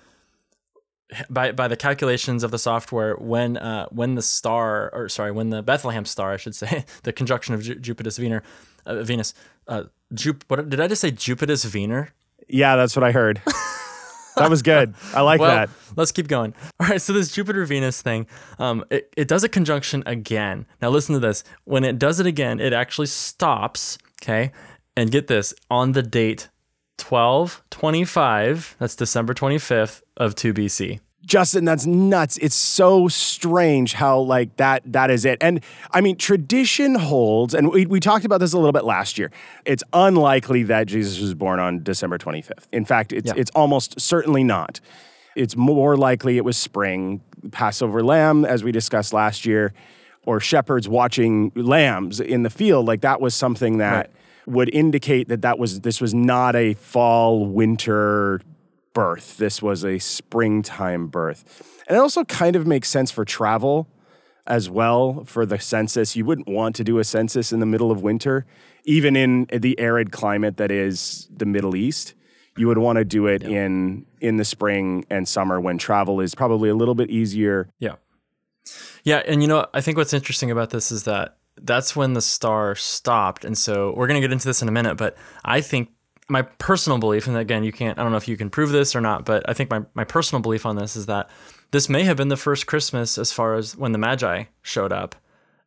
by 1.31 1.53
by 1.53 1.69
the 1.69 1.77
calculations 1.77 2.43
of 2.43 2.51
the 2.51 2.59
software, 2.59 3.15
when 3.17 3.57
uh, 3.57 3.87
when 3.91 4.15
the 4.15 4.23
star, 4.23 4.91
or 4.93 5.09
sorry, 5.09 5.33
when 5.33 5.51
the 5.51 5.63
Bethlehem 5.63 6.05
star, 6.05 6.33
I 6.33 6.37
should 6.37 6.55
say, 6.55 6.85
the 7.03 7.13
conjunction 7.13 7.55
of 7.55 7.63
Ju- 7.63 7.77
Jupiter's 7.77 8.19
Venus, 8.19 8.43
uh, 8.87 9.03
Venus, 9.03 9.35
uh, 9.69 9.85
Jup- 10.13 10.45
what 10.49 10.69
did 10.69 10.81
I 10.81 10.89
just 10.89 11.01
say? 11.01 11.11
Jupiter's 11.11 11.65
Venus. 11.65 12.11
Yeah, 12.49 12.77
that's 12.77 12.95
what 12.97 13.05
I 13.05 13.13
heard. 13.13 13.41
that 14.37 14.51
was 14.51 14.63
good. 14.63 14.95
I 15.15 15.21
like 15.23 15.41
Well, 15.41 15.51
that. 15.55 15.71
let's 15.97 16.13
keep 16.13 16.29
going. 16.29 16.55
All 16.81 16.89
right, 16.89 17.01
so 17.01 17.13
this 17.13 17.33
Jupiter 17.33 17.65
Venus 17.65 18.03
thing, 18.03 18.27
um, 18.59 18.85
it, 18.91 19.13
it 19.17 19.29
does 19.29 19.45
a 19.45 19.49
conjunction 19.49 20.03
again. 20.07 20.67
Now 20.83 20.91
listen 20.91 21.13
to 21.15 21.21
this. 21.21 21.45
When 21.65 21.85
it 21.85 21.99
does 21.99 22.21
it 22.21 22.27
again, 22.27 22.61
it 22.61 22.73
actually 22.73 23.07
stops. 23.09 23.99
Okay, 24.23 24.53
and 24.97 25.11
get 25.11 25.27
this 25.27 25.53
on 25.71 25.93
the 25.93 26.03
date 26.03 26.49
twelve 26.99 27.63
twenty 27.71 28.05
five. 28.05 28.77
That's 28.79 28.97
December 28.97 29.35
twenty 29.35 29.59
fifth 29.59 30.03
of 30.17 30.35
two 30.35 30.55
BC. 30.55 31.01
Justin, 31.25 31.65
that's 31.65 31.87
nuts. 31.87 32.37
It's 32.39 32.55
so 32.55 33.09
strange 33.09 33.95
how 33.95 34.19
like 34.21 34.57
that 34.57 34.83
that 34.93 35.11
is 35.11 35.25
it. 35.25 35.39
And 35.41 35.63
I 35.91 36.01
mean, 36.01 36.17
tradition 36.17 36.95
holds, 36.97 37.55
and 37.55 37.71
we, 37.71 37.87
we 37.87 38.01
talked 38.01 38.25
about 38.25 38.41
this 38.41 38.53
a 38.53 38.59
little 38.59 38.73
bit 38.73 38.85
last 38.85 39.19
year. 39.19 39.31
It's 39.65 39.83
unlikely 39.93 40.65
that 40.65 40.87
Jesus 40.87 41.21
was 41.21 41.35
born 41.35 41.61
on 41.61 41.83
December 41.83 42.19
25th. 42.19 42.67
In 42.73 42.85
fact, 42.85 43.13
it's 43.13 43.29
Yeah. 43.29 43.35
it's 43.37 43.51
almost 43.55 44.01
certainly 44.01 44.45
not. 44.45 44.81
It's 45.37 45.57
more 45.57 45.97
likely 45.97 46.37
it 46.37 46.45
was 46.45 46.57
spring, 46.57 47.21
Passover 47.51 48.03
lamb, 48.03 48.45
as 48.45 48.63
we 48.63 48.71
discussed 48.71 49.13
last 49.13 49.45
year, 49.45 49.73
or 50.27 50.41
shepherds 50.41 50.89
watching 50.89 51.51
lambs 51.57 52.21
in 52.21 52.43
the 52.45 52.51
field. 52.51 52.87
Like 52.87 53.01
that 53.01 53.21
was 53.21 53.35
something 53.35 53.79
that 53.79 54.11
would 54.47 54.73
indicate 54.75 55.29
that 55.29 55.43
that 55.43 55.59
was 55.59 55.81
this 55.81 56.01
was 56.01 56.13
not 56.15 56.55
a 56.55 56.75
fall 56.75 57.47
winter 57.47 58.41
birth. 58.95 59.37
This 59.37 59.61
was 59.61 59.85
a 59.85 59.99
springtime 59.99 61.09
birth. 61.09 61.83
And 61.87 61.97
it 61.97 62.01
also 62.01 62.25
kind 62.25 62.57
of 62.57 62.67
makes 62.67 62.89
sense 62.89 63.11
for 63.11 63.25
travel 63.25 63.89
as 64.47 64.71
well 64.71 65.25
for 65.25 65.45
the 65.45 65.59
census. 65.59 66.17
You 66.17 66.25
wouldn't 66.25 66.49
want 66.49 66.77
to 66.77 66.85
do 66.85 66.99
a 66.99 67.05
census 67.05 67.53
in 67.53 67.61
the 67.61 67.67
middle 67.67 67.91
of 67.91 68.03
winter, 68.03 68.47
even 68.85 69.17
in 69.17 69.47
the 69.53 69.79
arid 69.79 70.13
climate 70.13 70.57
that 70.57 70.71
is 70.71 71.29
the 71.35 71.47
Middle 71.47 71.77
East. 71.77 72.15
You 72.57 72.69
would 72.69 72.79
want 72.79 72.97
to 72.97 73.05
do 73.05 73.27
it 73.27 73.43
in 73.43 74.07
in 74.21 74.37
the 74.37 74.45
spring 74.45 75.05
and 75.11 75.27
summer 75.27 75.61
when 75.61 75.77
travel 75.77 76.21
is 76.21 76.35
probably 76.35 76.69
a 76.69 76.75
little 76.75 76.95
bit 76.95 77.11
easier. 77.11 77.69
Yeah. 77.81 77.97
Yeah, 79.03 79.23
and 79.27 79.43
you 79.43 79.49
know, 79.49 79.67
I 79.75 79.81
think 79.81 79.99
what's 79.99 80.15
interesting 80.15 80.51
about 80.51 80.71
this 80.71 80.91
is 80.91 81.05
that 81.05 81.37
that's 81.61 81.95
when 81.95 82.15
the 82.15 82.23
star 82.23 82.75
stopped. 82.75 83.45
And 83.45 83.57
so 83.57 83.93
we're 83.97 84.07
going 84.07 84.21
to 84.21 84.27
get 84.27 84.33
into 84.33 84.47
this 84.47 84.63
in 84.63 84.69
a 84.69 84.73
minute, 84.73 84.97
but 84.97 85.17
I 85.45 85.61
think 85.61 85.91
my 86.29 86.43
personal 86.43 86.99
belief, 86.99 87.27
and 87.27 87.37
again, 87.37 87.65
you 87.65 87.73
can't, 87.73 87.99
I 87.99 88.03
don't 88.03 88.11
know 88.11 88.17
if 88.17 88.29
you 88.29 88.37
can 88.37 88.51
prove 88.51 88.71
this 88.71 88.97
or 88.97 89.01
not, 89.01 89.25
but 89.25 89.49
I 89.49 89.53
think 89.53 89.71
my, 89.71 89.83
my 89.95 90.05
personal 90.05 90.41
belief 90.41 90.65
on 90.65 90.77
this 90.77 90.97
is 90.97 91.07
that 91.07 91.29
this 91.71 91.89
may 91.89 92.05
have 92.05 92.17
been 92.17 92.29
the 92.29 92.37
first 92.37 92.67
Christmas 92.67 93.19
as 93.19 93.33
far 93.33 93.55
as 93.55 93.77
when 93.77 93.93
the 93.93 93.99
Magi 93.99 94.45
showed 94.63 94.93
up 94.93 95.17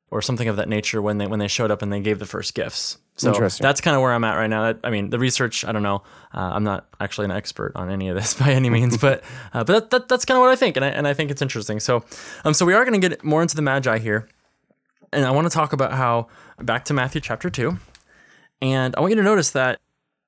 or 0.10 0.22
something 0.22 0.48
of 0.48 0.56
that 0.56 0.70
nature 0.70 1.02
when 1.02 1.18
they 1.18 1.28
when 1.28 1.40
they 1.40 1.50
showed 1.50 1.70
up 1.70 1.82
and 1.82 1.92
they 1.92 2.00
gave 2.00 2.20
the 2.20 2.26
first 2.26 2.56
gifts. 2.56 2.98
So 3.18 3.34
that's 3.64 3.82
kind 3.82 3.96
of 3.96 4.02
where 4.02 4.14
I'm 4.14 4.24
at 4.24 4.36
right 4.36 4.50
now. 4.50 4.76
I 4.84 4.90
mean, 4.92 5.10
the 5.10 5.18
research, 5.18 5.66
I 5.66 5.72
don't 5.72 5.82
know. 5.82 6.04
Uh, 6.34 6.52
I'm 6.54 6.64
not 6.64 6.88
actually 7.00 7.26
an 7.26 7.32
expert 7.32 7.72
on 7.76 7.90
any 7.90 8.10
of 8.10 8.16
this 8.16 8.34
by 8.40 8.52
any 8.52 8.70
means, 8.70 8.98
but 8.98 9.24
uh, 9.54 9.64
but 9.64 9.74
that, 9.74 9.90
that, 9.90 10.08
that's 10.08 10.26
kind 10.26 10.38
of 10.38 10.42
what 10.42 10.50
I 10.50 10.56
think, 10.56 10.76
and 10.76 10.86
I, 10.86 10.90
and 10.90 11.08
I 11.08 11.14
think 11.14 11.32
it's 11.32 11.42
interesting. 11.42 11.80
So 11.80 12.04
um, 12.46 12.54
so 12.54 12.66
we 12.66 12.74
are 12.74 12.86
going 12.86 13.00
to 13.00 13.10
get 13.10 13.24
more 13.24 13.42
into 13.42 13.56
the 13.56 13.62
Magi 13.62 13.98
here. 14.00 14.28
And 15.14 15.26
I 15.26 15.32
want 15.32 15.46
to 15.46 15.50
talk 15.50 15.72
about 15.72 15.94
how, 15.94 16.28
back 16.62 16.84
to 16.86 16.94
Matthew 16.94 17.22
chapter 17.22 17.50
2, 17.50 17.78
and 18.62 18.94
I 18.94 19.00
want 19.00 19.12
you 19.12 19.16
to 19.16 19.24
notice 19.24 19.52
that 19.52 19.80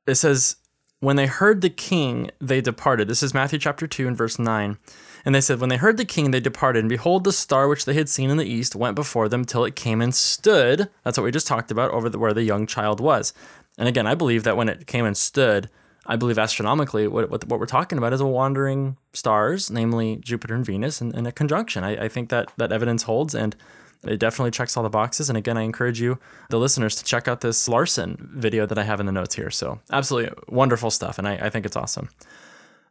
it 0.09 0.15
says, 0.15 0.57
when 0.99 1.15
they 1.15 1.27
heard 1.27 1.61
the 1.61 1.69
king, 1.69 2.29
they 2.41 2.59
departed. 2.59 3.07
This 3.07 3.23
is 3.23 3.33
Matthew 3.33 3.59
chapter 3.59 3.87
2 3.87 4.07
and 4.07 4.17
verse 4.17 4.37
9. 4.37 4.77
And 5.25 5.35
they 5.35 5.41
said, 5.41 5.59
When 5.59 5.69
they 5.69 5.77
heard 5.77 5.97
the 5.97 6.05
king, 6.05 6.31
they 6.31 6.39
departed. 6.39 6.79
And 6.79 6.89
behold, 6.89 7.23
the 7.23 7.31
star 7.31 7.67
which 7.67 7.85
they 7.85 7.93
had 7.93 8.09
seen 8.09 8.29
in 8.29 8.37
the 8.37 8.45
east 8.45 8.75
went 8.75 8.95
before 8.95 9.29
them 9.29 9.45
till 9.45 9.65
it 9.65 9.75
came 9.75 10.01
and 10.01 10.13
stood. 10.13 10.89
That's 11.03 11.17
what 11.17 11.23
we 11.23 11.31
just 11.31 11.47
talked 11.47 11.71
about 11.71 11.91
over 11.91 12.09
the, 12.09 12.19
where 12.19 12.33
the 12.33 12.43
young 12.43 12.67
child 12.67 12.99
was. 12.99 13.33
And 13.77 13.87
again, 13.87 14.07
I 14.07 14.15
believe 14.15 14.43
that 14.43 14.57
when 14.57 14.69
it 14.69 14.87
came 14.87 15.05
and 15.05 15.15
stood, 15.15 15.69
I 16.05 16.15
believe 16.15 16.39
astronomically, 16.39 17.07
what, 17.07 17.29
what, 17.29 17.45
what 17.47 17.59
we're 17.59 17.65
talking 17.65 17.97
about 17.97 18.13
is 18.13 18.21
a 18.21 18.27
wandering 18.27 18.97
stars, 19.13 19.69
namely 19.69 20.17
Jupiter 20.17 20.55
and 20.55 20.65
Venus, 20.65 21.01
and, 21.01 21.27
a 21.27 21.31
conjunction. 21.31 21.83
I, 21.83 22.05
I 22.05 22.07
think 22.07 22.29
that 22.29 22.51
that 22.57 22.71
evidence 22.71 23.03
holds. 23.03 23.35
And 23.35 23.55
it 24.03 24.17
definitely 24.17 24.51
checks 24.51 24.77
all 24.77 24.83
the 24.83 24.89
boxes. 24.89 25.29
And 25.29 25.37
again, 25.37 25.57
I 25.57 25.63
encourage 25.63 25.99
you, 25.99 26.19
the 26.49 26.59
listeners, 26.59 26.95
to 26.95 27.03
check 27.03 27.27
out 27.27 27.41
this 27.41 27.67
Larson 27.67 28.29
video 28.33 28.65
that 28.65 28.77
I 28.77 28.83
have 28.83 28.99
in 28.99 29.05
the 29.05 29.11
notes 29.11 29.35
here. 29.35 29.49
So, 29.49 29.79
absolutely 29.91 30.31
wonderful 30.47 30.91
stuff. 30.91 31.17
And 31.17 31.27
I, 31.27 31.33
I 31.35 31.49
think 31.49 31.65
it's 31.65 31.75
awesome. 31.75 32.09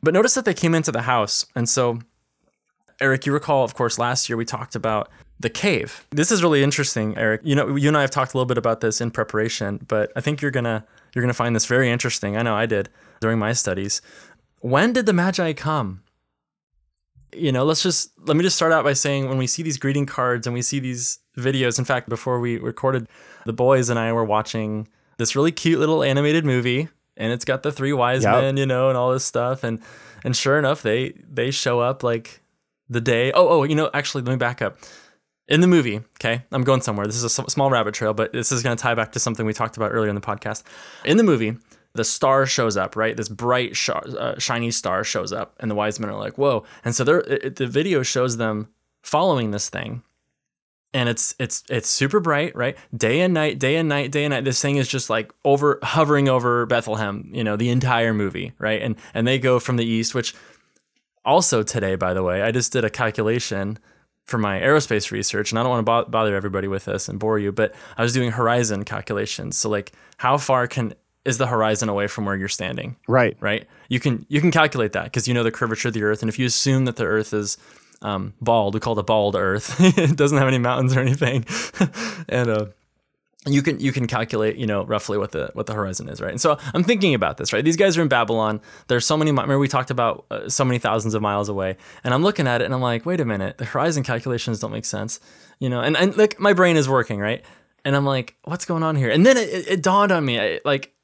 But 0.02 0.14
notice 0.14 0.34
that 0.34 0.44
they 0.44 0.54
came 0.54 0.74
into 0.74 0.92
the 0.92 1.02
house. 1.02 1.46
And 1.54 1.68
so, 1.68 2.00
Eric, 3.00 3.26
you 3.26 3.32
recall, 3.32 3.64
of 3.64 3.74
course, 3.74 3.98
last 3.98 4.28
year 4.28 4.36
we 4.36 4.44
talked 4.44 4.74
about 4.74 5.08
the 5.40 5.50
cave. 5.50 6.06
This 6.10 6.32
is 6.32 6.42
really 6.42 6.62
interesting, 6.62 7.16
Eric. 7.16 7.40
You 7.44 7.54
know, 7.54 7.76
you 7.76 7.88
and 7.88 7.96
I 7.96 8.00
have 8.02 8.10
talked 8.10 8.34
a 8.34 8.36
little 8.36 8.46
bit 8.46 8.58
about 8.58 8.80
this 8.80 9.00
in 9.00 9.10
preparation, 9.10 9.84
but 9.86 10.12
I 10.16 10.20
think 10.20 10.42
you're 10.42 10.50
gonna 10.50 10.84
you're 11.14 11.22
gonna 11.22 11.32
find 11.32 11.54
this 11.54 11.66
very 11.66 11.90
interesting. 11.90 12.36
I 12.36 12.42
know 12.42 12.54
I 12.56 12.66
did 12.66 12.88
during 13.20 13.38
my 13.38 13.52
studies. 13.52 14.02
When 14.60 14.92
did 14.92 15.06
the 15.06 15.12
Magi 15.12 15.52
come? 15.52 16.02
You 17.32 17.52
know, 17.52 17.64
let's 17.64 17.82
just 17.82 18.12
let 18.26 18.36
me 18.36 18.42
just 18.42 18.56
start 18.56 18.72
out 18.72 18.84
by 18.84 18.92
saying 18.92 19.28
when 19.28 19.38
we 19.38 19.46
see 19.46 19.62
these 19.62 19.78
greeting 19.78 20.06
cards 20.06 20.46
and 20.46 20.54
we 20.54 20.62
see 20.62 20.78
these 20.78 21.18
videos, 21.36 21.78
in 21.78 21.84
fact, 21.84 22.08
before 22.08 22.40
we 22.40 22.58
recorded, 22.58 23.08
the 23.46 23.52
boys 23.52 23.88
and 23.90 23.98
I 23.98 24.12
were 24.12 24.24
watching 24.24 24.88
this 25.18 25.36
really 25.36 25.52
cute 25.52 25.78
little 25.78 26.02
animated 26.02 26.44
movie 26.44 26.88
and 27.16 27.32
it's 27.32 27.44
got 27.44 27.62
the 27.62 27.72
three 27.72 27.92
wise 27.92 28.22
yep. 28.22 28.40
men, 28.40 28.56
you 28.56 28.66
know, 28.66 28.88
and 28.88 28.96
all 28.96 29.12
this 29.12 29.24
stuff 29.24 29.64
and 29.64 29.80
and 30.24 30.36
sure 30.36 30.58
enough, 30.58 30.82
they 30.82 31.14
they 31.30 31.50
show 31.50 31.80
up 31.80 32.02
like 32.02 32.40
the 32.88 33.00
day. 33.00 33.32
Oh, 33.32 33.48
oh, 33.48 33.62
you 33.64 33.74
know, 33.74 33.90
actually 33.92 34.22
let 34.22 34.32
me 34.32 34.38
back 34.38 34.62
up. 34.62 34.78
In 35.48 35.62
the 35.62 35.66
movie, 35.66 35.96
okay, 36.20 36.42
I'm 36.52 36.62
going 36.62 36.82
somewhere. 36.82 37.06
This 37.06 37.16
is 37.16 37.24
a 37.24 37.30
small 37.30 37.70
rabbit 37.70 37.94
trail, 37.94 38.12
but 38.12 38.34
this 38.34 38.52
is 38.52 38.62
going 38.62 38.76
to 38.76 38.82
tie 38.82 38.94
back 38.94 39.12
to 39.12 39.18
something 39.18 39.46
we 39.46 39.54
talked 39.54 39.78
about 39.78 39.92
earlier 39.92 40.10
in 40.10 40.14
the 40.14 40.20
podcast. 40.20 40.62
In 41.06 41.16
the 41.16 41.22
movie, 41.22 41.56
the 41.94 42.04
star 42.04 42.46
shows 42.46 42.76
up, 42.76 42.96
right? 42.96 43.16
This 43.16 43.28
bright, 43.28 43.76
sh- 43.76 43.90
uh, 43.90 44.38
shiny 44.38 44.70
star 44.70 45.04
shows 45.04 45.32
up, 45.32 45.56
and 45.60 45.70
the 45.70 45.74
wise 45.74 45.98
men 45.98 46.10
are 46.10 46.18
like, 46.18 46.38
"Whoa!" 46.38 46.64
And 46.84 46.94
so 46.94 47.04
they're, 47.04 47.20
it, 47.20 47.56
the 47.56 47.66
video 47.66 48.02
shows 48.02 48.36
them 48.36 48.68
following 49.02 49.50
this 49.50 49.68
thing, 49.68 50.02
and 50.94 51.08
it's 51.08 51.34
it's 51.38 51.64
it's 51.68 51.88
super 51.88 52.20
bright, 52.20 52.54
right? 52.54 52.76
Day 52.96 53.20
and 53.20 53.34
night, 53.34 53.58
day 53.58 53.76
and 53.76 53.88
night, 53.88 54.12
day 54.12 54.24
and 54.24 54.32
night. 54.32 54.44
This 54.44 54.60
thing 54.60 54.76
is 54.76 54.88
just 54.88 55.10
like 55.10 55.32
over 55.44 55.78
hovering 55.82 56.28
over 56.28 56.66
Bethlehem, 56.66 57.30
you 57.32 57.44
know, 57.44 57.56
the 57.56 57.70
entire 57.70 58.14
movie, 58.14 58.52
right? 58.58 58.80
And 58.80 58.96
and 59.14 59.26
they 59.26 59.38
go 59.38 59.58
from 59.58 59.76
the 59.76 59.84
east, 59.84 60.14
which 60.14 60.34
also 61.24 61.62
today, 61.62 61.94
by 61.94 62.14
the 62.14 62.22
way, 62.22 62.42
I 62.42 62.52
just 62.52 62.72
did 62.72 62.84
a 62.84 62.90
calculation 62.90 63.78
for 64.24 64.38
my 64.38 64.60
aerospace 64.60 65.10
research, 65.10 65.52
and 65.52 65.58
I 65.58 65.62
don't 65.62 65.70
want 65.70 65.80
to 65.80 65.90
bo- 65.90 66.10
bother 66.10 66.36
everybody 66.36 66.68
with 66.68 66.84
this 66.84 67.08
and 67.08 67.18
bore 67.18 67.38
you, 67.38 67.50
but 67.50 67.74
I 67.96 68.02
was 68.02 68.12
doing 68.12 68.30
horizon 68.30 68.84
calculations. 68.84 69.56
So 69.56 69.70
like, 69.70 69.92
how 70.18 70.36
far 70.36 70.66
can 70.66 70.94
is 71.28 71.38
the 71.38 71.46
horizon 71.46 71.88
away 71.88 72.06
from 72.06 72.24
where 72.24 72.34
you're 72.34 72.48
standing. 72.48 72.96
Right. 73.06 73.36
Right. 73.38 73.68
You 73.88 74.00
can 74.00 74.24
you 74.28 74.40
can 74.40 74.50
calculate 74.50 74.92
that 74.92 75.04
because 75.04 75.28
you 75.28 75.34
know 75.34 75.44
the 75.44 75.52
curvature 75.52 75.88
of 75.88 75.94
the 75.94 76.02
Earth, 76.02 76.22
and 76.22 76.28
if 76.28 76.38
you 76.38 76.46
assume 76.46 76.86
that 76.86 76.96
the 76.96 77.04
Earth 77.04 77.34
is 77.34 77.58
um, 78.00 78.32
bald, 78.40 78.74
we 78.74 78.80
call 78.80 78.94
it 78.94 79.00
a 79.00 79.04
bald 79.04 79.36
Earth. 79.36 79.76
it 79.98 80.16
doesn't 80.16 80.38
have 80.38 80.48
any 80.48 80.58
mountains 80.58 80.96
or 80.96 81.00
anything, 81.00 81.44
and 82.28 82.48
uh, 82.48 82.66
you 83.46 83.60
can 83.62 83.78
you 83.78 83.92
can 83.92 84.06
calculate 84.06 84.56
you 84.56 84.66
know 84.66 84.84
roughly 84.84 85.18
what 85.18 85.32
the 85.32 85.50
what 85.52 85.66
the 85.66 85.74
horizon 85.74 86.08
is, 86.08 86.20
right? 86.20 86.30
And 86.30 86.40
so 86.40 86.58
I'm 86.72 86.82
thinking 86.82 87.14
about 87.14 87.36
this, 87.36 87.52
right? 87.52 87.64
These 87.64 87.76
guys 87.76 87.98
are 87.98 88.02
in 88.02 88.08
Babylon. 88.08 88.60
There's 88.86 89.04
so 89.04 89.16
many. 89.16 89.30
Remember 89.30 89.58
we 89.58 89.68
talked 89.68 89.90
about 89.90 90.24
uh, 90.30 90.48
so 90.48 90.64
many 90.64 90.78
thousands 90.78 91.14
of 91.14 91.20
miles 91.20 91.50
away, 91.50 91.76
and 92.04 92.14
I'm 92.14 92.22
looking 92.22 92.46
at 92.46 92.62
it 92.62 92.64
and 92.64 92.74
I'm 92.74 92.80
like, 92.80 93.04
wait 93.04 93.20
a 93.20 93.26
minute, 93.26 93.58
the 93.58 93.66
horizon 93.66 94.02
calculations 94.02 94.60
don't 94.60 94.72
make 94.72 94.86
sense, 94.86 95.20
you 95.58 95.68
know? 95.68 95.80
And 95.80 95.94
and 95.96 96.16
like 96.16 96.40
my 96.40 96.54
brain 96.54 96.76
is 96.76 96.88
working, 96.88 97.20
right? 97.20 97.44
And 97.84 97.94
I'm 97.96 98.04
like, 98.04 98.36
what's 98.44 98.64
going 98.64 98.82
on 98.82 98.96
here? 98.96 99.10
And 99.10 99.24
then 99.24 99.36
it, 99.36 99.48
it, 99.48 99.68
it 99.68 99.82
dawned 99.82 100.12
on 100.12 100.24
me, 100.24 100.38
I, 100.38 100.60
like 100.64 100.94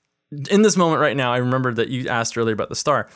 in 0.51 0.63
this 0.63 0.77
moment 0.77 1.01
right 1.01 1.17
now, 1.17 1.33
I 1.33 1.39
remember 1.39 1.73
that 1.75 1.89
you 1.89 2.09
asked 2.09 2.37
earlier 2.37 2.55
about 2.55 2.69
the 2.69 2.77
star. 2.77 3.09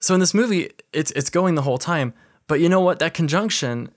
So 0.00 0.14
in 0.14 0.20
this 0.20 0.34
movie, 0.34 0.70
it's 0.92 1.10
it's 1.12 1.30
going 1.30 1.54
the 1.54 1.62
whole 1.62 1.78
time. 1.78 2.12
But 2.48 2.60
you 2.60 2.68
know 2.68 2.80
what? 2.80 2.98
That 2.98 3.14
conjunction, 3.14 3.90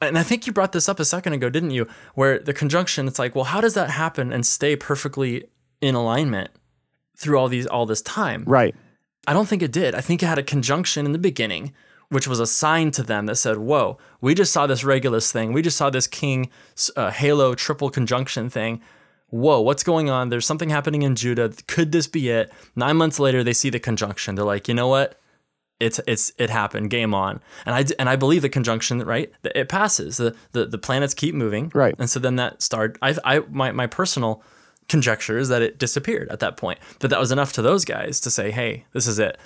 and 0.00 0.18
I 0.18 0.22
think 0.22 0.46
you 0.46 0.52
brought 0.52 0.72
this 0.72 0.88
up 0.88 1.00
a 1.00 1.04
second 1.04 1.32
ago, 1.32 1.48
didn't 1.48 1.70
you? 1.70 1.88
Where 2.14 2.38
the 2.38 2.52
conjunction, 2.52 3.08
it's 3.08 3.18
like, 3.18 3.34
well, 3.34 3.44
how 3.44 3.60
does 3.60 3.74
that 3.74 3.90
happen 3.90 4.32
and 4.32 4.46
stay 4.46 4.76
perfectly 4.76 5.44
in 5.80 5.94
alignment 5.94 6.50
through 7.16 7.38
all 7.38 7.48
these 7.48 7.66
all 7.66 7.86
this 7.86 8.02
time? 8.02 8.44
Right. 8.46 8.74
I 9.26 9.32
don't 9.32 9.48
think 9.48 9.62
it 9.62 9.72
did. 9.72 9.94
I 9.94 10.00
think 10.00 10.22
it 10.22 10.26
had 10.26 10.38
a 10.38 10.42
conjunction 10.42 11.06
in 11.06 11.12
the 11.12 11.18
beginning, 11.18 11.72
which 12.10 12.28
was 12.28 12.38
a 12.38 12.46
sign 12.46 12.90
to 12.92 13.02
them 13.02 13.26
that 13.26 13.36
said, 13.36 13.56
"Whoa, 13.56 13.98
we 14.20 14.34
just 14.34 14.52
saw 14.52 14.66
this 14.66 14.84
Regulus 14.84 15.32
thing. 15.32 15.52
We 15.52 15.62
just 15.62 15.76
saw 15.78 15.90
this 15.90 16.06
King 16.06 16.50
uh, 16.96 17.10
Halo 17.10 17.54
triple 17.54 17.90
conjunction 17.90 18.50
thing 18.50 18.82
whoa, 19.28 19.60
what's 19.60 19.82
going 19.82 20.10
on? 20.10 20.28
There's 20.28 20.46
something 20.46 20.70
happening 20.70 21.02
in 21.02 21.16
Judah. 21.16 21.52
Could 21.66 21.92
this 21.92 22.06
be 22.06 22.28
it? 22.28 22.52
Nine 22.74 22.96
months 22.96 23.18
later, 23.18 23.42
they 23.42 23.52
see 23.52 23.70
the 23.70 23.80
conjunction. 23.80 24.34
They're 24.34 24.44
like, 24.44 24.68
you 24.68 24.74
know 24.74 24.88
what? 24.88 25.18
It's 25.78 26.00
it's 26.06 26.32
it 26.38 26.48
happened. 26.48 26.88
Game 26.88 27.12
on. 27.12 27.40
And 27.66 27.74
I 27.74 27.84
and 27.98 28.08
I 28.08 28.16
believe 28.16 28.42
the 28.42 28.48
conjunction 28.48 29.00
right. 29.00 29.30
It 29.44 29.68
passes. 29.68 30.16
The 30.16 30.34
the, 30.52 30.64
the 30.66 30.78
planets 30.78 31.12
keep 31.12 31.34
moving. 31.34 31.70
Right. 31.74 31.94
And 31.98 32.08
so 32.08 32.18
then 32.18 32.36
that 32.36 32.62
started. 32.62 32.98
I 33.02 33.16
I 33.24 33.40
my 33.50 33.72
my 33.72 33.86
personal 33.86 34.42
conjecture 34.88 35.36
is 35.36 35.48
that 35.48 35.62
it 35.62 35.78
disappeared 35.78 36.28
at 36.30 36.40
that 36.40 36.56
point. 36.56 36.78
But 37.00 37.10
that 37.10 37.20
was 37.20 37.32
enough 37.32 37.52
to 37.54 37.62
those 37.62 37.84
guys 37.84 38.20
to 38.20 38.30
say, 38.30 38.50
hey, 38.50 38.86
this 38.92 39.06
is 39.06 39.18
it. 39.18 39.36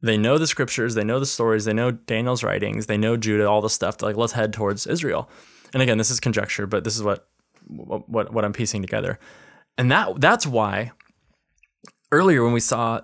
They 0.00 0.16
know 0.16 0.38
the 0.38 0.46
scriptures. 0.46 0.94
They 0.94 1.02
know 1.02 1.18
the 1.18 1.26
stories. 1.26 1.64
They 1.64 1.72
know 1.72 1.90
Daniel's 1.90 2.44
writings. 2.44 2.86
They 2.86 2.98
know 2.98 3.16
Judah. 3.16 3.48
All 3.48 3.60
the 3.60 3.68
stuff. 3.68 3.98
They're 3.98 4.10
like, 4.10 4.16
let's 4.16 4.34
head 4.34 4.52
towards 4.52 4.86
Israel. 4.86 5.28
And 5.74 5.82
again, 5.82 5.98
this 5.98 6.12
is 6.12 6.20
conjecture, 6.20 6.68
but 6.68 6.84
this 6.84 6.94
is 6.94 7.02
what 7.02 7.28
what 7.68 8.32
what 8.32 8.44
I'm 8.44 8.52
piecing 8.52 8.82
together, 8.82 9.18
and 9.76 9.90
that 9.90 10.20
that's 10.20 10.46
why 10.46 10.92
earlier 12.10 12.42
when 12.42 12.52
we 12.52 12.60
saw 12.60 13.00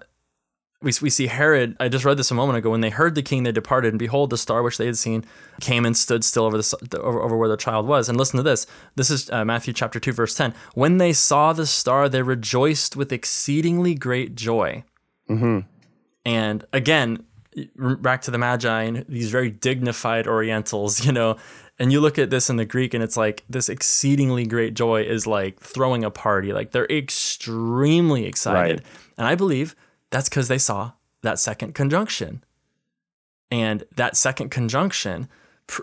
we, 0.84 0.92
we 1.00 1.10
see 1.10 1.26
Herod. 1.26 1.76
I 1.80 1.88
just 1.88 2.04
read 2.04 2.18
this 2.18 2.30
a 2.30 2.34
moment 2.34 2.58
ago. 2.58 2.70
When 2.70 2.82
they 2.82 2.90
heard 2.90 3.14
the 3.14 3.22
king, 3.22 3.42
they 3.42 3.52
departed, 3.52 3.92
and 3.92 3.98
behold, 3.98 4.30
the 4.30 4.38
star 4.38 4.62
which 4.62 4.76
they 4.76 4.86
had 4.86 4.98
seen 4.98 5.24
came 5.60 5.86
and 5.86 5.96
stood 5.96 6.22
still 6.22 6.44
over 6.44 6.58
the 6.58 6.98
over, 7.00 7.22
over 7.22 7.36
where 7.36 7.48
the 7.48 7.56
child 7.56 7.86
was. 7.86 8.08
And 8.08 8.18
listen 8.18 8.36
to 8.36 8.42
this. 8.42 8.66
This 8.94 9.10
is 9.10 9.30
uh, 9.30 9.44
Matthew 9.44 9.72
chapter 9.72 9.98
two, 9.98 10.12
verse 10.12 10.34
ten. 10.34 10.54
When 10.74 10.98
they 10.98 11.12
saw 11.12 11.52
the 11.52 11.66
star, 11.66 12.08
they 12.08 12.22
rejoiced 12.22 12.96
with 12.96 13.12
exceedingly 13.12 13.94
great 13.94 14.34
joy. 14.34 14.84
Mm-hmm. 15.28 15.60
And 16.26 16.64
again, 16.72 17.24
back 17.76 18.22
to 18.22 18.30
the 18.30 18.38
Magi 18.38 18.82
and 18.82 19.04
these 19.08 19.30
very 19.30 19.50
dignified 19.50 20.26
Orientals. 20.26 21.04
You 21.04 21.12
know, 21.12 21.36
and 21.78 21.92
you 21.92 22.00
look 22.00 22.18
at 22.18 22.30
this 22.30 22.48
in 22.50 22.56
the 22.56 22.64
Greek 22.64 22.94
and 22.94 23.02
it's 23.02 23.16
like 23.16 23.44
this 23.48 23.68
exceedingly 23.68 24.46
great 24.46 24.74
joy 24.74 25.02
is 25.02 25.26
like 25.26 25.60
throwing 25.60 26.04
a 26.04 26.10
party. 26.10 26.52
Like 26.52 26.70
they're 26.70 26.86
extremely 26.86 28.26
excited. 28.26 28.80
Right. 28.80 28.86
And 29.18 29.26
I 29.26 29.34
believe 29.34 29.74
that's 30.10 30.28
because 30.28 30.48
they 30.48 30.58
saw 30.58 30.92
that 31.22 31.38
second 31.38 31.74
conjunction. 31.74 32.44
And 33.50 33.84
that 33.96 34.16
second 34.16 34.50
conjunction 34.50 35.28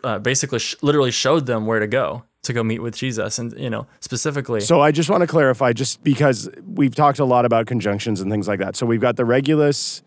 uh, 0.03 0.19
basically 0.19 0.59
sh- 0.59 0.75
literally 0.81 1.11
showed 1.11 1.45
them 1.45 1.65
where 1.65 1.79
to 1.79 1.87
go 1.87 2.23
to 2.43 2.53
go 2.53 2.63
meet 2.63 2.79
with 2.79 2.95
Jesus 2.95 3.37
and 3.37 3.57
you 3.57 3.69
know 3.69 3.87
specifically 3.99 4.61
So 4.61 4.81
I 4.81 4.91
just 4.91 5.09
want 5.09 5.21
to 5.21 5.27
clarify 5.27 5.73
just 5.73 6.03
because 6.03 6.49
we've 6.65 6.95
talked 6.95 7.19
a 7.19 7.25
lot 7.25 7.45
about 7.45 7.67
conjunctions 7.67 8.21
and 8.21 8.31
things 8.31 8.47
like 8.47 8.59
that. 8.59 8.75
So 8.75 8.85
we've 8.85 9.01
got 9.01 9.15
the 9.15 9.25
Regulus 9.25 10.01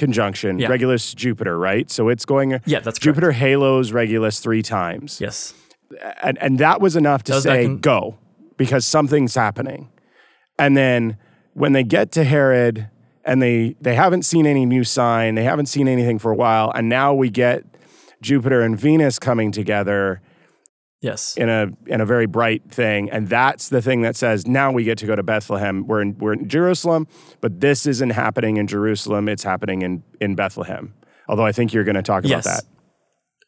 conjunction, 0.00 0.58
yeah. 0.58 0.66
Regulus 0.66 1.14
Jupiter, 1.14 1.56
right? 1.56 1.88
So 1.90 2.08
it's 2.08 2.24
going. 2.24 2.60
Yeah, 2.66 2.80
that's 2.80 2.98
Jupiter 2.98 3.28
correct. 3.28 3.38
halos 3.38 3.92
Regulus 3.92 4.40
three 4.40 4.62
times. 4.62 5.20
Yes, 5.20 5.54
and 6.22 6.36
and 6.38 6.58
that 6.58 6.80
was 6.80 6.96
enough 6.96 7.22
to 7.24 7.40
say 7.40 7.64
can... 7.64 7.78
go 7.78 8.18
because 8.56 8.84
something's 8.84 9.36
happening, 9.36 9.88
and 10.58 10.76
then 10.76 11.16
when 11.52 11.72
they 11.72 11.84
get 11.84 12.10
to 12.12 12.24
Herod 12.24 12.88
and 13.24 13.40
they 13.40 13.76
they 13.80 13.94
haven't 13.94 14.24
seen 14.24 14.46
any 14.46 14.66
new 14.66 14.82
sign, 14.82 15.36
they 15.36 15.44
haven't 15.44 15.66
seen 15.66 15.86
anything 15.86 16.18
for 16.18 16.32
a 16.32 16.36
while, 16.36 16.72
and 16.74 16.88
now 16.88 17.14
we 17.14 17.30
get 17.30 17.64
Jupiter 18.20 18.62
and 18.62 18.76
Venus 18.76 19.20
coming 19.20 19.52
together 19.52 20.20
Yes. 21.00 21.34
In 21.36 21.48
a 21.48 21.68
in 21.86 22.00
a 22.00 22.06
very 22.06 22.26
bright 22.26 22.70
thing, 22.70 23.10
and 23.10 23.28
that's 23.28 23.70
the 23.70 23.80
thing 23.80 24.02
that 24.02 24.16
says 24.16 24.46
now 24.46 24.70
we 24.70 24.84
get 24.84 24.98
to 24.98 25.06
go 25.06 25.16
to 25.16 25.22
Bethlehem. 25.22 25.86
We're 25.86 26.02
in 26.02 26.18
we're 26.18 26.34
in 26.34 26.46
Jerusalem, 26.46 27.08
but 27.40 27.60
this 27.60 27.86
isn't 27.86 28.10
happening 28.10 28.58
in 28.58 28.66
Jerusalem. 28.66 29.28
It's 29.28 29.42
happening 29.42 29.80
in 29.80 30.02
in 30.20 30.34
Bethlehem. 30.34 30.92
Although 31.26 31.46
I 31.46 31.52
think 31.52 31.72
you're 31.72 31.84
going 31.84 31.94
to 31.94 32.02
talk 32.02 32.24
yes. 32.24 32.44
about 32.44 32.56
that. 32.56 32.64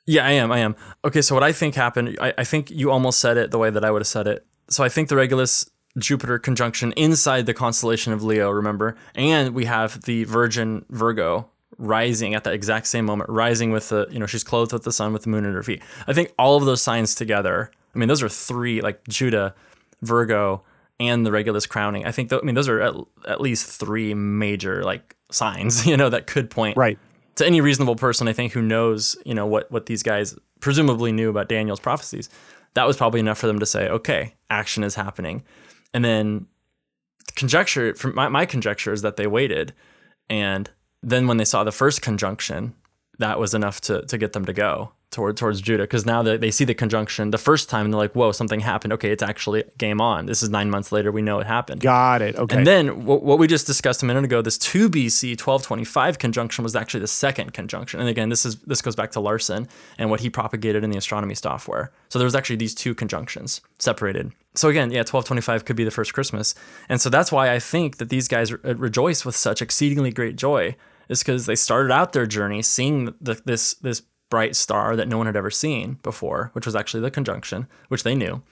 Yeah, 0.06 0.26
I 0.26 0.32
am. 0.32 0.50
I 0.50 0.58
am. 0.60 0.76
Okay, 1.04 1.20
so 1.20 1.34
what 1.34 1.44
I 1.44 1.52
think 1.52 1.74
happened, 1.74 2.16
I, 2.20 2.34
I 2.38 2.44
think 2.44 2.70
you 2.70 2.90
almost 2.90 3.20
said 3.20 3.36
it 3.36 3.50
the 3.50 3.58
way 3.58 3.70
that 3.70 3.84
I 3.84 3.90
would 3.90 4.00
have 4.00 4.06
said 4.06 4.26
it. 4.26 4.46
So 4.68 4.82
I 4.82 4.88
think 4.88 5.08
the 5.08 5.16
Regulus 5.16 5.68
Jupiter 5.98 6.38
conjunction 6.38 6.92
inside 6.92 7.46
the 7.46 7.54
constellation 7.54 8.12
of 8.12 8.22
Leo, 8.22 8.50
remember? 8.50 8.96
And 9.14 9.54
we 9.54 9.66
have 9.66 10.02
the 10.02 10.24
Virgin 10.24 10.84
Virgo 10.88 11.50
rising 11.82 12.34
at 12.34 12.44
that 12.44 12.54
exact 12.54 12.86
same 12.86 13.04
moment, 13.04 13.28
rising 13.28 13.70
with 13.72 13.88
the, 13.90 14.06
you 14.10 14.18
know, 14.18 14.26
she's 14.26 14.44
clothed 14.44 14.72
with 14.72 14.84
the 14.84 14.92
sun 14.92 15.12
with 15.12 15.22
the 15.24 15.28
moon 15.28 15.44
at 15.44 15.52
her 15.52 15.62
feet. 15.62 15.82
I 16.06 16.12
think 16.12 16.32
all 16.38 16.56
of 16.56 16.64
those 16.64 16.80
signs 16.80 17.14
together 17.14 17.70
I 17.94 17.98
mean, 17.98 18.08
those 18.08 18.22
are 18.22 18.28
three 18.28 18.80
like 18.80 19.06
Judah, 19.08 19.54
Virgo, 20.00 20.62
and 20.98 21.26
the 21.26 21.32
Regulus 21.32 21.66
crowning. 21.66 22.06
I 22.06 22.10
think, 22.12 22.30
th- 22.30 22.40
I 22.42 22.44
mean, 22.44 22.54
those 22.54 22.68
are 22.68 22.80
at, 22.80 22.94
at 23.28 23.40
least 23.40 23.66
three 23.68 24.14
major 24.14 24.82
like 24.82 25.14
signs, 25.30 25.86
you 25.90 25.96
know, 25.96 26.08
that 26.08 26.26
could 26.26 26.48
point 26.48 26.76
Right. 26.76 26.98
to 27.34 27.46
any 27.46 27.60
reasonable 27.60 27.96
person. 27.96 28.28
I 28.28 28.32
think 28.32 28.52
who 28.52 28.62
knows, 28.62 29.16
you 29.26 29.34
know, 29.34 29.44
what 29.46 29.70
what 29.70 29.86
these 29.86 30.02
guys 30.02 30.34
presumably 30.60 31.12
knew 31.12 31.28
about 31.28 31.48
Daniel's 31.48 31.80
prophecies. 31.80 32.30
That 32.74 32.86
was 32.86 32.96
probably 32.96 33.20
enough 33.20 33.36
for 33.36 33.46
them 33.46 33.58
to 33.58 33.66
say, 33.66 33.88
okay, 33.88 34.34
action 34.48 34.84
is 34.84 34.94
happening, 34.94 35.42
and 35.92 36.02
then 36.02 36.46
conjecture 37.36 37.94
from 37.94 38.14
my, 38.14 38.28
my 38.28 38.46
conjecture 38.46 38.92
is 38.92 39.02
that 39.02 39.16
they 39.16 39.26
waited 39.26 39.72
and 40.30 40.70
then 41.02 41.26
when 41.26 41.36
they 41.36 41.44
saw 41.44 41.64
the 41.64 41.72
first 41.72 42.02
conjunction 42.02 42.74
that 43.18 43.38
was 43.38 43.54
enough 43.54 43.80
to 43.82 44.02
to 44.06 44.18
get 44.18 44.32
them 44.32 44.44
to 44.44 44.52
go 44.52 44.92
toward 45.10 45.36
towards 45.36 45.60
Judah 45.60 45.82
because 45.82 46.06
now 46.06 46.22
they, 46.22 46.38
they 46.38 46.50
see 46.50 46.64
the 46.64 46.74
conjunction 46.74 47.30
the 47.30 47.38
first 47.38 47.68
time 47.68 47.84
and 47.84 47.92
they're 47.92 47.98
like 48.00 48.14
whoa 48.14 48.32
something 48.32 48.60
happened 48.60 48.92
okay 48.94 49.10
it's 49.10 49.22
actually 49.22 49.62
game 49.76 50.00
on 50.00 50.24
this 50.26 50.42
is 50.42 50.48
nine 50.48 50.70
months 50.70 50.90
later 50.90 51.12
we 51.12 51.20
know 51.20 51.38
it 51.38 51.46
happened 51.46 51.82
Got 51.82 52.22
it. 52.22 52.36
Okay. 52.36 52.56
and 52.56 52.66
then 52.66 53.04
what, 53.04 53.22
what 53.22 53.38
we 53.38 53.46
just 53.46 53.66
discussed 53.66 54.02
a 54.02 54.06
minute 54.06 54.24
ago, 54.24 54.40
this 54.40 54.56
2 54.58 54.88
BC 54.88 55.32
1225 55.32 56.18
conjunction 56.18 56.64
was 56.64 56.74
actually 56.74 57.00
the 57.00 57.06
second 57.06 57.52
conjunction. 57.52 58.00
And 58.00 58.08
again, 58.08 58.30
this 58.30 58.46
is 58.46 58.56
this 58.60 58.80
goes 58.80 58.96
back 58.96 59.10
to 59.12 59.20
Larson 59.20 59.68
and 59.98 60.10
what 60.10 60.20
he 60.20 60.30
propagated 60.30 60.82
in 60.82 60.90
the 60.90 60.96
astronomy 60.96 61.34
software. 61.34 61.92
So 62.08 62.18
there 62.18 62.26
was 62.26 62.34
actually 62.34 62.56
these 62.56 62.74
two 62.74 62.94
conjunctions 62.94 63.60
separated. 63.78 64.32
So 64.54 64.68
again, 64.68 64.90
yeah, 64.90 65.00
1225 65.00 65.64
could 65.64 65.76
be 65.76 65.84
the 65.84 65.90
first 65.90 66.14
Christmas. 66.14 66.54
And 66.88 67.00
so 67.00 67.10
that's 67.10 67.30
why 67.30 67.52
I 67.52 67.58
think 67.58 67.98
that 67.98 68.08
these 68.08 68.28
guys 68.28 68.52
re- 68.52 68.72
rejoice 68.72 69.24
with 69.24 69.36
such 69.36 69.60
exceedingly 69.62 70.10
great 70.10 70.36
joy 70.36 70.74
is 71.12 71.20
because 71.22 71.46
they 71.46 71.54
started 71.54 71.92
out 71.92 72.12
their 72.12 72.26
journey 72.26 72.62
seeing 72.62 73.14
the, 73.20 73.40
this 73.44 73.74
this 73.74 74.02
bright 74.30 74.56
star 74.56 74.96
that 74.96 75.08
no 75.08 75.18
one 75.18 75.26
had 75.26 75.36
ever 75.36 75.50
seen 75.50 75.98
before, 76.02 76.50
which 76.54 76.64
was 76.66 76.74
actually 76.74 77.00
the 77.02 77.10
conjunction, 77.10 77.66
which 77.88 78.02
they 78.02 78.14
knew. 78.14 78.42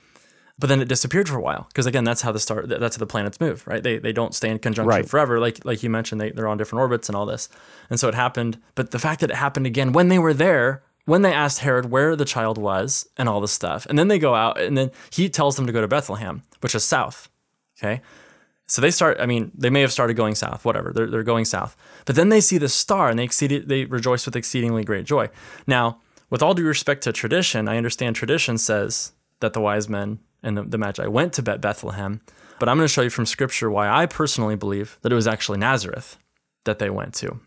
But 0.58 0.68
then 0.68 0.82
it 0.82 0.88
disappeared 0.88 1.26
for 1.26 1.38
a 1.38 1.40
while 1.40 1.64
because 1.68 1.86
again 1.86 2.04
that's 2.04 2.20
how 2.20 2.32
the 2.32 2.38
star 2.38 2.66
that's 2.66 2.96
how 2.96 3.00
the 3.00 3.06
planets 3.06 3.40
move 3.40 3.66
right? 3.66 3.82
They 3.82 3.96
they 3.98 4.12
don't 4.12 4.34
stay 4.34 4.50
in 4.50 4.58
conjunction 4.58 4.88
Right. 4.88 5.08
forever. 5.08 5.40
Like 5.40 5.64
like 5.64 5.82
you 5.82 5.88
mentioned 5.88 6.20
they, 6.20 6.30
they're 6.32 6.48
on 6.48 6.58
different 6.58 6.80
orbits 6.80 7.08
and 7.08 7.16
all 7.16 7.24
this. 7.24 7.48
And 7.88 7.98
so 7.98 8.08
it 8.08 8.14
happened 8.14 8.60
but 8.74 8.90
the 8.90 8.98
fact 8.98 9.20
that 9.22 9.30
it 9.30 9.36
happened 9.36 9.66
again 9.66 9.92
when 9.92 10.08
they 10.08 10.18
were 10.18 10.34
there 10.34 10.82
when 11.06 11.22
they 11.22 11.32
asked 11.32 11.60
herod 11.60 11.90
where 11.90 12.14
the 12.14 12.26
child 12.26 12.58
was 12.58 13.08
and 13.16 13.26
all 13.26 13.40
this 13.40 13.50
stuff 13.52 13.86
and 13.88 13.98
then 13.98 14.08
they 14.08 14.18
go 14.18 14.34
out 14.34 14.60
and 14.60 14.76
then 14.76 14.90
he 15.10 15.30
tells 15.30 15.56
them 15.56 15.66
to 15.66 15.72
go 15.72 15.80
to 15.80 15.88
bethlehem 15.88 16.42
which 16.60 16.74
is 16.74 16.84
south 16.84 17.30
okay 17.78 18.02
so 18.70 18.80
they 18.80 18.90
start 18.90 19.18
i 19.20 19.26
mean 19.26 19.50
they 19.54 19.68
may 19.68 19.80
have 19.80 19.92
started 19.92 20.14
going 20.14 20.34
south 20.34 20.64
whatever. 20.64 20.92
They're, 20.92 21.08
they're 21.08 21.22
going 21.24 21.44
south. 21.44 21.76
But 22.06 22.14
then 22.14 22.28
they 22.28 22.40
see 22.40 22.56
the 22.56 22.68
star 22.68 23.10
and 23.10 23.18
they 23.18 23.24
exceeded 23.24 23.68
they 23.68 23.84
rejoice 23.84 24.24
with 24.24 24.36
exceedingly 24.36 24.84
great 24.84 25.04
joy. 25.04 25.28
Now 25.66 26.00
with 26.30 26.42
all 26.42 26.54
due 26.54 26.64
respect 26.64 27.02
to 27.02 27.12
tradition 27.12 27.68
i 27.68 27.76
understand 27.76 28.14
tradition 28.14 28.56
says 28.56 29.12
that 29.40 29.52
the 29.52 29.60
wise 29.60 29.88
men 29.88 30.20
and 30.42 30.56
the, 30.56 30.62
the 30.62 30.78
magi 30.78 31.06
went 31.06 31.32
to 31.32 31.42
bethlehem 31.42 32.20
but 32.60 32.68
i'm 32.68 32.76
going 32.76 32.86
to 32.86 32.92
show 32.92 33.02
you 33.02 33.10
from 33.10 33.26
scripture 33.26 33.70
why 33.70 33.88
i 33.88 34.06
personally 34.06 34.56
believe 34.56 34.98
that 35.02 35.12
it 35.12 35.16
was 35.16 35.26
actually 35.26 35.58
nazareth 35.58 36.16
that 36.64 36.78
they 36.78 36.90
went 36.90 37.14
to. 37.14 37.40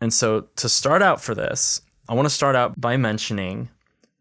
And 0.00 0.14
so 0.14 0.42
to 0.54 0.68
start 0.68 1.02
out 1.02 1.20
for 1.20 1.34
this 1.34 1.82
i 2.08 2.14
want 2.14 2.26
to 2.26 2.34
start 2.34 2.56
out 2.56 2.80
by 2.80 2.96
mentioning 2.96 3.68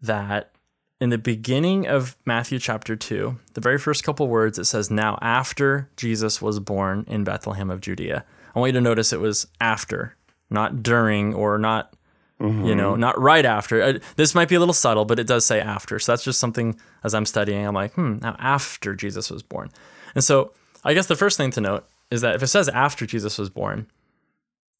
that 0.01 0.51
in 0.99 1.09
the 1.09 1.17
beginning 1.17 1.87
of 1.87 2.15
Matthew 2.25 2.59
chapter 2.59 2.95
2, 2.95 3.37
the 3.53 3.61
very 3.61 3.77
first 3.77 4.03
couple 4.03 4.27
words, 4.27 4.57
it 4.57 4.65
says, 4.65 4.89
Now 4.89 5.19
after 5.21 5.89
Jesus 5.95 6.41
was 6.41 6.59
born 6.59 7.05
in 7.07 7.23
Bethlehem 7.23 7.69
of 7.69 7.81
Judea. 7.81 8.25
I 8.55 8.59
want 8.59 8.69
you 8.69 8.79
to 8.79 8.81
notice 8.81 9.13
it 9.13 9.19
was 9.19 9.47
after, 9.61 10.15
not 10.49 10.81
during 10.81 11.33
or 11.35 11.57
not, 11.59 11.93
you 12.39 12.75
know, 12.75 12.95
not 12.95 13.19
right 13.19 13.45
after. 13.45 13.81
Uh, 13.81 13.93
This 14.15 14.35
might 14.35 14.47
be 14.47 14.55
a 14.55 14.59
little 14.59 14.73
subtle, 14.73 15.05
but 15.05 15.17
it 15.19 15.25
does 15.27 15.45
say 15.45 15.59
after. 15.59 15.97
So 15.99 16.11
that's 16.11 16.23
just 16.23 16.39
something 16.39 16.79
as 17.03 17.13
I'm 17.15 17.25
studying, 17.25 17.65
I'm 17.65 17.73
like, 17.75 17.93
hmm, 17.93 18.17
now 18.21 18.35
after 18.39 18.93
Jesus 18.95 19.29
was 19.31 19.41
born. 19.43 19.69
And 20.15 20.23
so 20.23 20.53
I 20.83 20.93
guess 20.93 21.07
the 21.07 21.15
first 21.15 21.37
thing 21.37 21.51
to 21.51 21.61
note 21.61 21.87
is 22.09 22.21
that 22.21 22.35
if 22.35 22.41
it 22.43 22.47
says 22.47 22.69
after 22.69 23.05
Jesus 23.05 23.37
was 23.37 23.49
born, 23.49 23.87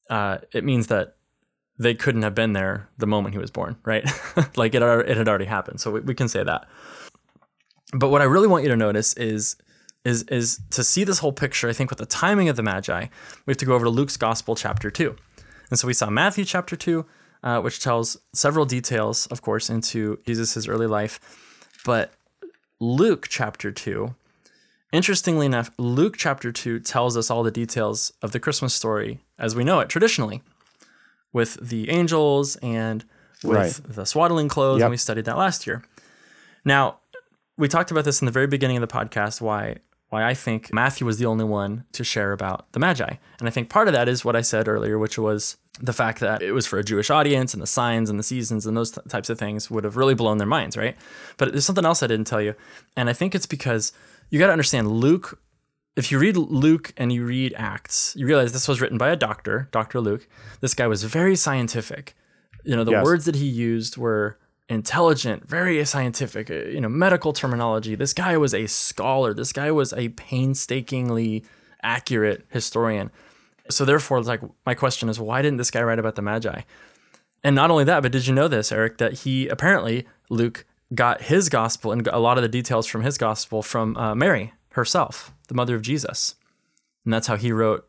uh, 0.09 0.37
it 0.53 0.63
means 0.63 0.87
that 0.87 1.16
they 1.79 1.93
couldn't 1.93 2.23
have 2.23 2.35
been 2.35 2.53
there 2.53 2.89
the 2.97 3.07
moment 3.07 3.33
he 3.33 3.39
was 3.39 3.51
born, 3.51 3.77
right? 3.85 4.03
like 4.55 4.73
it, 4.73 4.81
it 4.81 5.17
had 5.17 5.27
already 5.27 5.45
happened. 5.45 5.79
So 5.79 5.91
we, 5.91 5.99
we 6.01 6.15
can 6.15 6.27
say 6.27 6.43
that. 6.43 6.67
But 7.93 8.09
what 8.09 8.21
I 8.21 8.25
really 8.25 8.47
want 8.47 8.63
you 8.63 8.69
to 8.69 8.75
notice 8.75 9.13
is 9.13 9.55
is 10.03 10.23
is 10.23 10.61
to 10.71 10.83
see 10.83 11.03
this 11.03 11.19
whole 11.19 11.31
picture. 11.31 11.69
I 11.69 11.73
think 11.73 11.89
with 11.89 11.99
the 11.99 12.05
timing 12.05 12.49
of 12.49 12.55
the 12.55 12.63
Magi, 12.63 13.07
we 13.45 13.51
have 13.51 13.57
to 13.57 13.65
go 13.65 13.75
over 13.75 13.85
to 13.85 13.89
Luke's 13.89 14.17
Gospel, 14.17 14.55
chapter 14.55 14.89
two. 14.89 15.15
And 15.69 15.79
so 15.79 15.87
we 15.87 15.93
saw 15.93 16.09
Matthew 16.09 16.45
chapter 16.45 16.75
two, 16.75 17.05
uh, 17.43 17.61
which 17.61 17.79
tells 17.79 18.17
several 18.33 18.65
details, 18.65 19.27
of 19.27 19.41
course, 19.41 19.69
into 19.69 20.19
Jesus' 20.25 20.67
early 20.67 20.87
life. 20.87 21.19
But 21.85 22.13
Luke 22.79 23.27
chapter 23.29 23.71
two, 23.71 24.15
interestingly 24.91 25.45
enough, 25.45 25.71
Luke 25.77 26.15
chapter 26.17 26.51
two 26.51 26.79
tells 26.79 27.15
us 27.15 27.29
all 27.29 27.43
the 27.43 27.51
details 27.51 28.11
of 28.21 28.31
the 28.31 28.39
Christmas 28.39 28.73
story 28.73 29.19
as 29.39 29.55
we 29.55 29.63
know 29.63 29.79
it 29.79 29.89
traditionally 29.89 30.41
with 31.33 31.57
the 31.61 31.89
angels 31.89 32.55
and 32.57 33.03
with 33.43 33.55
Right. 33.57 33.79
the 33.95 34.05
swaddling 34.05 34.47
clothes, 34.47 34.79
Yep. 34.79 34.85
and 34.85 34.91
we 34.91 34.97
studied 34.97 35.25
that 35.25 35.37
last 35.37 35.67
year. 35.67 35.83
Now, 36.65 36.97
we 37.57 37.67
talked 37.67 37.91
about 37.91 38.05
this 38.05 38.21
in 38.21 38.25
the 38.25 38.31
very 38.31 38.47
beginning 38.47 38.77
of 38.77 38.81
the 38.81 38.87
podcast. 38.93 39.41
Why? 39.41 39.77
Why 40.09 40.23
I 40.25 40.33
think 40.33 40.73
Matthew 40.73 41.05
was 41.05 41.17
the 41.17 41.25
only 41.25 41.43
one 41.43 41.83
to 41.91 42.03
share 42.03 42.31
about 42.31 42.71
the 42.71 42.79
Magi, 42.79 43.15
and 43.39 43.47
I 43.47 43.51
think 43.51 43.69
part 43.69 43.87
of 43.89 43.93
that 43.93 44.07
is 44.07 44.23
what 44.23 44.35
I 44.37 44.41
said 44.41 44.67
earlier, 44.69 44.97
which 44.97 45.17
was 45.19 45.57
the 45.81 45.91
fact 45.93 46.21
that 46.21 46.41
it 46.41 46.53
was 46.53 46.65
for 46.65 46.79
a 46.79 46.83
Jewish 46.83 47.09
audience, 47.09 47.53
and 47.53 47.61
the 47.61 47.67
signs 47.67 48.09
and 48.09 48.17
the 48.17 48.23
seasons 48.23 48.65
and 48.65 48.75
those 48.77 48.91
t- 48.91 49.01
types 49.09 49.29
of 49.29 49.37
things 49.37 49.69
would 49.69 49.83
have 49.83 49.97
really 49.97 50.15
blown 50.15 50.37
their 50.37 50.47
minds, 50.47 50.77
right? 50.77 50.95
But 51.35 51.51
there's 51.51 51.65
something 51.65 51.85
else 51.85 52.01
I 52.01 52.07
didn't 52.07 52.25
tell 52.25 52.41
you, 52.41 52.55
and 52.95 53.09
I 53.09 53.13
think 53.13 53.35
it's 53.35 53.45
because 53.45 53.91
you 54.29 54.39
got 54.39 54.47
to 54.47 54.53
understand 54.53 54.89
Luke 54.89 55.39
if 55.97 56.11
you 56.11 56.19
read 56.19 56.37
Luke 56.37 56.93
and 56.95 57.11
you 57.11 57.25
read 57.25 57.53
Acts, 57.57 58.13
you 58.15 58.25
realize 58.25 58.53
this 58.53 58.67
was 58.67 58.79
written 58.79 58.97
by 58.97 59.09
a 59.09 59.15
doctor, 59.15 59.67
Dr. 59.71 59.99
Luke. 59.99 60.27
This 60.61 60.73
guy 60.73 60.87
was 60.87 61.03
very 61.03 61.35
scientific. 61.35 62.15
You 62.63 62.75
know, 62.75 62.83
the 62.83 62.91
Yes. 62.91 63.03
words 63.03 63.25
that 63.25 63.35
he 63.35 63.45
used 63.45 63.97
were 63.97 64.37
intelligent, 64.69 65.47
very 65.49 65.83
scientific, 65.85 66.49
uh, 66.51 66.53
you 66.55 66.81
know, 66.81 66.89
medical 66.89 67.33
terminology. 67.33 67.95
This 67.95 68.13
guy 68.13 68.37
was 68.37 68.53
a 68.53 68.67
scholar. 68.67 69.33
This 69.33 69.53
guy 69.53 69.71
was 69.71 69.93
a 69.93 70.09
painstakingly 70.09 71.43
accurate 71.83 72.45
historian. 72.49 73.09
So 73.69 73.85
therefore, 73.85 74.21
like 74.21 74.41
my 74.65 74.73
question 74.73 75.09
is, 75.09 75.19
why 75.19 75.41
didn't 75.41 75.57
this 75.57 75.71
guy 75.71 75.81
write 75.81 75.99
about 75.99 76.15
the 76.15 76.21
Magi? 76.21 76.61
And 77.43 77.55
not 77.55 77.69
only 77.71 77.83
that, 77.85 78.01
but 78.03 78.11
did 78.11 78.27
you 78.27 78.33
know 78.33 78.47
this, 78.47 78.71
Eric, 78.71 78.97
that 78.97 79.13
he 79.19 79.47
apparently 79.47 80.05
Luke 80.29 80.65
got 80.93 81.21
his 81.23 81.49
gospel 81.49 81.91
and 81.91 82.03
got 82.03 82.13
a 82.13 82.19
lot 82.19 82.37
of 82.37 82.41
the 82.41 82.49
details 82.49 82.87
from 82.87 83.03
his 83.03 83.17
gospel 83.17 83.61
from 83.61 83.95
uh, 83.97 84.15
Mary 84.15 84.53
herself, 84.71 85.33
the 85.47 85.55
mother 85.55 85.75
of 85.75 85.81
Jesus, 85.81 86.35
and 87.05 87.13
that's 87.13 87.27
how 87.27 87.35
he 87.35 87.51
wrote 87.51 87.87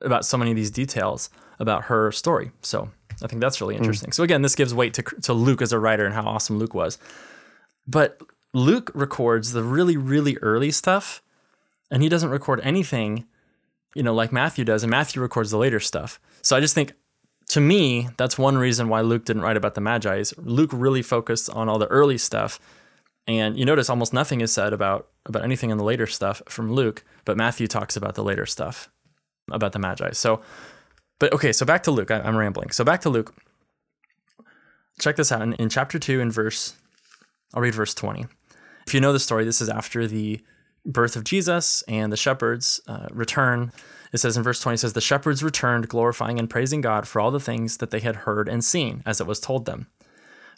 about 0.00 0.26
so 0.26 0.36
many 0.36 0.50
of 0.50 0.56
these 0.56 0.70
details 0.70 1.30
about 1.58 1.84
her 1.84 2.12
story. 2.12 2.50
So 2.62 2.90
I 3.22 3.26
think 3.26 3.40
that's 3.40 3.60
really 3.60 3.76
hmm. 3.76 3.82
interesting. 3.82 4.12
So 4.12 4.22
again, 4.22 4.42
this 4.42 4.54
gives 4.54 4.74
weight 4.74 4.94
to 4.94 5.02
to 5.02 5.32
Luke 5.32 5.62
as 5.62 5.72
a 5.72 5.78
writer 5.78 6.04
and 6.04 6.14
how 6.14 6.24
awesome 6.24 6.58
Luke 6.58 6.74
was. 6.74 6.98
But 7.86 8.20
Luke 8.52 8.90
records 8.94 9.52
the 9.52 9.62
really 9.62 9.96
really 9.96 10.36
early 10.38 10.70
stuff, 10.70 11.22
and 11.90 12.02
he 12.02 12.08
doesn't 12.08 12.30
record 12.30 12.60
anything, 12.62 13.26
you 13.94 14.02
know, 14.02 14.14
like 14.14 14.32
Matthew 14.32 14.64
does, 14.64 14.82
and 14.82 14.90
Matthew 14.90 15.22
records 15.22 15.50
the 15.50 15.58
later 15.58 15.80
stuff. 15.80 16.20
So 16.42 16.56
I 16.56 16.60
just 16.60 16.74
think 16.74 16.92
to 17.48 17.60
me, 17.60 18.08
that's 18.16 18.36
one 18.36 18.58
reason 18.58 18.88
why 18.88 19.02
Luke 19.02 19.24
didn't 19.24 19.42
write 19.42 19.56
about 19.56 19.74
the 19.74 19.80
Magi. 19.80 20.16
Is 20.16 20.34
Luke 20.38 20.70
really 20.72 21.02
focused 21.02 21.48
on 21.50 21.68
all 21.68 21.78
the 21.78 21.86
early 21.86 22.18
stuff, 22.18 22.58
and 23.26 23.58
you 23.58 23.64
notice 23.64 23.90
almost 23.90 24.12
nothing 24.12 24.40
is 24.40 24.52
said 24.52 24.72
about 24.72 25.08
about 25.24 25.44
anything 25.44 25.70
in 25.70 25.78
the 25.78 25.84
later 25.84 26.06
stuff 26.06 26.42
from 26.48 26.72
Luke, 26.72 27.04
but 27.24 27.36
Matthew 27.36 27.66
talks 27.66 27.96
about 27.96 28.14
the 28.14 28.24
later 28.24 28.46
stuff 28.46 28.88
about 29.50 29.72
the 29.72 29.78
Magi. 29.78 30.12
So, 30.12 30.40
but 31.18 31.32
okay, 31.32 31.52
so 31.52 31.66
back 31.66 31.82
to 31.84 31.90
Luke. 31.90 32.10
I, 32.10 32.20
I'm 32.20 32.36
rambling. 32.36 32.70
So 32.70 32.84
back 32.84 33.00
to 33.02 33.10
Luke. 33.10 33.34
Check 35.00 35.16
this 35.16 35.30
out 35.30 35.42
in, 35.42 35.52
in 35.54 35.68
chapter 35.68 35.98
two, 35.98 36.20
in 36.20 36.30
verse, 36.30 36.74
I'll 37.52 37.62
read 37.62 37.74
verse 37.74 37.94
twenty. 37.94 38.26
If 38.86 38.94
you 38.94 39.00
know 39.00 39.12
the 39.12 39.20
story, 39.20 39.44
this 39.44 39.60
is 39.60 39.68
after 39.68 40.06
the 40.06 40.40
birth 40.86 41.16
of 41.16 41.24
Jesus 41.24 41.82
and 41.88 42.12
the 42.12 42.16
shepherds 42.16 42.80
uh, 42.86 43.08
return. 43.10 43.72
It 44.12 44.18
says 44.18 44.36
in 44.36 44.44
verse 44.44 44.60
20, 44.60 44.74
it 44.74 44.78
says, 44.78 44.92
The 44.92 45.00
shepherds 45.00 45.42
returned, 45.42 45.88
glorifying 45.88 46.38
and 46.38 46.48
praising 46.48 46.80
God 46.80 47.08
for 47.08 47.20
all 47.20 47.32
the 47.32 47.40
things 47.40 47.78
that 47.78 47.90
they 47.90 47.98
had 47.98 48.16
heard 48.16 48.48
and 48.48 48.64
seen, 48.64 49.02
as 49.04 49.20
it 49.20 49.26
was 49.26 49.40
told 49.40 49.66
them. 49.66 49.88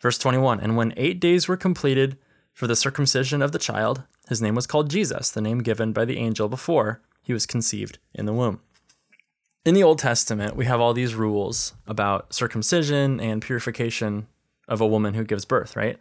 Verse 0.03 0.19
21, 0.19 0.61
And 0.61 0.77
when 0.77 0.93
eight 0.97 1.19
days 1.19 1.49
were 1.49 1.57
completed 1.57 2.19
for 2.59 2.67
the 2.67 2.75
circumcision 2.75 3.41
of 3.41 3.53
the 3.53 3.59
child, 3.61 4.03
his 4.29 4.43
name 4.43 4.57
was 4.57 4.67
called 4.67 4.91
Jesus, 4.91 5.31
the 5.31 5.41
name 5.41 5.61
given 5.61 5.93
by 5.93 6.05
the 6.05 6.19
angel 6.19 6.49
before 6.49 7.01
he 7.23 7.33
was 7.33 7.47
conceived 7.47 8.01
in 8.13 8.27
the 8.27 8.33
womb. 8.33 8.61
In 9.65 9.75
the 9.75 9.85
Old 9.85 10.01
Testament, 10.01 10.57
we 10.57 10.65
have 10.65 10.81
all 10.81 10.93
these 10.93 11.15
rules 11.15 11.75
about 11.87 12.35
circumcision 12.35 13.21
and 13.21 13.41
purification 13.41 14.27
of 14.67 14.81
a 14.81 14.87
woman 14.89 15.15
who 15.15 15.23
gives 15.23 15.45
birth, 15.45 15.77
right? 15.77 16.01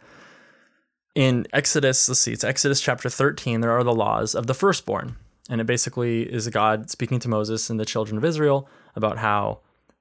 in 1.14 1.46
Exodus, 1.52 2.08
let's 2.08 2.20
see, 2.20 2.32
it's 2.32 2.42
Exodus 2.42 2.80
chapter 2.80 3.08
13, 3.08 3.60
there 3.60 3.70
are 3.70 3.84
the 3.84 3.94
laws 3.94 4.34
of 4.34 4.48
the 4.48 4.54
firstborn. 4.54 5.16
And 5.48 5.60
it 5.60 5.66
basically 5.66 6.22
is 6.22 6.48
God 6.48 6.90
speaking 6.90 7.20
to 7.20 7.28
Moses 7.28 7.70
and 7.70 7.78
the 7.78 7.84
children 7.84 8.18
of 8.18 8.24
Israel 8.24 8.68
about 8.96 9.18
how 9.18 9.60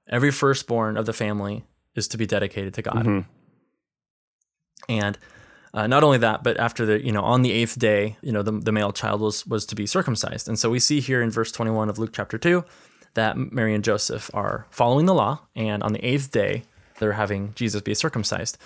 every 0.10 0.32
firstborn 0.32 0.98
of 0.98 1.06
the 1.06 1.14
family 1.14 1.66
is 1.94 2.08
to 2.10 2.18
be 2.18 2.26
dedicated 2.26 2.74
to 2.74 2.82
God. 2.82 2.98
Mm-hmm. 2.98 3.20
And 4.90 5.18
Uh, 5.78 5.86
not 5.86 6.04
only 6.04 6.18
that, 6.18 6.42
but 6.42 6.60
after 6.60 6.88
the 6.88 7.06
you 7.06 7.12
know 7.12 7.22
on 7.24 7.44
the 7.44 7.52
eighth 7.52 7.78
day, 7.78 8.18
you 8.24 8.32
know 8.32 8.42
the, 8.42 8.52
the 8.54 8.72
male 8.72 8.92
child 8.92 9.22
was 9.22 9.46
was 9.46 9.64
to 9.68 9.76
be 9.76 9.86
circumcised, 9.86 10.48
and 10.48 10.58
so 10.58 10.72
we 10.72 10.80
see 10.80 11.00
here 11.00 11.22
in 11.22 11.30
verse 11.30 11.52
twenty 11.52 11.70
one 11.70 11.88
of 11.88 12.00
Luke 12.00 12.10
chapter 12.14 12.38
two 12.40 12.66
that 13.14 13.38
Mary 13.38 13.76
and 13.76 13.84
Joseph 13.84 14.32
are 14.34 14.66
following 14.72 15.06
the 15.06 15.14
law, 15.14 15.40
and 15.56 15.84
on 15.84 15.94
the 15.94 16.04
eighth 16.04 16.32
day 16.32 16.64
they're 16.98 17.14
having 17.14 17.54
Jesus 17.54 17.82
be 17.82 17.94
circumcised. 17.94 18.58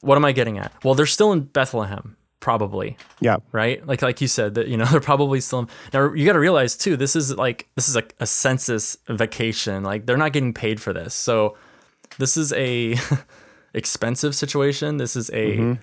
What 0.00 0.16
am 0.16 0.24
I 0.24 0.32
getting 0.32 0.58
at? 0.58 0.72
Well, 0.82 0.94
they're 0.96 1.06
still 1.06 1.30
in 1.32 1.42
Bethlehem, 1.42 2.16
probably, 2.40 2.96
Yeah. 3.20 3.36
right? 3.52 3.86
Like 3.86 4.02
like 4.02 4.20
you 4.20 4.26
said 4.26 4.54
that 4.56 4.66
you 4.66 4.76
know 4.76 4.84
they're 4.90 5.00
probably 5.12 5.40
still 5.40 5.60
in, 5.60 5.68
now. 5.94 6.12
You 6.12 6.26
got 6.26 6.32
to 6.32 6.40
realize 6.40 6.76
too, 6.76 6.96
this 6.96 7.14
is 7.14 7.36
like 7.36 7.68
this 7.76 7.88
is 7.88 7.94
a, 7.94 8.02
a 8.18 8.26
census 8.26 8.96
vacation. 9.08 9.84
Like 9.84 10.06
they're 10.06 10.16
not 10.24 10.32
getting 10.32 10.52
paid 10.54 10.80
for 10.80 10.92
this, 10.92 11.14
so 11.14 11.56
this 12.18 12.36
is 12.36 12.52
a 12.54 12.96
expensive 13.74 14.34
situation. 14.34 14.96
This 14.96 15.14
is 15.14 15.30
a. 15.32 15.78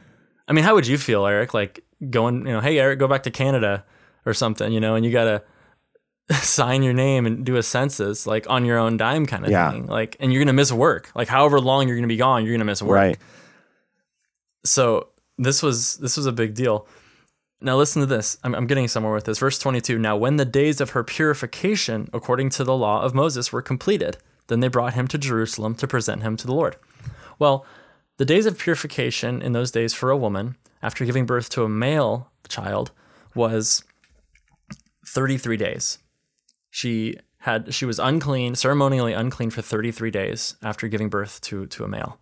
I 0.48 0.54
mean, 0.54 0.64
how 0.64 0.76
would 0.76 0.88
you 0.88 0.98
feel, 0.98 1.26
Eric? 1.26 1.54
Like 1.54 1.84
going, 2.10 2.46
you 2.46 2.54
know, 2.54 2.60
hey, 2.62 2.78
Eric, 2.80 3.00
go 3.00 3.08
back 3.08 3.24
to 3.24 3.32
Canada 3.32 3.84
or 4.26 4.34
something, 4.34 4.72
you 4.72 4.80
know, 4.80 4.96
and 4.96 5.06
you 5.06 5.12
gotta 5.12 5.44
sign 6.32 6.84
your 6.84 6.94
name 6.94 7.26
and 7.26 7.46
do 7.46 7.56
a 7.58 7.64
census 7.64 8.26
like 8.28 8.50
on 8.50 8.66
your 8.66 8.78
own 8.78 8.98
dime 8.98 9.26
kind 9.26 9.46
of 9.46 9.52
Yeah. 9.52 9.72
thing. 9.72 9.88
Like, 9.88 10.16
and 10.20 10.32
you're 10.34 10.42
gonna 10.44 10.54
miss 10.54 10.72
work. 10.72 11.12
Like, 11.16 11.28
however 11.28 11.60
long 11.60 11.88
you're 11.88 11.98
gonna 11.98 12.08
be 12.08 12.18
gone, 12.18 12.44
you're 12.46 12.54
gonna 12.54 12.66
miss 12.66 12.82
work. 12.82 12.96
Right. 12.96 13.18
So 14.66 15.10
this 15.38 15.62
was 15.62 15.96
this 15.98 16.18
was 16.18 16.26
a 16.26 16.32
big 16.32 16.54
deal. 16.54 16.88
Now 17.62 17.78
listen 17.78 18.02
to 18.02 18.06
this. 18.06 18.38
I'm, 18.44 18.54
I'm 18.54 18.68
getting 18.68 18.88
somewhere 18.88 19.14
with 19.14 19.26
this. 19.26 19.40
Verse 19.40 19.58
22. 19.60 19.98
Now 19.98 20.18
when 20.18 20.38
the 20.38 20.46
days 20.46 20.82
of 20.82 20.92
her 20.92 21.04
purification, 21.04 22.10
according 22.14 22.50
to 22.52 22.64
the 22.64 22.76
law 22.76 23.02
of 23.02 23.14
Moses, 23.16 23.52
were 23.52 23.62
completed, 23.62 24.18
then 24.48 24.60
they 24.60 24.68
brought 24.68 24.94
him 24.94 25.08
to 25.08 25.18
Jerusalem 25.18 25.76
to 25.76 25.88
present 25.88 26.22
him 26.24 26.36
to 26.38 26.46
the 26.48 26.54
Lord. 26.54 26.76
Well, 27.40 27.66
the 28.18 28.26
days 28.26 28.46
of 28.46 28.58
purification 28.58 29.42
in 29.42 29.52
those 29.52 29.72
days 29.72 29.94
for 29.94 30.10
a 30.10 30.18
woman 30.18 30.56
after 30.82 31.06
giving 31.06 31.26
birth 31.26 31.50
to 31.50 31.64
a 31.64 31.70
male 31.70 32.32
child 32.48 32.92
was 33.34 33.84
33 35.08 35.58
days. 35.58 36.00
She 36.70 37.16
had 37.40 37.74
she 37.74 37.86
was 37.86 38.00
unclean, 38.00 38.56
ceremonially 38.56 39.14
unclean 39.14 39.50
for 39.52 39.62
33 39.62 40.12
days 40.12 40.56
after 40.64 40.88
giving 40.88 41.10
birth 41.10 41.42
to 41.42 41.68
to 41.68 41.84
a 41.84 41.88
male. 41.88 42.20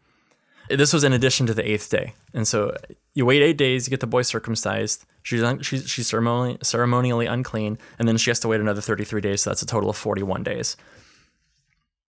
This 0.69 0.93
was 0.93 1.03
in 1.03 1.13
addition 1.13 1.45
to 1.47 1.53
the 1.53 1.69
eighth 1.69 1.89
day, 1.89 2.13
and 2.33 2.47
so 2.47 2.75
you 3.13 3.25
wait 3.25 3.41
eight 3.41 3.57
days, 3.57 3.85
you 3.85 3.89
get 3.89 3.99
the 3.99 4.07
boy 4.07 4.21
circumcised. 4.21 5.05
She's 5.21 5.43
un, 5.43 5.61
she's 5.61 5.89
she's 5.89 6.07
ceremonially 6.07 6.57
ceremonially 6.61 7.25
unclean, 7.25 7.77
and 7.99 8.07
then 8.07 8.17
she 8.17 8.29
has 8.29 8.39
to 8.41 8.47
wait 8.47 8.61
another 8.61 8.81
33 8.81 9.21
days. 9.21 9.41
So 9.41 9.49
that's 9.49 9.61
a 9.61 9.65
total 9.65 9.89
of 9.89 9.97
41 9.97 10.43
days. 10.43 10.77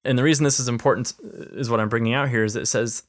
And 0.05 0.19
the 0.19 0.23
reason 0.23 0.45
this 0.45 0.61
is 0.61 0.69
important 0.69 1.15
uh, 1.25 1.59
is 1.59 1.71
what 1.71 1.81
I'm 1.81 1.89
bringing 1.89 2.15
out 2.15 2.29
here 2.29 2.45
is 2.45 2.57
it 2.57 2.67
says 2.67 3.05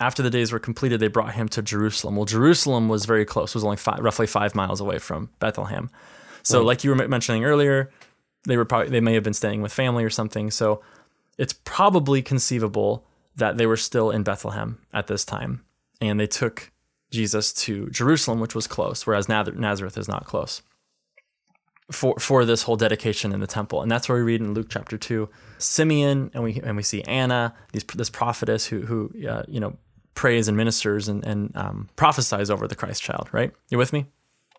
after 0.00 0.22
the 0.22 0.30
days 0.30 0.52
were 0.52 0.58
completed, 0.58 1.00
they 1.00 1.08
brought 1.08 1.34
him 1.34 1.48
to 1.50 1.62
Jerusalem. 1.62 2.16
Well, 2.16 2.24
Jerusalem 2.24 2.88
was 2.88 3.04
very 3.04 3.24
close; 3.24 3.50
it 3.50 3.54
was 3.54 3.64
only 3.64 3.76
five, 3.76 3.98
roughly 4.00 4.26
five 4.26 4.54
miles 4.54 4.80
away 4.80 4.98
from 4.98 5.30
Bethlehem. 5.38 5.90
So, 6.42 6.62
like 6.62 6.84
you 6.84 6.90
were 6.90 7.08
mentioning 7.08 7.44
earlier, 7.44 7.90
they 8.44 8.56
were 8.56 8.64
probably 8.64 8.90
they 8.90 9.00
may 9.00 9.14
have 9.14 9.24
been 9.24 9.34
staying 9.34 9.60
with 9.60 9.72
family 9.72 10.04
or 10.04 10.10
something. 10.10 10.50
So, 10.50 10.82
it's 11.36 11.52
probably 11.52 12.22
conceivable 12.22 13.04
that 13.36 13.56
they 13.56 13.66
were 13.66 13.76
still 13.76 14.10
in 14.10 14.22
Bethlehem 14.22 14.78
at 14.92 15.08
this 15.08 15.24
time, 15.24 15.64
and 16.00 16.18
they 16.18 16.26
took 16.26 16.70
Jesus 17.10 17.52
to 17.52 17.88
Jerusalem, 17.90 18.40
which 18.40 18.54
was 18.54 18.66
close, 18.66 19.06
whereas 19.06 19.28
Nazareth 19.28 19.96
is 19.96 20.08
not 20.08 20.26
close. 20.26 20.62
For 21.90 22.18
for 22.18 22.44
this 22.44 22.64
whole 22.64 22.76
dedication 22.76 23.32
in 23.32 23.40
the 23.40 23.46
temple, 23.46 23.80
and 23.80 23.90
that's 23.90 24.08
where 24.08 24.18
we 24.18 24.24
read 24.24 24.42
in 24.42 24.52
Luke 24.52 24.66
chapter 24.68 24.98
two, 24.98 25.30
Simeon, 25.56 26.30
and 26.34 26.44
we 26.44 26.60
and 26.62 26.76
we 26.76 26.82
see 26.82 27.02
Anna, 27.02 27.54
these 27.72 27.84
this 27.84 28.10
prophetess 28.10 28.66
who 28.66 28.82
who 28.82 29.10
uh, 29.26 29.42
you 29.48 29.58
know 29.58 29.76
prays 30.18 30.48
and 30.48 30.56
ministers 30.56 31.08
and 31.08 31.24
and 31.24 31.56
um, 31.56 31.88
prophesies 31.96 32.50
over 32.50 32.66
the 32.66 32.74
Christ 32.74 33.02
child. 33.02 33.28
Right? 33.32 33.52
You 33.70 33.78
with 33.78 33.92
me, 33.92 34.06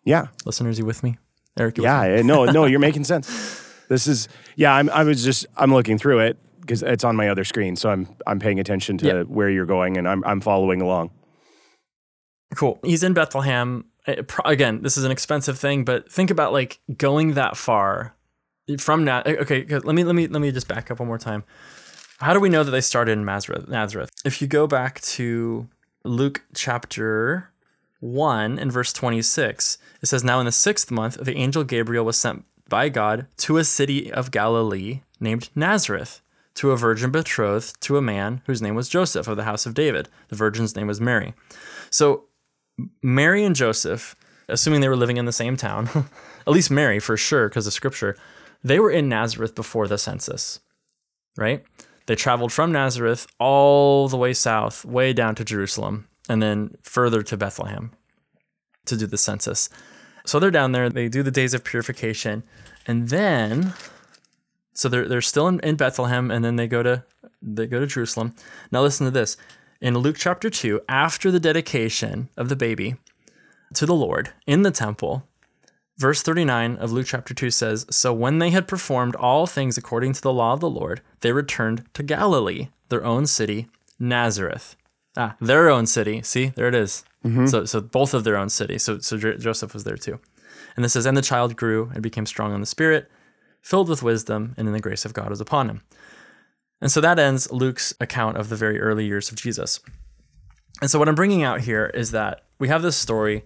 Yeah. 0.05 0.27
listeners? 0.45 0.79
You 0.79 0.85
with 0.85 1.03
me, 1.03 1.17
Eric? 1.57 1.77
You 1.77 1.83
with 1.83 1.91
Yeah. 1.91 2.01
me? 2.07 2.19
eh, 2.19 2.21
No, 2.23 2.45
no, 2.57 2.65
you're 2.65 2.79
making 2.79 3.03
sense. 3.03 3.27
This 3.89 4.07
is 4.07 4.27
yeah, 4.55 4.73
I'm 4.73 4.89
I 4.89 5.03
was 5.03 5.23
just 5.23 5.45
I'm 5.57 5.73
looking 5.73 5.97
through 5.97 6.19
it 6.19 6.37
because 6.61 6.81
it's 6.83 7.03
on 7.03 7.15
my 7.15 7.27
other 7.29 7.43
screen. 7.43 7.75
So 7.75 7.89
I'm 7.89 8.07
I'm 8.25 8.39
paying 8.39 8.59
attention 8.59 8.97
to 8.99 9.23
where 9.23 9.49
you're 9.49 9.65
going 9.77 9.97
and 9.97 10.07
I'm 10.07 10.23
I'm 10.23 10.39
following 10.41 10.81
along. 10.81 11.11
Cool. 12.55 12.79
He's 12.83 13.03
in 13.03 13.13
Bethlehem. 13.13 13.85
Uh, 14.07 14.23
Again, 14.45 14.81
this 14.81 14.97
is 14.97 15.03
an 15.03 15.11
expensive 15.11 15.59
thing, 15.59 15.83
but 15.83 16.11
think 16.11 16.31
about 16.31 16.53
like 16.53 16.79
going 16.97 17.33
that 17.33 17.57
far 17.57 18.15
from 18.79 19.03
now. 19.03 19.21
Okay. 19.25 19.65
let 19.67 19.95
me 19.95 20.03
let 20.03 20.15
me 20.15 20.27
let 20.27 20.41
me 20.41 20.51
just 20.51 20.67
back 20.67 20.89
up 20.91 20.99
one 20.99 21.07
more 21.07 21.17
time. 21.19 21.43
How 22.19 22.33
do 22.33 22.41
we 22.41 22.49
know 22.49 22.65
that 22.65 22.71
they 22.71 22.81
started 22.81 23.13
in 23.13 23.23
Nazareth? 23.23 24.11
If 24.25 24.41
you 24.41 24.47
go 24.47 24.67
back 24.67 24.99
to 25.01 25.69
Luke 26.03 26.43
chapter 26.53 27.49
one 28.01 28.59
and 28.59 28.71
verse 28.71 28.91
twenty 28.91 29.21
six, 29.21 29.77
it 30.01 30.07
says, 30.07 30.21
"Now 30.21 30.41
in 30.41 30.45
the 30.45 30.51
sixth 30.51 30.91
month, 30.91 31.15
the 31.15 31.37
angel 31.37 31.63
Gabriel 31.63 32.03
was 32.03 32.17
sent 32.17 32.43
by 32.67 32.89
God 32.89 33.27
to 33.37 33.57
a 33.57 33.63
city 33.63 34.11
of 34.11 34.31
Galilee 34.31 35.01
named 35.21 35.49
Nazareth." 35.55 36.21
To 36.55 36.71
a 36.71 36.77
virgin 36.77 37.09
betrothed 37.09 37.79
to 37.81 37.95
a 37.95 38.01
man 38.01 38.41
whose 38.45 38.61
name 38.61 38.75
was 38.75 38.89
Joseph 38.89 39.29
of 39.29 39.37
the 39.37 39.45
house 39.45 39.65
of 39.65 39.73
David. 39.73 40.09
The 40.27 40.35
virgin's 40.35 40.75
name 40.75 40.87
was 40.87 40.99
Mary. 40.99 41.33
So 41.89 42.25
Mary 43.01 43.45
and 43.45 43.55
Joseph, 43.55 44.13
assuming 44.49 44.81
they 44.81 44.89
were 44.89 44.97
living 44.97 45.15
in 45.15 45.23
the 45.23 45.31
same 45.31 45.55
town, 45.55 45.87
at 46.47 46.51
least 46.51 46.69
Mary 46.69 46.99
for 46.99 47.15
sure, 47.15 47.47
because 47.47 47.65
of 47.65 47.71
scripture, 47.71 48.17
they 48.61 48.77
were 48.77 48.91
in 48.91 49.07
Nazareth 49.07 49.55
before 49.55 49.87
the 49.87 49.97
census, 49.97 50.59
right? 51.37 51.63
They 52.09 52.15
traveled 52.15 52.51
from 52.51 52.71
Nazareth 52.71 53.27
all 53.37 54.07
the 54.07 54.17
way 54.17 54.33
south, 54.33 54.83
way 54.83 55.13
down 55.13 55.35
to 55.35 55.45
Jerusalem, 55.45 56.07
and 56.27 56.41
then 56.41 56.75
further 56.81 57.21
to 57.21 57.37
Bethlehem 57.37 57.91
to 58.87 58.97
do 58.97 59.05
the 59.05 59.15
census. 59.15 59.69
So 60.25 60.39
they're 60.39 60.49
down 60.49 60.71
there, 60.71 60.89
they 60.89 61.07
do 61.07 61.21
the 61.21 61.29
days 61.29 61.53
of 61.53 61.63
purification, 61.63 62.41
and 62.87 63.09
then 63.09 63.73
so 64.73 64.89
they're 64.89 65.07
they're 65.07 65.21
still 65.21 65.47
in, 65.47 65.59
in 65.59 65.75
Bethlehem, 65.75 66.31
and 66.31 66.43
then 66.43 66.55
they 66.55 66.67
go 66.67 66.81
to 66.81 67.03
they 67.43 67.67
go 67.67 67.79
to 67.79 67.85
Jerusalem. 67.85 68.33
Now 68.71 68.81
listen 68.81 69.05
to 69.05 69.11
this. 69.11 69.37
In 69.79 69.95
Luke 69.95 70.17
chapter 70.17 70.49
two, 70.49 70.81
after 70.89 71.29
the 71.29 71.39
dedication 71.39 72.29
of 72.35 72.49
the 72.49 72.55
baby 72.55 72.95
to 73.75 73.85
the 73.85 73.93
Lord 73.93 74.31
in 74.47 74.63
the 74.63 74.71
temple, 74.71 75.28
verse 75.99 76.21
39 76.21 76.77
of 76.77 76.91
Luke 76.91 77.07
chapter 77.07 77.33
2 77.33 77.51
says, 77.51 77.85
So 77.91 78.13
when 78.13 78.39
they 78.39 78.49
had 78.49 78.67
performed 78.67 79.15
all 79.15 79.45
things 79.45 79.77
according 79.77 80.13
to 80.13 80.21
the 80.21 80.33
law 80.33 80.53
of 80.53 80.61
the 80.61 80.69
Lord, 80.69 81.01
they 81.21 81.31
returned 81.31 81.85
to 81.93 82.03
Galilee, 82.03 82.69
their 82.87 83.05
own 83.05 83.27
city, 83.27 83.67
Nazareth. 83.99 84.75
Ah, 85.17 85.35
their 85.41 85.69
own 85.69 85.85
city. 85.85 86.21
See, 86.21 86.47
there 86.55 86.67
it 86.67 86.75
is. 86.75 87.03
So, 87.47 87.65
so 87.65 87.81
both 87.81 88.13
of 88.13 88.23
their 88.23 88.37
own 88.37 88.49
city. 88.49 88.77
So, 88.77 88.99
so 88.99 89.17
Joseph 89.17 89.73
was 89.73 89.83
there 89.83 89.97
too. 89.97 90.19
And 90.75 90.85
this 90.85 90.93
says, 90.93 91.05
And 91.05 91.17
the 91.17 91.21
child 91.21 91.57
grew 91.57 91.91
and 91.93 92.01
became 92.01 92.25
strong 92.25 92.53
in 92.53 92.61
the 92.61 92.65
spirit, 92.65 93.09
filled 93.61 93.89
with 93.89 94.01
wisdom, 94.01 94.53
and 94.57 94.67
in 94.67 94.73
the 94.73 94.79
grace 94.79 95.03
of 95.03 95.13
God 95.13 95.29
was 95.29 95.41
upon 95.41 95.69
him. 95.69 95.81
And 96.79 96.89
so 96.91 97.01
that 97.01 97.19
ends 97.19 97.51
Luke's 97.51 97.93
account 97.99 98.37
of 98.37 98.47
the 98.47 98.55
very 98.55 98.79
early 98.79 99.05
years 99.05 99.29
of 99.29 99.35
Jesus. 99.35 99.81
And 100.81 100.89
so 100.89 100.97
what 100.97 101.09
I'm 101.09 101.15
bringing 101.15 101.43
out 101.43 101.59
here 101.61 101.87
is 101.87 102.11
that 102.11 102.45
we 102.57 102.69
have 102.69 102.81
this 102.81 102.95
story. 102.95 103.43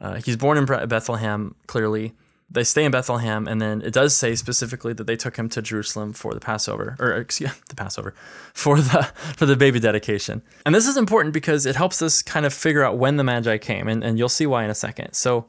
Uh, 0.00 0.14
he's 0.24 0.36
born 0.36 0.58
in 0.58 0.64
Bethlehem, 0.64 1.54
clearly. 1.66 2.14
They 2.48 2.62
stay 2.62 2.84
in 2.84 2.92
Bethlehem, 2.92 3.48
and 3.48 3.60
then 3.60 3.82
it 3.82 3.92
does 3.92 4.16
say 4.16 4.36
specifically 4.36 4.92
that 4.92 5.08
they 5.08 5.16
took 5.16 5.36
him 5.36 5.48
to 5.48 5.60
Jerusalem 5.60 6.12
for 6.12 6.32
the 6.32 6.38
Passover, 6.38 6.96
or 7.00 7.12
excuse 7.14 7.52
the 7.68 7.74
Passover, 7.74 8.14
for 8.54 8.76
the 8.80 9.02
for 9.36 9.46
the 9.46 9.56
baby 9.56 9.80
dedication. 9.80 10.42
And 10.64 10.74
this 10.74 10.86
is 10.86 10.96
important 10.96 11.34
because 11.34 11.66
it 11.66 11.76
helps 11.76 12.02
us 12.02 12.22
kind 12.22 12.46
of 12.46 12.54
figure 12.54 12.84
out 12.84 12.98
when 12.98 13.16
the 13.16 13.24
Magi 13.24 13.58
came, 13.58 13.88
and, 13.88 14.04
and 14.04 14.18
you'll 14.18 14.28
see 14.28 14.46
why 14.46 14.64
in 14.64 14.70
a 14.70 14.74
second. 14.74 15.14
So 15.14 15.46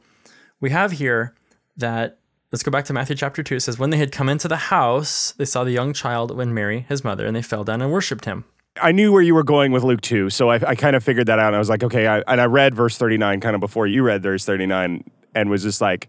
we 0.60 0.70
have 0.70 0.92
here 0.92 1.34
that 1.76 2.18
let's 2.52 2.62
go 2.62 2.70
back 2.70 2.84
to 2.86 2.92
Matthew 2.92 3.16
chapter 3.16 3.42
2. 3.42 3.56
It 3.56 3.60
says, 3.60 3.78
When 3.78 3.90
they 3.90 3.98
had 3.98 4.12
come 4.12 4.28
into 4.28 4.48
the 4.48 4.56
house, 4.56 5.32
they 5.32 5.44
saw 5.44 5.64
the 5.64 5.70
young 5.70 5.92
child 5.92 6.36
when 6.36 6.54
Mary, 6.54 6.86
his 6.88 7.04
mother, 7.04 7.26
and 7.26 7.36
they 7.36 7.42
fell 7.42 7.64
down 7.64 7.82
and 7.82 7.92
worshipped 7.92 8.24
him. 8.24 8.44
I 8.80 8.92
knew 8.92 9.12
where 9.12 9.22
you 9.22 9.34
were 9.34 9.44
going 9.44 9.72
with 9.72 9.82
Luke 9.82 10.00
2, 10.00 10.30
so 10.30 10.50
I, 10.50 10.54
I 10.56 10.74
kind 10.74 10.96
of 10.96 11.04
figured 11.04 11.26
that 11.26 11.38
out. 11.38 11.48
And 11.48 11.56
I 11.56 11.58
was 11.58 11.68
like, 11.68 11.82
okay, 11.82 12.06
I, 12.06 12.20
and 12.26 12.40
I 12.40 12.46
read 12.46 12.74
verse 12.74 12.96
39 12.96 13.40
kind 13.40 13.54
of 13.54 13.60
before 13.60 13.86
you 13.86 14.02
read 14.02 14.22
verse 14.22 14.44
39 14.44 15.04
and 15.34 15.50
was 15.50 15.62
just 15.62 15.80
like, 15.80 16.08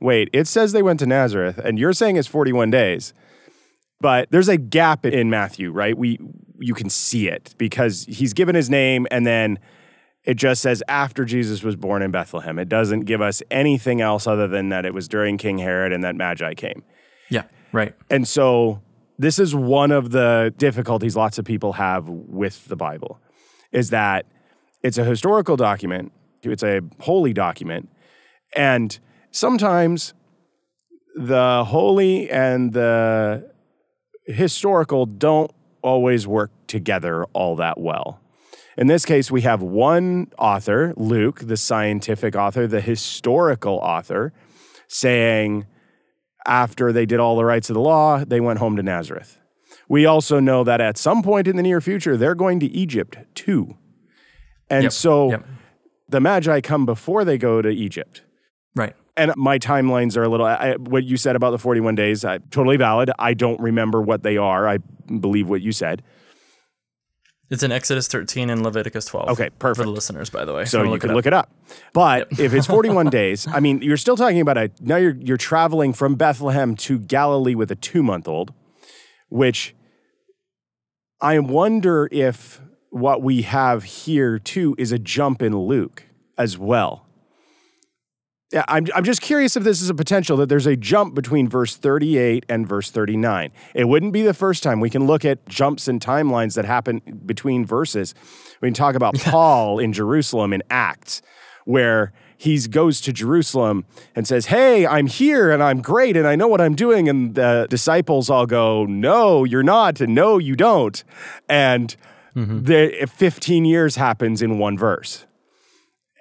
wait, 0.00 0.28
it 0.32 0.46
says 0.46 0.72
they 0.72 0.82
went 0.82 1.00
to 1.00 1.06
Nazareth, 1.06 1.58
and 1.58 1.78
you're 1.78 1.92
saying 1.92 2.16
it's 2.16 2.28
41 2.28 2.70
days. 2.70 3.12
But 4.00 4.30
there's 4.30 4.48
a 4.48 4.56
gap 4.56 5.04
in 5.04 5.28
Matthew, 5.28 5.72
right? 5.72 5.96
We 5.96 6.18
you 6.60 6.74
can 6.74 6.90
see 6.90 7.28
it 7.28 7.54
because 7.58 8.04
he's 8.08 8.32
given 8.32 8.54
his 8.54 8.68
name 8.68 9.06
and 9.10 9.26
then 9.26 9.58
it 10.24 10.34
just 10.34 10.60
says 10.60 10.82
after 10.88 11.24
Jesus 11.24 11.62
was 11.62 11.76
born 11.76 12.02
in 12.02 12.10
Bethlehem. 12.10 12.58
It 12.58 12.68
doesn't 12.68 13.02
give 13.02 13.20
us 13.22 13.42
anything 13.50 14.00
else 14.00 14.26
other 14.26 14.46
than 14.46 14.68
that 14.68 14.84
it 14.84 14.92
was 14.92 15.08
during 15.08 15.38
King 15.38 15.58
Herod 15.58 15.92
and 15.92 16.04
that 16.04 16.16
Magi 16.16 16.54
came. 16.54 16.82
Yeah, 17.28 17.44
right. 17.72 17.94
And 18.10 18.26
so 18.26 18.82
this 19.18 19.38
is 19.38 19.54
one 19.54 19.90
of 19.90 20.10
the 20.10 20.54
difficulties 20.56 21.16
lots 21.16 21.38
of 21.38 21.44
people 21.44 21.74
have 21.74 22.08
with 22.08 22.66
the 22.68 22.76
Bible 22.76 23.20
is 23.72 23.90
that 23.90 24.26
it's 24.82 24.96
a 24.96 25.04
historical 25.04 25.56
document, 25.56 26.12
it's 26.42 26.62
a 26.62 26.80
holy 27.00 27.32
document, 27.32 27.88
and 28.56 28.98
sometimes 29.30 30.14
the 31.16 31.64
holy 31.64 32.30
and 32.30 32.72
the 32.72 33.50
historical 34.26 35.04
don't 35.04 35.50
always 35.82 36.26
work 36.26 36.50
together 36.66 37.24
all 37.32 37.56
that 37.56 37.78
well. 37.78 38.20
In 38.76 38.86
this 38.86 39.04
case, 39.04 39.30
we 39.30 39.40
have 39.40 39.60
one 39.60 40.28
author, 40.38 40.94
Luke, 40.96 41.40
the 41.40 41.56
scientific 41.56 42.36
author, 42.36 42.68
the 42.68 42.80
historical 42.80 43.74
author, 43.74 44.32
saying 44.86 45.66
after 46.46 46.92
they 46.92 47.06
did 47.06 47.20
all 47.20 47.36
the 47.36 47.44
rites 47.44 47.70
of 47.70 47.74
the 47.74 47.80
law, 47.80 48.24
they 48.24 48.40
went 48.40 48.58
home 48.58 48.76
to 48.76 48.82
Nazareth. 48.82 49.38
We 49.88 50.06
also 50.06 50.38
know 50.38 50.64
that 50.64 50.80
at 50.80 50.98
some 50.98 51.22
point 51.22 51.48
in 51.48 51.56
the 51.56 51.62
near 51.62 51.80
future, 51.80 52.16
they're 52.16 52.34
going 52.34 52.60
to 52.60 52.66
Egypt 52.66 53.18
too. 53.34 53.76
And 54.70 54.84
Yep, 54.84 54.92
so 54.92 55.30
yep. 55.30 55.46
the 56.08 56.20
Magi 56.20 56.60
come 56.60 56.84
before 56.84 57.24
they 57.24 57.38
go 57.38 57.62
to 57.62 57.70
Egypt. 57.70 58.22
Right. 58.74 58.94
And 59.16 59.32
my 59.36 59.58
timelines 59.58 60.16
are 60.16 60.22
a 60.22 60.28
little, 60.28 60.46
I, 60.46 60.74
what 60.74 61.04
you 61.04 61.16
said 61.16 61.34
about 61.34 61.50
the 61.50 61.58
41 61.58 61.94
days, 61.94 62.24
I, 62.24 62.38
totally 62.38 62.76
valid. 62.76 63.10
I 63.18 63.34
don't 63.34 63.58
remember 63.60 64.00
what 64.00 64.22
they 64.22 64.36
are. 64.36 64.68
I 64.68 64.78
believe 65.20 65.48
what 65.48 65.60
you 65.60 65.72
said. 65.72 66.02
It's 67.50 67.62
in 67.62 67.72
Exodus 67.72 68.08
13 68.08 68.50
and 68.50 68.62
Leviticus 68.62 69.06
12. 69.06 69.30
Okay, 69.30 69.46
For 69.46 69.50
perfect. 69.56 69.86
the 69.86 69.90
listeners, 69.90 70.28
by 70.28 70.44
the 70.44 70.52
way. 70.52 70.66
So 70.66 70.82
you 70.82 70.98
can 70.98 71.14
look 71.14 71.24
it 71.24 71.32
up. 71.32 71.50
But 71.94 72.28
if 72.38 72.52
it's 72.52 72.66
41 72.76 73.08
days, 73.08 73.46
I 73.50 73.60
mean, 73.60 73.80
you're 73.80 73.96
still 73.96 74.16
talking 74.16 74.40
about 74.40 74.58
a 74.58 74.70
now 74.80 74.96
you're 74.96 75.16
you're 75.16 75.38
traveling 75.38 75.94
from 75.94 76.14
Bethlehem 76.14 76.76
to 76.76 76.98
Galilee 76.98 77.54
with 77.54 77.70
a 77.70 77.76
2-month-old, 77.76 78.52
which 79.30 79.74
I 81.22 81.38
wonder 81.38 82.08
if 82.12 82.60
what 82.90 83.22
we 83.22 83.42
have 83.42 83.84
here 83.84 84.38
too 84.38 84.74
is 84.78 84.92
a 84.92 84.98
jump 84.98 85.42
in 85.42 85.56
Luke 85.56 86.04
as 86.36 86.58
well. 86.58 87.06
Yeah, 88.52 88.64
I'm, 88.66 88.86
I'm 88.94 89.04
just 89.04 89.20
curious 89.20 89.56
if 89.56 89.64
this 89.64 89.82
is 89.82 89.90
a 89.90 89.94
potential 89.94 90.38
that 90.38 90.48
there's 90.48 90.66
a 90.66 90.74
jump 90.74 91.14
between 91.14 91.48
verse 91.48 91.76
38 91.76 92.46
and 92.48 92.66
verse 92.66 92.90
39. 92.90 93.52
It 93.74 93.84
wouldn't 93.84 94.14
be 94.14 94.22
the 94.22 94.32
first 94.32 94.62
time. 94.62 94.80
We 94.80 94.88
can 94.88 95.06
look 95.06 95.24
at 95.26 95.46
jumps 95.48 95.86
in 95.86 96.00
timelines 96.00 96.54
that 96.54 96.64
happen 96.64 97.02
between 97.26 97.66
verses. 97.66 98.14
We 98.62 98.68
can 98.68 98.74
talk 98.74 98.94
about 98.94 99.14
Paul 99.18 99.78
in 99.78 99.92
Jerusalem 99.92 100.54
in 100.54 100.62
Acts, 100.70 101.20
where 101.66 102.14
he 102.38 102.58
goes 102.68 103.02
to 103.02 103.12
Jerusalem 103.12 103.84
and 104.16 104.26
says, 104.26 104.46
Hey, 104.46 104.86
I'm 104.86 105.08
here 105.08 105.50
and 105.50 105.62
I'm 105.62 105.82
great 105.82 106.16
and 106.16 106.26
I 106.26 106.34
know 106.34 106.48
what 106.48 106.62
I'm 106.62 106.74
doing. 106.74 107.06
And 107.06 107.34
the 107.34 107.66
disciples 107.68 108.30
all 108.30 108.46
go, 108.46 108.86
No, 108.86 109.44
you're 109.44 109.62
not. 109.62 110.00
And 110.00 110.14
no, 110.14 110.38
you 110.38 110.56
don't. 110.56 111.04
And 111.50 111.94
mm-hmm. 112.34 112.62
the 112.62 113.10
15 113.14 113.66
years 113.66 113.96
happens 113.96 114.40
in 114.40 114.58
one 114.58 114.78
verse. 114.78 115.26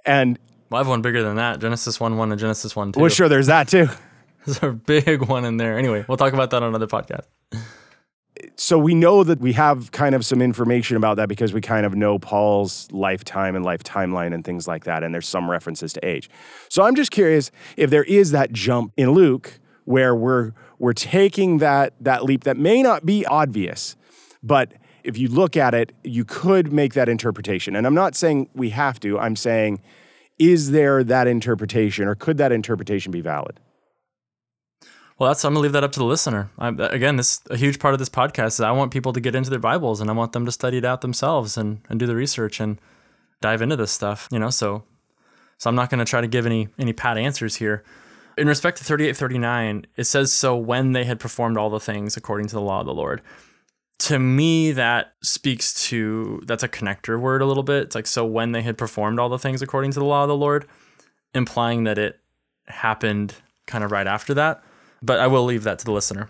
And 0.05 0.39
Well, 0.69 0.77
I 0.77 0.81
have 0.81 0.87
one 0.87 1.01
bigger 1.01 1.23
than 1.23 1.37
that 1.37 1.59
Genesis 1.59 1.99
1 1.99 2.17
1 2.17 2.31
and 2.31 2.39
Genesis 2.39 2.75
1 2.75 2.93
2. 2.93 2.99
well, 2.99 3.09
sure, 3.09 3.29
there's 3.29 3.47
that 3.47 3.67
too. 3.67 3.87
There's 4.45 4.63
a 4.63 4.71
big 4.71 5.23
one 5.23 5.43
in 5.43 5.57
there. 5.57 5.77
Anyway, 5.77 6.05
we'll 6.07 6.15
talk 6.15 6.31
about 6.31 6.51
that 6.51 6.63
on 6.63 6.69
another 6.69 6.87
podcast. 6.87 7.25
so 8.55 8.79
we 8.79 8.95
know 8.95 9.25
that 9.25 9.41
we 9.41 9.51
have 9.51 9.91
kind 9.91 10.15
of 10.15 10.25
some 10.25 10.41
information 10.41 10.95
about 10.95 11.17
that 11.17 11.27
because 11.27 11.51
we 11.51 11.59
kind 11.59 11.85
of 11.85 11.95
know 11.95 12.17
Paul's 12.17 12.89
lifetime 12.93 13.57
and 13.57 13.65
life 13.65 13.83
timeline 13.83 14.33
and 14.33 14.45
things 14.45 14.65
like 14.65 14.85
that, 14.85 15.03
and 15.03 15.13
there's 15.13 15.27
some 15.27 15.51
references 15.51 15.91
to 15.93 16.07
age. 16.07 16.29
So 16.69 16.83
I'm 16.83 16.95
just 16.95 17.11
curious 17.11 17.51
if 17.75 17.89
there 17.89 18.05
is 18.05 18.31
that 18.31 18.53
jump 18.53 18.93
in 18.95 19.11
Luke 19.11 19.59
where 19.83 20.15
we're 20.15 20.53
we're 20.79 20.93
taking 20.93 21.57
that 21.57 21.93
that 21.99 22.23
leap 22.23 22.45
that 22.45 22.55
may 22.55 22.81
not 22.81 23.05
be 23.05 23.25
obvious, 23.25 23.97
but 24.41 24.71
if 25.03 25.17
you 25.17 25.27
look 25.27 25.57
at 25.57 25.73
it, 25.73 25.93
you 26.03 26.23
could 26.25 26.71
make 26.71 26.93
that 26.93 27.09
interpretation. 27.09 27.75
And 27.75 27.85
I'm 27.87 27.95
not 27.95 28.15
saying 28.15 28.49
we 28.53 28.69
have 28.71 28.99
to. 29.01 29.17
I'm 29.17 29.35
saying, 29.37 29.81
is 30.39 30.71
there 30.71 31.03
that 31.03 31.27
interpretation, 31.27 32.07
or 32.07 32.15
could 32.15 32.37
that 32.37 32.51
interpretation 32.51 33.11
be 33.11 33.21
valid? 33.21 33.59
Well, 35.17 35.29
that's 35.29 35.43
I'm 35.43 35.53
gonna 35.53 35.63
leave 35.63 35.71
that 35.71 35.83
up 35.83 35.91
to 35.93 35.99
the 35.99 36.05
listener. 36.05 36.51
I, 36.59 36.69
again, 36.69 37.15
this 37.15 37.41
a 37.49 37.57
huge 37.57 37.79
part 37.79 37.93
of 37.95 37.99
this 37.99 38.09
podcast 38.09 38.47
is 38.47 38.61
I 38.61 38.71
want 38.71 38.91
people 38.91 39.13
to 39.13 39.19
get 39.19 39.33
into 39.33 39.49
their 39.49 39.59
Bibles 39.59 39.99
and 39.99 40.09
I 40.09 40.13
want 40.13 40.31
them 40.33 40.45
to 40.45 40.51
study 40.51 40.77
it 40.77 40.85
out 40.85 41.01
themselves 41.01 41.57
and 41.57 41.81
and 41.89 41.99
do 41.99 42.05
the 42.05 42.15
research 42.15 42.59
and 42.59 42.79
dive 43.41 43.61
into 43.63 43.75
this 43.75 43.91
stuff. 43.91 44.27
You 44.31 44.37
know, 44.37 44.51
so 44.51 44.83
so 45.57 45.69
I'm 45.69 45.75
not 45.75 45.89
gonna 45.89 46.05
try 46.05 46.21
to 46.21 46.27
give 46.27 46.45
any 46.45 46.69
any 46.77 46.93
pat 46.93 47.17
answers 47.17 47.55
here. 47.55 47.83
In 48.37 48.47
respect 48.47 48.77
to 48.77 48.83
38:39, 48.83 49.85
it 49.95 50.03
says 50.03 50.31
so 50.31 50.55
when 50.55 50.91
they 50.91 51.05
had 51.05 51.19
performed 51.19 51.57
all 51.57 51.71
the 51.71 51.79
things 51.79 52.15
according 52.15 52.47
to 52.47 52.53
the 52.53 52.61
law 52.61 52.81
of 52.81 52.85
the 52.85 52.93
Lord. 52.93 53.21
To 53.99 54.19
me, 54.19 54.71
that 54.73 55.13
speaks 55.23 55.87
to 55.89 56.41
that's 56.45 56.63
a 56.63 56.69
connector 56.69 57.19
word 57.19 57.41
a 57.41 57.45
little 57.45 57.63
bit. 57.63 57.83
It's 57.83 57.95
like 57.95 58.07
so 58.07 58.25
when 58.25 58.51
they 58.51 58.61
had 58.61 58.77
performed 58.77 59.19
all 59.19 59.29
the 59.29 59.39
things 59.39 59.61
according 59.61 59.91
to 59.91 59.99
the 59.99 60.05
law 60.05 60.23
of 60.23 60.27
the 60.27 60.35
Lord, 60.35 60.67
implying 61.33 61.85
that 61.85 61.97
it 61.97 62.19
happened 62.67 63.33
kind 63.65 63.83
of 63.83 63.91
right 63.91 64.07
after 64.07 64.33
that 64.35 64.63
but 65.01 65.19
I 65.19 65.27
will 65.27 65.43
leave 65.45 65.63
that 65.63 65.79
to 65.79 65.85
the 65.85 65.91
listener. 65.91 66.29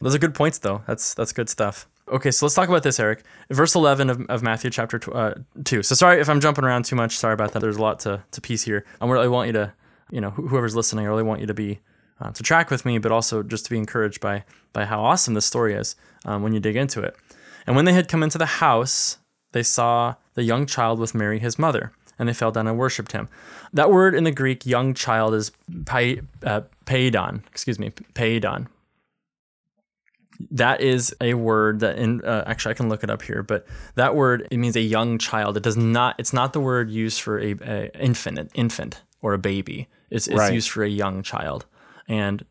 Those 0.00 0.14
are 0.14 0.18
good 0.18 0.34
points, 0.34 0.58
though. 0.58 0.82
That's 0.86 1.14
that's 1.14 1.32
good 1.32 1.48
stuff. 1.48 1.88
Okay, 2.08 2.30
so 2.30 2.44
let's 2.44 2.54
talk 2.54 2.68
about 2.68 2.82
this, 2.82 3.00
Eric. 3.00 3.24
Verse 3.50 3.74
11 3.74 4.10
of, 4.10 4.20
of 4.28 4.42
Matthew 4.42 4.68
chapter 4.68 4.98
tw- 4.98 5.14
uh, 5.14 5.34
2. 5.64 5.82
So 5.82 5.94
sorry 5.94 6.20
if 6.20 6.28
I'm 6.28 6.40
jumping 6.40 6.62
around 6.62 6.84
too 6.84 6.96
much. 6.96 7.16
Sorry 7.16 7.32
about 7.32 7.52
that. 7.52 7.60
There's 7.60 7.78
a 7.78 7.82
lot 7.82 8.00
to, 8.00 8.22
to 8.32 8.40
piece 8.42 8.62
here. 8.62 8.84
I 9.00 9.06
really 9.08 9.28
want 9.28 9.46
you 9.46 9.54
to, 9.54 9.72
you 10.10 10.20
know, 10.20 10.30
wh- 10.30 10.48
whoever's 10.50 10.76
listening, 10.76 11.06
I 11.06 11.08
really 11.08 11.22
want 11.22 11.40
you 11.40 11.46
to 11.46 11.54
be, 11.54 11.80
uh, 12.20 12.30
to 12.30 12.42
track 12.42 12.70
with 12.70 12.84
me, 12.84 12.98
but 12.98 13.12
also 13.12 13.42
just 13.42 13.64
to 13.64 13.70
be 13.70 13.78
encouraged 13.78 14.20
by, 14.20 14.44
by 14.72 14.84
how 14.84 15.02
awesome 15.02 15.34
this 15.34 15.46
story 15.46 15.74
is 15.74 15.96
um, 16.24 16.42
when 16.42 16.52
you 16.52 16.60
dig 16.60 16.76
into 16.76 17.00
it. 17.00 17.16
And 17.66 17.74
when 17.76 17.84
they 17.84 17.92
had 17.92 18.08
come 18.08 18.22
into 18.22 18.38
the 18.38 18.46
house, 18.46 19.18
they 19.52 19.62
saw 19.62 20.14
the 20.34 20.42
young 20.42 20.66
child 20.66 20.98
with 20.98 21.14
Mary, 21.14 21.38
his 21.38 21.58
mother, 21.58 21.92
and 22.18 22.28
they 22.28 22.32
fell 22.32 22.50
down 22.52 22.66
and 22.66 22.78
worshipped 22.78 23.12
him. 23.12 23.28
That 23.72 23.90
word 23.90 24.14
in 24.14 24.24
the 24.24 24.30
Greek, 24.30 24.66
young 24.66 24.94
child, 24.94 25.34
is 25.34 25.50
pai, 25.86 26.20
uh, 26.44 26.62
paidon. 26.86 27.46
Excuse 27.48 27.78
me, 27.78 27.90
paidon. 28.14 28.66
That 30.50 30.80
is 30.80 31.14
a 31.20 31.34
word 31.34 31.80
that 31.80 31.96
in 31.96 32.24
uh, 32.24 32.42
actually 32.46 32.72
I 32.72 32.74
can 32.74 32.88
look 32.88 33.04
it 33.04 33.10
up 33.10 33.22
here, 33.22 33.42
but 33.44 33.66
that 33.94 34.16
word 34.16 34.48
it 34.50 34.58
means 34.58 34.74
a 34.74 34.80
young 34.80 35.16
child. 35.16 35.56
It 35.56 35.62
does 35.62 35.76
not. 35.76 36.16
It's 36.18 36.32
not 36.32 36.52
the 36.52 36.60
word 36.60 36.90
used 36.90 37.20
for 37.20 37.38
a, 37.38 37.52
a 37.62 37.96
infant, 38.00 38.38
an 38.38 38.48
infant 38.54 39.02
or 39.22 39.32
a 39.32 39.38
baby. 39.38 39.86
It's, 40.10 40.26
it's 40.26 40.36
Right. 40.36 40.52
used 40.52 40.70
for 40.70 40.82
a 40.82 40.88
young 40.88 41.22
child, 41.22 41.66
and 42.08 42.44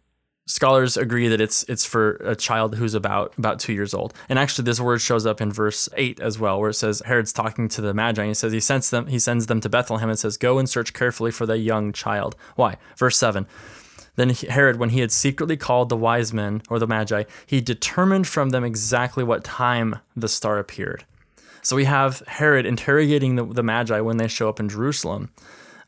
scholars 0.45 0.97
agree 0.97 1.29
that 1.29 1.39
it's 1.39 1.63
it's 1.69 1.85
for 1.85 2.15
a 2.15 2.35
child 2.35 2.75
who's 2.75 2.93
about 2.93 3.33
about 3.37 3.59
two 3.59 3.73
years 3.73 3.93
old. 3.93 4.13
And 4.29 4.37
actually, 4.37 4.65
this 4.65 4.79
word 4.79 4.99
shows 4.99 5.25
up 5.25 5.41
in 5.41 5.51
verse 5.51 5.89
eight 5.95 6.19
as 6.19 6.37
well, 6.39 6.59
where 6.59 6.69
it 6.69 6.75
says 6.75 7.01
Herod's 7.05 7.33
talking 7.33 7.67
to 7.69 7.81
the 7.81 7.93
Magi. 7.93 8.21
And 8.21 8.29
he 8.29 8.33
says 8.33 8.51
he 8.51 8.59
sends 8.59 8.89
them 8.89 9.07
he 9.07 9.19
sends 9.19 9.47
them 9.47 9.61
to 9.61 9.69
Bethlehem 9.69 10.09
and 10.09 10.19
says, 10.19 10.37
"Go 10.37 10.57
and 10.59 10.69
search 10.69 10.93
carefully 10.93 11.31
for 11.31 11.45
the 11.45 11.57
young 11.57 11.93
child." 11.93 12.35
Why? 12.55 12.77
Verse 12.97 13.17
seven. 13.17 13.47
Then 14.15 14.29
Herod, 14.29 14.77
when 14.77 14.89
he 14.89 14.99
had 14.99 15.11
secretly 15.11 15.57
called 15.57 15.89
the 15.89 15.97
wise 15.97 16.33
men 16.33 16.61
or 16.69 16.77
the 16.77 16.85
Magi, 16.85 17.23
he 17.47 17.61
determined 17.61 18.27
from 18.27 18.51
them 18.51 18.63
exactly 18.63 19.23
what 19.23 19.43
time 19.43 19.99
the 20.15 20.27
star 20.27 20.59
appeared. 20.59 21.03
So 21.63 21.75
we 21.75 21.85
have 21.85 22.21
Herod 22.27 22.67
interrogating 22.67 23.37
the, 23.37 23.45
the 23.45 23.63
Magi 23.63 24.01
when 24.01 24.17
they 24.17 24.27
show 24.27 24.49
up 24.49 24.59
in 24.59 24.69
Jerusalem 24.69 25.31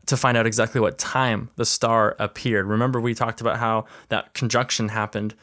to 0.06 0.18
find 0.18 0.38
out 0.38 0.46
exactly 0.46 0.82
what 0.82 0.98
time 0.98 1.50
the 1.56 1.66
star 1.66 2.16
appeared. 2.20 2.66
Remember, 2.68 3.00
we 3.00 3.14
talked 3.14 3.42
about 3.42 3.58
how 3.58 3.86
that 4.10 4.34
conjunction 4.34 4.90
happened 4.90 5.36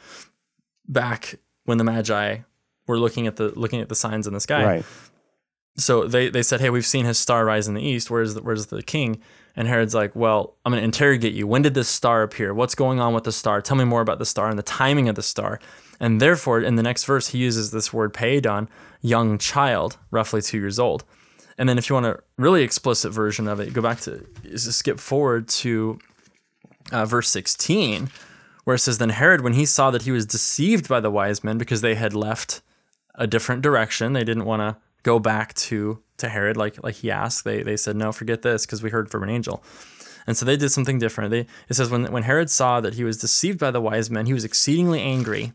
back 0.86 1.36
when 1.64 1.78
the 1.78 1.84
Magi 1.84 2.38
were 2.86 2.98
looking 2.98 3.26
at 3.26 3.36
the 3.36 3.48
looking 3.58 3.80
at 3.80 3.88
the 3.88 3.94
signs 3.94 4.26
in 4.26 4.34
the 4.34 4.40
sky. 4.40 4.64
Right. 4.64 4.84
So 5.76 6.06
they, 6.06 6.28
they 6.28 6.42
said, 6.42 6.60
Hey, 6.60 6.70
we've 6.70 6.86
seen 6.86 7.04
his 7.04 7.18
star 7.18 7.44
rise 7.44 7.66
in 7.66 7.74
the 7.74 7.82
east. 7.82 8.10
Where's 8.10 8.34
the, 8.34 8.42
where's 8.42 8.66
the 8.66 8.82
king? 8.82 9.20
And 9.56 9.68
Herod's 9.68 9.94
like, 9.94 10.14
Well, 10.14 10.56
I'm 10.64 10.72
going 10.72 10.80
to 10.80 10.84
interrogate 10.84 11.34
you. 11.34 11.46
When 11.46 11.62
did 11.62 11.74
this 11.74 11.88
star 11.88 12.22
appear? 12.22 12.52
What's 12.52 12.74
going 12.74 13.00
on 13.00 13.14
with 13.14 13.24
the 13.24 13.32
star? 13.32 13.62
Tell 13.62 13.76
me 13.76 13.84
more 13.84 14.02
about 14.02 14.18
the 14.18 14.26
star 14.26 14.48
and 14.48 14.58
the 14.58 14.62
timing 14.62 15.08
of 15.08 15.14
the 15.14 15.22
star. 15.22 15.60
And 15.98 16.20
therefore, 16.20 16.60
in 16.60 16.76
the 16.76 16.82
next 16.82 17.04
verse, 17.04 17.28
he 17.28 17.38
uses 17.38 17.70
this 17.70 17.92
word 17.92 18.12
paedon, 18.12 18.68
young 19.00 19.38
child, 19.38 19.98
roughly 20.10 20.42
two 20.42 20.58
years 20.58 20.78
old. 20.78 21.04
And 21.58 21.68
then 21.68 21.78
if 21.78 21.88
you 21.88 21.94
want 21.94 22.06
a 22.06 22.20
really 22.36 22.62
explicit 22.62 23.12
version 23.12 23.48
of 23.48 23.60
it, 23.60 23.72
go 23.72 23.82
back 23.82 24.00
to 24.00 24.24
skip 24.56 24.98
forward 24.98 25.48
to 25.48 25.98
uh, 26.90 27.04
verse 27.04 27.28
16, 27.28 28.10
where 28.64 28.76
it 28.76 28.80
says, 28.80 28.98
Then 28.98 29.10
Herod, 29.10 29.42
when 29.42 29.54
he 29.54 29.66
saw 29.66 29.90
that 29.90 30.02
he 30.02 30.10
was 30.10 30.26
deceived 30.26 30.88
by 30.88 31.00
the 31.00 31.10
wise 31.10 31.44
men 31.44 31.58
because 31.58 31.80
they 31.80 31.94
had 31.94 32.14
left 32.14 32.62
a 33.14 33.26
different 33.26 33.62
direction, 33.62 34.12
they 34.12 34.24
didn't 34.24 34.44
want 34.44 34.60
to 34.60 34.76
go 35.02 35.18
back 35.18 35.52
to 35.54 36.00
to 36.18 36.28
Herod 36.28 36.56
like 36.56 36.82
like 36.82 36.96
he 36.96 37.10
asked. 37.10 37.44
They 37.44 37.62
they 37.62 37.76
said, 37.76 37.96
No, 37.96 38.12
forget 38.12 38.42
this, 38.42 38.64
because 38.64 38.82
we 38.82 38.90
heard 38.90 39.10
from 39.10 39.22
an 39.22 39.30
angel. 39.30 39.62
And 40.26 40.36
so 40.36 40.44
they 40.44 40.56
did 40.56 40.70
something 40.70 40.98
different. 40.98 41.30
They, 41.30 41.46
it 41.68 41.74
says, 41.74 41.90
when, 41.90 42.10
when 42.12 42.22
Herod 42.22 42.50
saw 42.50 42.80
that 42.80 42.94
he 42.94 43.02
was 43.04 43.16
deceived 43.16 43.58
by 43.58 43.70
the 43.70 43.80
wise 43.80 44.10
men, 44.10 44.26
he 44.26 44.32
was 44.32 44.44
exceedingly 44.44 45.00
angry. 45.00 45.52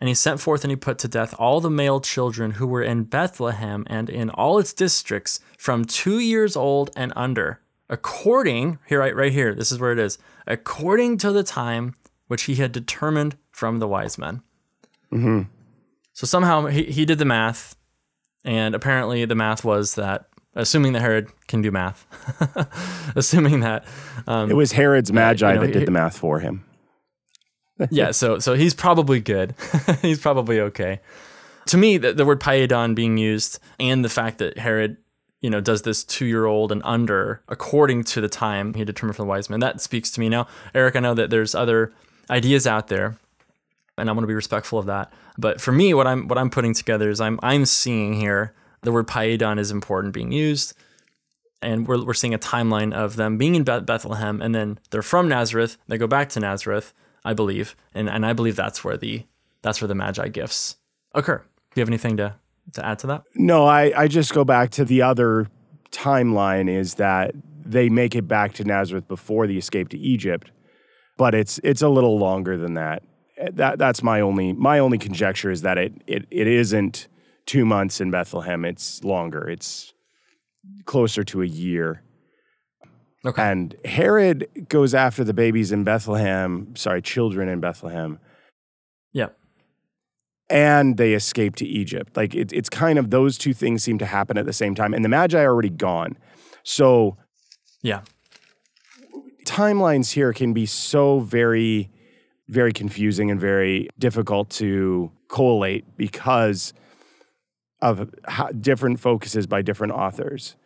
And 0.00 0.08
he 0.08 0.14
sent 0.14 0.40
forth 0.40 0.64
and 0.64 0.70
he 0.70 0.76
put 0.76 0.98
to 0.98 1.08
death 1.08 1.34
all 1.38 1.60
the 1.60 1.70
male 1.70 2.00
children 2.00 2.52
who 2.52 2.66
were 2.66 2.82
in 2.82 3.04
Bethlehem 3.04 3.84
and 3.88 4.10
in 4.10 4.28
all 4.30 4.58
its 4.58 4.72
districts 4.72 5.40
from 5.56 5.84
two 5.84 6.18
years 6.18 6.56
old 6.56 6.90
and 6.96 7.12
under, 7.16 7.60
according, 7.88 8.78
here, 8.86 8.98
right, 9.00 9.14
right 9.14 9.32
here, 9.32 9.54
this 9.54 9.70
is 9.72 9.78
where 9.78 9.92
it 9.92 9.98
is, 9.98 10.18
according 10.46 11.16
to 11.18 11.32
the 11.32 11.42
time 11.42 11.94
which 12.26 12.42
he 12.44 12.56
had 12.56 12.72
determined 12.72 13.36
from 13.50 13.78
the 13.78 13.88
wise 13.88 14.18
men. 14.18 14.42
So 16.12 16.26
somehow 16.26 16.66
he, 16.66 16.84
he 16.84 17.04
did 17.04 17.18
the 17.18 17.24
math, 17.24 17.76
and 18.44 18.74
apparently 18.74 19.24
the 19.24 19.34
math 19.36 19.64
was 19.64 19.94
that, 19.94 20.26
assuming 20.54 20.92
that 20.94 21.00
Herod 21.02 21.28
can 21.46 21.62
do 21.62 21.70
math, 21.70 22.06
assuming 23.16 23.60
that 23.60 23.84
um, 24.26 24.50
It 24.50 24.54
was 24.54 24.72
Herod's 24.72 25.12
Magi 25.12 25.48
you 25.48 25.54
know, 25.54 25.60
that 25.66 25.72
did 25.72 25.78
he- 25.80 25.84
the 25.84 25.90
math 25.92 26.18
for 26.18 26.40
him. 26.40 26.64
Yeah, 27.90 28.10
so 28.10 28.38
so 28.38 28.54
he's 28.54 28.74
probably 28.74 29.20
good. 29.20 29.54
he's 30.02 30.20
probably 30.20 30.60
okay. 30.60 31.00
To 31.66 31.76
me, 31.76 31.96
the, 31.96 32.12
the 32.12 32.24
word 32.24 32.40
paedon 32.40 32.94
being 32.94 33.16
used 33.16 33.58
and 33.80 34.04
the 34.04 34.08
fact 34.08 34.38
that 34.38 34.58
Herod 34.58 34.98
you 35.44 35.50
know, 35.50 35.60
does 35.60 35.82
this 35.82 36.04
two 36.04 36.24
year 36.24 36.46
old 36.46 36.72
and 36.72 36.80
under 36.86 37.42
according 37.48 38.02
to 38.02 38.22
the 38.22 38.30
time 38.30 38.72
he 38.72 38.82
determined 38.82 39.14
for 39.14 39.20
the 39.24 39.28
wise 39.28 39.50
men. 39.50 39.60
That 39.60 39.78
speaks 39.78 40.10
to 40.12 40.20
me. 40.20 40.30
Now, 40.30 40.46
Eric, 40.74 40.96
I 40.96 41.00
know 41.00 41.12
that 41.12 41.28
there's 41.28 41.54
other 41.54 41.92
ideas 42.30 42.66
out 42.66 42.88
there, 42.88 43.18
and 43.98 44.08
I'm 44.08 44.16
going 44.16 44.22
to 44.22 44.26
be 44.26 44.34
respectful 44.34 44.78
of 44.78 44.86
that. 44.86 45.12
But 45.36 45.60
for 45.60 45.70
me, 45.70 45.92
what 45.92 46.06
I'm 46.06 46.28
what 46.28 46.38
I'm 46.38 46.48
putting 46.48 46.72
together 46.72 47.10
is 47.10 47.20
I'm 47.20 47.38
I'm 47.42 47.66
seeing 47.66 48.14
here 48.14 48.54
the 48.80 48.90
word 48.90 49.06
paedon 49.06 49.58
is 49.58 49.70
important 49.70 50.14
being 50.14 50.32
used, 50.32 50.72
and 51.60 51.86
we're 51.86 52.02
we're 52.02 52.14
seeing 52.14 52.32
a 52.32 52.38
timeline 52.38 52.94
of 52.94 53.16
them 53.16 53.36
being 53.36 53.54
in 53.54 53.64
Bethlehem, 53.64 54.40
and 54.40 54.54
then 54.54 54.78
they're 54.92 55.02
from 55.02 55.28
Nazareth. 55.28 55.76
They 55.88 55.98
go 55.98 56.06
back 56.06 56.30
to 56.30 56.40
Nazareth, 56.40 56.94
I 57.24 57.34
believe, 57.34 57.74
and 57.94 58.08
and 58.08 58.24
I 58.26 58.32
believe 58.32 58.56
that's 58.56 58.84
where 58.84 58.96
the 58.96 59.24
that's 59.62 59.80
where 59.80 59.88
the 59.88 59.94
Magi 59.94 60.28
gifts 60.28 60.76
occur. 61.12 61.38
Do 61.38 61.80
you 61.80 61.82
have 61.82 61.88
anything 61.88 62.16
to 62.18 62.34
to 62.72 62.86
add 62.86 62.98
to 63.00 63.06
that? 63.08 63.22
No, 63.34 63.66
I, 63.66 63.92
I 64.02 64.08
just 64.08 64.32
go 64.32 64.44
back 64.44 64.70
to 64.70 64.84
the 64.84 65.02
other 65.02 65.48
timeline 65.90 66.68
is 66.68 66.94
that 66.94 67.32
they 67.64 67.88
make 67.88 68.14
it 68.14 68.28
back 68.28 68.52
to 68.54 68.64
Nazareth 68.64 69.08
before 69.08 69.46
the 69.46 69.56
escape 69.56 69.88
to 69.90 69.98
Egypt, 69.98 70.50
but 71.16 71.34
it's 71.34 71.58
it's 71.64 71.82
a 71.82 71.88
little 71.88 72.18
longer 72.18 72.56
than 72.56 72.74
that. 72.74 73.02
Eh, 73.38 73.50
that 73.54 73.78
that's 73.78 74.02
my 74.02 74.20
only 74.20 74.52
my 74.52 74.78
only 74.78 74.98
conjecture 74.98 75.50
is 75.50 75.62
that 75.62 75.78
it 75.78 75.92
it, 76.06 76.26
it 76.30 76.46
isn't 76.46 77.08
two 77.46 77.64
months 77.64 78.00
in 78.00 78.10
Bethlehem. 78.10 78.64
It's 78.64 79.02
longer. 79.02 79.48
It's 79.48 79.94
closer 80.84 81.24
to 81.24 81.42
a 81.42 81.46
year. 81.46 82.02
Okay. 83.26 83.42
And 83.42 83.74
Herod 83.84 84.48
goes 84.68 84.94
after 84.94 85.24
the 85.24 85.32
babies 85.32 85.72
in 85.72 85.84
Bethlehem, 85.84 86.74
sorry, 86.76 87.00
children 87.00 87.48
in 87.48 87.60
Bethlehem. 87.60 88.18
Yeah 89.12 89.28
and 90.50 90.96
they 90.96 91.14
escape 91.14 91.56
to 91.56 91.66
Egypt. 91.66 92.16
Like 92.16 92.34
it, 92.34 92.52
it's 92.52 92.68
kind 92.68 92.98
of 92.98 93.10
those 93.10 93.38
two 93.38 93.54
things 93.54 93.82
seem 93.82 93.98
to 93.98 94.06
happen 94.06 94.36
at 94.38 94.46
the 94.46 94.52
same 94.52 94.74
time, 94.74 94.94
and 94.94 95.04
the 95.04 95.08
Magi 95.08 95.40
are 95.40 95.50
already 95.50 95.70
gone. 95.70 96.16
So, 96.62 97.16
yeah, 97.82 98.02
timelines 99.44 100.12
here 100.12 100.32
can 100.32 100.52
be 100.52 100.66
so 100.66 101.20
very, 101.20 101.90
very 102.48 102.72
confusing 102.72 103.30
and 103.30 103.40
very 103.40 103.88
difficult 103.98 104.50
to 104.50 105.12
collate 105.28 105.96
because 105.96 106.72
of 107.80 108.10
different 108.60 109.00
focuses 109.00 109.46
by 109.46 109.62
different 109.62 109.92
authors. 109.92 110.56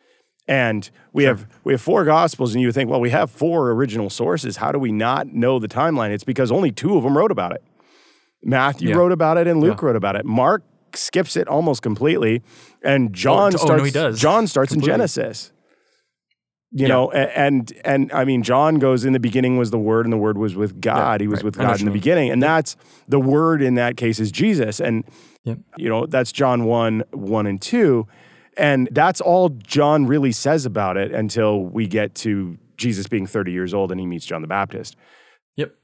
And 0.49 0.91
we 1.13 1.25
sure. 1.25 1.37
have 1.37 1.47
we 1.63 1.75
have 1.75 1.81
four 1.83 2.05
gospels, 2.05 2.55
and 2.55 2.63
you 2.63 2.73
think, 2.73 2.89
well, 2.89 3.01
we 3.01 3.11
have 3.11 3.31
four 3.31 3.71
original 3.71 4.09
sources. 4.09 4.57
How 4.57 4.73
do 4.73 4.79
we 4.79 4.91
not 4.91 5.29
know 5.29 5.59
the 5.59 5.69
timeline? 5.69 6.11
It's 6.11 6.25
because 6.25 6.51
only 6.51 6.73
two 6.73 6.97
of 6.97 7.05
them 7.05 7.17
wrote 7.17 7.31
about 7.31 7.53
it. 7.53 7.63
Matthew 8.43 8.91
yeah. 8.91 8.97
wrote 8.97 9.13
about 9.13 9.37
it 9.37 9.47
and 9.47 9.61
Luke 9.61 9.81
yeah. 9.81 9.87
wrote 9.87 9.97
about 9.97 10.17
it. 10.17 10.25
Mark 10.25 10.63
skips 10.95 11.37
it 11.37 11.49
almost 11.49 11.83
completely, 11.83 12.43
and 12.83 13.13
John 13.13 13.55
oh, 13.55 13.59
starts. 13.59 13.73
Oh, 13.73 13.77
no, 13.77 13.85
he 13.85 13.91
does. 13.91 14.19
John 14.19 14.47
starts 14.47 14.73
Completely. 14.73 14.95
in 14.95 14.99
Genesis. 14.99 15.53
You 16.71 16.83
yeah. 16.83 16.89
know, 16.89 17.11
and, 17.11 17.31
and 17.31 17.73
and 17.85 18.13
I 18.13 18.25
mean, 18.25 18.43
John 18.43 18.79
goes 18.79 19.07
in 19.07 19.15
the 19.15 19.21
beginning 19.21 19.57
was 19.57 19.71
the 19.71 19.79
Word, 19.79 20.05
and 20.05 20.13
the 20.13 20.19
Word 20.19 20.37
was 20.37 20.55
with 20.55 20.81
God. 20.81 21.21
he 21.21 21.27
was 21.27 21.39
right. 21.39 21.45
with 21.45 21.57
God 21.57 21.81
in 21.81 21.87
the 21.87 21.93
beginning, 21.93 22.31
and 22.31 22.43
that's 22.43 22.77
the 23.07 23.19
Word 23.19 23.63
in 23.63 23.75
that 23.77 23.97
case 23.97 24.21
is 24.21 24.31
Jesus, 24.31 24.79
and 24.79 25.05
you 25.45 25.89
know 25.89 26.05
that's 26.07 26.31
John 26.31 26.65
one 26.65 27.05
one 27.13 27.47
and 27.47 27.61
two, 27.61 28.07
and 28.59 28.89
that's 28.93 29.21
all 29.21 29.51
John 29.51 30.07
really 30.07 30.33
says 30.33 30.67
about 30.67 30.97
it 30.97 31.13
until 31.13 31.63
we 31.63 31.87
get 31.87 32.15
to 32.17 32.59
Jesus 32.77 33.07
being 33.07 33.27
thirty 33.27 33.53
years 33.53 33.73
old 33.73 33.91
and 33.91 34.01
he 34.01 34.07
meets 34.07 34.27
John 34.27 34.43
the 34.43 34.49
Baptist. 34.49 34.97
Yep. 35.57 35.75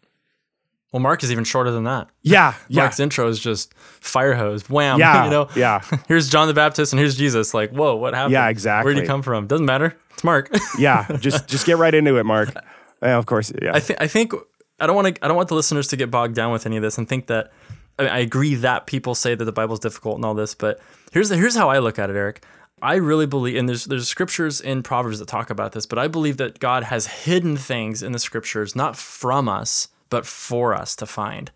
Well, 0.93 1.01
Mark 1.01 1.23
is 1.23 1.33
even 1.33 1.45
shorter 1.45 1.71
than 1.71 1.85
that. 1.85 2.09
Yeah, 2.23 2.55
Mark's 2.71 2.99
yeah. 2.99 3.03
intro 3.05 3.29
is 3.29 3.39
just 3.39 3.75
fire 3.75 4.35
hose, 4.35 4.69
wham. 4.69 4.99
Yeah, 5.01 5.25
you 5.25 5.31
know. 5.31 5.49
Yeah. 5.55 5.83
here's 6.09 6.29
John 6.29 6.49
the 6.49 6.55
Baptist 6.55 6.93
and 6.93 7.01
here's 7.01 7.17
Jesus. 7.17 7.55
Like, 7.55 7.71
whoa, 7.71 7.95
what 7.97 8.15
happened? 8.15 8.33
Yeah, 8.33 8.49
exactly. 8.49 8.89
Where 8.89 8.95
did 8.95 9.03
he 9.03 9.07
come 9.07 9.23
from? 9.23 9.47
Doesn't 9.47 9.67
matter. 9.67 9.97
It's 10.13 10.25
Mark. 10.25 10.51
yeah, 10.79 11.07
just 11.21 11.49
just 11.49 11.67
get 11.67 11.79
right 11.79 11.95
into 11.95 12.17
it, 12.17 12.25
Mark. 12.25 12.55
Yeah, 13.03 13.19
of 13.19 13.27
course. 13.27 13.53
Yeah. 13.63 13.73
I 13.75 13.81
think 13.81 14.01
I 14.03 14.07
think 14.07 14.33
I 14.81 14.87
don't 14.87 14.97
want 14.97 15.15
to 15.15 15.25
I 15.25 15.29
don't 15.29 15.37
want 15.37 15.49
the 15.49 15.55
listeners 15.55 15.89
to 15.89 15.97
get 15.97 16.11
bogged 16.11 16.35
down 16.35 16.53
with 16.53 16.67
any 16.67 16.77
of 16.77 16.83
this 16.83 16.99
and 16.99 17.09
think 17.09 17.27
that 17.29 17.53
I, 17.99 18.03
mean, 18.03 18.13
I 18.13 18.19
agree 18.19 18.55
that 18.57 18.87
people 18.87 19.15
say 19.15 19.35
that 19.35 19.45
the 19.45 19.53
Bible's 19.53 19.79
difficult 19.79 20.17
and 20.17 20.25
all 20.25 20.35
this, 20.35 20.55
but 20.55 20.81
here's 21.13 21.29
the, 21.29 21.37
here's 21.37 21.55
how 21.55 21.71
I 21.71 21.79
look 21.79 21.99
at 21.99 22.11
it, 22.11 22.17
Eric. 22.17 22.45
I 22.85 22.97
really 22.97 23.25
believe, 23.25 23.57
and 23.57 23.67
there's 23.67 23.87
there's 23.87 24.07
scriptures 24.07 24.61
in 24.61 24.83
Proverbs 24.83 25.19
that 25.19 25.27
talk 25.27 25.49
about 25.49 25.73
this, 25.73 25.87
but 25.87 25.99
I 25.99 26.07
believe 26.07 26.37
that 26.37 26.59
God 26.59 26.85
has 26.85 27.07
hidden 27.07 27.57
things 27.57 28.03
in 28.03 28.13
the 28.13 28.19
scriptures, 28.19 28.77
not 28.77 28.95
from 28.95 29.49
us, 29.49 29.89
but 30.11 30.27
for 30.27 30.75
us 30.75 30.95
to 30.97 31.07
find. 31.07 31.51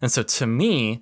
And 0.00 0.10
so 0.10 0.24
to 0.24 0.44
me, 0.44 1.00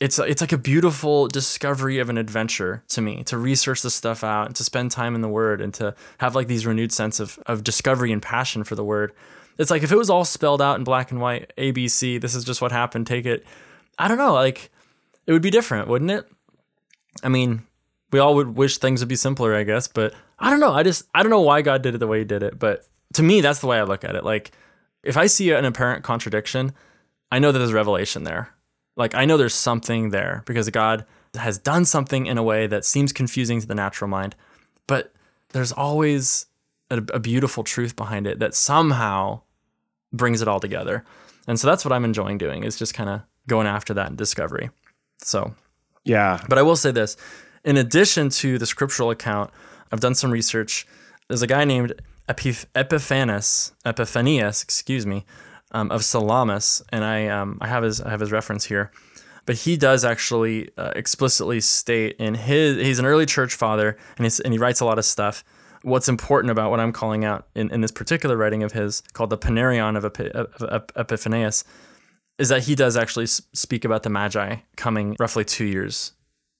it's 0.00 0.18
it's 0.18 0.40
like 0.40 0.52
a 0.52 0.58
beautiful 0.58 1.28
discovery 1.28 1.98
of 1.98 2.08
an 2.08 2.16
adventure 2.16 2.84
to 2.88 3.02
me 3.02 3.22
to 3.24 3.36
research 3.36 3.82
this 3.82 3.94
stuff 3.94 4.24
out 4.24 4.46
and 4.46 4.56
to 4.56 4.64
spend 4.64 4.92
time 4.92 5.14
in 5.14 5.20
the 5.20 5.28
word 5.28 5.60
and 5.60 5.74
to 5.74 5.94
have 6.16 6.34
like 6.34 6.46
these 6.46 6.64
renewed 6.64 6.90
sense 6.90 7.20
of 7.20 7.38
of 7.44 7.62
discovery 7.62 8.12
and 8.12 8.22
passion 8.22 8.64
for 8.64 8.76
the 8.76 8.84
word. 8.84 9.12
It's 9.58 9.70
like 9.70 9.82
if 9.82 9.92
it 9.92 9.98
was 9.98 10.08
all 10.08 10.24
spelled 10.24 10.62
out 10.62 10.78
in 10.78 10.84
black 10.84 11.10
and 11.10 11.20
white, 11.20 11.52
ABC, 11.58 12.18
this 12.18 12.34
is 12.34 12.44
just 12.44 12.62
what 12.62 12.72
happened, 12.72 13.06
take 13.06 13.26
it. 13.26 13.44
I 13.98 14.08
don't 14.08 14.18
know, 14.18 14.32
like 14.32 14.70
it 15.26 15.32
would 15.32 15.42
be 15.42 15.50
different, 15.50 15.86
wouldn't 15.86 16.10
it? 16.10 16.26
I 17.22 17.28
mean, 17.28 17.65
we 18.12 18.18
all 18.18 18.34
would 18.36 18.56
wish 18.56 18.78
things 18.78 19.00
would 19.00 19.08
be 19.08 19.16
simpler, 19.16 19.54
I 19.54 19.64
guess, 19.64 19.88
but 19.88 20.14
I 20.38 20.50
don't 20.50 20.60
know. 20.60 20.72
I 20.72 20.82
just 20.82 21.04
I 21.14 21.22
don't 21.22 21.30
know 21.30 21.40
why 21.40 21.62
God 21.62 21.82
did 21.82 21.94
it 21.94 21.98
the 21.98 22.06
way 22.06 22.20
he 22.20 22.24
did 22.24 22.42
it, 22.42 22.58
but 22.58 22.86
to 23.14 23.22
me 23.22 23.40
that's 23.40 23.60
the 23.60 23.66
way 23.66 23.78
I 23.78 23.84
look 23.84 24.04
at 24.04 24.14
it. 24.14 24.24
Like 24.24 24.52
if 25.02 25.16
I 25.16 25.26
see 25.26 25.50
an 25.52 25.64
apparent 25.64 26.04
contradiction, 26.04 26.72
I 27.30 27.38
know 27.38 27.52
that 27.52 27.58
there's 27.58 27.72
revelation 27.72 28.24
there. 28.24 28.50
Like 28.96 29.14
I 29.14 29.24
know 29.24 29.36
there's 29.36 29.54
something 29.54 30.10
there 30.10 30.42
because 30.46 30.68
God 30.70 31.04
has 31.34 31.58
done 31.58 31.84
something 31.84 32.26
in 32.26 32.38
a 32.38 32.42
way 32.42 32.66
that 32.66 32.84
seems 32.84 33.12
confusing 33.12 33.60
to 33.60 33.66
the 33.66 33.74
natural 33.74 34.08
mind, 34.08 34.34
but 34.86 35.12
there's 35.50 35.72
always 35.72 36.46
a, 36.90 36.98
a 37.12 37.18
beautiful 37.18 37.64
truth 37.64 37.96
behind 37.96 38.26
it 38.26 38.38
that 38.38 38.54
somehow 38.54 39.40
brings 40.12 40.42
it 40.42 40.48
all 40.48 40.60
together. 40.60 41.04
And 41.46 41.58
so 41.58 41.66
that's 41.66 41.84
what 41.84 41.92
I'm 41.92 42.04
enjoying 42.04 42.38
doing 42.38 42.64
is 42.64 42.76
just 42.76 42.94
kind 42.94 43.10
of 43.10 43.22
going 43.46 43.66
after 43.66 43.94
that 43.94 44.16
discovery. 44.16 44.70
So, 45.18 45.54
yeah. 46.04 46.42
But 46.48 46.58
I 46.58 46.62
will 46.62 46.76
say 46.76 46.90
this 46.90 47.16
in 47.66 47.76
addition 47.76 48.30
to 48.30 48.58
the 48.58 48.64
scriptural 48.64 49.10
account, 49.10 49.50
I've 49.92 50.00
done 50.00 50.14
some 50.14 50.30
research. 50.30 50.86
There's 51.28 51.42
a 51.42 51.46
guy 51.48 51.64
named 51.64 52.00
Epiph- 52.28 52.66
Epiphanes, 52.74 53.72
Epiphanius, 53.84 54.62
excuse 54.62 55.04
me, 55.04 55.26
um, 55.72 55.90
of 55.90 56.04
Salamis, 56.04 56.82
and 56.90 57.04
I 57.04 57.26
um, 57.26 57.58
I 57.60 57.66
have 57.66 57.82
his 57.82 58.00
I 58.00 58.10
have 58.10 58.20
his 58.20 58.32
reference 58.32 58.64
here, 58.64 58.92
but 59.44 59.56
he 59.56 59.76
does 59.76 60.04
actually 60.04 60.70
uh, 60.78 60.92
explicitly 60.94 61.60
state 61.60 62.16
in 62.18 62.36
his 62.36 62.76
he's 62.76 63.00
an 63.00 63.06
early 63.06 63.26
church 63.26 63.54
father, 63.54 63.96
and 64.16 64.40
and 64.44 64.54
he 64.54 64.58
writes 64.58 64.80
a 64.80 64.84
lot 64.84 64.98
of 64.98 65.04
stuff. 65.04 65.44
What's 65.82 66.08
important 66.08 66.50
about 66.50 66.70
what 66.70 66.80
I'm 66.80 66.92
calling 66.92 67.24
out 67.24 67.46
in, 67.54 67.70
in 67.70 67.80
this 67.80 67.92
particular 67.92 68.36
writing 68.36 68.64
of 68.64 68.72
his 68.72 69.02
called 69.12 69.30
the 69.30 69.38
Panarion 69.38 69.96
of, 69.96 70.04
Epi, 70.04 70.30
of 70.32 70.86
Epiphanius 70.96 71.62
is 72.38 72.48
that 72.48 72.64
he 72.64 72.74
does 72.74 72.96
actually 72.96 73.26
speak 73.26 73.84
about 73.84 74.02
the 74.02 74.10
Magi 74.10 74.56
coming 74.76 75.14
roughly 75.20 75.44
two 75.44 75.64
years 75.64 76.12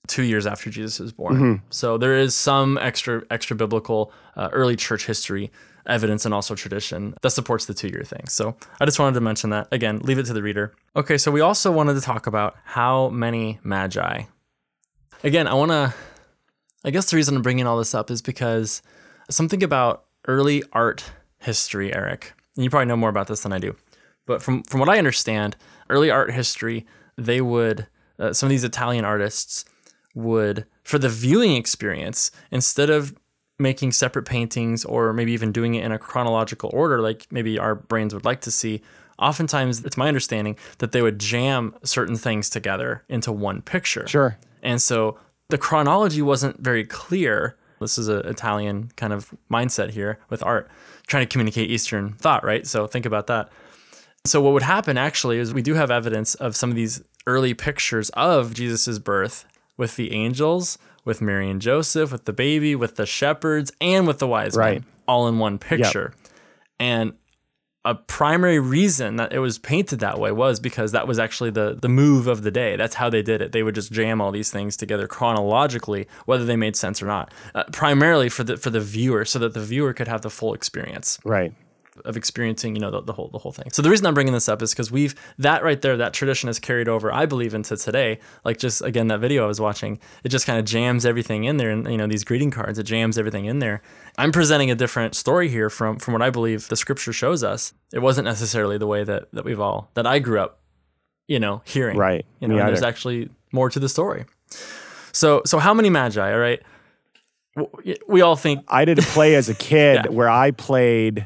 two 0.07 0.23
years 0.23 0.47
after 0.47 0.69
Jesus 0.69 0.99
is 0.99 1.11
born. 1.11 1.35
Mm-hmm. 1.35 1.65
So 1.69 1.97
there 1.97 2.17
is 2.17 2.35
some 2.35 2.77
extra 2.77 3.23
extra 3.29 3.55
biblical 3.55 4.11
uh, 4.35 4.49
early 4.51 4.75
church 4.75 5.05
history 5.05 5.51
evidence 5.87 6.25
and 6.25 6.33
also 6.33 6.53
tradition 6.53 7.15
that 7.21 7.29
supports 7.31 7.65
the 7.65 7.73
two 7.73 7.87
year 7.87 8.03
thing. 8.03 8.27
So 8.27 8.55
I 8.79 8.85
just 8.85 8.99
wanted 8.99 9.15
to 9.15 9.21
mention 9.21 9.49
that. 9.51 9.67
Again, 9.71 9.99
leave 9.99 10.19
it 10.19 10.25
to 10.25 10.33
the 10.33 10.43
reader. 10.43 10.73
Okay, 10.95 11.17
so 11.17 11.31
we 11.31 11.41
also 11.41 11.71
wanted 11.71 11.93
to 11.95 12.01
talk 12.01 12.27
about 12.27 12.55
how 12.63 13.09
many 13.09 13.59
magi. 13.63 14.23
Again, 15.23 15.47
I 15.47 15.53
want 15.53 15.71
to, 15.71 15.93
I 16.83 16.91
guess 16.91 17.09
the 17.09 17.15
reason 17.15 17.35
I'm 17.35 17.41
bringing 17.41 17.65
all 17.65 17.77
this 17.77 17.95
up 17.95 18.11
is 18.11 18.21
because 18.21 18.81
something 19.29 19.63
about 19.63 20.05
early 20.27 20.63
art 20.73 21.09
history, 21.39 21.93
Eric, 21.93 22.33
and 22.55 22.63
you 22.63 22.69
probably 22.69 22.85
know 22.87 22.97
more 22.97 23.09
about 23.09 23.27
this 23.27 23.41
than 23.41 23.53
I 23.53 23.59
do, 23.59 23.75
but 24.25 24.43
from, 24.43 24.63
from 24.63 24.79
what 24.79 24.89
I 24.89 24.97
understand, 24.97 25.55
early 25.89 26.11
art 26.11 26.31
history, 26.31 26.85
they 27.17 27.41
would, 27.41 27.87
uh, 28.19 28.33
some 28.33 28.47
of 28.47 28.51
these 28.51 28.63
Italian 28.63 29.05
artists 29.05 29.65
would, 30.17 30.65
for 30.83 30.97
the 30.97 31.09
viewing 31.09 31.55
experience, 31.55 32.31
instead 32.51 32.89
of 32.89 33.15
making 33.59 33.91
separate 33.91 34.23
paintings 34.23 34.83
or 34.85 35.13
maybe 35.13 35.31
even 35.31 35.51
doing 35.51 35.75
it 35.75 35.83
in 35.83 35.91
a 35.91 35.97
chronological 35.97 36.69
order 36.73 37.01
like 37.01 37.25
maybe 37.31 37.57
our 37.57 37.73
brains 37.73 38.13
would 38.13 38.23
like 38.23 38.41
to 38.41 38.51
see 38.51 38.81
oftentimes 39.17 39.83
it's 39.83 39.97
my 39.97 40.07
understanding 40.07 40.55
that 40.77 40.91
they 40.91 41.01
would 41.01 41.17
jam 41.17 41.73
certain 41.83 42.15
things 42.15 42.51
together 42.51 43.03
into 43.09 43.31
one 43.31 43.63
picture. 43.63 44.07
Sure. 44.07 44.37
And 44.61 44.79
so 44.79 45.17
the 45.49 45.57
chronology 45.57 46.21
wasn't 46.21 46.59
very 46.59 46.85
clear. 46.85 47.57
This 47.79 47.97
is 47.97 48.09
an 48.09 48.27
italian 48.27 48.91
kind 48.95 49.11
of 49.11 49.33
mindset 49.51 49.89
here 49.89 50.19
with 50.29 50.43
art 50.43 50.69
trying 51.07 51.25
to 51.25 51.31
communicate 51.31 51.71
eastern 51.71 52.13
thought 52.13 52.43
right? 52.43 52.67
So 52.67 52.85
think 52.85 53.07
about 53.07 53.25
that. 53.27 53.49
So 54.23 54.39
what 54.39 54.53
would 54.53 54.63
happen 54.63 54.99
actually 54.99 55.39
is 55.39 55.51
we 55.51 55.63
do 55.63 55.73
have 55.73 55.89
evidence 55.89 56.35
of 56.35 56.55
some 56.55 56.69
of 56.69 56.75
these 56.75 57.01
early 57.25 57.55
pictures 57.55 58.09
of 58.11 58.53
jesus' 58.53 58.99
birth 58.99 59.45
with 59.77 59.95
the 59.95 60.11
angels 60.11 60.77
with 61.07 61.21
Mary 61.21 61.49
and 61.49 61.61
Joseph, 61.61 62.11
with 62.11 62.25
the 62.25 62.33
baby, 62.33 62.75
with 62.75 62.97
the 62.97 63.05
shepherds, 63.05 63.71
and 63.79 64.05
with 64.05 64.19
the 64.19 64.27
wise 64.27 64.55
right. 64.55 64.81
men, 64.81 64.85
all 65.07 65.29
in 65.29 65.39
one 65.39 65.57
picture. 65.57 66.13
Yep. 66.13 66.31
And 66.79 67.13
a 67.85 67.95
primary 67.95 68.59
reason 68.59 69.15
that 69.15 69.31
it 69.31 69.39
was 69.39 69.57
painted 69.57 69.99
that 70.01 70.19
way 70.19 70.33
was 70.33 70.59
because 70.59 70.91
that 70.91 71.07
was 71.07 71.17
actually 71.17 71.49
the 71.51 71.79
the 71.81 71.87
move 71.87 72.27
of 72.27 72.43
the 72.43 72.51
day. 72.51 72.75
That's 72.75 72.95
how 72.95 73.09
they 73.09 73.21
did 73.21 73.41
it. 73.41 73.53
They 73.53 73.63
would 73.63 73.73
just 73.73 73.93
jam 73.93 74.19
all 74.19 74.33
these 74.33 74.51
things 74.51 74.75
together 74.75 75.07
chronologically, 75.07 76.09
whether 76.25 76.43
they 76.43 76.57
made 76.57 76.75
sense 76.75 77.01
or 77.01 77.05
not. 77.05 77.33
Uh, 77.55 77.63
primarily 77.71 78.27
for 78.27 78.43
the 78.43 78.57
for 78.57 78.69
the 78.69 78.81
viewer, 78.81 79.23
so 79.23 79.39
that 79.39 79.53
the 79.53 79.61
viewer 79.61 79.93
could 79.93 80.09
have 80.09 80.21
the 80.21 80.29
full 80.29 80.53
experience 80.53 81.19
Right. 81.23 81.53
Of 82.05 82.17
experiencing, 82.17 82.75
you 82.75 82.81
know, 82.81 82.91
the, 82.91 83.01
the 83.01 83.13
whole 83.13 83.29
the 83.29 83.37
whole 83.39 83.51
thing. 83.51 83.69
So 83.71 83.81
the 83.81 83.89
reason 83.89 84.05
I'm 84.05 84.13
bringing 84.13 84.33
this 84.33 84.47
up 84.49 84.61
is 84.61 84.71
because 84.71 84.91
we've 84.91 85.15
that 85.37 85.63
right 85.63 85.81
there, 85.81 85.97
that 85.97 86.13
tradition 86.13 86.47
has 86.47 86.59
carried 86.59 86.87
over, 86.87 87.11
I 87.11 87.25
believe, 87.25 87.53
into 87.53 87.77
today. 87.77 88.19
Like 88.45 88.57
just 88.57 88.81
again, 88.81 89.07
that 89.07 89.19
video 89.19 89.43
I 89.43 89.47
was 89.47 89.59
watching, 89.61 89.99
it 90.23 90.29
just 90.29 90.45
kind 90.45 90.59
of 90.59 90.65
jams 90.65 91.05
everything 91.05 91.43
in 91.45 91.57
there, 91.57 91.69
and 91.71 91.89
you 91.89 91.97
know, 91.97 92.07
these 92.07 92.23
greeting 92.23 92.51
cards, 92.51 92.79
it 92.79 92.83
jams 92.83 93.17
everything 93.17 93.45
in 93.45 93.59
there. 93.59 93.81
I'm 94.17 94.31
presenting 94.31 94.71
a 94.71 94.75
different 94.75 95.15
story 95.15 95.49
here 95.49 95.69
from 95.69 95.97
from 95.99 96.13
what 96.13 96.21
I 96.21 96.29
believe 96.29 96.67
the 96.67 96.75
scripture 96.75 97.13
shows 97.13 97.43
us. 97.43 97.73
It 97.93 97.99
wasn't 97.99 98.25
necessarily 98.25 98.77
the 98.77 98.87
way 98.87 99.03
that 99.03 99.27
that 99.33 99.45
we've 99.45 99.59
all 99.59 99.89
that 99.93 100.07
I 100.07 100.19
grew 100.19 100.39
up, 100.39 100.59
you 101.27 101.39
know, 101.39 101.61
hearing. 101.65 101.97
Right. 101.97 102.25
You 102.39 102.47
know, 102.47 102.57
there's 102.57 102.83
actually 102.83 103.29
more 103.51 103.69
to 103.69 103.79
the 103.79 103.89
story. 103.89 104.25
So 105.11 105.41
so 105.45 105.59
how 105.59 105.73
many 105.73 105.89
magi? 105.89 106.31
All 106.31 106.39
right. 106.39 106.61
We 108.07 108.21
all 108.21 108.35
think 108.35 108.63
I 108.67 108.85
did 108.85 108.99
a 108.99 109.01
play 109.01 109.33
as 109.33 109.49
a 109.49 109.55
kid 109.55 110.01
Yeah. 110.05 110.11
where 110.11 110.29
I 110.29 110.51
played. 110.51 111.25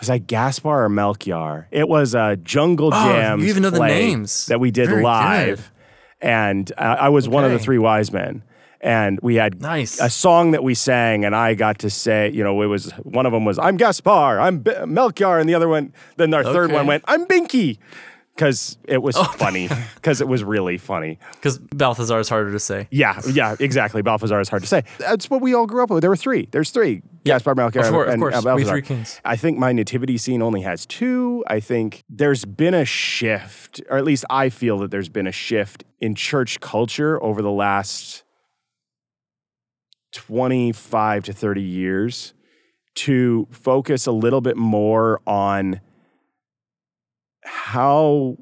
Was 0.00 0.08
I 0.10 0.18
Gaspar 0.18 0.84
or 0.84 0.88
Melchior? 0.88 1.68
It 1.70 1.88
was 1.88 2.14
a 2.14 2.36
Jungle 2.42 2.90
Jam. 2.90 3.40
Oh, 3.40 3.42
you 3.42 3.48
even 3.50 3.62
know 3.62 3.70
the 3.70 3.80
names. 3.80 4.46
that 4.46 4.58
we 4.58 4.70
did 4.70 4.88
Very 4.88 5.02
live, 5.02 5.70
good. 6.20 6.26
and 6.28 6.72
I, 6.78 6.94
I 6.94 7.08
was 7.10 7.28
one 7.28 7.44
of 7.44 7.50
the 7.52 7.58
three 7.58 7.78
wise 7.78 8.10
men. 8.12 8.42
And 8.82 9.18
we 9.20 9.34
had 9.34 9.60
Nice. 9.60 10.00
a 10.00 10.08
song 10.08 10.52
that 10.52 10.64
we 10.64 10.72
sang, 10.74 11.26
and 11.26 11.36
I 11.36 11.52
got 11.52 11.80
to 11.80 11.90
say, 11.90 12.30
you 12.30 12.42
know, 12.42 12.62
it 12.62 12.66
was 12.66 12.90
one 13.02 13.26
of 13.26 13.32
them 13.32 13.44
was 13.44 13.58
I'm 13.58 13.76
Gaspar, 13.76 14.40
I'm 14.40 14.60
B- 14.60 14.72
Melchior, 14.86 15.38
and 15.38 15.46
the 15.46 15.54
other 15.54 15.68
one, 15.68 15.92
then 16.16 16.32
our 16.32 16.42
third 16.42 16.70
Okay. 16.70 16.72
Oh. 16.72 16.76
one 16.78 16.86
went 16.86 17.04
I'm 17.06 17.26
Binky, 17.26 17.76
because 18.40 18.78
it 18.84 19.02
was 19.02 19.16
oh. 19.18 19.24
funny, 19.24 19.68
because 19.96 20.22
it 20.22 20.26
was 20.26 20.42
really 20.42 20.78
funny. 20.78 21.18
because 21.32 21.58
Balthazar 21.58 22.18
is 22.20 22.30
harder 22.30 22.50
to 22.52 22.58
say. 22.58 22.88
Yeah, 22.90 23.20
yeah, 23.30 23.54
exactly. 23.60 24.00
Balthazar 24.00 24.40
is 24.40 24.48
hard 24.48 24.62
to 24.62 24.68
say. 24.68 24.82
That's 24.96 25.28
what 25.28 25.42
we 25.42 25.52
all 25.52 25.66
grew 25.66 25.82
up 25.82 25.90
with. 25.90 26.00
There 26.00 26.08
were 26.08 26.16
three. 26.16 26.48
There's 26.50 26.70
three. 26.70 27.02
Gaspar, 27.24 27.54
Melchior, 27.54 27.82
of 27.82 27.90
course, 27.90 28.06
and, 28.06 28.14
of 28.14 28.32
course. 28.32 28.46
and 28.46 28.56
We 28.56 28.64
three 28.64 28.80
kings. 28.80 29.20
I 29.26 29.36
think 29.36 29.58
my 29.58 29.72
nativity 29.72 30.16
scene 30.16 30.40
only 30.40 30.62
has 30.62 30.86
two. 30.86 31.44
I 31.48 31.60
think 31.60 32.02
there's 32.08 32.46
been 32.46 32.72
a 32.72 32.86
shift, 32.86 33.82
or 33.90 33.98
at 33.98 34.04
least 34.04 34.24
I 34.30 34.48
feel 34.48 34.78
that 34.78 34.90
there's 34.90 35.10
been 35.10 35.26
a 35.26 35.32
shift 35.32 35.84
in 36.00 36.14
church 36.14 36.60
culture 36.60 37.22
over 37.22 37.42
the 37.42 37.50
last 37.50 38.22
25 40.12 41.24
to 41.24 41.34
30 41.34 41.60
years 41.60 42.32
to 42.94 43.46
focus 43.50 44.06
a 44.06 44.12
little 44.12 44.40
bit 44.40 44.56
more 44.56 45.20
on 45.26 45.82
how 47.44 48.36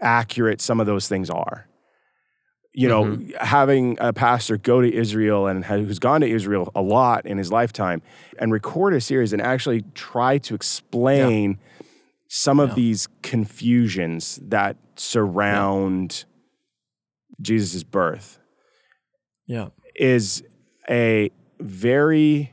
accurate 0.00 0.60
some 0.60 0.80
of 0.80 0.86
those 0.86 1.08
things 1.08 1.30
are. 1.30 1.66
You 2.74 2.88
know, 2.88 3.04
Mm-hmm. 3.04 3.30
having 3.44 3.96
a 4.00 4.12
pastor 4.12 4.56
go 4.56 4.80
to 4.80 4.92
Israel 4.94 5.48
and 5.48 5.64
who's 5.64 5.98
gone 5.98 6.20
to 6.20 6.28
Israel 6.30 6.70
a 6.76 6.82
lot 6.82 7.26
in 7.26 7.36
his 7.38 7.50
lifetime 7.50 8.02
and 8.38 8.52
record 8.52 8.94
a 8.94 9.00
series 9.00 9.32
and 9.32 9.42
actually 9.42 9.82
try 9.94 10.38
to 10.38 10.54
explain 10.54 11.58
some 12.28 12.60
of 12.60 12.68
Yeah. 12.70 12.74
these 12.76 13.08
confusions 13.22 14.38
that 14.42 14.76
surround 14.96 16.24
Jesus' 17.40 17.82
birth 17.82 18.38
Yeah. 19.46 19.68
is 19.96 20.44
a 20.88 21.30
very 21.58 22.52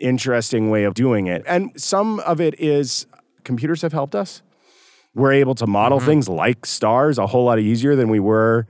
interesting 0.00 0.68
way 0.70 0.82
of 0.84 0.94
doing 0.94 1.26
it. 1.28 1.44
And 1.46 1.70
some 1.80 2.18
of 2.20 2.40
it 2.40 2.58
is 2.58 3.06
computers 3.44 3.82
have 3.82 3.92
helped 3.92 4.14
us. 4.14 4.42
We're 5.14 5.32
able 5.32 5.54
to 5.56 5.66
model 5.66 5.98
Mm-hmm. 5.98 6.06
things 6.06 6.28
like 6.28 6.64
stars 6.66 7.18
a 7.18 7.26
whole 7.26 7.44
lot 7.44 7.58
easier 7.58 7.94
than 7.96 8.08
we 8.08 8.20
were 8.20 8.66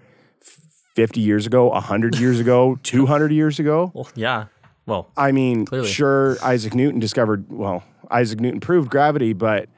50 0.94 1.20
years 1.20 1.46
ago, 1.46 1.68
100 1.68 2.18
years 2.18 2.40
ago, 2.40 2.78
200 2.82 3.32
years 3.32 3.58
ago. 3.58 3.90
Well, 3.94 4.08
yeah. 4.14 4.46
Well, 4.86 5.08
I 5.16 5.30
mean, 5.32 5.64
Clearly. 5.64 5.88
sure, 5.88 6.36
Isaac 6.42 6.74
Newton 6.74 6.98
discovered, 6.98 7.46
well, 7.50 7.84
Isaac 8.10 8.40
Newton 8.40 8.58
proved 8.60 8.90
gravity, 8.90 9.32
but 9.32 9.68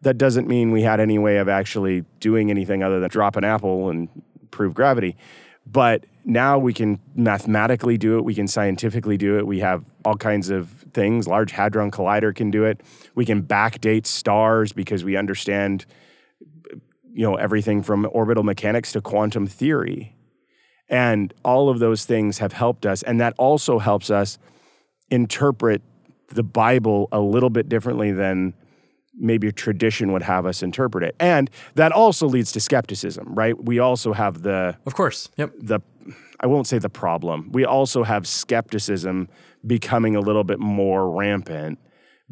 that 0.00 0.16
doesn't 0.16 0.48
mean 0.48 0.72
we 0.72 0.82
had 0.82 0.98
any 0.98 1.18
way 1.18 1.36
of 1.36 1.48
actually 1.48 2.04
doing 2.20 2.50
anything 2.50 2.82
other 2.82 2.98
than 3.00 3.10
drop 3.10 3.36
an 3.36 3.44
apple 3.44 3.90
and 3.90 4.08
prove 4.50 4.72
gravity. 4.72 5.16
But 5.66 6.06
now 6.24 6.58
we 6.58 6.72
can 6.72 7.00
mathematically 7.14 7.98
do 7.98 8.16
it, 8.16 8.24
we 8.24 8.34
can 8.34 8.48
scientifically 8.48 9.16
do 9.18 9.36
it. 9.38 9.46
We 9.46 9.60
have 9.60 9.84
all 10.04 10.16
kinds 10.16 10.48
of 10.48 10.85
things. 10.96 11.28
Large 11.28 11.52
Hadron 11.52 11.92
Collider 11.92 12.34
can 12.34 12.50
do 12.50 12.64
it. 12.64 12.80
We 13.14 13.24
can 13.24 13.44
backdate 13.44 14.06
stars 14.06 14.72
because 14.72 15.04
we 15.04 15.16
understand 15.16 15.86
you 17.16 17.22
know 17.22 17.36
everything 17.36 17.82
from 17.82 18.08
orbital 18.12 18.42
mechanics 18.42 18.92
to 18.92 19.00
quantum 19.00 19.46
theory. 19.46 20.16
And 20.88 21.32
all 21.44 21.68
of 21.68 21.78
those 21.78 22.04
things 22.04 22.38
have 22.38 22.52
helped 22.52 22.84
us 22.84 23.02
and 23.02 23.20
that 23.20 23.34
also 23.38 23.78
helps 23.78 24.10
us 24.10 24.38
interpret 25.10 25.82
the 26.28 26.42
Bible 26.42 27.08
a 27.12 27.20
little 27.20 27.50
bit 27.50 27.68
differently 27.68 28.12
than 28.12 28.54
maybe 29.18 29.50
tradition 29.50 30.12
would 30.12 30.22
have 30.22 30.44
us 30.44 30.62
interpret 30.62 31.02
it. 31.04 31.16
And 31.18 31.50
that 31.74 31.92
also 31.92 32.26
leads 32.26 32.52
to 32.52 32.60
skepticism, 32.60 33.34
right? 33.34 33.56
We 33.60 33.78
also 33.78 34.12
have 34.12 34.42
the 34.42 34.76
of 34.84 34.94
course. 34.94 35.30
Yep. 35.36 35.52
the 35.58 35.80
I 36.38 36.46
won't 36.46 36.66
say 36.66 36.78
the 36.78 36.90
problem. 36.90 37.50
We 37.52 37.64
also 37.64 38.02
have 38.02 38.26
skepticism 38.26 39.28
becoming 39.66 40.16
a 40.16 40.20
little 40.20 40.44
bit 40.44 40.58
more 40.58 41.10
rampant 41.10 41.78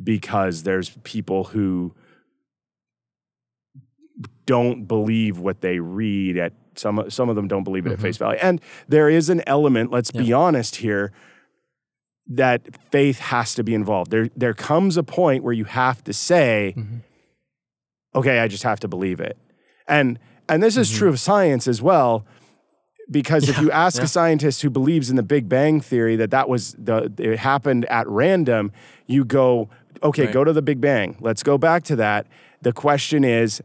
because 0.02 0.62
there's 0.62 0.90
people 1.02 1.44
who 1.44 1.94
don't 4.46 4.84
believe 4.84 5.38
what 5.38 5.60
they 5.60 5.78
read 5.78 6.36
at 6.36 6.52
some 6.76 7.08
some 7.08 7.28
of 7.28 7.36
them 7.36 7.48
don't 7.48 7.64
believe 7.64 7.86
it 7.86 7.90
at 7.90 7.96
mm-hmm. 7.96 8.02
face 8.02 8.16
value. 8.16 8.38
And 8.42 8.60
there 8.88 9.08
is 9.08 9.28
an 9.30 9.42
element, 9.46 9.90
let's 9.90 10.10
be 10.10 10.32
honest 10.32 10.76
here, 10.76 11.12
that 12.26 12.62
faith 12.90 13.18
has 13.20 13.54
to 13.54 13.64
be 13.64 13.74
involved. 13.74 14.10
There 14.10 14.28
there 14.36 14.54
comes 14.54 14.96
a 14.96 15.02
point 15.02 15.44
where 15.44 15.52
you 15.52 15.64
have 15.64 16.02
to 16.04 16.12
say, 16.12 16.74
mm-hmm. 16.76 16.98
okay, 18.14 18.40
I 18.40 18.48
just 18.48 18.64
have 18.64 18.80
to 18.80 18.88
believe 18.88 19.20
it. 19.20 19.38
And 19.86 20.18
and 20.48 20.62
this 20.62 20.76
is 20.76 20.88
mm-hmm. 20.88 20.98
true 20.98 21.08
of 21.08 21.20
science 21.20 21.68
as 21.68 21.80
well 21.80 22.26
because 23.10 23.48
if 23.48 23.58
you 23.58 23.70
ask 23.70 23.98
yeah. 23.98 24.04
a 24.04 24.08
scientist 24.08 24.62
who 24.62 24.70
believes 24.70 25.10
in 25.10 25.16
the 25.16 25.22
Big 25.22 25.48
Bang 25.48 25.80
theory 25.80 26.16
that 26.16 26.30
that 26.30 26.48
was 26.48 26.74
the 26.78 27.12
it 27.18 27.38
happened 27.38 27.84
at 27.86 28.08
random, 28.08 28.72
you 29.06 29.24
go, 29.24 29.68
okay, 30.02 30.24
Right. 30.26 30.34
go 30.34 30.44
to 30.44 30.52
the 30.52 30.62
Big 30.62 30.80
Bang. 30.80 31.16
Let's 31.20 31.42
go 31.42 31.58
back 31.58 31.84
to 31.84 31.96
that. 31.96 32.26
The 32.62 32.72
question 32.72 33.24
is, 33.24 33.62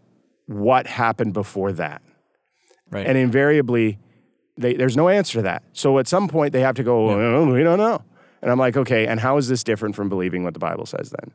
what 0.47 0.87
happened 0.87 1.33
before 1.33 1.71
that? 1.73 2.01
Right. 2.89 3.05
And 3.05 3.17
invariably, 3.17 3.99
they, 4.57 4.73
there's 4.73 4.97
no 4.97 5.09
answer 5.09 5.39
to 5.39 5.41
that. 5.43 5.63
So 5.73 5.99
at 5.99 6.07
some 6.07 6.27
point, 6.27 6.53
they 6.53 6.61
have 6.61 6.75
to 6.75 6.83
go, 6.83 7.09
"Oh, 7.11 7.53
we 7.53 7.63
don't 7.63 7.77
know. 7.77 8.03
And 8.41 8.51
I'm 8.51 8.57
like, 8.57 8.77
okay, 8.77 9.05
and 9.05 9.19
how 9.19 9.37
is 9.37 9.47
this 9.47 9.63
different 9.63 9.95
from 9.95 10.09
believing 10.09 10.43
what 10.43 10.53
the 10.53 10.59
Bible 10.59 10.85
says 10.85 11.11
then? 11.11 11.31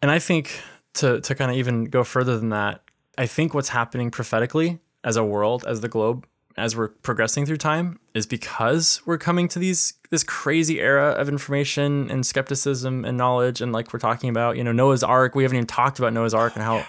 And 0.00 0.10
I 0.10 0.18
think 0.18 0.60
to 0.94 1.20
to 1.20 1.34
kind 1.34 1.50
of 1.50 1.56
even 1.56 1.84
go 1.84 2.02
further 2.04 2.38
than 2.38 2.50
that, 2.50 2.81
I 3.18 3.26
think 3.26 3.54
what's 3.54 3.68
happening 3.68 4.10
prophetically 4.10 4.80
as 5.04 5.16
a 5.16 5.24
world, 5.24 5.64
as 5.66 5.80
the 5.80 5.88
globe, 5.88 6.26
as 6.56 6.76
we're 6.76 6.88
progressing 6.88 7.46
through 7.46 7.56
time, 7.56 7.98
is 8.14 8.26
because 8.26 9.00
we're 9.06 9.18
coming 9.18 9.48
to 9.48 9.58
these 9.58 9.94
this 10.10 10.22
crazy 10.22 10.80
era 10.80 11.10
of 11.10 11.28
information 11.28 12.10
and 12.10 12.24
skepticism 12.24 13.04
and 13.04 13.16
knowledge, 13.16 13.60
and 13.60 13.72
like 13.72 13.92
we're 13.92 13.98
talking 13.98 14.30
about, 14.30 14.56
you 14.56 14.64
know, 14.64 14.72
Noah's 14.72 15.02
Ark. 15.02 15.34
We 15.34 15.42
haven't 15.42 15.56
even 15.56 15.66
talked 15.66 15.98
about 15.98 16.12
Noah's 16.12 16.34
Ark 16.34 16.54
and 16.54 16.62
how 16.62 16.84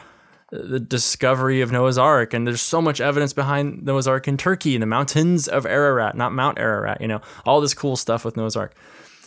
the 0.51 0.79
discovery 0.79 1.61
of 1.61 1.71
Noah's 1.71 1.97
Ark, 1.97 2.33
and 2.33 2.45
there's 2.45 2.61
so 2.61 2.81
much 2.81 3.01
evidence 3.01 3.33
behind 3.33 3.83
Noah's 3.83 4.07
Ark 4.07 4.27
in 4.27 4.37
Turkey, 4.37 4.75
in 4.75 4.81
the 4.81 4.87
mountains 4.87 5.47
of 5.47 5.65
Ararat, 5.65 6.15
not 6.15 6.31
Mount 6.31 6.59
Ararat. 6.59 7.01
You 7.01 7.07
know, 7.07 7.21
all 7.45 7.59
this 7.59 7.73
cool 7.73 7.95
stuff 7.95 8.23
with 8.23 8.37
Noah's 8.37 8.55
Ark, 8.55 8.75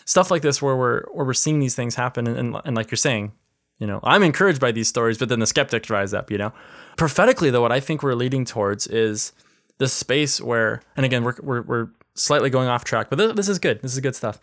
stuff 0.05 0.31
like 0.31 0.43
this, 0.43 0.63
where 0.63 0.77
we're 0.77 1.03
where 1.13 1.27
we're 1.27 1.35
seeing 1.35 1.59
these 1.59 1.75
things 1.75 1.95
happen, 1.95 2.27
and, 2.27 2.39
and, 2.39 2.57
and 2.65 2.77
like 2.77 2.91
you're 2.91 2.97
saying, 2.97 3.33
you 3.79 3.87
know, 3.87 4.01
I'm 4.03 4.23
encouraged 4.23 4.61
by 4.61 4.73
these 4.73 4.89
stories, 4.89 5.19
but 5.19 5.29
then 5.29 5.41
the 5.41 5.47
skeptics 5.47 5.91
rise 5.91 6.15
up. 6.15 6.31
You 6.31 6.39
know, 6.39 6.53
prophetically 6.97 7.51
though, 7.51 7.63
what 7.63 7.73
I 7.73 7.81
think 7.81 8.03
we're 8.03 8.15
leading 8.15 8.45
towards 8.45 8.87
is 8.87 9.33
the 9.79 9.89
space 9.89 10.41
where, 10.41 10.83
and 10.97 11.05
again, 11.07 11.23
we're 11.25 11.35
we're, 11.43 11.63
we're 11.63 11.89
slightly 12.15 12.51
going 12.51 12.69
off 12.69 12.85
track, 12.85 13.09
but 13.11 13.17
this, 13.17 13.33
this 13.35 13.49
is 13.49 13.59
good. 13.59 13.83
This 13.83 13.93
is 13.95 14.01
good 14.01 14.17
stuff. 14.17 14.41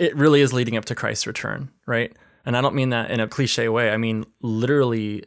It 0.00 0.16
really 0.16 0.40
is 0.40 0.52
leading 0.52 0.76
up 0.76 0.86
to 0.86 0.94
Christ's 0.94 1.26
return, 1.26 1.70
right? 1.86 2.10
And 2.46 2.56
I 2.56 2.60
don't 2.62 2.74
mean 2.74 2.90
that 2.90 3.10
in 3.10 3.20
a 3.20 3.28
cliche 3.28 3.68
way. 3.68 3.90
I 3.90 3.96
mean 3.98 4.24
literally 4.40 5.24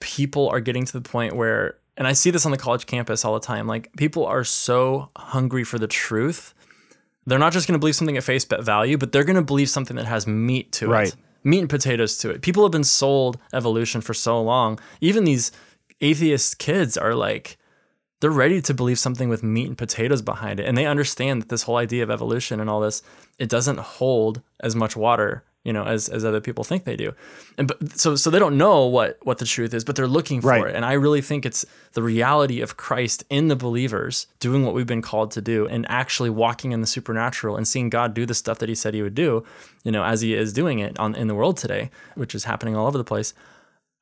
people 0.00 0.48
are 0.48 0.60
getting 0.60 0.84
to 0.84 0.92
the 0.92 1.00
point 1.00 1.34
where 1.36 1.76
and 1.96 2.06
I 2.06 2.12
see 2.14 2.30
this 2.30 2.46
on 2.46 2.52
the 2.52 2.58
college 2.58 2.86
campus 2.86 3.24
all 3.24 3.34
the 3.34 3.40
time 3.46 3.66
like 3.66 3.90
people 3.96 4.24
are 4.24 4.44
so 4.44 5.10
hungry 5.16 5.64
for 5.64 5.78
the 5.78 5.86
truth 5.86 6.54
they're 7.26 7.38
not 7.38 7.52
just 7.52 7.68
going 7.68 7.74
to 7.74 7.78
believe 7.78 7.96
something 7.96 8.16
at 8.16 8.24
face 8.24 8.44
value 8.44 8.96
but 8.96 9.12
they're 9.12 9.24
going 9.24 9.36
to 9.36 9.42
believe 9.42 9.68
something 9.68 9.96
that 9.96 10.06
has 10.06 10.26
meat 10.26 10.72
to 10.72 10.88
Right. 10.88 11.08
it 11.08 11.16
meat 11.44 11.58
and 11.58 11.68
potatoes 11.68 12.16
to 12.18 12.30
it 12.30 12.40
people 12.40 12.62
have 12.62 12.72
been 12.72 12.84
sold 12.84 13.38
evolution 13.52 14.00
for 14.00 14.14
so 14.14 14.40
long 14.40 14.78
even 15.02 15.24
these 15.24 15.52
atheist 16.00 16.58
kids 16.58 16.96
are 16.96 17.14
like 17.14 17.56
they're 18.20 18.30
ready 18.30 18.60
to 18.60 18.74
believe 18.74 18.98
something 18.98 19.28
with 19.30 19.42
meat 19.42 19.66
and 19.66 19.78
potatoes 19.78 20.20
behind 20.22 20.60
it. 20.60 20.66
And 20.66 20.76
they 20.76 20.84
understand 20.86 21.40
that 21.40 21.48
this 21.48 21.62
whole 21.62 21.76
idea 21.76 22.02
of 22.02 22.10
evolution 22.10 22.60
and 22.60 22.68
all 22.68 22.80
this, 22.80 23.02
it 23.38 23.48
doesn't 23.48 23.78
hold 23.78 24.42
as 24.60 24.76
much 24.76 24.94
water, 24.94 25.42
you 25.64 25.72
know, 25.72 25.84
as, 25.84 26.06
as 26.10 26.22
other 26.22 26.40
people 26.42 26.62
think 26.62 26.84
they 26.84 26.96
do. 26.96 27.14
And 27.56 27.66
but 27.66 27.98
so 27.98 28.16
so 28.16 28.28
they 28.28 28.38
don't 28.38 28.58
know 28.58 28.84
what 28.84 29.18
what 29.22 29.38
the 29.38 29.46
truth 29.46 29.72
is, 29.72 29.84
but 29.84 29.96
they're 29.96 30.06
looking 30.06 30.42
for 30.42 30.48
Right. 30.48 30.66
it. 30.66 30.76
And 30.76 30.84
I 30.84 30.92
really 30.92 31.22
think 31.22 31.46
it's 31.46 31.64
the 31.94 32.02
reality 32.02 32.60
of 32.60 32.76
Christ 32.76 33.24
in 33.30 33.48
the 33.48 33.56
believers 33.56 34.26
doing 34.38 34.66
what 34.66 34.74
we've 34.74 34.86
been 34.86 35.00
called 35.02 35.30
to 35.32 35.40
do 35.40 35.66
and 35.66 35.86
actually 35.88 36.28
walking 36.30 36.72
in 36.72 36.82
the 36.82 36.86
supernatural 36.86 37.56
and 37.56 37.66
seeing 37.66 37.88
God 37.88 38.12
do 38.12 38.26
the 38.26 38.34
stuff 38.34 38.58
that 38.58 38.68
he 38.68 38.74
said 38.74 38.92
he 38.92 39.02
would 39.02 39.14
do, 39.14 39.44
you 39.82 39.92
know, 39.92 40.04
as 40.04 40.20
he 40.20 40.34
is 40.34 40.52
doing 40.52 40.78
it 40.78 40.98
on 40.98 41.14
in 41.14 41.26
the 41.26 41.34
world 41.34 41.56
today, 41.56 41.90
which 42.16 42.34
is 42.34 42.44
happening 42.44 42.76
all 42.76 42.86
over 42.86 42.98
the 42.98 43.04
place. 43.04 43.32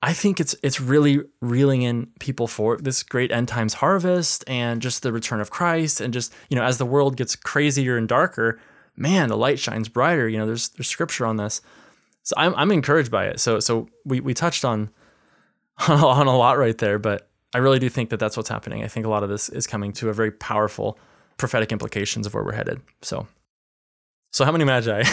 I 0.03 0.13
think 0.13 0.39
it's 0.39 0.55
it's 0.63 0.81
really 0.81 1.21
reeling 1.41 1.83
in 1.83 2.07
people 2.21 2.47
for 2.47 2.77
this 2.77 3.03
great 3.03 3.33
end 3.33 3.49
times 3.49 3.75
harvest 3.75 4.45
and 4.47 4.81
just 4.81 5.03
the 5.03 5.13
return 5.13 5.41
of 5.41 5.51
Christ 5.51 6.01
and 6.01 6.13
just 6.15 6.33
you 6.49 6.57
know 6.57 6.63
as 6.63 6.79
the 6.79 6.87
world 6.87 7.17
gets 7.17 7.35
crazier 7.35 7.97
and 7.97 8.09
darker, 8.09 8.61
man, 8.97 9.29
the 9.29 9.37
light 9.37 9.59
shines 9.59 9.89
brighter. 9.89 10.29
You 10.29 10.39
know, 10.39 10.47
there's 10.47 10.69
there's 10.71 10.89
scripture 10.89 11.27
on 11.27 11.37
this, 11.37 11.61
so 12.23 12.35
I'm 12.37 12.55
I'm 12.55 12.71
encouraged 12.71 13.11
by 13.11 13.27
it. 13.27 13.41
So 13.41 13.59
so 13.59 13.89
we 14.05 14.21
we 14.21 14.35
touched 14.35 14.65
on 14.65 14.91
on 15.89 16.27
a 16.27 16.37
lot 16.37 16.59
right 16.59 16.79
there, 16.79 16.99
but 16.99 17.29
I 17.55 17.59
really 17.59 17.79
do 17.81 17.89
think 17.89 18.11
that 18.11 18.21
that's 18.21 18.37
what's 18.37 18.49
happening. 18.49 18.85
I 18.85 18.89
think 18.89 19.05
a 19.05 19.09
lot 19.09 19.25
of 19.25 19.31
this 19.31 19.49
is 19.49 19.67
coming 19.67 19.93
to 19.95 20.11
a 20.11 20.13
very 20.13 20.31
powerful 20.31 20.99
prophetic 21.39 21.73
implications 21.73 22.27
of 22.27 22.35
where 22.35 22.45
we're 22.45 22.53
headed. 22.53 22.81
So 23.03 23.27
so 24.31 24.45
how 24.45 24.53
many 24.53 24.65
magi? 24.65 25.03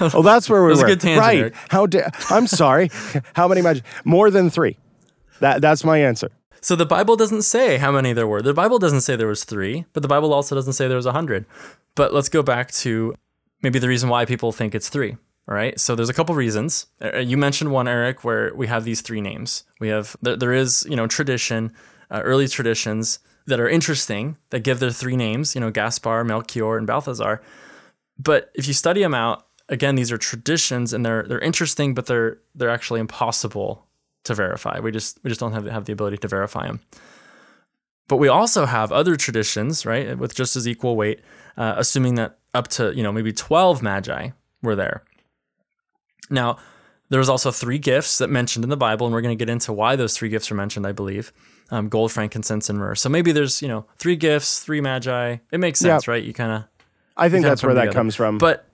Oh, 0.00 0.22
that's 0.22 0.50
where 0.50 0.62
we 0.64 0.68
That 0.68 0.70
was 0.72 0.80
a 0.80 0.82
were. 0.84 0.88
good 0.88 1.00
tangent, 1.00 1.20
right? 1.20 1.38
Eric. 1.38 1.54
How? 1.68 1.86
Da- 1.86 2.10
I'm 2.30 2.48
sorry. 2.48 2.90
How 3.34 3.46
many 3.46 3.62
magi? 3.62 3.80
More 4.04 4.30
than 4.30 4.50
three. 4.50 4.76
That 5.40 5.60
that's 5.60 5.84
my 5.84 5.98
answer. 5.98 6.28
So 6.60 6.74
the 6.74 6.86
Bible 6.86 7.14
doesn't 7.16 7.42
say 7.42 7.76
how 7.76 7.92
many 7.92 8.12
there 8.12 8.26
were. 8.26 8.40
The 8.42 8.54
Bible 8.54 8.78
doesn't 8.78 9.02
say 9.02 9.14
there 9.16 9.26
was 9.28 9.44
three, 9.44 9.84
but 9.92 10.02
the 10.02 10.08
Bible 10.08 10.32
also 10.32 10.54
doesn't 10.54 10.72
say 10.74 10.88
there 10.88 10.96
was 10.96 11.06
a 11.06 11.12
hundred. 11.12 11.44
But 11.94 12.12
let's 12.14 12.28
go 12.28 12.42
back 12.42 12.70
to 12.82 13.14
maybe 13.62 13.78
the 13.78 13.86
reason 13.88 14.08
why 14.08 14.24
people 14.24 14.50
think 14.52 14.74
it's 14.74 14.88
three. 14.88 15.16
All 15.48 15.54
right. 15.54 15.78
So 15.78 15.94
there's 15.94 16.08
a 16.08 16.14
couple 16.14 16.34
reasons. 16.34 16.86
Uh, 17.00 17.18
You 17.18 17.36
mentioned 17.36 17.70
one, 17.72 17.86
Eric, 17.88 18.24
where 18.24 18.52
we 18.54 18.66
have 18.68 18.84
these 18.84 19.02
three 19.02 19.20
names. 19.20 19.64
We 19.80 19.88
have 19.88 20.16
there, 20.22 20.36
there 20.36 20.52
is 20.52 20.84
you 20.88 20.96
know 20.96 21.06
tradition, 21.06 21.72
uh, 22.10 22.22
early 22.24 22.48
traditions 22.48 23.18
that 23.46 23.60
are 23.60 23.68
interesting 23.68 24.36
that 24.50 24.60
give 24.64 24.78
their 24.80 24.90
three 24.92 25.16
names. 25.16 25.54
You 25.54 25.60
know, 25.60 25.70
Gaspar, 25.70 26.24
Melchior, 26.24 26.76
and 26.78 26.86
Balthazar. 26.86 27.40
But 28.18 28.50
if 28.54 28.66
you 28.68 28.74
study 28.74 29.00
them 29.02 29.14
out, 29.14 29.46
again, 29.68 29.94
these 29.94 30.12
are 30.12 30.18
traditions 30.18 30.92
and 30.92 31.04
they're 31.04 31.22
they're 31.24 31.38
interesting, 31.40 31.94
but 31.94 32.06
they're 32.06 32.38
they're 32.54 32.70
actually 32.70 33.00
impossible 33.00 33.86
to 34.24 34.34
verify. 34.34 34.78
We 34.80 34.92
just 34.92 35.18
we 35.24 35.28
just 35.30 35.40
don't 35.40 35.52
have 35.52 35.64
have 35.66 35.84
the 35.86 35.92
ability 35.92 36.18
to 36.18 36.28
verify 36.28 36.66
them. 36.66 36.80
But 38.08 38.16
we 38.16 38.28
also 38.28 38.66
have 38.66 38.92
other 38.92 39.16
traditions, 39.16 39.86
right, 39.86 40.18
with 40.18 40.34
just 40.34 40.56
as 40.56 40.68
equal 40.68 40.96
weight, 40.96 41.20
uh, 41.56 41.74
assuming 41.76 42.16
that 42.16 42.38
up 42.52 42.68
to 42.68 42.92
you 42.94 43.02
know 43.02 43.12
maybe 43.12 43.32
twelve 43.32 43.82
magi 43.82 44.30
were 44.62 44.76
there. 44.76 45.02
Now, 46.30 46.58
there's 47.08 47.28
also 47.28 47.50
three 47.50 47.78
gifts 47.78 48.18
that 48.18 48.28
mentioned 48.28 48.64
in 48.64 48.70
the 48.70 48.76
Bible, 48.76 49.06
and 49.06 49.14
we're 49.14 49.20
going 49.22 49.36
to 49.36 49.42
get 49.44 49.50
into 49.50 49.72
why 49.72 49.96
those 49.96 50.16
three 50.16 50.28
gifts 50.28 50.50
are 50.50 50.54
mentioned. 50.54 50.86
I 50.86 50.92
believe 50.92 51.32
um, 51.70 51.88
gold, 51.88 52.12
frankincense, 52.12 52.68
and 52.70 52.78
myrrh. 52.78 52.94
So 52.94 53.08
maybe 53.08 53.32
there's 53.32 53.62
you 53.62 53.68
know 53.68 53.86
three 53.98 54.16
gifts, 54.16 54.60
three 54.60 54.80
magi. 54.80 55.36
It 55.50 55.60
makes 55.60 55.80
sense, 55.80 56.04
Yep. 56.06 56.08
right? 56.12 56.22
You 56.22 56.32
kind 56.32 56.52
of 56.52 56.64
I 57.16 57.28
think 57.28 57.44
that's 57.44 57.62
where 57.62 57.74
that 57.74 57.82
together. 57.82 57.94
comes 57.94 58.14
from. 58.16 58.38
but 58.38 58.66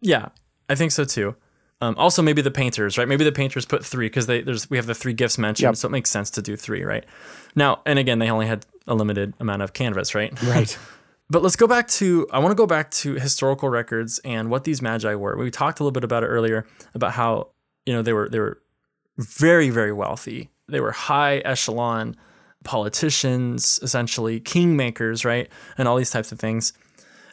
yeah, 0.00 0.28
I 0.68 0.74
think 0.74 0.92
so 0.92 1.04
too. 1.04 1.34
Um, 1.82 1.94
also, 1.98 2.22
maybe 2.22 2.40
the 2.40 2.50
painters, 2.50 2.96
right? 2.96 3.06
Maybe 3.06 3.24
the 3.24 3.32
painters 3.32 3.66
put 3.66 3.84
three 3.84 4.06
because 4.06 4.26
they 4.26 4.40
there's 4.40 4.70
we 4.70 4.76
have 4.78 4.86
the 4.86 4.94
three 4.94 5.12
gifts 5.12 5.36
mentioned, 5.36 5.64
Yep. 5.66 5.76
so 5.76 5.88
it 5.88 5.90
makes 5.90 6.10
sense 6.10 6.30
to 6.30 6.42
do 6.42 6.56
three, 6.56 6.82
right? 6.84 7.04
Now, 7.54 7.80
and 7.84 7.98
again, 7.98 8.18
they 8.18 8.30
only 8.30 8.46
had 8.46 8.64
a 8.86 8.94
limited 8.94 9.34
amount 9.40 9.62
of 9.62 9.72
canvas, 9.74 10.14
right? 10.14 10.32
right. 10.44 10.78
But 11.28 11.42
let's 11.42 11.56
go 11.56 11.66
back 11.66 11.88
to 11.88 12.26
I 12.32 12.38
want 12.38 12.52
to 12.52 12.54
go 12.56 12.66
back 12.66 12.90
to 12.92 13.14
historical 13.14 13.68
records 13.68 14.20
and 14.24 14.48
what 14.48 14.64
these 14.64 14.80
magi 14.80 15.14
were. 15.16 15.36
We 15.36 15.50
talked 15.50 15.80
a 15.80 15.82
little 15.82 15.92
bit 15.92 16.04
about 16.04 16.22
it 16.22 16.28
earlier 16.28 16.66
about 16.94 17.12
how 17.12 17.48
you 17.84 17.92
know 17.92 18.00
they 18.02 18.12
were 18.14 18.28
they 18.30 18.38
were 18.38 18.58
very 19.18 19.68
very 19.70 19.92
wealthy. 19.92 20.50
They 20.68 20.80
were 20.80 20.92
high 20.92 21.38
echelon 21.38 22.16
politicians, 22.64 23.78
essentially 23.82 24.40
kingmakers, 24.40 25.24
right? 25.24 25.48
And 25.78 25.88
all 25.88 25.96
these 25.96 26.10
types 26.10 26.32
of 26.32 26.38
things. 26.38 26.72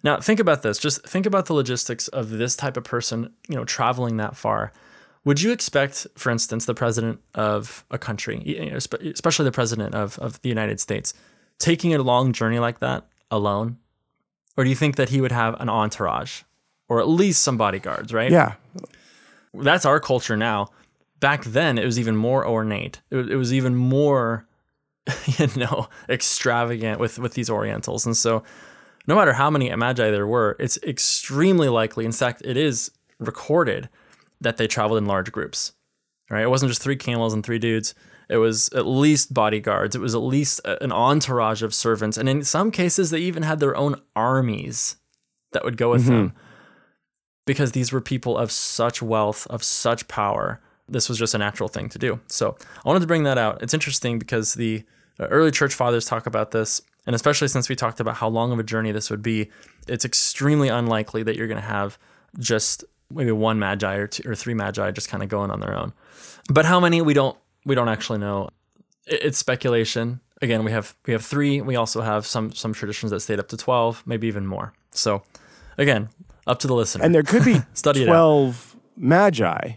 Now, 0.03 0.19
think 0.19 0.39
about 0.39 0.63
this. 0.63 0.77
Just 0.77 1.05
think 1.07 1.25
about 1.25 1.45
the 1.45 1.53
logistics 1.53 2.07
of 2.09 2.29
this 2.29 2.55
type 2.55 2.75
of 2.77 2.83
person, 2.83 3.33
you 3.47 3.55
know, 3.55 3.63
traveling 3.63 4.17
that 4.17 4.35
far. 4.35 4.73
Would 5.25 5.41
you 5.41 5.51
expect, 5.53 6.05
for 6.15 6.29
instance, 6.29 6.65
the 6.65 6.73
president 6.73 7.21
of 7.33 7.85
a 7.89 7.97
country, 7.97 8.41
you 8.45 8.69
know, 8.71 8.75
especially 8.75 9.45
the 9.45 9.51
president 9.53 9.95
of, 9.95 10.19
of 10.19 10.41
the 10.41 10.49
United 10.49 10.81
States, 10.81 11.13
taking 11.59 11.93
a 11.93 11.99
long 12.03 12.33
journey 12.33 12.59
like 12.59 12.79
that 12.79 13.05
alone? 13.31 13.77
Or 14.57 14.65
do 14.65 14.69
you 14.69 14.75
think 14.75 14.97
that 14.97 15.09
he 15.09 15.21
would 15.21 15.31
have 15.31 15.59
an 15.61 15.69
entourage 15.69 16.43
or 16.89 16.99
at 16.99 17.07
least 17.07 17.41
some 17.41 17.55
bodyguards, 17.57 18.13
right? 18.13 18.29
Yeah. 18.29 18.55
That's 19.53 19.85
our 19.85 19.99
culture 20.01 20.35
now. 20.35 20.69
Back 21.21 21.45
then, 21.45 21.77
it 21.77 21.85
was 21.85 21.97
even 21.97 22.17
more 22.17 22.45
ornate. 22.45 22.99
It, 23.09 23.15
was- 23.15 23.29
it 23.29 23.35
was 23.35 23.53
even 23.53 23.75
more, 23.75 24.45
you 25.37 25.47
know, 25.55 25.87
extravagant 26.09 26.99
with, 26.99 27.17
with 27.17 27.33
these 27.33 27.49
Orientals. 27.49 28.05
And 28.05 28.17
so, 28.17 28.43
no 29.07 29.15
matter 29.15 29.33
how 29.33 29.49
many 29.49 29.73
magi 29.75 30.09
there 30.09 30.27
were, 30.27 30.55
it's 30.59 30.77
extremely 30.83 31.69
likely, 31.69 32.05
in 32.05 32.11
fact, 32.11 32.41
it 32.45 32.57
is 32.57 32.91
recorded 33.19 33.89
that 34.41 34.57
they 34.57 34.67
traveled 34.67 34.97
in 34.97 35.05
large 35.05 35.31
groups. 35.31 35.73
Right? 36.29 36.43
It 36.43 36.49
wasn't 36.49 36.71
just 36.71 36.81
three 36.81 36.95
camels 36.95 37.33
and 37.33 37.45
three 37.45 37.59
dudes. 37.59 37.93
It 38.29 38.37
was 38.37 38.69
at 38.69 38.87
least 38.87 39.33
bodyguards. 39.33 39.95
It 39.95 39.99
was 39.99 40.15
at 40.15 40.19
least 40.19 40.61
an 40.65 40.91
entourage 40.91 41.61
of 41.61 41.73
servants, 41.73 42.17
and 42.17 42.29
in 42.29 42.43
some 42.43 42.71
cases, 42.71 43.09
they 43.09 43.19
even 43.19 43.43
had 43.43 43.59
their 43.59 43.75
own 43.75 44.01
armies 44.15 44.95
that 45.51 45.63
would 45.63 45.77
go 45.77 45.91
with 45.91 46.05
them, 46.05 46.33
because 47.45 47.73
these 47.73 47.91
were 47.91 48.01
people 48.01 48.37
of 48.37 48.51
such 48.51 49.01
wealth, 49.01 49.45
of 49.47 49.61
such 49.63 50.07
power. 50.07 50.61
This 50.87 51.09
was 51.09 51.17
just 51.17 51.35
a 51.35 51.37
natural 51.37 51.69
thing 51.69 51.89
to 51.89 51.99
do. 51.99 52.19
So 52.27 52.57
I 52.83 52.87
wanted 52.87 53.01
to 53.01 53.07
bring 53.07 53.23
that 53.23 53.37
out. 53.37 53.61
It's 53.61 53.73
interesting 53.73 54.17
because 54.17 54.53
the 54.53 54.83
uh, 55.19 55.27
early 55.27 55.51
church 55.51 55.73
fathers 55.73 56.05
talk 56.05 56.25
about 56.25 56.51
this, 56.51 56.81
and 57.05 57.15
especially 57.15 57.47
since 57.47 57.69
we 57.69 57.75
talked 57.75 57.99
about 57.99 58.15
how 58.15 58.27
long 58.27 58.51
of 58.51 58.59
a 58.59 58.63
journey 58.63 58.91
this 58.91 59.09
would 59.09 59.21
be, 59.21 59.49
it's 59.87 60.05
extremely 60.05 60.69
unlikely 60.69 61.23
that 61.23 61.35
you're 61.35 61.47
going 61.47 61.61
to 61.61 61.67
have 61.67 61.97
just 62.39 62.83
maybe 63.11 63.31
one 63.31 63.59
magi 63.59 63.95
or 63.95 64.07
two 64.07 64.29
or 64.29 64.35
three 64.35 64.53
magi 64.53 64.91
just 64.91 65.09
kind 65.09 65.21
of 65.21 65.29
going 65.29 65.51
on 65.51 65.59
their 65.59 65.75
own. 65.75 65.93
But 66.49 66.65
how 66.65 66.79
many 66.79 67.01
we 67.01 67.13
don't 67.13 67.37
we 67.65 67.75
don't 67.75 67.89
actually 67.89 68.19
know. 68.19 68.49
It's 69.05 69.37
speculation. 69.37 70.19
Again, 70.41 70.63
we 70.63 70.71
have 70.71 70.95
we 71.05 71.13
have 71.13 71.23
three. 71.23 71.61
We 71.61 71.75
also 71.75 72.01
have 72.01 72.25
some 72.25 72.51
some 72.51 72.73
traditions 72.73 73.11
that 73.11 73.21
stayed 73.21 73.39
up 73.39 73.47
to 73.49 73.57
twelve, 73.57 74.03
maybe 74.05 74.27
even 74.27 74.45
more. 74.45 74.73
So, 74.91 75.23
again, 75.77 76.09
up 76.47 76.59
to 76.59 76.67
the 76.67 76.75
listener. 76.75 77.03
And 77.03 77.15
there 77.15 77.23
could 77.23 77.45
be 77.45 77.61
Study 77.73 78.05
12 78.05 78.77
magi, 78.97 79.73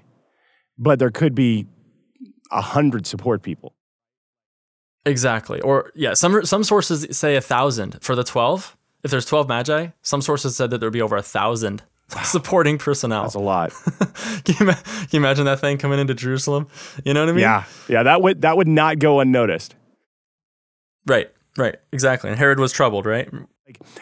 but 0.78 0.98
there 0.98 1.10
could 1.10 1.34
be 1.34 1.66
a 2.50 2.60
hundred 2.60 3.06
support 3.06 3.42
people. 3.42 3.74
Exactly. 5.06 5.60
Or 5.62 5.90
yeah, 5.94 6.12
some 6.14 6.44
some 6.44 6.62
sources 6.64 7.16
say 7.16 7.36
a 7.36 7.40
thousand 7.40 8.02
for 8.02 8.14
the 8.14 8.24
twelve. 8.24 8.76
If 9.04 9.10
there's 9.10 9.24
twelve 9.24 9.48
magi, 9.48 9.88
some 10.02 10.20
sources 10.20 10.56
said 10.56 10.70
that 10.70 10.78
there'd 10.78 10.92
be 10.92 11.00
over 11.00 11.16
a 11.16 11.22
thousand 11.22 11.82
supporting 12.24 12.76
personnel. 12.76 13.22
That's 13.22 13.34
a 13.34 13.38
lot. 13.38 13.70
can, 14.44 14.54
you, 14.66 14.72
can 14.74 15.08
you 15.12 15.18
imagine 15.20 15.44
that 15.46 15.60
thing 15.60 15.78
coming 15.78 15.98
into 16.00 16.12
Jerusalem? 16.14 16.66
You 17.04 17.14
know 17.14 17.20
what 17.20 17.28
I 17.30 17.32
mean? 17.32 17.40
yeah. 17.42 17.64
Yeah, 17.88 18.02
that 18.02 18.20
would 18.20 18.42
that 18.42 18.56
would 18.56 18.68
not 18.68 18.98
go 18.98 19.20
unnoticed. 19.20 19.74
Right. 21.06 21.30
Right. 21.56 21.76
Exactly. 21.92 22.30
And 22.30 22.38
Herod 22.38 22.58
was 22.58 22.72
troubled. 22.72 23.06
Right. 23.06 23.28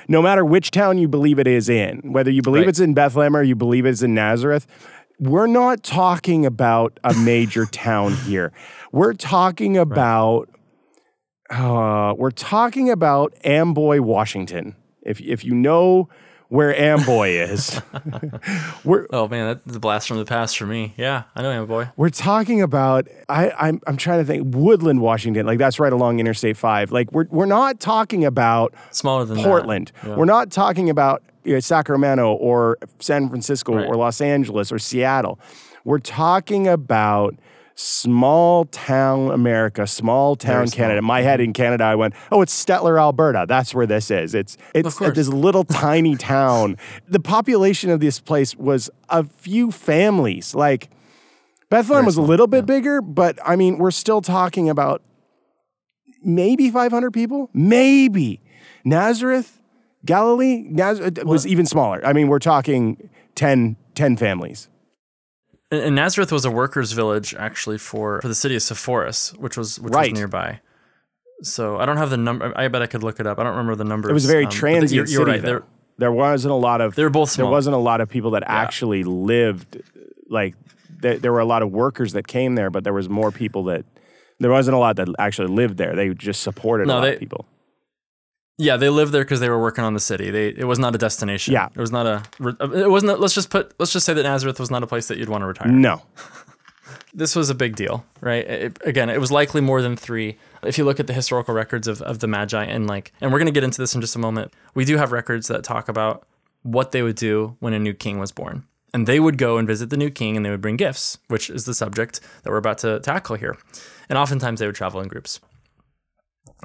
no 0.09 0.21
matter 0.23 0.45
which 0.45 0.71
town 0.71 0.99
you 0.99 1.07
believe 1.09 1.39
it 1.39 1.47
is 1.47 1.69
in, 1.69 2.13
whether 2.13 2.31
you 2.31 2.43
believe 2.43 2.63
Right. 2.63 2.69
it's 2.69 2.81
in 2.81 2.95
Bethlehem 2.95 3.37
or 3.37 3.43
you 3.43 3.55
believe 3.55 3.87
it's 3.87 4.03
in 4.03 4.15
Nazareth, 4.15 4.67
we're 5.21 5.47
not 5.47 5.83
talking 5.83 6.45
about 6.45 6.99
a 7.05 7.15
major 7.15 7.67
town 7.67 8.15
here. 8.15 8.53
We're 8.91 9.13
talking 9.15 9.77
about 9.77 10.49
uh, 11.51 12.15
we're 12.17 12.31
talking 12.31 12.91
about 12.91 13.35
Amboy, 13.45 14.01
Washington. 14.01 14.77
If 15.03 15.21
if 15.21 15.45
you 15.45 15.55
know 15.55 16.09
where 16.49 16.79
Amboy 16.79 17.29
is, 17.51 17.81
we're 18.85 19.07
Oh 19.13 19.29
man, 19.29 19.61
that's 19.65 19.77
a 19.77 19.81
blast 19.81 20.09
from 20.09 20.19
the 20.19 20.25
past 20.25 20.57
for 20.59 20.67
me. 20.67 20.95
Yeah, 20.97 21.25
I 21.35 21.43
know 21.43 21.51
Amboy. 21.51 21.87
we're 21.97 22.09
talking 22.11 22.63
about 22.63 23.09
I, 23.29 23.51
I'm 23.51 23.81
I'm 23.87 23.97
trying 23.97 24.21
to 24.21 24.25
think 24.25 24.55
Woodland, 24.55 25.01
Washington. 25.01 25.47
Like 25.47 25.59
that's 25.59 25.79
right 25.79 25.93
along 25.93 26.21
Interstate 26.21 26.57
Five. 26.57 26.93
Like 26.93 27.13
we're 27.13 27.27
we're 27.31 27.47
not 27.47 27.81
talking 27.81 28.25
about 28.25 28.75
Smaller 28.91 29.25
than. 29.25 29.39
Portland. 29.43 29.93
Yeah. 30.05 30.17
We're 30.17 30.25
not 30.25 30.51
talking 30.51 30.89
about 30.91 31.23
you 31.45 31.55
know, 31.55 31.61
Sacramento 31.61 32.33
or 32.35 32.79
San 33.01 33.29
Francisco 33.29 33.75
Right. 33.75 33.87
or 33.87 33.97
Los 33.97 34.21
Angeles 34.23 34.73
or 34.73 34.79
Seattle. 34.79 35.39
We're 35.85 35.99
talking 35.99 36.67
about 36.67 37.35
small 37.75 38.67
town 38.67 39.31
America, 39.31 39.87
small 39.87 40.37
town 40.37 40.55
Very 40.55 40.67
small. 40.69 40.73
Mm-hmm. 40.73 40.83
Canada. 40.83 40.99
In 40.99 41.05
my 41.05 41.23
head 41.23 41.41
in 41.41 41.53
Canada, 41.53 41.85
I 41.85 41.95
went, 41.95 42.15
"Oh, 42.31 42.43
it's 42.43 42.65
Stettler, 42.65 42.99
Alberta. 42.99 43.47
That's 43.49 43.75
where 43.75 43.87
this 43.87 44.11
is. 44.11 44.35
It's 44.35 44.57
it's 44.75 44.97
this 44.99 45.29
little 45.29 45.65
tiny 45.65 46.17
town. 46.17 46.77
The 47.09 47.21
population 47.21 47.91
of 47.91 48.01
this 48.01 48.21
place 48.21 48.57
was 48.57 48.91
a 49.09 49.25
few 49.25 49.71
families. 49.71 50.55
Like 50.55 50.91
Bethlehem 51.71 52.03
Very 52.03 52.07
was 52.07 52.17
a 52.17 52.23
little 52.23 52.47
bit 52.47 52.67
bigger, 52.67 53.01
but 53.01 53.39
I 53.45 53.57
mean, 53.57 53.79
we're 53.79 53.91
still 53.91 54.21
talking 54.21 54.69
about 54.69 55.03
maybe 56.23 56.71
500 56.71 57.11
people, 57.13 57.51
maybe. 57.53 58.41
Nazareth, 58.85 59.61
Galilee, 60.05 60.65
Nazareth 60.69 61.25
was 61.25 61.47
even 61.47 61.67
smaller. 61.67 62.05
I 62.05 62.13
mean, 62.13 62.29
we're 62.29 62.39
talking 62.39 63.09
10, 63.35 63.77
10 63.95 64.17
families. 64.17 64.69
And, 65.75 65.95
Nazareth 65.95 66.31
was 66.33 66.45
a 66.45 66.51
workers' 66.51 66.93
village 66.93 67.35
actually 67.35 67.79
for, 67.79 68.21
for 68.21 68.29
the 68.29 68.35
city 68.35 68.55
of 68.57 68.63
Sepphoris, 68.63 69.37
which 69.39 69.57
was 69.57 69.81
which 69.81 69.93
Right. 69.93 70.11
was 70.13 70.19
nearby. 70.19 70.61
So 71.43 71.79
I 71.79 71.87
don't 71.87 71.97
have 71.97 72.11
the 72.11 72.17
number. 72.17 72.53
I 72.57 72.69
bet 72.69 72.83
I 72.83 72.87
could 72.87 73.03
look 73.03 73.21
it 73.21 73.27
up. 73.27 73.39
I 73.39 73.43
don't 73.43 73.53
remember 73.53 73.75
the 73.75 73.85
numbers. 73.85 74.11
It 74.11 74.15
was 74.15 74.25
a 74.25 74.29
very 74.29 74.45
um, 74.45 74.51
transient 74.51 74.93
you're, 74.95 75.07
you're 75.07 75.27
city. 75.27 75.31
right. 75.39 75.43
They're, 75.43 75.63
There 75.99 76.13
wasn't 76.13 76.53
a 76.53 76.57
lot 76.57 76.81
of 76.81 76.95
they 76.95 77.03
were 77.03 77.11
both 77.11 77.35
there 77.37 77.47
wasn't 77.47 77.75
a 77.75 77.79
lot 77.79 78.01
of 78.01 78.09
people 78.09 78.33
that 78.33 78.45
actually 78.47 79.03
lived 79.05 79.83
like 80.29 80.55
there, 81.01 81.19
there 81.19 81.33
were 81.33 81.41
a 81.41 81.45
lot 81.45 81.63
of 81.63 81.71
workers 81.71 82.13
that 82.15 82.27
came 82.27 82.55
there, 82.55 82.71
but 82.71 82.85
there 82.85 82.93
was 82.95 83.09
more 83.09 83.31
people 83.31 83.65
that 83.65 83.85
there 84.41 84.51
wasn't 84.51 84.75
a 84.75 84.79
lot 84.79 84.97
that 84.97 85.09
actually 85.19 85.49
lived 85.49 85.77
there. 85.77 85.95
They 85.95 86.09
just 86.15 86.43
supported 86.43 86.87
No, 86.89 86.95
a 86.95 86.97
lot 86.97 87.01
they- 87.03 87.15
of 87.15 87.21
people. 87.21 87.47
Yeah, 88.57 88.77
they 88.77 88.89
lived 88.89 89.13
there 89.13 89.25
because 89.25 89.41
they 89.41 89.49
were 89.49 89.61
working 89.61 89.83
on 89.85 89.95
the 89.95 90.01
city. 90.01 90.31
They 90.31 90.49
it 90.49 90.65
was 90.65 90.79
not 90.79 90.95
a 90.95 90.99
destination. 90.99 91.55
Yeah. 91.55 91.69
it 91.75 91.81
was 91.81 91.91
not 91.91 92.07
a. 92.07 92.23
It 92.41 92.89
wasn't. 92.91 93.13
A, 93.13 93.17
let's 93.17 93.35
just 93.35 93.51
put. 93.51 93.75
Let's 93.79 93.93
just 93.93 94.07
say 94.07 94.15
that 94.15 94.23
Nazareth 94.23 94.61
was 94.61 94.71
not 94.71 94.83
a 94.83 94.87
place 94.87 95.09
that 95.09 95.19
you'd 95.19 95.29
want 95.29 95.43
to 95.43 95.47
retire. 95.47 95.69
No. 95.69 96.03
This 97.17 97.37
was 97.37 97.49
a 97.49 97.55
big 97.55 97.77
deal, 97.77 98.05
right? 98.21 98.45
It, 98.45 98.79
again, 98.85 99.09
it 99.09 99.21
was 99.21 99.31
likely 99.31 99.61
more 99.61 99.81
than 99.81 99.95
three. 99.97 100.37
If 100.65 100.79
you 100.79 100.85
look 100.85 100.99
at 100.99 101.07
the 101.07 101.13
historical 101.13 101.55
records 101.55 101.87
of 101.87 102.03
of 102.03 102.19
the 102.19 102.27
Magi 102.27 102.65
and 102.65 102.89
like, 102.89 103.13
and 103.21 103.33
we're 103.33 103.39
gonna 103.39 103.53
get 103.53 103.63
into 103.63 103.81
this 103.81 103.95
in 103.95 104.01
just 104.01 104.17
a 104.17 104.19
moment. 104.19 104.53
We 104.75 104.85
do 104.85 104.97
have 104.97 105.13
records 105.13 105.47
that 105.47 105.63
talk 105.63 105.89
about 105.89 106.27
what 106.65 106.91
they 106.91 107.03
would 107.03 107.15
do 107.15 107.57
when 107.61 107.73
a 107.73 107.79
new 107.79 107.95
king 107.95 108.19
was 108.19 108.33
born. 108.33 108.65
And 108.93 109.07
they 109.07 109.21
would 109.21 109.39
go 109.39 109.59
and 109.59 109.69
visit 109.69 109.91
the 109.91 109.97
new 109.97 110.11
king 110.11 110.37
and 110.37 110.45
they 110.45 110.51
would 110.51 110.61
bring 110.61 110.77
gifts, 110.77 111.19
which 111.29 111.51
is 111.51 111.67
the 111.67 111.75
subject 111.75 112.21
that 112.43 112.51
we're 112.51 112.57
about 112.57 112.79
to 112.79 112.99
tackle 113.01 113.37
here. 113.37 113.57
And 114.09 114.19
oftentimes 114.19 114.59
they 114.61 114.67
would 114.67 114.75
travel 114.75 115.01
in 115.01 115.09
groups. 115.09 115.41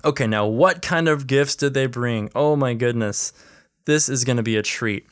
Okay, 0.03 0.27
now 0.27 0.45
what 0.45 0.81
kind 0.81 1.07
of 1.07 1.27
gifts 1.27 1.55
did 1.55 1.73
they 1.73 1.85
bring? 1.85 2.29
Oh 2.35 2.55
my 2.55 2.73
goodness. 2.73 3.33
This 3.85 4.09
is 4.09 4.23
going 4.23 4.37
to 4.37 4.43
be 4.43 4.55
a 4.55 4.61
treat. 4.61 5.07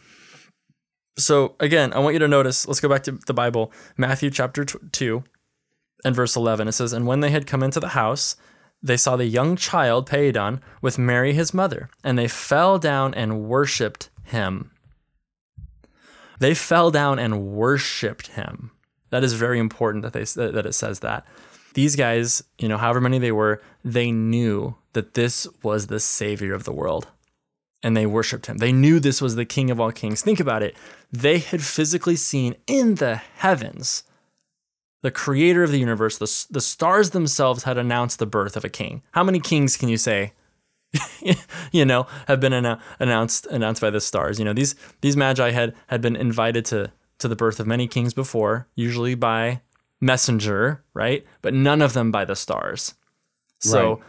So, 1.17 1.55
again, 1.59 1.93
I 1.93 1.99
want 1.99 2.13
you 2.13 2.19
to 2.19 2.27
notice, 2.27 2.67
let's 2.67 2.79
go 2.79 2.89
back 2.89 3.03
to 3.03 3.13
the 3.25 3.33
Bible, 3.33 3.71
Matthew 3.97 4.29
chapter 4.29 4.63
2 4.63 5.23
and 6.05 6.15
verse 6.15 6.35
11. 6.35 6.67
It 6.67 6.73
says, 6.73 6.93
And 6.93 7.07
when 7.07 7.21
they 7.21 7.31
had 7.31 7.47
come 7.47 7.63
into 7.63 7.79
the 7.79 7.89
house, 7.89 8.35
they 8.83 8.97
saw 8.97 9.15
the 9.15 9.25
young 9.25 9.55
child, 9.55 10.07
paidion, 10.07 10.61
with 10.81 10.99
Mary 10.99 11.33
his 11.33 11.53
mother, 11.53 11.89
and 12.03 12.17
they 12.17 12.27
fell 12.27 12.77
down 12.77 13.15
and 13.15 13.45
worshiped 13.45 14.09
him. 14.23 14.71
They 16.39 16.53
fell 16.53 16.91
down 16.91 17.17
and 17.17 17.47
worshiped 17.47 18.27
him. 18.27 18.71
That 19.09 19.23
is 19.23 19.33
very 19.33 19.59
important 19.59 20.03
that 20.03 20.13
they 20.13 20.23
that 20.23 20.65
it 20.65 20.73
says 20.73 20.99
that. 20.99 21.25
These 21.73 21.95
guys, 21.95 22.43
you 22.59 22.67
know, 22.67 22.77
however 22.77 23.01
many 23.01 23.19
they 23.19 23.31
were, 23.31 23.61
they 23.93 24.11
knew 24.11 24.75
that 24.93 25.13
this 25.13 25.47
was 25.63 25.87
the 25.87 25.99
savior 25.99 26.53
of 26.53 26.63
the 26.63 26.73
world. 26.73 27.07
And 27.83 27.95
they 27.95 28.07
worshiped 28.07 28.47
him. 28.47 28.57
They 28.57 28.71
knew 28.71 28.99
this 28.99 29.21
was 29.21 29.35
the 29.35 29.45
king 29.45 29.69
of 29.69 29.79
all 29.79 29.91
kings. 29.91 30.21
Think 30.21 30.39
about 30.39 30.63
it. 30.63 30.75
They 31.11 31.37
had 31.37 31.61
physically 31.61 32.15
seen 32.15 32.55
in 32.65 32.95
the 32.95 33.15
heavens 33.15 34.03
the 35.03 35.11
creator 35.11 35.63
of 35.63 35.71
the 35.71 35.79
universe, 35.79 36.17
the, 36.17 36.45
the 36.49 36.59
stars 36.59 37.11
themselves 37.11 37.63
had 37.63 37.77
announced 37.77 38.17
the 38.17 38.25
birth 38.25 38.57
of 38.57 38.65
a 38.65 38.69
king. 38.69 39.03
How 39.11 39.23
many 39.23 39.39
kings 39.39 39.77
can 39.77 39.89
you 39.89 39.97
say 39.97 40.33
you 41.71 41.85
know, 41.85 42.07
have 42.27 42.39
been 42.39 42.53
annou- 42.53 42.79
announced 42.99 43.45
announced 43.47 43.81
by 43.81 43.89
the 43.89 44.01
stars. 44.01 44.39
You 44.39 44.45
know, 44.45 44.53
these 44.53 44.75
these 45.01 45.17
magi 45.17 45.51
had 45.51 45.75
had 45.87 46.01
been 46.01 46.15
invited 46.15 46.65
to 46.65 46.91
to 47.19 47.27
the 47.27 47.35
birth 47.35 47.59
of 47.59 47.67
many 47.67 47.87
kings 47.87 48.13
before, 48.13 48.67
usually 48.75 49.15
by 49.15 49.61
messenger, 49.99 50.83
right? 50.93 51.25
But 51.41 51.53
none 51.53 51.81
of 51.81 51.93
them 51.93 52.11
by 52.11 52.25
the 52.25 52.35
stars. 52.35 52.93
So 53.59 53.89
Right. 53.93 54.03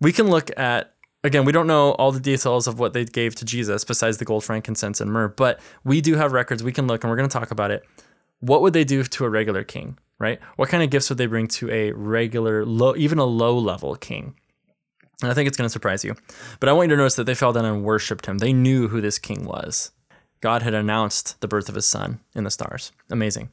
we 0.00 0.12
can 0.12 0.28
look 0.28 0.50
at 0.58 0.94
again, 1.22 1.44
we 1.44 1.52
don't 1.52 1.66
know 1.66 1.92
all 1.92 2.12
the 2.12 2.20
details 2.20 2.66
of 2.66 2.78
what 2.78 2.92
they 2.94 3.04
gave 3.04 3.34
to 3.36 3.44
Jesus 3.44 3.84
besides 3.84 4.18
the 4.18 4.24
gold, 4.24 4.44
frankincense, 4.44 5.00
and 5.00 5.12
myrrh, 5.12 5.28
but 5.28 5.60
we 5.84 6.00
do 6.00 6.14
have 6.16 6.32
records. 6.32 6.62
We 6.62 6.72
can 6.72 6.86
look 6.86 7.04
and 7.04 7.10
we're 7.10 7.16
going 7.16 7.28
to 7.28 7.32
talk 7.32 7.50
about 7.50 7.70
it. 7.70 7.84
What 8.40 8.62
would 8.62 8.72
they 8.72 8.84
do 8.84 9.02
to 9.04 9.24
a 9.26 9.28
regular 9.28 9.62
king, 9.62 9.98
right? 10.18 10.40
What 10.56 10.70
kind 10.70 10.82
of 10.82 10.88
gifts 10.88 11.10
would 11.10 11.18
they 11.18 11.26
bring 11.26 11.46
to 11.48 11.70
a 11.70 11.92
regular, 11.92 12.64
low, 12.64 12.96
even 12.96 13.18
a 13.18 13.24
low 13.26 13.58
level 13.58 13.94
king? 13.96 14.34
And 15.22 15.30
I 15.30 15.34
think 15.34 15.46
it's 15.46 15.58
going 15.58 15.66
to 15.66 15.72
surprise 15.72 16.02
you. 16.04 16.14
But 16.58 16.70
I 16.70 16.72
want 16.72 16.88
you 16.88 16.96
to 16.96 16.98
notice 16.98 17.16
that 17.16 17.24
they 17.24 17.34
fell 17.34 17.52
down 17.52 17.66
and 17.66 17.84
worshiped 17.84 18.24
him. 18.24 18.38
They 18.38 18.54
knew 18.54 18.88
who 18.88 19.02
this 19.02 19.18
king 19.18 19.44
was. 19.44 19.90
God 20.40 20.62
had 20.62 20.72
announced 20.72 21.38
the 21.42 21.48
birth 21.48 21.68
of 21.68 21.74
his 21.74 21.84
son 21.84 22.20
in 22.34 22.44
the 22.44 22.50
stars. 22.50 22.92
Amazing. 23.10 23.50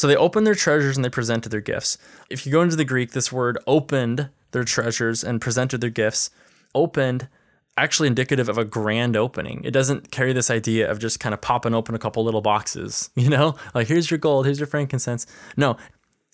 So 0.00 0.06
they 0.06 0.16
opened 0.16 0.46
their 0.46 0.54
treasures 0.54 0.96
and 0.96 1.04
they 1.04 1.10
presented 1.10 1.50
their 1.50 1.60
gifts. 1.60 1.98
If 2.30 2.46
you 2.46 2.52
go 2.52 2.62
into 2.62 2.74
the 2.74 2.86
Greek, 2.86 3.10
this 3.10 3.30
word 3.30 3.58
opened 3.66 4.30
their 4.52 4.64
treasures 4.64 5.22
and 5.22 5.42
presented 5.42 5.82
their 5.82 5.90
gifts, 5.90 6.30
opened, 6.74 7.28
actually 7.76 8.08
indicative 8.08 8.48
of 8.48 8.56
a 8.56 8.64
grand 8.64 9.14
opening. 9.14 9.60
It 9.62 9.72
doesn't 9.72 10.10
carry 10.10 10.32
this 10.32 10.50
idea 10.50 10.90
of 10.90 11.00
just 11.00 11.20
kind 11.20 11.34
of 11.34 11.42
popping 11.42 11.74
open 11.74 11.94
a 11.94 11.98
couple 11.98 12.24
little 12.24 12.40
boxes, 12.40 13.10
you 13.14 13.28
know? 13.28 13.56
Like, 13.74 13.88
here's 13.88 14.10
your 14.10 14.16
gold, 14.16 14.46
here's 14.46 14.58
your 14.58 14.66
frankincense. 14.66 15.26
No, 15.58 15.76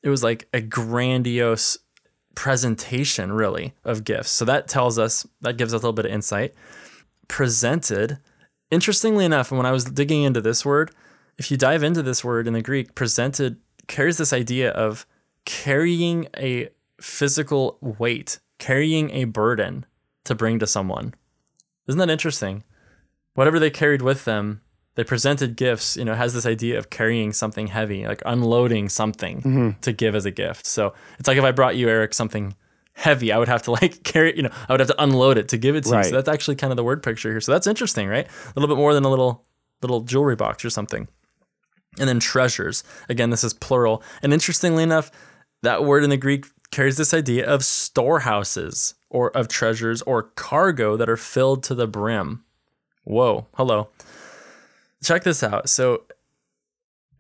it 0.04 0.10
was 0.10 0.22
like 0.22 0.46
a 0.54 0.60
grandiose 0.60 1.76
presentation, 2.36 3.32
really, 3.32 3.74
of 3.84 4.04
gifts. 4.04 4.30
So 4.30 4.44
that 4.44 4.68
tells 4.68 4.96
us, 4.96 5.26
that 5.40 5.56
gives 5.56 5.74
us 5.74 5.82
a 5.82 5.84
little 5.84 5.92
bit 5.92 6.06
of 6.06 6.12
insight. 6.12 6.54
Presented, 7.26 8.18
interestingly 8.70 9.24
enough, 9.24 9.50
and 9.50 9.58
when 9.58 9.66
I 9.66 9.72
was 9.72 9.86
digging 9.86 10.22
into 10.22 10.40
this 10.40 10.64
word, 10.64 10.92
if 11.38 11.50
you 11.50 11.56
dive 11.56 11.82
into 11.82 12.02
this 12.02 12.24
word 12.24 12.46
in 12.46 12.52
the 12.52 12.62
Greek, 12.62 12.94
presented 12.94 13.58
carries 13.86 14.18
this 14.18 14.32
idea 14.32 14.70
of 14.70 15.06
carrying 15.44 16.28
a 16.36 16.68
physical 17.00 17.78
weight, 17.80 18.38
carrying 18.58 19.10
a 19.10 19.24
burden 19.24 19.86
to 20.24 20.34
bring 20.34 20.58
to 20.58 20.66
someone. 20.66 21.14
Isn't 21.86 21.98
that 21.98 22.10
interesting? 22.10 22.64
Whatever 23.34 23.58
they 23.58 23.70
carried 23.70 24.02
with 24.02 24.24
them, 24.24 24.62
they 24.96 25.04
presented 25.04 25.56
gifts, 25.56 25.96
you 25.96 26.04
know, 26.04 26.14
has 26.14 26.32
this 26.32 26.46
idea 26.46 26.78
of 26.78 26.88
carrying 26.88 27.32
something 27.32 27.66
heavy, 27.66 28.06
like 28.06 28.22
unloading 28.24 28.88
something 28.88 29.38
mm-hmm. 29.42 29.80
to 29.82 29.92
give 29.92 30.14
as 30.14 30.24
a 30.24 30.30
gift. 30.30 30.66
So 30.66 30.94
it's 31.18 31.28
like 31.28 31.36
if 31.36 31.44
I 31.44 31.52
brought 31.52 31.76
you, 31.76 31.88
Eric, 31.88 32.14
something 32.14 32.54
heavy, 32.94 33.30
I 33.30 33.38
would 33.38 33.48
have 33.48 33.62
to 33.64 33.72
like 33.72 34.02
carry 34.04 34.34
you 34.34 34.42
know, 34.42 34.50
I 34.68 34.72
would 34.72 34.80
have 34.80 34.88
to 34.88 35.02
unload 35.02 35.36
it 35.36 35.48
to 35.50 35.58
give 35.58 35.76
it 35.76 35.84
to 35.84 35.96
you. 35.96 36.04
So 36.04 36.12
that's 36.12 36.30
actually 36.30 36.56
kind 36.56 36.72
of 36.72 36.78
the 36.78 36.84
word 36.84 37.02
picture 37.02 37.30
here. 37.30 37.42
So 37.42 37.52
that's 37.52 37.66
interesting, 37.66 38.08
right? 38.08 38.26
A 38.26 38.58
little 38.58 38.74
bit 38.74 38.80
more 38.80 38.94
than 38.94 39.04
a 39.04 39.10
little 39.10 39.44
little 39.82 40.00
jewelry 40.00 40.34
box 40.34 40.64
or 40.64 40.70
something. 40.70 41.06
And 41.98 42.08
then 42.08 42.20
treasures. 42.20 42.84
Again, 43.08 43.30
this 43.30 43.44
is 43.44 43.54
plural. 43.54 44.02
And 44.22 44.32
interestingly 44.32 44.82
enough, 44.82 45.10
that 45.62 45.84
word 45.84 46.04
in 46.04 46.10
the 46.10 46.16
Greek 46.16 46.46
carries 46.70 46.96
this 46.96 47.14
idea 47.14 47.46
of 47.46 47.64
storehouses 47.64 48.94
or 49.08 49.30
of 49.36 49.48
treasures 49.48 50.02
or 50.02 50.22
cargo 50.22 50.96
that 50.96 51.08
are 51.08 51.16
filled 51.16 51.62
to 51.64 51.74
the 51.74 51.86
brim. 51.86 52.44
Whoa, 53.04 53.46
hello. 53.54 53.88
Check 55.02 55.24
this 55.24 55.42
out. 55.42 55.68
So, 55.68 56.02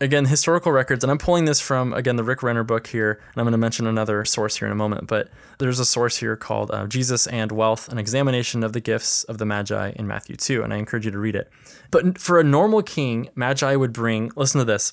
again, 0.00 0.26
historical 0.26 0.72
records, 0.72 1.02
and 1.02 1.10
I'm 1.10 1.18
pulling 1.18 1.44
this 1.44 1.60
from, 1.60 1.92
again, 1.92 2.16
the 2.16 2.24
Rick 2.24 2.42
Renner 2.42 2.64
book 2.64 2.86
here, 2.86 3.12
and 3.12 3.40
I'm 3.40 3.44
going 3.44 3.52
to 3.52 3.58
mention 3.58 3.86
another 3.86 4.24
source 4.24 4.56
here 4.56 4.66
in 4.66 4.72
a 4.72 4.76
moment, 4.76 5.06
but 5.06 5.28
there's 5.58 5.80
a 5.80 5.84
source 5.84 6.16
here 6.18 6.36
called 6.36 6.70
uh, 6.70 6.86
Jesus 6.86 7.26
and 7.26 7.50
Wealth, 7.52 7.88
an 7.88 7.98
examination 7.98 8.62
of 8.62 8.72
the 8.72 8.80
gifts 8.80 9.24
of 9.24 9.38
the 9.38 9.46
Magi 9.46 9.92
in 9.96 10.06
Matthew 10.06 10.36
2, 10.36 10.62
and 10.62 10.72
I 10.72 10.76
encourage 10.76 11.04
you 11.04 11.10
to 11.10 11.18
read 11.18 11.36
it. 11.36 11.50
But 11.90 12.18
for 12.18 12.38
a 12.38 12.44
normal 12.44 12.82
king, 12.82 13.28
Magi 13.34 13.74
would 13.74 13.92
bring, 13.92 14.30
listen 14.36 14.58
to 14.58 14.64
this 14.64 14.92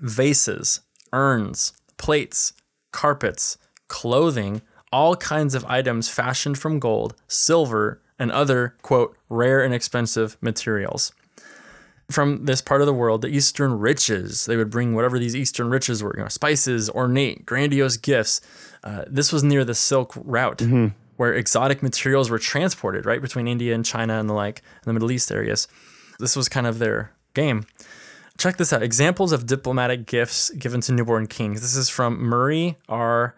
vases, 0.00 0.80
urns, 1.12 1.72
plates, 1.96 2.52
carpets, 2.92 3.58
clothing, 3.88 4.62
all 4.92 5.16
kinds 5.16 5.54
of 5.54 5.64
items 5.64 6.08
fashioned 6.08 6.58
from 6.58 6.78
gold, 6.78 7.14
silver, 7.26 8.00
and 8.18 8.30
other, 8.30 8.76
quote, 8.82 9.16
rare 9.28 9.62
and 9.62 9.74
expensive 9.74 10.36
materials. 10.40 11.12
From 12.10 12.46
this 12.46 12.62
part 12.62 12.80
of 12.80 12.86
the 12.86 12.94
world, 12.94 13.20
the 13.20 13.28
Eastern 13.28 13.78
riches, 13.78 14.46
they 14.46 14.56
would 14.56 14.70
bring 14.70 14.94
whatever 14.94 15.18
these 15.18 15.36
Eastern 15.36 15.68
riches 15.68 16.02
were, 16.02 16.14
you 16.16 16.22
know, 16.22 16.28
spices, 16.28 16.88
ornate, 16.88 17.44
grandiose 17.44 17.98
gifts. 17.98 18.40
Uh, 18.82 19.04
this 19.06 19.30
was 19.30 19.44
near 19.44 19.62
the 19.62 19.74
Silk 19.74 20.14
Route, 20.16 20.62
where 21.16 21.34
exotic 21.34 21.82
materials 21.82 22.30
were 22.30 22.38
transported, 22.38 23.04
right, 23.04 23.20
between 23.20 23.46
India 23.46 23.74
and 23.74 23.84
China 23.84 24.18
and 24.18 24.28
the 24.28 24.32
like, 24.32 24.62
and 24.76 24.84
the 24.84 24.92
Middle 24.94 25.12
East 25.12 25.30
areas. 25.30 25.68
This 26.18 26.34
was 26.34 26.48
kind 26.48 26.66
of 26.66 26.78
their 26.78 27.12
game. 27.34 27.66
Check 28.38 28.56
this 28.56 28.72
out 28.72 28.82
examples 28.82 29.32
of 29.32 29.46
diplomatic 29.46 30.06
gifts 30.06 30.48
given 30.50 30.80
to 30.82 30.92
newborn 30.92 31.26
kings. 31.26 31.60
This 31.60 31.76
is 31.76 31.90
from 31.90 32.18
Murray 32.20 32.78
R. 32.88 33.34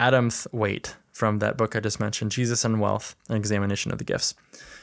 Adamthwaite 0.00 0.94
from 1.12 1.38
that 1.38 1.56
book 1.56 1.76
I 1.76 1.80
just 1.80 2.00
mentioned, 2.00 2.32
Jesus 2.32 2.64
and 2.64 2.80
Wealth, 2.80 3.14
an 3.28 3.36
examination 3.36 3.92
of 3.92 3.98
the 3.98 4.04
gifts. 4.04 4.34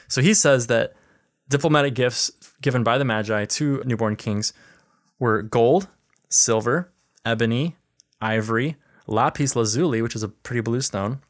So 0.08 0.22
he 0.22 0.32
says 0.32 0.68
that 0.68 0.94
diplomatic 1.50 1.94
gifts 1.94 2.30
given 2.62 2.82
by 2.82 2.96
the 2.96 3.04
Magi 3.04 3.44
to 3.44 3.82
newborn 3.84 4.16
kings 4.16 4.54
were 5.18 5.42
gold, 5.42 5.88
silver, 6.30 6.90
ebony, 7.26 7.76
ivory, 8.20 8.76
lapis 9.06 9.54
lazuli, 9.56 10.00
which 10.00 10.14
is 10.14 10.22
a 10.22 10.28
pretty 10.28 10.60
blue 10.60 10.80
stone, 10.80 11.20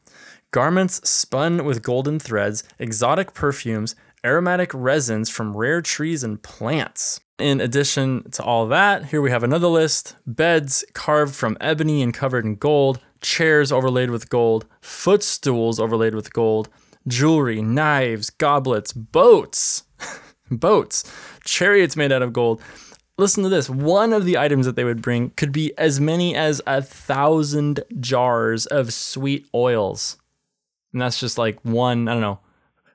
garments 0.51 1.09
spun 1.09 1.65
with 1.65 1.81
golden 1.81 2.19
threads, 2.19 2.63
exotic 2.79 3.33
perfumes, 3.33 3.95
aromatic 4.23 4.69
resins 4.73 5.29
from 5.29 5.57
rare 5.57 5.81
trees 5.81 6.23
and 6.23 6.43
plants. 6.43 7.19
In 7.39 7.59
addition 7.59 8.29
to 8.31 8.43
all 8.43 8.67
that, 8.67 9.05
here 9.05 9.21
we 9.21 9.31
have 9.31 9.43
another 9.43 9.67
list 9.67 10.15
beds 10.27 10.85
carved 10.93 11.33
from 11.33 11.57
ebony 11.59 12.03
and 12.03 12.13
covered 12.13 12.45
in 12.45 12.55
gold, 12.55 12.99
chairs 13.21 13.71
overlaid 13.71 14.11
with 14.11 14.29
gold, 14.29 14.67
footstools 14.81 15.79
overlaid 15.79 16.13
with 16.13 16.31
gold, 16.31 16.69
jewelry, 17.07 17.63
knives, 17.63 18.29
goblets, 18.29 18.93
boats, 18.93 19.83
boats, 20.51 21.03
chariots 21.43 21.95
made 21.95 22.11
out 22.11 22.21
of 22.21 22.33
gold. 22.33 22.61
Listen 23.17 23.43
to 23.43 23.49
this. 23.49 23.69
One 23.69 24.13
of 24.13 24.25
the 24.25 24.37
items 24.37 24.65
that 24.65 24.75
they 24.75 24.83
would 24.83 25.01
bring 25.01 25.31
could 25.31 25.51
be 25.51 25.77
as 25.77 25.99
many 25.99 26.35
as 26.35 26.61
a 26.65 26.81
thousand 26.81 27.83
jars 27.99 28.65
of 28.65 28.93
sweet 28.93 29.45
oils. 29.53 30.17
And 30.93 31.01
that's 31.01 31.19
just 31.19 31.37
like 31.37 31.59
one, 31.63 32.07
I 32.07 32.13
don't 32.13 32.21
know. 32.21 32.39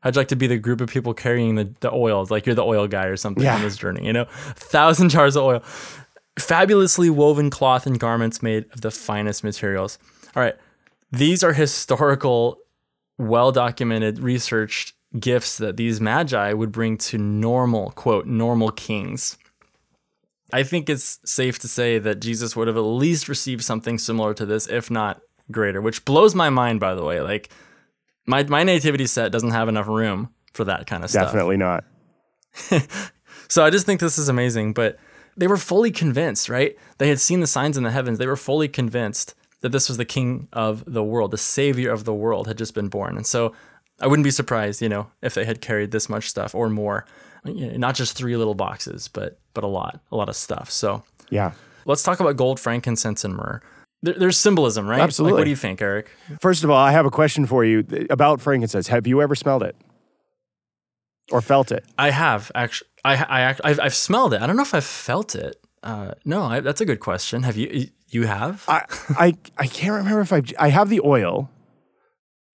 I'd 0.03 0.17
like 0.17 0.29
to 0.29 0.37
be 0.37 0.47
the 0.47 0.59
group 0.59 0.81
of 0.81 0.89
people 0.89 1.15
carrying 1.15 1.55
the, 1.57 1.69
the 1.81 1.93
oils, 1.93 2.31
like 2.31 2.47
you're 2.47 2.55
the 2.55 2.65
oil 2.65 2.87
guy 2.87 3.07
or 3.07 3.17
something 3.17 3.43
Yeah. 3.45 3.57
on 3.57 3.63
this 3.63 3.77
journey, 3.77 4.07
you 4.07 4.13
know? 4.13 4.25
thousand 4.55 5.09
jars 5.11 5.37
of 5.37 5.45
oil. 5.45 5.63
Fabulously 6.39 7.09
woven 7.09 7.49
cloth 7.51 7.87
and 7.87 7.99
garments 7.99 8.43
made 8.43 8.67
of 8.73 8.83
the 8.83 8.91
finest 8.91 9.43
materials. 9.43 9.99
All 10.35 10.43
right. 10.43 10.55
These 11.13 11.43
are 11.43 11.53
historical, 11.55 12.59
well 13.17 13.53
documented, 13.53 14.19
researched 14.19 14.95
gifts 15.19 15.59
that 15.59 15.77
these 15.77 16.01
magi 16.01 16.53
would 16.53 16.73
bring 16.73 16.99
to 16.99 17.19
normal, 17.19 17.91
quote, 17.93 18.27
normal 18.27 18.71
kings. 18.71 19.39
I 20.53 20.63
think 20.63 20.89
it's 20.89 21.19
safe 21.25 21.59
to 21.61 21.69
say 21.69 21.99
that 21.99 22.21
Jesus 22.21 22.55
would 22.55 22.69
have 22.69 22.77
at 22.77 22.81
least 22.81 23.29
received 23.29 23.65
something 23.65 23.99
similar 23.99 24.35
to 24.35 24.47
this, 24.47 24.69
if 24.69 24.91
not 24.91 25.21
greater, 25.51 25.81
which 25.81 26.05
blows 26.05 26.35
my 26.35 26.51
mind, 26.51 26.81
by 26.81 26.95
the 26.95 27.05
way. 27.05 27.21
Like, 27.21 27.51
my, 28.27 28.43
my 28.45 28.63
nativity 28.63 29.07
set 29.07 29.33
doesn't 29.33 29.51
have 29.51 29.69
enough 29.69 29.89
room 29.89 30.31
for 30.53 30.65
that 30.65 30.87
kind 30.87 31.05
of 31.05 31.11
stuff. 31.11 31.27
Definitely 31.27 31.57
not. 31.57 31.85
So 33.49 33.65
I 33.65 33.71
just 33.71 33.87
think 33.87 34.01
this 34.01 34.19
is 34.19 34.29
amazing. 34.29 34.73
But 34.73 34.99
they 35.37 35.47
were 35.47 35.57
fully 35.57 35.91
convinced, 35.91 36.49
right? 36.49 36.77
They 36.99 37.09
had 37.09 37.21
seen 37.21 37.41
the 37.41 37.47
signs 37.47 37.77
in 37.77 37.83
the 37.83 37.91
heavens. 37.91 38.19
They 38.19 38.27
were 38.27 38.37
fully 38.37 38.69
convinced 38.69 39.35
that 39.61 39.73
this 39.73 39.89
was 39.89 39.99
the 39.99 40.05
king 40.05 40.49
of 40.53 40.85
the 40.87 41.03
world, 41.03 41.31
the 41.31 41.39
savior 41.39 41.91
of 41.91 42.05
the 42.05 42.15
world 42.15 42.47
had 42.47 42.59
just 42.59 42.75
been 42.75 42.89
born. 42.89 43.17
And 43.17 43.27
so 43.27 43.53
I 44.01 44.07
wouldn't 44.07 44.25
be 44.25 44.31
surprised, 44.31 44.83
you 44.83 44.89
know, 44.89 45.11
if 45.23 45.35
they 45.35 45.45
had 45.45 45.61
carried 45.61 45.91
this 45.91 46.09
much 46.09 46.29
stuff 46.29 46.55
or 46.55 46.69
more. 46.69 47.07
You 47.45 47.71
know, 47.71 47.77
not 47.79 47.95
just 47.95 48.17
three 48.17 48.37
little 48.37 48.55
boxes, 48.55 49.09
but 49.09 49.39
but 49.55 49.65
a 49.65 49.69
lot, 49.69 50.01
a 50.13 50.17
lot 50.17 50.29
of 50.29 50.37
stuff. 50.37 50.71
So 50.71 51.03
Yeah. 51.31 51.53
let's 51.87 52.03
talk 52.03 52.21
about 52.21 52.37
gold, 52.37 52.59
frankincense, 52.61 53.25
and 53.25 53.35
myrrh. 53.35 53.63
There, 54.03 54.15
there's 54.15 54.37
symbolism, 54.37 54.87
right? 54.87 54.99
Like, 54.99 55.05
Absolutely. 55.05 55.39
what 55.39 55.45
do 55.45 55.51
you 55.51 55.57
think, 55.57 55.81
Eric? 55.81 56.11
First 56.41 56.65
of 56.65 56.71
all, 56.71 56.77
I 56.77 56.93
have 56.93 57.07
a 57.07 57.11
question 57.11 57.47
for 57.47 57.65
you 57.65 57.85
about 58.11 58.41
frankincense. 58.41 58.89
Have 58.89 59.07
you 59.07 59.23
ever 59.23 59.35
smelled 59.35 59.63
it 59.63 59.77
or 61.33 61.41
felt 61.41 61.73
it? 61.73 61.85
I 61.99 62.11
have 62.11 62.51
actually. 62.55 62.89
I, 63.05 63.15
I 63.15 63.57
I've, 63.65 63.81
I've 63.81 63.95
smelled 63.95 64.35
it. 64.35 64.43
I 64.43 64.47
don't 64.47 64.57
know 64.57 64.63
if 64.63 64.75
I've 64.75 64.85
felt 64.85 65.35
it. 65.37 65.57
Uh, 65.83 66.13
no, 66.25 66.43
I, 66.43 66.61
that's 66.61 66.81
a 66.81 66.85
good 66.85 66.99
question. 67.01 67.45
Have 67.45 67.57
you? 67.57 67.89
You 68.09 68.27
have? 68.27 68.65
I, 68.69 68.85
I, 69.11 69.37
I 69.57 69.67
can't 69.69 69.93
remember 69.95 70.21
if 70.21 70.33
I 70.33 70.43
I 70.59 70.69
have 70.69 70.89
the 70.89 71.01
oil. 71.05 71.49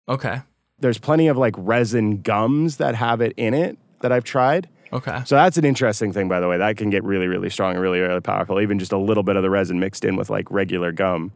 Okay. 0.07 0.41
There's 0.79 0.97
plenty 0.99 1.27
of 1.27 1.37
like 1.37 1.55
resin 1.57 2.21
gums 2.21 2.77
that 2.77 2.95
have 2.95 3.21
it 3.21 3.33
in 3.37 3.53
it 3.53 3.77
that 4.01 4.11
I've 4.11 4.23
tried. 4.23 4.69
Okay. 4.93 5.21
So 5.25 5.35
that's 5.35 5.57
an 5.57 5.65
interesting 5.65 6.13
thing, 6.13 6.29
by 6.29 6.39
the 6.39 6.47
way. 6.47 6.57
That 6.57 6.77
can 6.77 6.89
get 6.89 7.03
really, 7.03 7.27
really 7.27 7.49
strong 7.49 7.73
and 7.73 7.81
really, 7.81 7.99
really 7.99 8.21
powerful. 8.21 8.61
Even 8.61 8.79
just 8.79 8.91
a 8.91 8.97
little 8.97 9.23
bit 9.23 9.35
of 9.35 9.43
the 9.43 9.49
resin 9.49 9.79
mixed 9.79 10.05
in 10.05 10.15
with 10.15 10.29
like 10.29 10.49
regular 10.51 10.91
gum. 10.91 11.31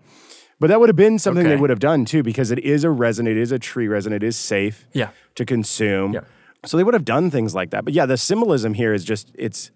But 0.59 0.67
that 0.67 0.79
would 0.79 0.89
have 0.89 0.95
been 0.95 1.17
something 1.17 1.47
they 1.47 1.55
would 1.57 1.71
have 1.71 1.79
done 1.79 2.05
too, 2.05 2.21
because 2.21 2.51
it 2.51 2.59
is 2.59 2.83
a 2.83 2.91
resin, 2.91 3.25
it 3.25 3.35
is 3.35 3.51
a 3.51 3.57
tree 3.57 3.87
resin, 3.87 4.13
it 4.13 4.21
is 4.21 4.37
safe 4.37 4.85
Yeah. 4.93 5.09
to 5.35 5.43
consume. 5.43 6.13
Yeah. 6.13 6.21
So 6.65 6.77
they 6.77 6.83
would 6.83 6.93
have 6.93 7.03
done 7.03 7.31
things 7.31 7.55
like 7.55 7.71
that. 7.71 7.83
But 7.83 7.95
yeah, 7.95 8.05
the 8.05 8.15
symbolism 8.17 8.75
here 8.75 8.93
is 8.93 9.03
just 9.03 9.31
it's 9.33 9.71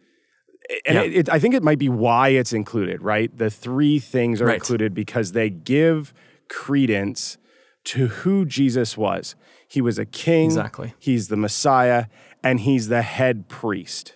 and 0.86 0.96
Yeah. 0.96 1.02
it, 1.04 1.14
it, 1.16 1.30
I 1.30 1.40
think 1.40 1.56
it 1.56 1.64
might 1.64 1.80
be 1.80 1.90
why 1.90 2.30
it's 2.30 2.54
included, 2.54 3.02
right? 3.02 3.36
The 3.36 3.50
three 3.50 3.98
things 4.00 4.42
are 4.42 4.46
Right. 4.46 4.56
included 4.56 4.94
because 4.94 5.32
they 5.32 5.50
give 5.50 6.14
credence 6.48 7.38
to 7.86 8.08
who 8.08 8.46
Jesus 8.46 8.96
was. 8.98 9.36
He 9.68 9.82
was 9.82 9.98
a 10.00 10.06
king. 10.06 10.46
Exactly. 10.46 10.94
He's 11.00 11.28
the 11.28 11.38
Messiah, 11.38 12.06
and 12.44 12.60
he's 12.62 12.88
the 12.88 13.02
head 13.02 13.48
priest. 13.50 14.16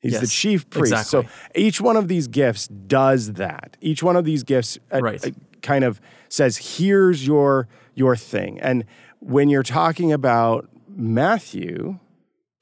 He's 0.00 0.18
the 0.20 0.26
chief 0.26 0.68
priest. 0.68 0.92
exactly. 0.92 1.22
So 1.22 1.28
each 1.54 1.80
one 1.80 1.96
of 1.96 2.08
these 2.08 2.26
gifts 2.26 2.66
does 2.66 3.34
that. 3.34 3.76
Each 3.80 4.02
one 4.02 4.16
of 4.16 4.24
these 4.24 4.42
gifts 4.42 4.76
uh, 4.92 5.00
Right. 5.00 5.24
uh, 5.24 5.30
kind 5.62 5.84
of 5.84 6.00
says, 6.28 6.78
"Here's 6.78 7.24
your 7.26 7.68
your 7.94 8.16
thing." 8.16 8.58
And 8.60 8.84
when 9.20 9.48
you're 9.48 9.62
talking 9.62 10.12
about 10.12 10.68
Matthew 10.88 11.98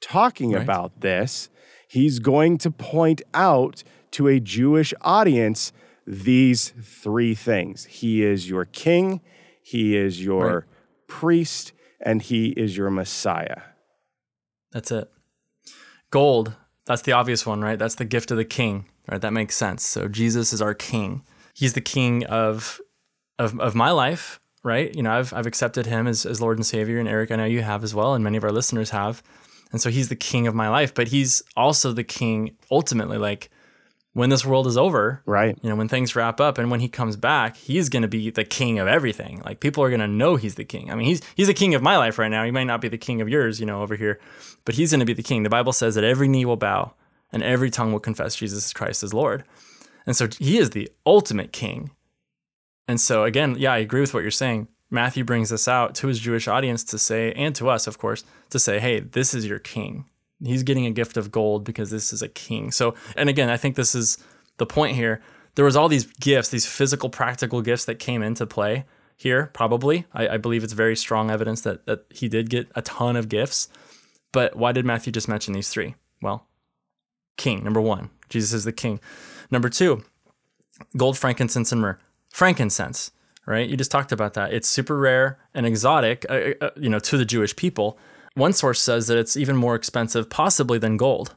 talking 0.01 0.51
Right. 0.51 0.61
about 0.63 1.01
this, 1.01 1.49
he's 1.87 2.19
going 2.19 2.57
to 2.59 2.69
point 2.71 3.21
out 3.33 3.83
to 4.11 4.27
a 4.27 4.39
Jewish 4.39 4.93
audience 5.01 5.71
these 6.05 6.73
three 6.81 7.33
things. 7.33 7.85
He 7.85 8.23
is 8.23 8.49
your 8.49 8.65
king, 8.65 9.21
he 9.63 9.95
is 9.95 10.23
your 10.23 10.45
Right. 10.55 10.63
priest, 11.07 11.71
and 12.01 12.21
he 12.21 12.49
is 12.49 12.75
your 12.75 12.89
Messiah. 12.89 13.61
That's 14.71 14.91
it. 14.91 15.09
Gold. 16.09 16.55
That's 16.85 17.03
the 17.03 17.11
obvious 17.11 17.45
one, 17.45 17.61
right? 17.61 17.77
That's 17.77 17.95
the 17.95 18.05
gift 18.05 18.31
of 18.31 18.37
the 18.37 18.45
king, 18.45 18.85
right? 19.09 19.21
That 19.21 19.33
makes 19.33 19.55
sense. 19.55 19.85
So 19.85 20.07
Jesus 20.07 20.51
is 20.51 20.61
our 20.61 20.73
king. 20.73 21.23
He's 21.53 21.73
the 21.73 21.81
king 21.81 22.25
of 22.25 22.79
of, 23.39 23.59
of 23.59 23.75
my 23.75 23.91
life, 23.91 24.39
right? 24.63 24.93
You 24.93 25.03
know, 25.03 25.11
I've 25.11 25.33
I've 25.33 25.47
accepted 25.47 25.85
him 25.85 26.07
as, 26.07 26.25
as 26.25 26.41
Lord 26.41 26.57
and 26.57 26.65
Savior, 26.65 26.99
and 26.99 27.07
Eric, 27.07 27.31
I 27.31 27.35
know 27.35 27.45
you 27.45 27.61
have 27.61 27.83
as 27.83 27.95
well, 27.95 28.13
and 28.13 28.23
many 28.23 28.37
of 28.37 28.43
our 28.43 28.51
listeners 28.51 28.91
have. 28.91 29.23
And 29.71 29.81
so 29.81 29.89
he's 29.89 30.09
the 30.09 30.15
king 30.15 30.47
of 30.47 30.55
my 30.55 30.67
life, 30.67 30.93
but 30.93 31.07
he's 31.07 31.41
also 31.55 31.93
the 31.93 32.03
king 32.03 32.57
ultimately, 32.69 33.17
like 33.17 33.49
when 34.13 34.29
this 34.29 34.45
world 34.45 34.67
is 34.67 34.77
over, 34.77 35.21
Right. 35.25 35.57
you 35.61 35.69
know, 35.69 35.75
when 35.75 35.87
things 35.87 36.15
wrap 36.15 36.41
up 36.41 36.57
and 36.57 36.69
when 36.69 36.81
he 36.81 36.89
comes 36.89 37.15
back, 37.15 37.55
he's 37.55 37.87
going 37.87 38.01
to 38.01 38.07
be 38.09 38.29
the 38.29 38.43
king 38.43 38.77
of 38.79 38.87
everything. 38.87 39.41
Like 39.45 39.59
people 39.61 39.83
are 39.83 39.89
going 39.89 40.01
to 40.01 40.07
know 40.07 40.35
he's 40.35 40.55
the 40.55 40.65
king. 40.65 40.91
I 40.91 40.95
mean, 40.95 41.07
he's 41.07 41.21
he's 41.35 41.47
the 41.47 41.53
king 41.53 41.75
of 41.75 41.81
my 41.81 41.97
life 41.97 42.19
right 42.19 42.29
now. 42.31 42.43
He 42.43 42.51
might 42.51 42.65
not 42.65 42.81
be 42.81 42.89
the 42.89 42.97
king 42.97 43.21
of 43.21 43.29
yours, 43.29 43.59
you 43.59 43.65
know, 43.65 43.81
over 43.81 43.95
here, 43.95 44.19
but 44.65 44.75
he's 44.75 44.91
going 44.91 44.99
to 44.99 45.05
be 45.05 45.13
the 45.13 45.23
king. 45.23 45.43
The 45.43 45.49
Bible 45.49 45.73
says 45.73 45.95
that 45.95 46.03
every 46.03 46.27
knee 46.27 46.45
will 46.45 46.57
bow 46.57 46.93
and 47.31 47.41
every 47.41 47.69
tongue 47.69 47.93
will 47.93 47.99
confess 48.01 48.35
Jesus 48.35 48.73
Christ 48.73 49.01
as 49.03 49.13
Lord. 49.13 49.45
And 50.05 50.15
so 50.15 50.27
he 50.39 50.57
is 50.57 50.71
the 50.71 50.89
ultimate 51.05 51.53
king. 51.53 51.91
And 52.87 52.99
so 52.99 53.23
again, 53.23 53.55
yeah, 53.57 53.71
I 53.73 53.77
agree 53.77 54.01
with 54.01 54.13
what 54.13 54.23
you're 54.23 54.31
saying. 54.31 54.67
Matthew 54.89 55.23
brings 55.23 55.51
this 55.51 55.69
out 55.69 55.95
to 55.95 56.07
his 56.07 56.19
Jewish 56.19 56.49
audience 56.49 56.83
to 56.85 56.99
say 56.99 57.31
and 57.31 57.55
to 57.55 57.69
us, 57.69 57.87
of 57.87 57.97
course, 57.97 58.25
to 58.49 58.59
say, 58.59 58.79
"Hey, 58.79 58.99
this 58.99 59.33
is 59.33 59.45
your 59.45 59.59
king." 59.59 60.03
He's 60.43 60.63
getting 60.63 60.85
a 60.85 60.91
gift 60.91 61.17
of 61.17 61.31
gold 61.31 61.63
because 61.63 61.91
this 61.91 62.11
is 62.11 62.21
a 62.21 62.27
king. 62.27 62.71
So, 62.71 62.95
and 63.15 63.29
again, 63.29 63.49
I 63.49 63.57
think 63.57 63.75
this 63.75 63.93
is 63.93 64.17
the 64.57 64.65
point 64.65 64.95
here. 64.95 65.21
There 65.55 65.65
was 65.65 65.75
all 65.75 65.89
these 65.89 66.05
gifts, 66.05 66.49
these 66.49 66.65
physical, 66.65 67.09
practical 67.09 67.61
gifts 67.61 67.85
that 67.85 67.99
came 67.99 68.23
into 68.23 68.45
play 68.45 68.85
here. 69.17 69.51
Probably, 69.53 70.05
I, 70.13 70.29
I 70.29 70.37
believe 70.37 70.63
it's 70.63 70.73
very 70.73 70.95
strong 70.95 71.29
evidence 71.29 71.61
that 71.61 71.85
that 71.85 72.05
he 72.09 72.27
did 72.27 72.49
get 72.49 72.71
a 72.75 72.81
ton 72.81 73.15
of 73.15 73.29
gifts. 73.29 73.67
But 74.31 74.55
why 74.55 74.71
did 74.71 74.85
Matthew 74.85 75.11
just 75.11 75.27
mention 75.27 75.53
these 75.53 75.69
three? 75.69 75.95
Well, 76.21 76.47
king 77.37 77.63
number 77.63 77.81
one, 77.81 78.09
Jesus 78.29 78.53
is 78.53 78.63
the 78.63 78.71
king. 78.71 78.99
Number 79.51 79.69
two, 79.69 80.03
gold, 80.97 81.17
frankincense, 81.17 81.71
and 81.71 81.81
myrrh. 81.81 81.99
Frankincense, 82.29 83.11
right? 83.45 83.67
You 83.69 83.75
just 83.75 83.91
talked 83.91 84.13
about 84.13 84.33
that. 84.35 84.53
It's 84.53 84.67
super 84.67 84.97
rare 84.97 85.37
and 85.53 85.65
exotic, 85.65 86.25
uh, 86.29 86.51
uh, 86.61 86.69
you 86.77 86.89
know, 86.89 86.99
to 86.99 87.17
the 87.17 87.25
Jewish 87.25 87.55
people. 87.55 87.97
One 88.35 88.53
source 88.53 88.81
says 88.81 89.07
that 89.07 89.17
it's 89.17 89.35
even 89.35 89.55
more 89.55 89.75
expensive, 89.75 90.29
possibly 90.29 90.77
than 90.77 90.97
gold. 90.97 91.35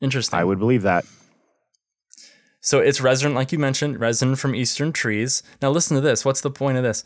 Interesting. 0.00 0.38
I 0.38 0.44
would 0.44 0.58
believe 0.58 0.82
that. 0.82 1.04
So 2.60 2.78
it's 2.78 3.00
resin, 3.00 3.34
like 3.34 3.52
you 3.52 3.58
mentioned, 3.58 4.00
resin 4.00 4.36
from 4.36 4.54
eastern 4.54 4.92
trees. 4.92 5.42
Now 5.62 5.70
listen 5.70 5.94
to 5.94 6.00
this. 6.00 6.24
What's 6.24 6.42
the 6.42 6.50
point 6.50 6.76
of 6.76 6.82
this? 6.82 7.04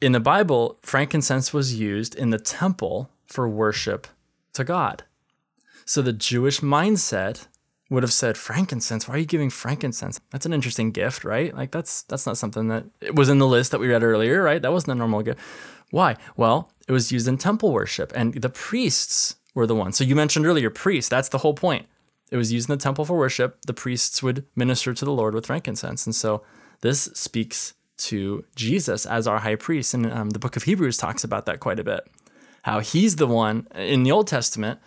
In 0.00 0.12
the 0.12 0.20
Bible, 0.20 0.78
frankincense 0.82 1.52
was 1.52 1.78
used 1.78 2.14
in 2.14 2.30
the 2.30 2.38
temple 2.38 3.10
for 3.26 3.48
worship 3.48 4.08
to 4.54 4.64
God. 4.64 5.04
So 5.84 6.02
the 6.02 6.12
Jewish 6.12 6.60
mindset 6.60 7.46
would 7.90 8.02
have 8.02 8.12
said, 8.12 8.36
frankincense, 8.36 9.06
why 9.08 9.16
are 9.16 9.18
you 9.18 9.26
giving 9.26 9.50
frankincense? 9.50 10.20
That's 10.30 10.46
an 10.46 10.52
interesting 10.52 10.92
gift, 10.92 11.24
right? 11.24 11.54
Like 11.54 11.72
that's 11.72 12.02
that's 12.02 12.26
not 12.26 12.38
something 12.38 12.68
that 12.68 12.84
it 13.00 13.16
was 13.16 13.28
in 13.28 13.38
the 13.38 13.46
list 13.46 13.72
that 13.72 13.80
we 13.80 13.88
read 13.88 14.02
earlier, 14.02 14.42
right? 14.42 14.62
That 14.62 14.72
wasn't 14.72 14.92
a 14.92 14.98
normal 14.98 15.22
gift. 15.22 15.40
Why? 15.90 16.16
Well, 16.36 16.70
it 16.88 16.92
was 16.92 17.12
used 17.12 17.28
in 17.28 17.38
temple 17.38 17.72
worship, 17.72 18.12
and 18.14 18.34
the 18.34 18.48
priests 18.48 19.36
were 19.54 19.66
the 19.66 19.74
ones. 19.74 19.96
So 19.96 20.04
you 20.04 20.14
mentioned 20.14 20.46
earlier, 20.46 20.70
priests, 20.70 21.08
that's 21.08 21.28
the 21.28 21.38
whole 21.38 21.54
point. 21.54 21.86
It 22.30 22.36
was 22.36 22.52
used 22.52 22.68
in 22.68 22.76
the 22.76 22.82
temple 22.82 23.04
for 23.04 23.18
worship. 23.18 23.58
The 23.66 23.74
priests 23.74 24.22
would 24.22 24.46
minister 24.54 24.94
to 24.94 25.04
the 25.04 25.12
Lord 25.12 25.34
with 25.34 25.46
frankincense. 25.46 26.06
And 26.06 26.14
so 26.14 26.42
this 26.80 27.02
speaks 27.14 27.74
to 27.98 28.44
Jesus 28.54 29.04
as 29.04 29.26
our 29.26 29.38
high 29.38 29.56
priest. 29.56 29.94
And 29.94 30.10
um, 30.12 30.30
the 30.30 30.38
book 30.38 30.56
of 30.56 30.62
Hebrews 30.62 30.96
talks 30.96 31.24
about 31.24 31.46
that 31.46 31.60
quite 31.60 31.80
a 31.80 31.84
bit. 31.84 32.08
How 32.62 32.80
he's 32.80 33.16
the 33.16 33.26
one 33.26 33.66
in 33.74 34.04
the 34.04 34.12
Old 34.12 34.28
Testament, 34.28 34.78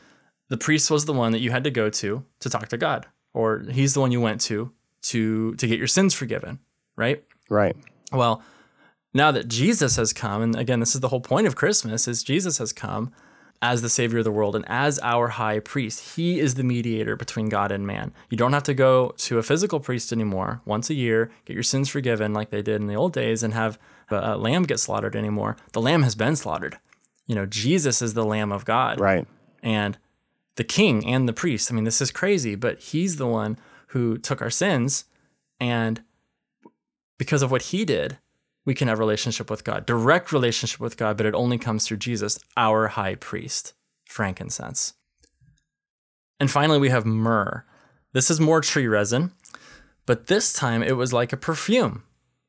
the 0.49 0.57
priest 0.57 0.89
was 0.89 1.05
the 1.05 1.13
one 1.13 1.31
that 1.31 1.39
you 1.39 1.51
had 1.51 1.63
to 1.63 1.71
go 1.71 1.89
to 1.89 2.23
to 2.39 2.49
talk 2.49 2.69
to 2.69 2.77
God, 2.77 3.07
or 3.33 3.65
he's 3.71 3.93
the 3.93 3.99
one 3.99 4.11
you 4.11 4.21
went 4.21 4.41
to 4.41 4.71
to 5.03 5.55
to 5.55 5.67
get 5.67 5.79
your 5.79 5.87
sins 5.87 6.13
forgiven, 6.13 6.59
right? 6.95 7.23
Right. 7.49 7.75
Well, 8.11 8.43
now 9.13 9.31
that 9.31 9.47
Jesus 9.47 9.95
has 9.95 10.13
come, 10.13 10.41
and 10.41 10.55
again, 10.55 10.79
this 10.79 10.95
is 10.95 11.01
the 11.01 11.09
whole 11.09 11.21
point 11.21 11.47
of 11.47 11.55
Christmas, 11.55 12.07
is 12.07 12.23
Jesus 12.23 12.57
has 12.57 12.73
come 12.73 13.11
as 13.61 13.81
the 13.81 13.89
savior 13.89 14.17
of 14.19 14.25
the 14.25 14.31
world 14.31 14.55
and 14.55 14.65
as 14.67 14.99
our 14.99 15.29
high 15.29 15.59
priest. 15.59 16.15
He 16.15 16.39
is 16.39 16.55
the 16.55 16.63
mediator 16.63 17.15
between 17.15 17.47
God 17.47 17.71
and 17.71 17.87
man. 17.87 18.11
You 18.29 18.37
don't 18.37 18.51
have 18.51 18.63
to 18.63 18.73
go 18.73 19.13
to 19.17 19.37
a 19.37 19.43
physical 19.43 19.79
priest 19.79 20.11
anymore 20.11 20.61
once 20.65 20.89
a 20.89 20.93
year, 20.93 21.31
get 21.45 21.53
your 21.53 21.63
sins 21.63 21.87
forgiven 21.89 22.33
like 22.33 22.49
they 22.49 22.61
did 22.61 22.81
in 22.81 22.87
the 22.87 22.95
old 22.95 23.13
days, 23.13 23.41
and 23.41 23.53
have 23.53 23.79
a 24.09 24.37
lamb 24.37 24.63
get 24.63 24.79
slaughtered 24.79 25.15
anymore. 25.15 25.55
The 25.71 25.81
lamb 25.81 26.03
has 26.03 26.13
been 26.13 26.35
slaughtered. 26.35 26.77
You 27.25 27.35
know, 27.35 27.45
Jesus 27.45 28.01
is 28.01 28.15
the 28.15 28.25
lamb 28.25 28.51
of 28.51 28.65
God. 28.65 28.99
Right. 28.99 29.25
And 29.61 29.97
the 30.55 30.65
king 30.65 31.05
and 31.07 31.27
the 31.27 31.33
priest. 31.33 31.71
I 31.71 31.75
mean, 31.75 31.85
this 31.85 32.01
is 32.01 32.11
crazy, 32.11 32.55
but 32.55 32.79
he's 32.79 33.15
the 33.15 33.27
one 33.27 33.57
who 33.87 34.17
took 34.17 34.41
our 34.41 34.49
sins 34.49 35.05
and 35.59 36.03
because 37.17 37.41
of 37.41 37.51
what 37.51 37.61
he 37.63 37.85
did, 37.85 38.17
we 38.65 38.73
can 38.73 38.87
have 38.87 38.99
relationship 38.99 39.49
with 39.49 39.63
God, 39.63 39.85
direct 39.85 40.31
relationship 40.31 40.79
with 40.79 40.97
God, 40.97 41.17
but 41.17 41.25
it 41.25 41.35
only 41.35 41.57
comes 41.57 41.85
through 41.85 41.97
Jesus, 41.97 42.39
our 42.55 42.87
high 42.89 43.15
priest, 43.15 43.73
frankincense. 44.05 44.93
And 46.39 46.49
finally, 46.49 46.79
we 46.79 46.89
have 46.89 47.05
myrrh. 47.05 47.65
This 48.13 48.29
is 48.29 48.39
more 48.39 48.61
tree 48.61 48.87
resin, 48.87 49.31
but 50.05 50.27
this 50.27 50.53
time 50.53 50.83
it 50.83 50.97
was 50.97 51.13
like 51.13 51.33
a 51.33 51.37
perfume. 51.37 52.03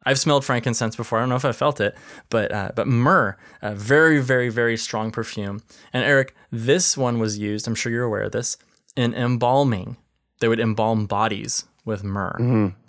I've 0.07 0.19
smelled 0.19 0.45
frankincense 0.45 0.97
before. 0.97 1.19
I 1.19 1.23
don't 1.23 1.31
know 1.31 1.37
if 1.37 1.47
I 1.47 1.53
felt 1.53 1.81
it, 1.81 1.97
but 2.29 2.53
uh, 2.53 2.71
but 2.75 2.87
myrrh, 2.87 3.37
a 3.63 3.75
very 3.75 4.21
very 4.21 4.51
very 4.51 4.77
strong 4.77 5.11
perfume. 5.11 5.63
And 5.95 6.05
Eric, 6.05 6.35
this 6.51 6.97
one 6.97 7.19
was 7.19 7.39
used. 7.39 7.67
I'm 7.67 7.75
sure 7.75 7.91
you're 7.91 8.05
aware 8.05 8.25
of 8.25 8.33
this 8.33 8.59
in 8.97 9.15
embalming. 9.15 9.97
They 10.41 10.49
would 10.49 10.61
embalm 10.61 11.07
bodies 11.07 11.65
with 11.87 12.05
myrrh. 12.05 12.37
Mm-hmm 12.39 12.84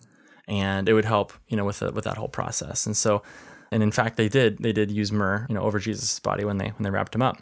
and 0.47 0.87
it 0.87 0.93
would 0.93 1.05
help, 1.05 1.33
you 1.47 1.57
know, 1.57 1.65
with 1.65 1.79
the, 1.79 1.91
with 1.91 2.03
that 2.05 2.17
whole 2.17 2.27
process. 2.27 2.85
And 2.85 2.95
so, 2.95 3.23
and 3.71 3.81
in 3.81 3.91
fact, 3.91 4.17
they 4.17 4.29
did 4.29 4.59
they 4.59 4.71
did 4.71 4.91
use 4.91 5.11
myrrh, 5.11 5.45
you 5.49 5.55
know, 5.55 5.61
over 5.61 5.79
Jesus' 5.79 6.19
body 6.19 6.45
when 6.45 6.57
they 6.57 6.69
when 6.69 6.83
they 6.83 6.89
wrapped 6.89 7.15
him 7.15 7.21
up. 7.21 7.37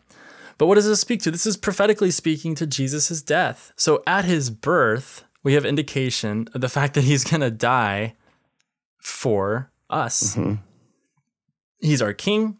But 0.57 0.67
what 0.67 0.75
does 0.75 0.85
this 0.85 1.01
speak 1.01 1.21
to? 1.23 1.31
This 1.31 1.45
is 1.45 1.57
prophetically 1.57 2.11
speaking 2.11 2.55
to 2.55 2.67
Jesus' 2.67 3.21
death. 3.21 3.73
So 3.75 4.03
at 4.05 4.25
his 4.25 4.49
birth, 4.49 5.23
we 5.41 5.53
have 5.53 5.65
indication 5.65 6.47
of 6.53 6.61
the 6.61 6.69
fact 6.69 6.93
that 6.93 7.03
he's 7.03 7.23
going 7.23 7.41
to 7.41 7.51
die 7.51 8.15
for 8.99 9.71
us. 9.89 10.35
Mm-hmm. 10.35 10.55
He's 11.79 12.01
our 12.01 12.13
king, 12.13 12.57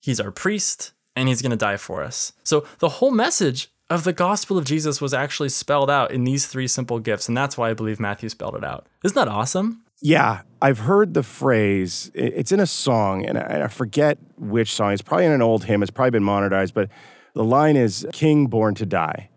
he's 0.00 0.20
our 0.20 0.30
priest, 0.30 0.92
and 1.16 1.28
he's 1.28 1.40
going 1.40 1.50
to 1.50 1.56
die 1.56 1.78
for 1.78 2.02
us. 2.02 2.34
So 2.44 2.66
the 2.80 2.88
whole 2.88 3.10
message 3.10 3.71
of 3.92 4.04
the 4.04 4.12
gospel 4.12 4.58
of 4.58 4.64
Jesus 4.64 5.00
was 5.00 5.12
actually 5.12 5.48
spelled 5.48 5.90
out 5.90 6.10
in 6.10 6.24
these 6.24 6.46
three 6.46 6.66
simple 6.66 6.98
gifts. 6.98 7.28
And 7.28 7.36
that's 7.36 7.56
why 7.56 7.70
I 7.70 7.74
believe 7.74 8.00
Matthew 8.00 8.28
spelled 8.28 8.56
it 8.56 8.64
out. 8.64 8.86
Isn't 9.04 9.14
that 9.14 9.28
awesome? 9.28 9.82
Yeah, 10.00 10.42
I've 10.60 10.80
heard 10.80 11.14
the 11.14 11.22
phrase. 11.22 12.10
It's 12.12 12.50
in 12.50 12.58
a 12.58 12.66
song, 12.66 13.24
and 13.24 13.38
I 13.38 13.68
forget 13.68 14.18
which 14.36 14.74
song. 14.74 14.92
It's 14.92 15.02
probably 15.02 15.26
in 15.26 15.32
an 15.32 15.42
old 15.42 15.64
hymn. 15.64 15.80
It's 15.82 15.92
probably 15.92 16.10
been 16.10 16.24
modernized, 16.24 16.74
but 16.74 16.88
the 17.34 17.44
line 17.44 17.76
is 17.76 18.06
King 18.12 18.48
born 18.48 18.74
to 18.74 18.86
die. 18.86 19.30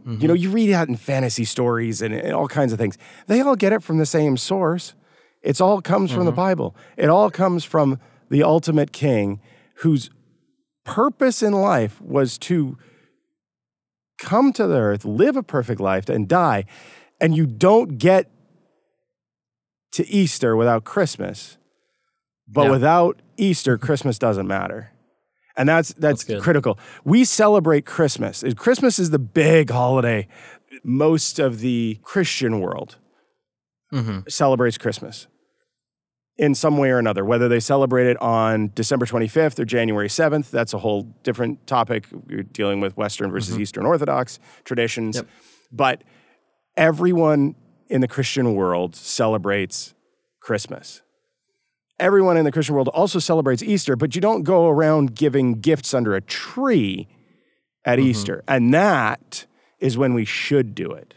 Mm-hmm. 0.00 0.20
You 0.20 0.28
know, 0.28 0.34
you 0.34 0.50
read 0.50 0.70
that 0.70 0.88
in 0.88 0.96
fantasy 0.96 1.44
stories 1.44 2.02
and, 2.02 2.12
and, 2.14 2.32
all 2.32 2.48
kinds 2.48 2.72
of 2.72 2.78
things. 2.78 2.98
They 3.26 3.40
all 3.40 3.56
get 3.56 3.72
it 3.72 3.82
from 3.82 3.98
the 3.98 4.06
same 4.06 4.36
source. 4.36 4.94
It's 5.42 5.60
all 5.60 5.80
comes 5.80 6.10
mm-hmm. 6.10 6.18
from 6.18 6.26
the 6.26 6.32
mm-hmm. 6.32 6.36
Bible. 6.36 6.76
It 6.96 7.08
all 7.08 7.30
comes 7.30 7.64
from 7.64 8.00
the 8.28 8.42
ultimate 8.42 8.92
king 8.92 9.40
whose 9.76 10.10
purpose 10.84 11.42
in 11.42 11.52
life 11.52 12.00
was 12.00 12.38
to 12.38 12.78
come 14.18 14.52
to 14.54 14.66
the 14.66 14.76
earth, 14.76 15.04
live 15.04 15.36
a 15.36 15.42
perfect 15.42 15.80
life, 15.80 16.08
and 16.08 16.28
die. 16.28 16.64
And 17.20 17.36
you 17.36 17.46
don't 17.46 17.98
get 17.98 18.30
to 19.92 20.06
Easter 20.06 20.56
without 20.56 20.84
Christmas. 20.84 21.56
But 22.48 22.64
yeah. 22.64 22.70
without 22.70 23.22
Easter, 23.36 23.78
Christmas 23.78 24.18
doesn't 24.18 24.46
matter. 24.46 24.92
And 25.56 25.68
that's 25.68 25.94
that's, 25.94 26.24
that's 26.24 26.42
critical. 26.42 26.78
We 27.04 27.24
celebrate 27.24 27.86
Christmas. 27.86 28.44
Christmas 28.56 28.98
is 28.98 29.10
the 29.10 29.18
big 29.18 29.70
holiday. 29.70 30.28
Most 30.84 31.38
of 31.38 31.60
the 31.60 31.98
Christian 32.02 32.60
world 32.60 32.96
mm-hmm. 33.92 34.20
celebrates 34.28 34.76
Christmas 34.76 35.26
in 36.38 36.54
some 36.54 36.76
way 36.76 36.90
or 36.90 36.98
another, 36.98 37.24
whether 37.24 37.48
they 37.48 37.60
celebrate 37.60 38.06
it 38.06 38.20
on 38.20 38.70
December 38.74 39.06
25th 39.06 39.58
or 39.58 39.64
January 39.64 40.08
7th. 40.08 40.50
That's 40.50 40.74
a 40.74 40.78
whole 40.78 41.02
different 41.22 41.66
topic. 41.66 42.06
You're 42.28 42.42
dealing 42.42 42.80
with 42.80 42.96
Western 42.96 43.30
versus 43.30 43.54
mm-hmm. 43.54 43.62
Eastern 43.62 43.86
Orthodox 43.86 44.38
traditions. 44.64 45.16
Yep. 45.16 45.26
But 45.72 46.04
everyone 46.76 47.54
in 47.88 48.02
the 48.02 48.08
Christian 48.08 48.54
world 48.54 48.94
celebrates 48.94 49.94
Christmas. 50.40 51.02
Everyone 51.98 52.36
in 52.36 52.44
the 52.44 52.52
Christian 52.52 52.74
world 52.74 52.88
also 52.88 53.18
celebrates 53.18 53.62
Easter, 53.62 53.96
but 53.96 54.14
you 54.14 54.20
don't 54.20 54.42
go 54.42 54.68
around 54.68 55.14
giving 55.14 55.60
gifts 55.60 55.94
under 55.94 56.14
a 56.14 56.20
tree 56.20 57.08
at 57.86 57.98
mm-hmm. 57.98 58.08
Easter. 58.08 58.44
And 58.46 58.74
that 58.74 59.46
is 59.80 59.96
when 59.96 60.12
we 60.12 60.26
should 60.26 60.74
do 60.74 60.92
it. 60.92 61.14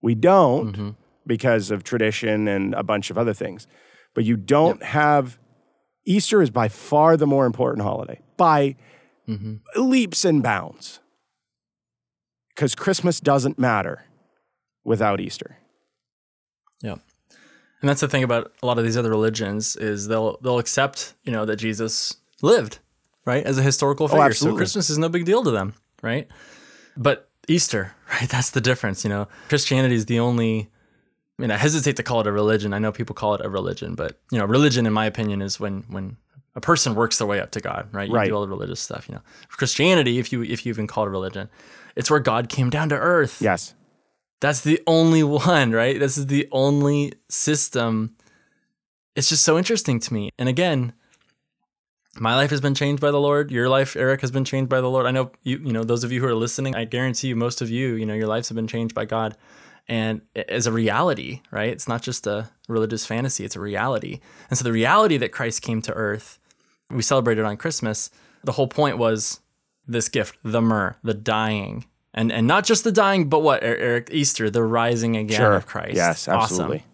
We 0.00 0.14
don't 0.14 0.72
mm-hmm. 0.72 0.90
because 1.26 1.72
of 1.72 1.82
tradition 1.82 2.46
and 2.46 2.72
a 2.74 2.84
bunch 2.84 3.10
of 3.10 3.18
other 3.18 3.34
things 3.34 3.66
but 4.14 4.24
you 4.24 4.36
don't 4.36 4.80
yep. 4.80 4.88
have 4.88 5.38
Easter 6.04 6.42
is 6.42 6.50
by 6.50 6.68
far 6.68 7.16
the 7.16 7.26
more 7.26 7.46
important 7.46 7.82
holiday 7.82 8.20
by 8.36 8.76
mm-hmm. 9.28 9.56
leaps 9.76 10.24
and 10.24 10.42
bounds 10.42 11.00
because 12.54 12.74
Christmas 12.74 13.20
doesn't 13.20 13.58
matter 13.58 14.04
without 14.84 15.20
Easter. 15.20 15.58
Yeah. 16.82 16.96
And 17.80 17.88
that's 17.88 18.00
the 18.00 18.08
thing 18.08 18.22
about 18.22 18.52
a 18.62 18.66
lot 18.66 18.78
of 18.78 18.84
these 18.84 18.96
other 18.96 19.10
religions 19.10 19.76
is 19.76 20.08
they'll 20.08 20.38
they'll 20.42 20.58
accept, 20.58 21.14
you 21.24 21.32
know, 21.32 21.46
that 21.46 21.56
Jesus 21.56 22.16
lived, 22.42 22.78
right? 23.24 23.44
As 23.44 23.58
a 23.58 23.62
historical 23.62 24.04
oh, 24.04 24.08
figure. 24.08 24.24
Oh, 24.24 24.30
so 24.32 24.56
Christmas 24.56 24.90
is 24.90 24.98
no 24.98 25.08
big 25.08 25.24
deal 25.24 25.42
to 25.44 25.50
them, 25.50 25.74
right? 26.02 26.28
But 26.96 27.30
Easter, 27.48 27.94
right? 28.10 28.28
That's 28.28 28.50
the 28.50 28.60
difference, 28.60 29.04
you 29.04 29.10
know. 29.10 29.28
Christianity 29.48 29.94
is 29.94 30.06
the 30.06 30.20
only 30.20 30.69
I 31.40 31.42
mean, 31.42 31.50
I 31.50 31.56
hesitate 31.56 31.96
to 31.96 32.02
call 32.02 32.20
it 32.20 32.26
a 32.26 32.32
religion. 32.32 32.74
I 32.74 32.78
know 32.78 32.92
people 32.92 33.14
call 33.14 33.34
it 33.34 33.40
a 33.42 33.48
religion, 33.48 33.94
but 33.94 34.20
you 34.30 34.36
know, 34.36 34.44
religion, 34.44 34.84
in 34.84 34.92
my 34.92 35.06
opinion, 35.06 35.40
is 35.40 35.58
when 35.58 35.84
when 35.88 36.18
a 36.54 36.60
person 36.60 36.94
works 36.94 37.16
their 37.16 37.26
way 37.26 37.40
up 37.40 37.52
to 37.52 37.60
God, 37.60 37.88
right? 37.92 38.06
You 38.06 38.14
right. 38.14 38.28
do 38.28 38.34
all 38.34 38.42
the 38.42 38.48
religious 38.48 38.78
stuff. 38.78 39.08
You 39.08 39.14
know, 39.14 39.22
Christianity, 39.48 40.18
if 40.18 40.32
you 40.32 40.42
if 40.42 40.66
you 40.66 40.70
even 40.70 40.86
call 40.86 41.04
it 41.04 41.06
a 41.06 41.10
religion, 41.10 41.48
it's 41.96 42.10
where 42.10 42.20
God 42.20 42.50
came 42.50 42.68
down 42.68 42.90
to 42.90 42.94
earth. 42.94 43.40
Yes, 43.40 43.74
that's 44.40 44.60
the 44.60 44.82
only 44.86 45.22
one, 45.22 45.72
right? 45.72 45.98
This 45.98 46.18
is 46.18 46.26
the 46.26 46.46
only 46.52 47.14
system. 47.30 48.14
It's 49.16 49.30
just 49.30 49.42
so 49.42 49.56
interesting 49.56 49.98
to 49.98 50.12
me. 50.12 50.28
And 50.38 50.46
again, 50.46 50.92
my 52.18 52.36
life 52.36 52.50
has 52.50 52.60
been 52.60 52.74
changed 52.74 53.00
by 53.00 53.12
the 53.12 53.20
Lord. 53.20 53.50
Your 53.50 53.70
life, 53.70 53.96
Eric, 53.96 54.20
has 54.20 54.30
been 54.30 54.44
changed 54.44 54.68
by 54.68 54.82
the 54.82 54.90
Lord. 54.90 55.06
I 55.06 55.10
know 55.10 55.32
you, 55.42 55.56
you 55.56 55.72
know, 55.72 55.84
those 55.84 56.04
of 56.04 56.12
you 56.12 56.20
who 56.20 56.26
are 56.26 56.34
listening, 56.34 56.74
I 56.74 56.84
guarantee 56.84 57.28
you, 57.28 57.36
most 57.36 57.62
of 57.62 57.70
you, 57.70 57.94
you 57.94 58.04
know, 58.04 58.12
your 58.12 58.26
lives 58.26 58.50
have 58.50 58.56
been 58.56 58.66
changed 58.66 58.94
by 58.94 59.06
God 59.06 59.38
and 59.90 60.20
as 60.48 60.68
a 60.68 60.72
reality, 60.72 61.42
right? 61.50 61.68
It's 61.68 61.88
not 61.88 62.00
just 62.00 62.24
a 62.28 62.48
religious 62.68 63.04
fantasy, 63.04 63.44
it's 63.44 63.56
a 63.56 63.60
reality. 63.60 64.20
And 64.48 64.56
so 64.56 64.62
the 64.62 64.72
reality 64.72 65.16
that 65.16 65.32
Christ 65.32 65.62
came 65.62 65.82
to 65.82 65.92
earth, 65.92 66.38
we 66.90 67.02
celebrated 67.02 67.44
on 67.44 67.56
Christmas. 67.56 68.08
The 68.44 68.52
whole 68.52 68.68
point 68.68 68.98
was 68.98 69.40
this 69.88 70.08
gift, 70.08 70.38
the 70.44 70.62
myrrh, 70.62 70.96
the 71.02 71.12
dying. 71.12 71.86
And 72.14 72.30
and 72.30 72.46
not 72.46 72.64
just 72.64 72.84
the 72.84 72.92
dying, 72.92 73.28
but 73.28 73.40
what, 73.40 73.64
Eric, 73.64 74.10
Easter, 74.12 74.48
the 74.48 74.62
rising 74.62 75.16
again 75.16 75.36
sure. 75.36 75.54
of 75.54 75.66
Christ. 75.66 75.96
Yes, 75.96 76.28
absolutely. 76.28 76.78
Awesome. 76.78 76.89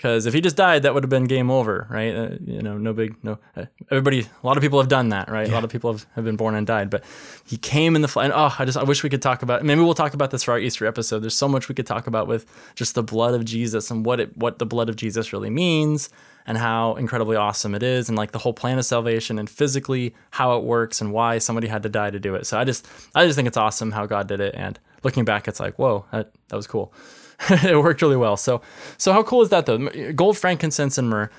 Because 0.00 0.24
if 0.24 0.32
he 0.32 0.40
just 0.40 0.56
died, 0.56 0.84
that 0.84 0.94
would 0.94 1.02
have 1.02 1.10
been 1.10 1.24
game 1.24 1.50
over, 1.50 1.86
right? 1.90 2.16
Uh, 2.16 2.30
you 2.46 2.62
know, 2.62 2.78
no 2.78 2.94
big, 2.94 3.22
no. 3.22 3.36
Uh, 3.54 3.66
everybody, 3.90 4.20
a 4.20 4.46
lot 4.46 4.56
of 4.56 4.62
people 4.62 4.78
have 4.78 4.88
done 4.88 5.10
that, 5.10 5.28
right? 5.28 5.46
Yeah. 5.46 5.52
A 5.52 5.56
lot 5.56 5.62
of 5.64 5.68
people 5.68 5.92
have, 5.92 6.06
have 6.14 6.24
been 6.24 6.36
born 6.36 6.54
and 6.54 6.66
died, 6.66 6.88
but 6.88 7.04
he 7.44 7.58
came 7.58 7.94
in 7.94 8.00
the 8.00 8.08
flesh. 8.08 8.30
Oh, 8.34 8.56
I 8.58 8.64
just, 8.64 8.78
I 8.78 8.84
wish 8.84 9.02
we 9.02 9.10
could 9.10 9.20
talk 9.20 9.42
about. 9.42 9.62
Maybe 9.62 9.82
we'll 9.82 9.92
talk 9.92 10.14
about 10.14 10.30
this 10.30 10.44
for 10.44 10.52
our 10.52 10.58
Easter 10.58 10.86
episode. 10.86 11.18
There's 11.18 11.36
so 11.36 11.48
much 11.48 11.68
we 11.68 11.74
could 11.74 11.86
talk 11.86 12.06
about 12.06 12.28
with 12.28 12.46
just 12.76 12.94
the 12.94 13.02
blood 13.02 13.34
of 13.34 13.44
Jesus 13.44 13.90
and 13.90 14.06
what 14.06 14.20
it, 14.20 14.34
what 14.38 14.58
the 14.58 14.64
blood 14.64 14.88
of 14.88 14.96
Jesus 14.96 15.34
really 15.34 15.50
means, 15.50 16.08
and 16.46 16.56
how 16.56 16.94
incredibly 16.94 17.36
awesome 17.36 17.74
it 17.74 17.82
is, 17.82 18.08
and 18.08 18.16
like 18.16 18.32
the 18.32 18.38
whole 18.38 18.54
plan 18.54 18.78
of 18.78 18.86
salvation, 18.86 19.38
and 19.38 19.50
physically 19.50 20.14
how 20.30 20.56
it 20.56 20.64
works, 20.64 21.02
and 21.02 21.12
why 21.12 21.36
somebody 21.36 21.68
had 21.68 21.82
to 21.82 21.90
die 21.90 22.08
to 22.08 22.18
do 22.18 22.36
it. 22.36 22.46
So 22.46 22.58
I 22.58 22.64
just, 22.64 22.88
I 23.14 23.26
just 23.26 23.36
think 23.36 23.48
it's 23.48 23.58
awesome 23.58 23.92
how 23.92 24.06
God 24.06 24.28
did 24.28 24.40
it, 24.40 24.54
and 24.56 24.80
looking 25.04 25.26
back, 25.26 25.46
it's 25.46 25.60
like, 25.60 25.78
whoa, 25.78 26.06
that 26.10 26.32
that 26.48 26.56
was 26.56 26.66
cool. 26.66 26.94
it 27.50 27.80
worked 27.82 28.02
really 28.02 28.16
well. 28.16 28.36
So, 28.36 28.60
so 28.98 29.12
how 29.12 29.22
cool 29.22 29.42
is 29.42 29.48
that 29.50 29.66
though? 29.66 29.88
Gold, 30.12 30.38
frankincense, 30.38 30.98
and 30.98 31.08
myrrh 31.08 31.30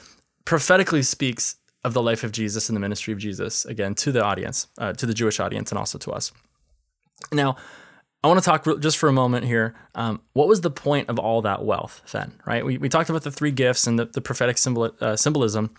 prophetically 0.45 1.03
speaks 1.03 1.55
of 1.83 1.93
the 1.93 2.01
life 2.01 2.23
of 2.23 2.31
Jesus 2.31 2.69
and 2.69 2.75
the 2.75 2.79
ministry 2.79 3.13
of 3.13 3.19
Jesus 3.19 3.65
again 3.65 3.95
to 3.95 4.11
the 4.11 4.23
audience, 4.23 4.67
uh, 4.77 4.93
to 4.93 5.05
the 5.05 5.13
Jewish 5.13 5.39
audience, 5.39 5.71
and 5.71 5.79
also 5.79 5.97
to 5.99 6.11
us. 6.11 6.31
Now, 7.31 7.55
I 8.23 8.27
want 8.27 8.39
to 8.39 8.45
talk 8.45 8.65
just 8.79 8.97
for 8.97 9.09
a 9.09 9.13
moment 9.13 9.45
here. 9.45 9.73
Um, 9.95 10.21
what 10.33 10.47
was 10.47 10.61
the 10.61 10.69
point 10.69 11.09
of 11.09 11.17
all 11.17 11.41
that 11.41 11.65
wealth 11.65 12.03
then, 12.11 12.33
right? 12.45 12.63
We, 12.63 12.77
we 12.77 12.87
talked 12.87 13.09
about 13.09 13.23
the 13.23 13.31
three 13.31 13.51
gifts 13.51 13.87
and 13.87 13.97
the, 13.97 14.05
the 14.05 14.21
prophetic 14.21 14.59
symbol, 14.59 14.91
uh, 15.01 15.15
symbolism, 15.15 15.73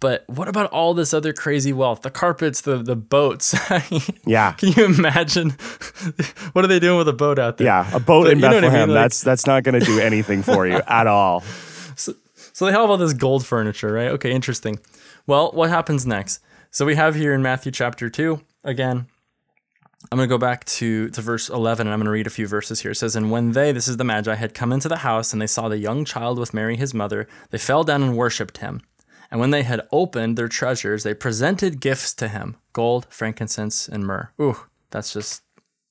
but 0.00 0.24
what 0.28 0.48
about 0.48 0.70
all 0.70 0.94
this 0.94 1.12
other 1.12 1.32
crazy 1.32 1.72
wealth? 1.72 2.02
The 2.02 2.10
carpets, 2.10 2.60
the 2.60 2.76
the 2.76 2.94
boats. 2.94 3.54
yeah. 4.24 4.52
Can 4.52 4.72
you 4.72 4.84
imagine? 4.84 5.50
what 6.52 6.64
are 6.64 6.68
they 6.68 6.78
doing 6.78 6.98
with 6.98 7.08
a 7.08 7.12
boat 7.12 7.38
out 7.38 7.58
there? 7.58 7.66
Yeah, 7.66 7.90
a 7.94 8.00
boat 8.00 8.24
but, 8.24 8.32
in 8.32 8.40
Bethlehem. 8.40 8.74
I 8.74 8.86
mean? 8.86 8.94
like, 8.94 9.04
that's 9.04 9.22
that's 9.22 9.46
not 9.46 9.64
going 9.64 9.78
to 9.78 9.84
do 9.84 9.98
anything 10.00 10.42
for 10.42 10.66
you 10.66 10.80
at 10.86 11.06
all. 11.06 11.40
So, 11.96 12.14
so 12.52 12.66
they 12.66 12.72
have 12.72 12.88
all 12.88 12.96
this 12.96 13.12
gold 13.12 13.44
furniture, 13.44 13.92
right? 13.92 14.08
Okay, 14.12 14.30
interesting. 14.30 14.78
Well, 15.26 15.50
what 15.52 15.68
happens 15.68 16.06
next? 16.06 16.40
So 16.70 16.86
we 16.86 16.94
have 16.94 17.14
here 17.14 17.34
in 17.34 17.42
Matthew 17.42 17.72
chapter 17.72 18.08
two 18.08 18.40
again. 18.62 19.06
I'm 20.12 20.16
going 20.16 20.28
to 20.28 20.32
go 20.32 20.38
back 20.38 20.64
to, 20.66 21.10
to 21.10 21.20
verse 21.20 21.48
11 21.48 21.86
and 21.86 21.92
I'm 21.92 21.98
going 21.98 22.06
to 22.06 22.12
read 22.12 22.28
a 22.28 22.30
few 22.30 22.46
verses 22.46 22.80
here. 22.80 22.92
It 22.92 22.94
says, 22.94 23.16
And 23.16 23.32
when 23.32 23.50
they, 23.50 23.72
this 23.72 23.88
is 23.88 23.96
the 23.96 24.04
Magi, 24.04 24.32
had 24.36 24.54
come 24.54 24.72
into 24.72 24.88
the 24.88 24.98
house 24.98 25.32
and 25.32 25.42
they 25.42 25.48
saw 25.48 25.68
the 25.68 25.76
young 25.76 26.04
child 26.04 26.38
with 26.38 26.54
Mary 26.54 26.76
his 26.76 26.94
mother, 26.94 27.26
they 27.50 27.58
fell 27.58 27.82
down 27.82 28.04
and 28.04 28.16
worshipped 28.16 28.58
him. 28.58 28.80
And 29.30 29.40
when 29.40 29.50
they 29.50 29.62
had 29.62 29.86
opened 29.92 30.36
their 30.36 30.48
treasures, 30.48 31.02
they 31.02 31.14
presented 31.14 31.80
gifts 31.80 32.14
to 32.14 32.28
him 32.28 32.56
gold, 32.72 33.06
frankincense, 33.10 33.88
and 33.88 34.06
myrrh. 34.06 34.30
Ooh, 34.40 34.56
that's 34.90 35.12
just, 35.12 35.42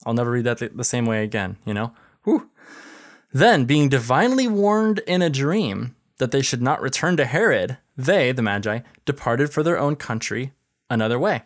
I'll 0.06 0.14
never 0.14 0.32
read 0.32 0.46
that 0.46 0.76
the, 0.76 0.84
same 0.84 1.06
way 1.06 1.24
again, 1.24 1.58
you 1.66 1.74
know? 1.74 1.94
Ooh. 2.28 2.50
Then, 3.34 3.66
being 3.66 3.90
divinely 3.90 4.48
warned 4.48 5.00
in 5.00 5.22
a 5.22 5.30
dream 5.30 5.96
that 6.18 6.32
they 6.32 6.42
should 6.42 6.62
not 6.62 6.82
return 6.82 7.18
to 7.18 7.26
Herod, 7.26 7.78
they, 7.96 8.32
the 8.32 8.42
Magi, 8.42 8.80
departed 9.06 9.52
for 9.52 9.64
their 9.64 9.78
own 9.78 9.96
country 9.96 10.54
another 10.90 11.20
way. 11.20 11.44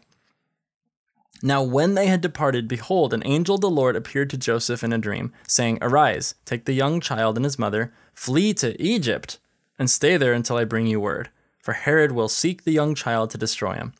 Now, 1.44 1.64
when 1.64 1.96
they 1.96 2.06
had 2.06 2.22
departed, 2.22 2.68
behold, 2.68 3.14
an 3.14 3.24
angel 3.26 3.56
of 3.56 3.62
the 3.62 3.70
Lord 3.70 3.96
appeared 3.96 4.30
to 4.30 4.38
Joseph 4.38 4.84
in 4.84 4.94
a 4.94 5.00
dream, 5.00 5.34
saying, 5.48 5.80
Arise, 5.82 6.36
take 6.46 6.66
the 6.66 6.74
young 6.74 7.02
child 7.02 7.36
and 7.36 7.44
his 7.44 7.58
mother, 7.58 7.92
flee 8.14 8.54
to 8.56 8.80
Egypt, 8.82 9.40
and 9.80 9.90
stay 9.90 10.18
there 10.18 10.34
until 10.34 10.58
I 10.58 10.66
bring 10.66 10.86
you 10.86 11.00
word, 11.00 11.30
for 11.62 11.74
Herod 11.74 12.12
will 12.12 12.28
seek 12.28 12.64
the 12.64 12.72
young 12.72 12.96
child 12.96 13.30
to 13.30 13.38
destroy 13.38 13.74
him. 13.74 13.94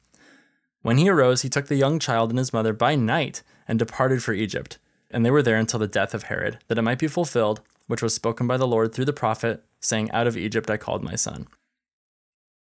When 0.82 0.98
he 0.98 1.10
arose, 1.10 1.44
he 1.44 1.50
took 1.50 1.68
the 1.68 1.76
young 1.76 2.00
child 2.00 2.32
and 2.32 2.40
his 2.40 2.54
mother 2.54 2.74
by 2.74 2.96
night 2.96 3.44
and 3.68 3.78
departed 3.78 4.24
for 4.24 4.34
Egypt. 4.34 4.80
And 5.12 5.26
they 5.26 5.32
were 5.32 5.44
there 5.44 5.58
until 5.58 5.80
the 5.80 5.88
death 5.88 6.14
of 6.14 6.24
Herod, 6.24 6.58
that 6.68 6.78
it 6.78 6.82
might 6.82 7.00
be 7.00 7.08
fulfilled, 7.08 7.62
which 7.88 8.02
was 8.02 8.16
spoken 8.16 8.48
by 8.48 8.58
the 8.58 8.68
Lord 8.68 8.94
through 8.94 9.06
the 9.06 9.14
prophet, 9.14 9.64
saying, 9.80 10.10
Out 10.12 10.28
of 10.28 10.38
Egypt 10.38 10.70
I 10.70 10.78
called 10.78 11.04
my 11.04 11.16
son. 11.16 11.48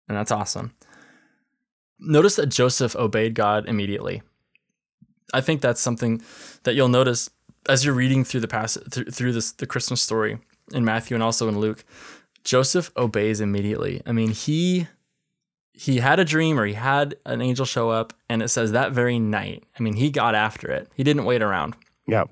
And 0.08 0.18
that's 0.18 0.32
awesome. 0.32 0.74
Notice 2.00 2.36
that 2.36 2.48
Joseph 2.48 2.96
obeyed 2.96 3.34
God 3.34 3.68
immediately. 3.68 4.22
I 5.34 5.42
think 5.42 5.62
that's 5.62 5.82
something 5.82 6.22
that 6.64 6.76
you'll 6.76 6.88
notice 6.88 7.30
as 7.68 7.84
you're 7.84 7.96
reading 7.96 8.24
through 8.24 8.42
the 8.42 8.48
passage 8.48 8.84
through, 8.92 9.06
through 9.06 9.32
this 9.34 9.52
the 9.54 9.66
Christmas 9.66 10.02
story 10.02 10.38
in 10.74 10.86
Matthew 10.86 11.16
and 11.16 11.24
also 11.24 11.48
in 11.48 11.60
Luke. 11.60 11.84
Joseph 12.46 12.92
obeys 12.96 13.42
immediately. 13.42 14.02
I 14.06 14.14
mean, 14.14 14.30
he 14.30 14.88
he 15.74 15.98
had 15.98 16.20
a 16.20 16.26
dream 16.26 16.58
or 16.58 16.66
he 16.66 16.74
had 16.74 17.16
an 17.26 17.42
angel 17.42 17.66
show 17.66 17.90
up 17.90 18.14
and 18.30 18.42
it 18.42 18.48
says 18.48 18.72
that 18.72 18.94
very 18.94 19.20
night. 19.20 19.66
I 19.78 19.84
mean, 19.84 19.96
he 19.96 20.10
got 20.10 20.34
after 20.34 20.72
it. 20.72 20.88
He 20.96 21.04
didn't 21.04 21.26
wait 21.26 21.42
around. 21.42 21.76
Yeah. 22.08 22.26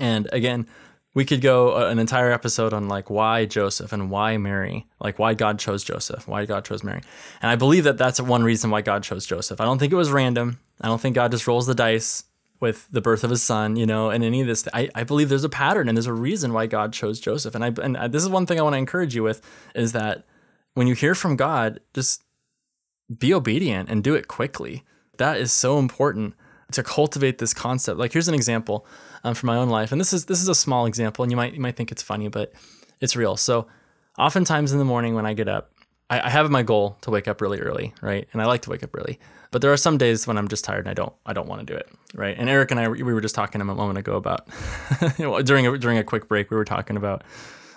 And 0.00 0.26
again, 0.32 0.66
we 1.12 1.24
could 1.24 1.40
go 1.40 1.76
uh, 1.76 1.88
an 1.90 1.98
entire 1.98 2.30
episode 2.30 2.72
on 2.72 2.88
like 2.88 3.10
why 3.10 3.44
Joseph 3.44 3.92
and 3.92 4.10
why 4.10 4.36
Mary, 4.36 4.86
like 5.00 5.18
why 5.18 5.34
God 5.34 5.58
chose 5.58 5.82
Joseph, 5.82 6.28
why 6.28 6.46
God 6.46 6.64
chose 6.64 6.84
Mary. 6.84 7.02
And 7.42 7.50
I 7.50 7.56
believe 7.56 7.84
that 7.84 7.98
that's 7.98 8.20
one 8.20 8.44
reason 8.44 8.70
why 8.70 8.80
God 8.80 9.02
chose 9.02 9.26
Joseph. 9.26 9.60
I 9.60 9.64
don't 9.64 9.78
think 9.78 9.92
it 9.92 9.96
was 9.96 10.10
random. 10.10 10.60
I 10.80 10.86
don't 10.86 11.00
think 11.00 11.16
God 11.16 11.32
just 11.32 11.46
rolls 11.46 11.66
the 11.66 11.74
dice 11.74 12.24
with 12.60 12.88
the 12.90 13.00
birth 13.00 13.24
of 13.24 13.30
his 13.30 13.42
son, 13.42 13.76
you 13.76 13.86
know, 13.86 14.10
and 14.10 14.24
any 14.24 14.40
of 14.40 14.46
this. 14.46 14.66
I, 14.74 14.88
I 14.94 15.04
believe 15.04 15.28
there's 15.28 15.44
a 15.44 15.48
pattern 15.48 15.88
and 15.88 15.96
there's 15.96 16.06
a 16.06 16.12
reason 16.12 16.52
why 16.52 16.66
God 16.66 16.92
chose 16.92 17.20
Joseph. 17.20 17.54
And 17.54 17.64
I 17.64 17.72
and 17.82 18.12
this 18.12 18.22
is 18.22 18.28
one 18.28 18.46
thing 18.46 18.58
I 18.58 18.62
want 18.62 18.74
to 18.74 18.78
encourage 18.78 19.14
you 19.14 19.22
with 19.22 19.42
is 19.74 19.92
that 19.92 20.24
when 20.74 20.86
you 20.86 20.94
hear 20.94 21.14
from 21.14 21.36
God, 21.36 21.80
just 21.94 22.22
be 23.16 23.32
obedient 23.32 23.88
and 23.88 24.02
do 24.02 24.14
it 24.14 24.28
quickly. 24.28 24.84
That 25.18 25.38
is 25.38 25.52
so 25.52 25.78
important 25.78 26.34
to 26.72 26.82
cultivate 26.82 27.38
this 27.38 27.54
concept. 27.54 27.98
Like 27.98 28.12
here's 28.12 28.28
an 28.28 28.34
example 28.34 28.86
um, 29.24 29.34
from 29.34 29.48
my 29.48 29.56
own 29.56 29.68
life, 29.68 29.92
and 29.92 30.00
this 30.00 30.12
is 30.12 30.26
this 30.26 30.40
is 30.40 30.48
a 30.48 30.54
small 30.54 30.86
example, 30.86 31.22
and 31.22 31.32
you 31.32 31.36
might 31.36 31.54
you 31.54 31.60
might 31.60 31.76
think 31.76 31.90
it's 31.90 32.02
funny, 32.02 32.28
but 32.28 32.52
it's 33.00 33.16
real. 33.16 33.36
So, 33.36 33.66
oftentimes 34.18 34.72
in 34.72 34.78
the 34.78 34.84
morning 34.84 35.14
when 35.14 35.26
I 35.26 35.32
get 35.32 35.48
up, 35.48 35.72
I, 36.10 36.20
I 36.20 36.30
have 36.30 36.50
my 36.50 36.62
goal 36.62 36.96
to 37.02 37.10
wake 37.10 37.28
up 37.28 37.40
really 37.40 37.60
early, 37.60 37.94
right? 38.00 38.28
And 38.32 38.42
I 38.42 38.46
like 38.46 38.62
to 38.62 38.70
wake 38.70 38.82
up 38.82 38.94
early, 38.96 39.18
but 39.50 39.62
there 39.62 39.72
are 39.72 39.76
some 39.76 39.98
days 39.98 40.26
when 40.26 40.36
I'm 40.38 40.48
just 40.48 40.64
tired 40.64 40.80
and 40.80 40.88
I 40.88 40.94
don't 40.94 41.12
I 41.26 41.32
don't 41.32 41.48
want 41.48 41.66
to 41.66 41.66
do 41.66 41.76
it, 41.76 41.88
right? 42.14 42.36
And 42.38 42.48
Eric 42.48 42.70
and 42.70 42.80
I 42.80 42.88
we 42.88 43.02
were 43.02 43.20
just 43.20 43.34
talking 43.34 43.60
a 43.60 43.64
moment 43.64 43.98
ago 43.98 44.16
about 44.16 44.48
during 45.44 45.66
a, 45.66 45.78
during 45.78 45.98
a 45.98 46.04
quick 46.04 46.28
break 46.28 46.50
we 46.50 46.56
were 46.56 46.64
talking 46.64 46.96
about 46.96 47.22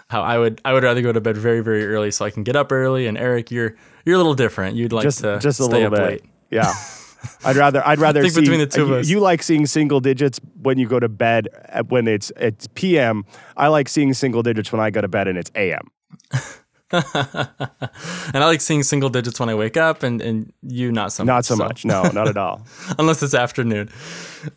how 0.10 0.22
I 0.22 0.38
would 0.38 0.62
I 0.66 0.74
would 0.74 0.84
rather 0.84 1.02
go 1.02 1.12
to 1.12 1.22
bed 1.22 1.38
very 1.38 1.62
very 1.62 1.86
early 1.86 2.12
so 2.12 2.26
I 2.26 2.30
can 2.30 2.44
get 2.44 2.56
up 2.56 2.72
early. 2.72 3.08
And 3.08 3.18
Eric, 3.18 3.52
you're 3.52 3.76
you're 4.06 4.16
a 4.16 4.18
little 4.18 4.34
different. 4.34 4.76
You'd 4.76 4.94
like 4.94 5.04
just, 5.04 5.22
to 5.22 5.40
just 5.40 5.60
a 5.60 5.64
stay 5.64 5.74
little 5.74 5.88
up 5.88 5.94
bit. 5.94 6.02
late. 6.02 6.26
Yeah. 6.50 6.74
I'd 7.46 7.56
rather 7.56 7.86
I'd 7.86 8.00
rather 8.00 8.22
think 8.22 8.34
see 8.34 8.42
between 8.42 8.60
the 8.60 8.68
two 8.68 8.84
of 8.84 8.90
you, 8.90 8.96
us. 8.96 9.10
you 9.10 9.20
like 9.20 9.44
seeing 9.44 9.66
single 9.66 10.00
digits 10.00 10.40
when 10.62 10.78
you 10.78 10.88
go 10.88 11.00
to 11.00 11.10
bed 11.10 11.48
when 11.88 12.08
it's 12.08 12.32
it's 12.38 12.68
PM. 12.74 13.26
I 13.56 13.68
like 13.68 13.88
seeing 13.88 14.14
single 14.14 14.44
digits 14.44 14.72
when 14.72 14.82
I 14.82 14.90
go 14.90 15.02
to 15.02 15.08
bed 15.08 15.28
and 15.28 15.38
it's 15.38 15.52
AM. 15.56 15.88
and 16.94 18.36
I 18.36 18.46
like 18.46 18.62
seeing 18.62 18.84
single 18.84 19.10
digits 19.10 19.40
when 19.40 19.50
I 19.50 19.56
wake 19.56 19.78
up, 19.78 20.04
and 20.04 20.22
and 20.22 20.54
you 20.62 20.92
not 20.92 21.12
so 21.14 21.24
Not 21.24 21.36
much. 21.38 21.46
so 21.46 21.56
much. 21.56 21.86
No, 21.86 22.04
not 22.04 22.28
at 22.28 22.38
all. 22.38 22.66
unless 23.00 23.24
it's 23.24 23.34
afternoon. 23.34 23.90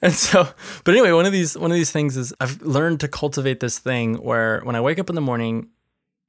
And 0.03 0.13
so, 0.13 0.49
but 0.85 0.93
anyway, 0.95 1.13
one 1.13 1.27
of 1.27 1.33
these 1.33 1.57
one 1.57 1.71
of 1.71 1.77
these 1.77 1.91
things 1.93 2.17
is 2.17 2.35
I've 2.41 2.61
learned 2.63 3.01
to 3.01 3.09
cultivate 3.09 3.61
this 3.61 3.79
thing 3.79 4.15
where 4.17 4.61
when 4.65 4.77
I 4.77 4.81
wake 4.81 4.99
up 4.99 5.09
in 5.09 5.15
the 5.15 5.21
morning 5.21 5.69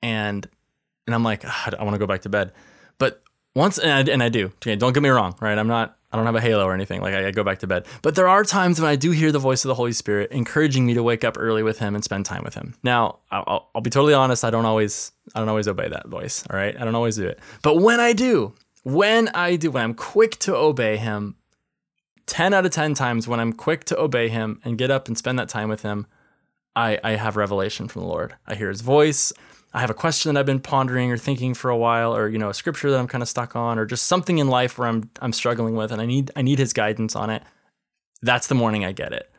and 0.01 0.47
and 1.07 1.15
I'm 1.15 1.23
like 1.23 1.43
"Ah, 1.45 1.69
I 1.79 1.83
want 1.83 1.95
to 1.95 1.99
go 1.99 2.07
back 2.07 2.21
to 2.21 2.29
bed, 2.29 2.51
but 2.97 3.21
once 3.55 3.77
and 3.79 4.09
I, 4.09 4.11
and 4.13 4.21
I 4.21 4.29
do. 4.29 4.47
Okay, 4.57 4.75
don't 4.75 4.93
get 4.93 5.01
me 5.03 5.09
wrong, 5.09 5.35
right? 5.39 5.57
I'm 5.57 5.67
not 5.67 5.97
I 6.15 6.17
don't 6.17 6.25
have 6.25 6.35
a 6.35 6.41
halo 6.41 6.65
or 6.65 6.73
anything. 6.73 7.01
Like 7.01 7.13
I, 7.13 7.27
I 7.27 7.31
go 7.31 7.43
back 7.43 7.59
to 7.59 7.67
bed, 7.67 7.85
but 8.01 8.15
there 8.15 8.29
are 8.29 8.45
times 8.45 8.79
when 8.79 8.89
I 8.89 8.95
do 8.95 9.11
hear 9.11 9.33
the 9.33 9.39
voice 9.39 9.65
of 9.65 9.67
the 9.67 9.75
Holy 9.75 9.91
Spirit 9.91 10.31
encouraging 10.31 10.85
me 10.85 10.93
to 10.93 11.03
wake 11.03 11.25
up 11.25 11.35
early 11.37 11.61
with 11.61 11.79
Him 11.79 11.93
and 11.93 12.03
spend 12.03 12.25
time 12.25 12.43
with 12.43 12.53
Him. 12.53 12.75
Now, 12.83 13.19
I'll, 13.31 13.69
I'll, 13.75 13.81
be 13.81 13.89
totally 13.89 14.13
honest. 14.13 14.45
I 14.45 14.49
don't 14.49 14.65
always 14.65 15.11
I 15.33 15.39
don't 15.39 15.49
always 15.49 15.67
obey 15.67 15.89
that 15.89 16.07
voice. 16.07 16.45
All 16.49 16.57
right, 16.57 16.73
I 16.79 16.85
don't 16.85 16.95
always 16.95 17.17
do 17.17 17.27
it, 17.27 17.39
but 17.61 17.81
when 17.81 17.99
I 17.99 18.13
do, 18.13 18.53
when 18.83 19.27
I 19.29 19.57
do, 19.57 19.71
when 19.71 19.83
I'm 19.83 19.93
quick 19.93 20.39
to 20.39 20.55
obey 20.55 20.95
Him, 20.95 21.35
10 22.27 22.53
out 22.53 22.65
of 22.65 22.71
10 22.71 22.93
times 22.93 23.27
when 23.27 23.39
I'm 23.39 23.53
quick 23.53 23.83
to 23.85 23.99
obey 23.99 24.29
him 24.29 24.59
and 24.63 24.77
get 24.77 24.89
up 24.89 25.07
and 25.07 25.17
spend 25.17 25.37
that 25.39 25.49
time 25.49 25.69
with 25.69 25.83
him, 25.83 26.07
I, 26.75 26.99
I 27.03 27.11
have 27.11 27.35
revelation 27.35 27.87
from 27.87 28.01
the 28.01 28.07
Lord. 28.07 28.35
I 28.47 28.55
hear 28.55 28.69
his 28.69 28.81
voice. 28.81 29.31
I 29.75 29.81
have 29.81 29.89
a 29.89 29.93
question 29.93 30.33
that 30.33 30.39
I've 30.39 30.45
been 30.45 30.61
pondering 30.61 31.11
or 31.11 31.17
thinking 31.17 31.53
for 31.53 31.69
a 31.69 31.75
while, 31.75 32.15
or 32.15 32.29
you 32.29 32.37
know, 32.37 32.49
a 32.49 32.53
scripture 32.53 32.89
that 32.91 32.97
I'm 32.97 33.09
kind 33.09 33.21
of 33.21 33.27
stuck 33.27 33.57
on, 33.57 33.77
or 33.77 33.85
just 33.85 34.07
something 34.07 34.37
in 34.37 34.47
life 34.47 34.77
where 34.77 34.87
I'm 34.87 35.09
I'm 35.21 35.33
struggling 35.33 35.75
with 35.75 35.91
and 35.91 36.01
I 36.01 36.05
need 36.05 36.31
I 36.33 36.43
need 36.43 36.59
his 36.59 36.71
guidance 36.71 37.13
on 37.13 37.29
it. 37.29 37.43
That's 38.21 38.47
the 38.47 38.55
morning 38.55 38.85
I 38.85 38.93
get 38.93 39.11
it. 39.11 39.29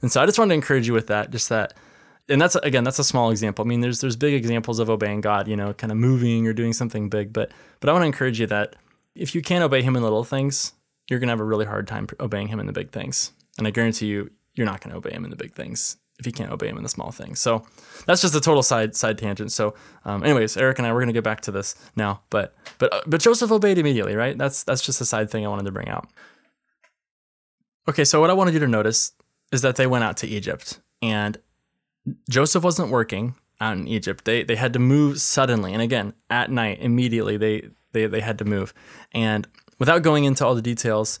And 0.00 0.10
so 0.10 0.22
I 0.22 0.26
just 0.26 0.38
wanted 0.38 0.48
to 0.48 0.54
encourage 0.54 0.86
you 0.86 0.94
with 0.94 1.08
that, 1.08 1.30
just 1.30 1.50
that 1.50 1.74
and 2.26 2.40
that's 2.40 2.54
again, 2.56 2.84
that's 2.84 2.98
a 3.00 3.04
small 3.04 3.30
example. 3.30 3.66
I 3.66 3.68
mean, 3.68 3.82
there's 3.82 4.00
there's 4.00 4.16
big 4.16 4.32
examples 4.32 4.78
of 4.78 4.88
obeying 4.88 5.20
God, 5.20 5.46
you 5.46 5.56
know, 5.56 5.74
kind 5.74 5.92
of 5.92 5.98
moving 5.98 6.46
or 6.46 6.54
doing 6.54 6.72
something 6.72 7.10
big, 7.10 7.30
but 7.30 7.52
but 7.80 7.90
I 7.90 7.92
want 7.92 8.02
to 8.02 8.06
encourage 8.06 8.40
you 8.40 8.46
that 8.46 8.76
if 9.14 9.34
you 9.34 9.42
can't 9.42 9.62
obey 9.62 9.82
him 9.82 9.94
in 9.94 10.02
little 10.02 10.24
things, 10.24 10.72
you're 11.10 11.20
to 11.28 11.32
have 11.32 11.40
a 11.40 11.44
really 11.44 11.66
hard 11.66 11.86
time 11.86 12.06
obeying 12.18 12.48
him 12.48 12.60
in 12.60 12.66
the 12.66 12.72
big 12.72 12.92
things. 12.92 13.32
And 13.58 13.66
I 13.66 13.70
guarantee 13.70 14.06
you, 14.06 14.30
you're 14.54 14.64
not 14.64 14.80
to 14.80 14.96
obey 14.96 15.12
him 15.12 15.24
in 15.24 15.30
the 15.30 15.36
big 15.36 15.52
things 15.52 15.98
if 16.22 16.26
you 16.26 16.32
can't 16.32 16.52
obey 16.52 16.68
him 16.68 16.76
in 16.76 16.84
the 16.84 16.88
small 16.88 17.10
things. 17.10 17.40
So 17.40 17.66
that's 18.06 18.22
just 18.22 18.34
a 18.36 18.40
total 18.40 18.62
side 18.62 18.94
side 18.94 19.18
tangent. 19.18 19.50
So, 19.50 19.74
um, 20.04 20.22
anyways, 20.22 20.56
Eric 20.56 20.78
and 20.78 20.86
I 20.86 20.92
we're 20.92 21.04
to 21.04 21.12
get 21.12 21.24
back 21.24 21.40
to 21.42 21.50
this 21.50 21.74
now, 21.96 22.22
but 22.30 22.54
but 22.78 22.94
uh, 22.94 23.00
but 23.06 23.20
Joseph 23.20 23.50
obeyed 23.50 23.78
immediately, 23.78 24.14
right? 24.14 24.38
That's 24.38 24.62
that's 24.62 24.82
just 24.82 25.00
a 25.00 25.04
side 25.04 25.30
thing 25.30 25.44
I 25.44 25.48
wanted 25.48 25.66
to 25.66 25.72
bring 25.72 25.88
out. 25.88 26.08
Okay, 27.88 28.04
so 28.04 28.20
what 28.20 28.30
I 28.30 28.34
wanted 28.34 28.54
you 28.54 28.60
to 28.60 28.68
notice 28.68 29.12
is 29.50 29.62
that 29.62 29.74
they 29.74 29.88
went 29.88 30.04
out 30.04 30.16
to 30.18 30.28
Egypt, 30.28 30.78
and 31.02 31.36
Joseph 32.30 32.62
wasn't 32.62 32.90
working 32.90 33.34
out 33.60 33.76
in 33.76 33.88
Egypt. 33.88 34.24
They 34.24 34.44
they 34.44 34.56
had 34.56 34.72
to 34.74 34.78
move 34.78 35.20
suddenly, 35.20 35.72
and 35.72 35.82
again 35.82 36.14
at 36.30 36.52
night, 36.52 36.78
immediately 36.80 37.36
they 37.36 37.68
they 37.90 38.06
they 38.06 38.20
had 38.20 38.38
to 38.38 38.44
move, 38.44 38.72
and 39.10 39.48
without 39.80 40.02
going 40.02 40.22
into 40.22 40.46
all 40.46 40.54
the 40.54 40.62
details, 40.62 41.18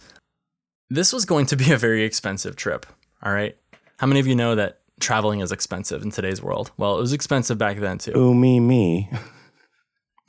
this 0.88 1.12
was 1.12 1.24
going 1.24 1.46
to 1.46 1.56
be 1.56 1.72
a 1.72 1.76
very 1.76 2.04
expensive 2.04 2.54
trip. 2.54 2.86
All 3.22 3.32
right. 3.32 3.56
How 3.98 4.06
many 4.06 4.20
of 4.20 4.26
you 4.26 4.34
know 4.34 4.56
that 4.56 4.81
traveling 5.02 5.40
is 5.40 5.52
expensive 5.52 6.02
in 6.02 6.10
today's 6.10 6.42
world? 6.42 6.70
Well, 6.76 6.96
it 6.96 7.00
was 7.00 7.12
expensive 7.12 7.58
back 7.58 7.78
then 7.78 7.98
too. 7.98 8.16
Ooh, 8.16 8.34
me, 8.34 8.60
me. 8.60 9.10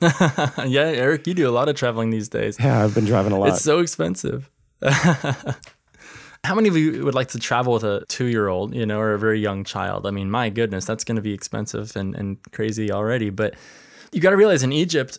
yeah, 0.00 0.86
Eric, 0.86 1.26
you 1.26 1.34
do 1.34 1.48
a 1.48 1.52
lot 1.52 1.68
of 1.68 1.76
traveling 1.76 2.10
these 2.10 2.28
days. 2.28 2.58
Yeah, 2.60 2.84
I've 2.84 2.94
been 2.94 3.06
driving 3.06 3.32
a 3.32 3.38
lot. 3.38 3.50
It's 3.50 3.62
so 3.62 3.78
expensive. 3.78 4.50
How 4.82 6.54
many 6.54 6.68
of 6.68 6.76
you 6.76 7.04
would 7.04 7.14
like 7.14 7.28
to 7.28 7.38
travel 7.38 7.72
with 7.72 7.84
a 7.84 8.04
two 8.08 8.26
year 8.26 8.48
old, 8.48 8.74
you 8.74 8.84
know, 8.84 9.00
or 9.00 9.14
a 9.14 9.18
very 9.18 9.40
young 9.40 9.64
child? 9.64 10.06
I 10.06 10.10
mean, 10.10 10.30
my 10.30 10.50
goodness, 10.50 10.84
that's 10.84 11.04
going 11.04 11.16
to 11.16 11.22
be 11.22 11.32
expensive 11.32 11.96
and, 11.96 12.14
and 12.14 12.36
crazy 12.52 12.92
already. 12.92 13.30
But 13.30 13.54
you 14.12 14.20
got 14.20 14.30
to 14.30 14.36
realize 14.36 14.62
in 14.62 14.72
Egypt, 14.72 15.18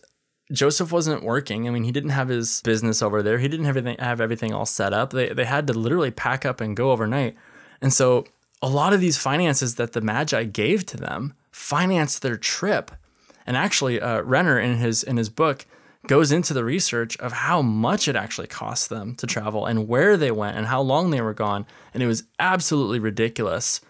Joseph 0.51 0.91
wasn't 0.91 1.23
working. 1.23 1.67
I 1.67 1.71
mean, 1.71 1.83
he 1.83 1.91
didn't 1.91 2.11
have 2.11 2.27
his 2.27 2.61
business 2.61 3.01
over 3.01 3.23
there. 3.23 3.39
He 3.39 3.47
didn't 3.47 3.65
have 3.65 3.75
everything, 3.75 3.97
have 3.99 4.21
everything 4.21 4.53
all 4.53 4.67
set 4.67 4.93
up. 4.93 5.11
They, 5.11 5.29
they 5.29 5.45
had 5.45 5.65
to 5.67 5.73
literally 5.73 6.11
pack 6.11 6.45
up 6.45 6.61
and 6.61 6.77
go 6.77 6.91
overnight. 6.91 7.35
And 7.81 7.91
so 7.91 8.25
a 8.65 8.69
lot 8.69 8.93
of 8.93 8.99
these 8.99 9.15
finances 9.15 9.75
that 9.75 9.93
the 9.93 10.01
Magi 10.01 10.43
gave 10.45 10.87
to 10.87 10.97
them 10.97 11.35
financed 11.51 12.23
their 12.23 12.35
trip. 12.35 12.89
And 13.45 13.55
actually, 13.55 14.01
uh, 14.01 14.21
Renner 14.21 14.59
in 14.59 14.77
his 14.77 15.03
in 15.03 15.17
his 15.17 15.29
book 15.29 15.67
goes 16.07 16.31
into 16.31 16.51
the 16.51 16.65
research 16.65 17.15
of 17.17 17.31
how 17.31 17.61
much 17.61 18.07
it 18.07 18.15
actually 18.15 18.47
cost 18.47 18.89
them 18.89 19.13
to 19.17 19.27
travel 19.27 19.67
and 19.67 19.87
where 19.87 20.17
they 20.17 20.31
went 20.31 20.57
and 20.57 20.65
how 20.65 20.81
long 20.81 21.11
they 21.11 21.21
were 21.21 21.33
gone. 21.33 21.67
And 21.93 22.01
it 22.01 22.07
was 22.07 22.23
absolutely 22.39 22.97
ridiculous 22.97 23.81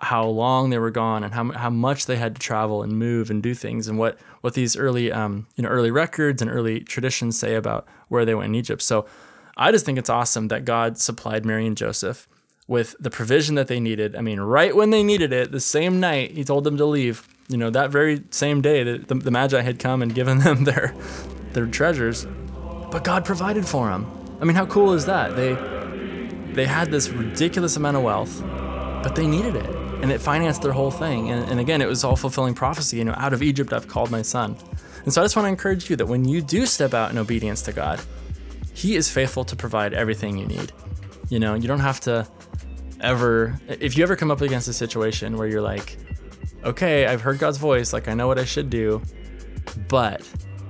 how 0.00 0.26
long 0.26 0.68
they 0.68 0.78
were 0.78 0.90
gone 0.90 1.24
and 1.24 1.32
how, 1.32 1.50
how 1.52 1.70
much 1.70 2.04
they 2.04 2.16
had 2.16 2.34
to 2.34 2.40
travel 2.40 2.82
and 2.82 2.98
move 2.98 3.30
and 3.30 3.42
do 3.42 3.54
things 3.54 3.88
and 3.88 3.98
what 3.98 4.18
what 4.42 4.52
these 4.52 4.76
early 4.76 5.10
um, 5.10 5.46
you 5.56 5.62
know 5.62 5.70
early 5.70 5.90
records 5.90 6.42
and 6.42 6.50
early 6.50 6.80
traditions 6.80 7.38
say 7.38 7.54
about 7.54 7.86
where 8.08 8.26
they 8.26 8.34
went 8.34 8.50
in 8.50 8.54
Egypt. 8.56 8.82
So 8.82 9.06
I 9.56 9.72
just 9.72 9.86
think 9.86 9.98
it's 9.98 10.10
awesome 10.10 10.48
that 10.48 10.66
God 10.66 10.98
supplied 10.98 11.46
Mary 11.46 11.66
and 11.66 11.78
Joseph 11.78 12.28
with 12.68 12.94
the 13.00 13.10
provision 13.10 13.54
that 13.56 13.66
they 13.66 13.80
needed. 13.80 14.14
I 14.14 14.20
mean, 14.20 14.38
right 14.38 14.76
when 14.76 14.90
they 14.90 15.02
needed 15.02 15.32
it, 15.32 15.50
the 15.50 15.60
same 15.60 15.98
night 15.98 16.32
he 16.32 16.44
told 16.44 16.64
them 16.64 16.76
to 16.76 16.84
leave. 16.84 17.26
You 17.48 17.56
know, 17.56 17.70
that 17.70 17.90
very 17.90 18.22
same 18.30 18.60
day 18.60 18.82
that 18.84 19.08
the, 19.08 19.14
the 19.14 19.30
Magi 19.30 19.62
had 19.62 19.78
come 19.78 20.02
and 20.02 20.14
given 20.14 20.38
them 20.44 20.64
their 20.64 20.94
their 21.54 21.66
treasures, 21.66 22.26
but 22.92 23.02
God 23.02 23.24
provided 23.24 23.66
for 23.66 23.88
them. 23.88 24.06
I 24.40 24.44
mean, 24.44 24.54
how 24.54 24.66
cool 24.66 24.92
is 24.92 25.06
that? 25.06 25.34
They 25.34 25.54
they 26.52 26.66
had 26.66 26.90
this 26.90 27.08
ridiculous 27.08 27.76
amount 27.76 27.96
of 27.96 28.02
wealth, 28.02 28.42
but 29.02 29.16
they 29.16 29.26
needed 29.26 29.56
it, 29.56 29.74
and 30.02 30.12
it 30.12 30.20
financed 30.20 30.60
their 30.60 30.72
whole 30.72 30.90
thing. 30.90 31.30
And, 31.30 31.48
and 31.50 31.58
again, 31.58 31.80
it 31.80 31.88
was 31.88 32.04
all 32.04 32.16
fulfilling 32.16 32.54
prophecy. 32.54 32.98
You 32.98 33.04
know, 33.04 33.14
out 33.16 33.32
of 33.32 33.42
Egypt 33.42 33.72
I've 33.72 33.88
called 33.88 34.10
my 34.10 34.22
son. 34.22 34.56
And 35.04 35.14
so 35.14 35.22
I 35.22 35.24
just 35.24 35.36
want 35.36 35.46
to 35.46 35.50
encourage 35.50 35.88
you 35.88 35.96
that 35.96 36.06
when 36.06 36.28
you 36.28 36.42
do 36.42 36.66
step 36.66 36.92
out 36.92 37.10
in 37.10 37.16
obedience 37.16 37.62
to 37.62 37.72
God, 37.72 37.98
He 38.74 38.94
is 38.94 39.08
faithful 39.08 39.44
to 39.44 39.56
provide 39.56 39.94
everything 39.94 40.36
you 40.36 40.46
need. 40.46 40.72
You 41.28 41.38
know, 41.38 41.54
you 41.54 41.68
don't 41.68 41.80
have 41.80 42.00
to 42.00 42.26
ever, 43.00 43.58
if 43.68 43.96
you 43.96 44.02
ever 44.02 44.16
come 44.16 44.30
up 44.30 44.40
against 44.40 44.68
a 44.68 44.72
situation 44.72 45.36
where 45.36 45.46
you're 45.48 45.62
like, 45.62 45.96
okay, 46.64 47.06
I've 47.06 47.20
heard 47.20 47.38
God's 47.38 47.58
voice, 47.58 47.92
like 47.92 48.08
I 48.08 48.14
know 48.14 48.26
what 48.26 48.38
I 48.38 48.44
should 48.44 48.70
do, 48.70 49.02
but, 49.88 50.26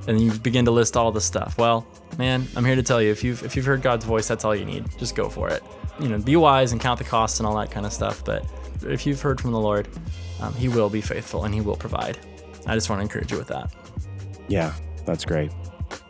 and 0.06 0.20
you 0.20 0.32
begin 0.32 0.64
to 0.64 0.70
list 0.70 0.96
all 0.96 1.12
the 1.12 1.20
stuff. 1.20 1.56
Well, 1.58 1.86
man, 2.18 2.46
I'm 2.56 2.64
here 2.64 2.76
to 2.76 2.82
tell 2.82 3.00
you 3.00 3.10
if 3.10 3.22
you've 3.22 3.42
if 3.44 3.56
you've 3.56 3.66
heard 3.66 3.82
God's 3.82 4.04
voice, 4.04 4.26
that's 4.26 4.44
all 4.44 4.54
you 4.54 4.64
need. 4.64 4.84
Just 4.98 5.14
go 5.14 5.28
for 5.28 5.48
it. 5.48 5.62
You 6.00 6.08
know, 6.08 6.18
be 6.18 6.36
wise 6.36 6.72
and 6.72 6.80
count 6.80 6.98
the 6.98 7.04
costs 7.04 7.40
and 7.40 7.46
all 7.46 7.56
that 7.56 7.70
kind 7.70 7.86
of 7.86 7.92
stuff. 7.92 8.24
But 8.24 8.44
if 8.82 9.06
you've 9.06 9.20
heard 9.20 9.40
from 9.40 9.52
the 9.52 9.60
Lord, 9.60 9.88
um, 10.40 10.54
He 10.54 10.68
will 10.68 10.88
be 10.88 11.00
faithful 11.00 11.44
and 11.44 11.54
He 11.54 11.60
will 11.60 11.76
provide. 11.76 12.18
I 12.66 12.74
just 12.74 12.90
want 12.90 13.00
to 13.00 13.02
encourage 13.02 13.32
you 13.32 13.38
with 13.38 13.48
that. 13.48 13.72
Yeah, 14.48 14.72
that's 15.04 15.24
great. 15.24 15.50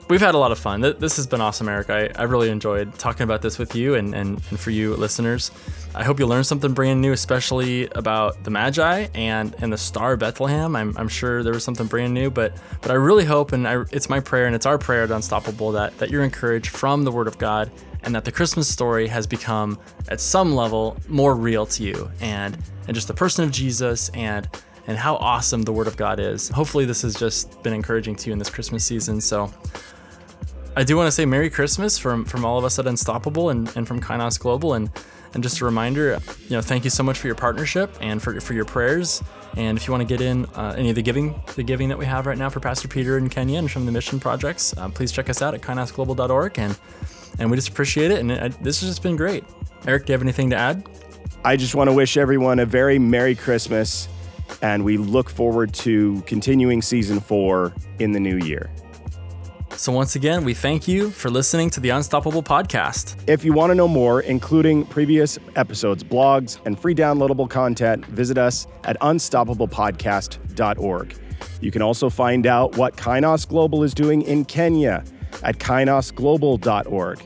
We've 0.08 0.22
had 0.22 0.34
a 0.34 0.38
lot 0.38 0.52
of 0.52 0.58
fun. 0.58 0.80
This 0.80 1.16
has 1.16 1.26
been 1.26 1.42
awesome, 1.42 1.68
Eric. 1.68 1.90
I, 1.90 2.08
I 2.16 2.22
really 2.22 2.48
enjoyed 2.48 2.94
talking 2.98 3.24
about 3.24 3.42
this 3.42 3.58
with 3.58 3.74
you 3.74 3.94
and, 3.94 4.14
and, 4.14 4.40
and 4.48 4.58
for 4.58 4.70
you 4.70 4.96
listeners. 4.96 5.50
I 5.94 6.02
hope 6.02 6.18
you 6.18 6.26
learned 6.26 6.46
something 6.46 6.72
brand 6.72 7.02
new, 7.02 7.12
especially 7.12 7.88
about 7.88 8.42
the 8.42 8.50
Magi 8.50 9.08
and, 9.14 9.54
and 9.58 9.70
the 9.70 9.76
star 9.76 10.14
of 10.14 10.20
Bethlehem. 10.20 10.74
I'm, 10.76 10.96
I'm 10.96 11.08
sure 11.08 11.42
there 11.42 11.52
was 11.52 11.62
something 11.62 11.86
brand 11.86 12.14
new, 12.14 12.30
but 12.30 12.56
but 12.80 12.90
I 12.90 12.94
really 12.94 13.26
hope, 13.26 13.52
and 13.52 13.68
I, 13.68 13.82
it's 13.90 14.08
my 14.08 14.18
prayer 14.18 14.46
and 14.46 14.54
it's 14.54 14.64
our 14.64 14.78
prayer 14.78 15.02
at 15.02 15.10
Unstoppable 15.10 15.72
that, 15.72 15.98
that 15.98 16.08
you're 16.08 16.24
encouraged 16.24 16.70
from 16.70 17.04
the 17.04 17.12
Word 17.12 17.26
of 17.28 17.36
God 17.36 17.70
and 18.02 18.14
that 18.14 18.24
the 18.24 18.32
Christmas 18.32 18.66
story 18.66 19.08
has 19.08 19.26
become, 19.26 19.78
at 20.08 20.22
some 20.22 20.54
level, 20.54 20.96
more 21.08 21.34
real 21.34 21.66
to 21.66 21.82
you 21.82 22.10
and, 22.22 22.56
and 22.86 22.94
just 22.94 23.08
the 23.08 23.14
person 23.14 23.44
of 23.44 23.50
Jesus 23.50 24.08
and 24.10 24.48
and 24.86 24.96
how 24.96 25.16
awesome 25.16 25.64
the 25.64 25.72
Word 25.72 25.86
of 25.86 25.98
God 25.98 26.18
is. 26.18 26.48
Hopefully, 26.48 26.86
this 26.86 27.02
has 27.02 27.14
just 27.14 27.62
been 27.62 27.74
encouraging 27.74 28.16
to 28.16 28.28
you 28.28 28.32
in 28.32 28.38
this 28.38 28.48
Christmas 28.48 28.86
season. 28.86 29.20
So, 29.20 29.52
I 30.78 30.84
do 30.84 30.96
want 30.96 31.08
to 31.08 31.10
say 31.10 31.26
Merry 31.26 31.50
Christmas 31.50 31.98
from 31.98 32.24
from 32.24 32.44
all 32.44 32.56
of 32.56 32.64
us 32.64 32.78
at 32.78 32.86
Unstoppable 32.86 33.50
and, 33.50 33.68
and 33.76 33.84
from 33.84 34.00
Kainos 34.00 34.38
Global 34.38 34.74
and 34.74 34.88
and 35.34 35.42
just 35.42 35.60
a 35.60 35.64
reminder, 35.64 36.20
you 36.44 36.50
know, 36.50 36.60
thank 36.60 36.84
you 36.84 36.90
so 36.90 37.02
much 37.02 37.18
for 37.18 37.26
your 37.26 37.34
partnership 37.34 37.92
and 38.00 38.22
for, 38.22 38.40
for 38.40 38.54
your 38.54 38.64
prayers. 38.64 39.20
And 39.56 39.76
if 39.76 39.88
you 39.88 39.92
want 39.92 40.02
to 40.02 40.16
get 40.16 40.20
in 40.20 40.46
uh, 40.54 40.76
any 40.78 40.88
of 40.88 40.94
the 40.94 41.02
giving, 41.02 41.34
the 41.56 41.64
giving 41.64 41.88
that 41.88 41.98
we 41.98 42.06
have 42.06 42.26
right 42.26 42.38
now 42.38 42.48
for 42.48 42.60
Pastor 42.60 42.86
Peter 42.86 43.18
in 43.18 43.28
Kenya 43.28 43.58
and 43.58 43.68
from 43.68 43.86
the 43.86 43.92
mission 43.92 44.20
projects, 44.20 44.72
uh, 44.78 44.88
please 44.88 45.10
check 45.10 45.28
us 45.28 45.42
out 45.42 45.52
at 45.52 45.62
kainosglobal.org. 45.62 46.58
And 46.60 46.78
and 47.40 47.50
we 47.50 47.56
just 47.56 47.70
appreciate 47.70 48.12
it. 48.12 48.20
And 48.20 48.30
this 48.62 48.80
has 48.80 48.88
just 48.88 49.02
been 49.02 49.16
great. 49.16 49.42
Eric, 49.84 50.06
do 50.06 50.12
you 50.12 50.14
have 50.14 50.22
anything 50.22 50.48
to 50.50 50.56
add? 50.56 50.88
I 51.44 51.56
just 51.56 51.74
want 51.74 51.90
to 51.90 51.92
wish 51.92 52.16
everyone 52.16 52.60
a 52.60 52.66
very 52.66 53.00
Merry 53.00 53.34
Christmas, 53.34 54.08
and 54.62 54.84
we 54.84 54.96
look 54.96 55.28
forward 55.28 55.74
to 55.74 56.22
continuing 56.24 56.82
season 56.82 57.18
four 57.18 57.74
in 57.98 58.12
the 58.12 58.20
new 58.20 58.38
year. 58.38 58.70
So, 59.78 59.90
once 59.92 60.16
again, 60.16 60.42
we 60.42 60.54
thank 60.54 60.88
you 60.88 61.10
for 61.10 61.30
listening 61.30 61.70
to 61.70 61.78
the 61.78 61.90
Unstoppable 61.90 62.42
podcast. 62.42 63.14
If 63.28 63.44
you 63.44 63.52
want 63.52 63.70
to 63.70 63.76
know 63.76 63.86
more, 63.86 64.22
including 64.22 64.84
previous 64.84 65.38
episodes, 65.54 66.02
blogs, 66.02 66.58
and 66.64 66.76
free 66.76 66.96
downloadable 66.96 67.48
content, 67.48 68.04
visit 68.06 68.38
us 68.38 68.66
at 68.82 68.98
unstoppablepodcast.org. 68.98 71.16
You 71.60 71.70
can 71.70 71.80
also 71.80 72.10
find 72.10 72.48
out 72.48 72.76
what 72.76 72.96
Kainos 72.96 73.46
Global 73.46 73.84
is 73.84 73.94
doing 73.94 74.22
in 74.22 74.44
Kenya 74.44 75.04
at 75.44 75.58
kainosglobal.org. 75.58 77.22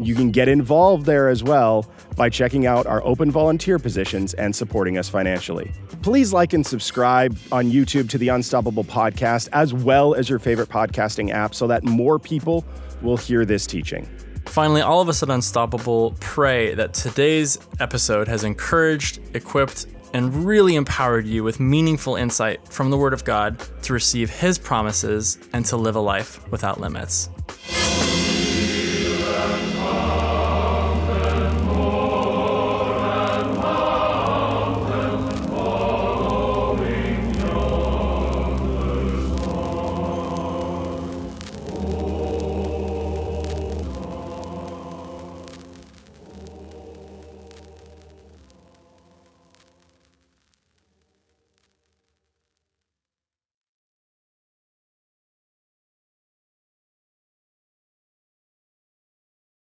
You 0.00 0.14
can 0.14 0.30
get 0.30 0.48
involved 0.48 1.04
there 1.04 1.28
as 1.28 1.44
well 1.44 1.86
by 2.16 2.30
checking 2.30 2.64
out 2.64 2.86
our 2.86 3.04
open 3.04 3.30
volunteer 3.30 3.78
positions 3.78 4.32
and 4.32 4.56
supporting 4.56 4.96
us 4.96 5.10
financially. 5.10 5.70
Please 6.02 6.32
like 6.32 6.54
and 6.54 6.66
subscribe 6.66 7.36
on 7.52 7.70
YouTube 7.70 8.08
to 8.08 8.16
the 8.16 8.28
Unstoppable 8.28 8.84
podcast, 8.84 9.50
as 9.52 9.74
well 9.74 10.14
as 10.14 10.30
your 10.30 10.38
favorite 10.38 10.70
podcasting 10.70 11.30
app, 11.30 11.54
so 11.54 11.66
that 11.66 11.84
more 11.84 12.18
people 12.18 12.64
will 13.02 13.18
hear 13.18 13.44
this 13.44 13.66
teaching. 13.66 14.08
Finally, 14.46 14.80
all 14.80 15.02
of 15.02 15.10
us 15.10 15.22
at 15.22 15.28
Unstoppable 15.28 16.16
pray 16.18 16.74
that 16.74 16.94
today's 16.94 17.58
episode 17.80 18.28
has 18.28 18.44
encouraged, 18.44 19.20
equipped, 19.34 19.88
and 20.14 20.34
really 20.46 20.74
empowered 20.74 21.26
you 21.26 21.44
with 21.44 21.60
meaningful 21.60 22.16
insight 22.16 22.66
from 22.66 22.88
the 22.88 22.96
Word 22.96 23.12
of 23.12 23.24
God 23.24 23.62
to 23.82 23.92
receive 23.92 24.30
His 24.30 24.58
promises 24.58 25.38
and 25.52 25.66
to 25.66 25.76
live 25.76 25.96
a 25.96 26.00
life 26.00 26.50
without 26.50 26.80
limits. 26.80 27.28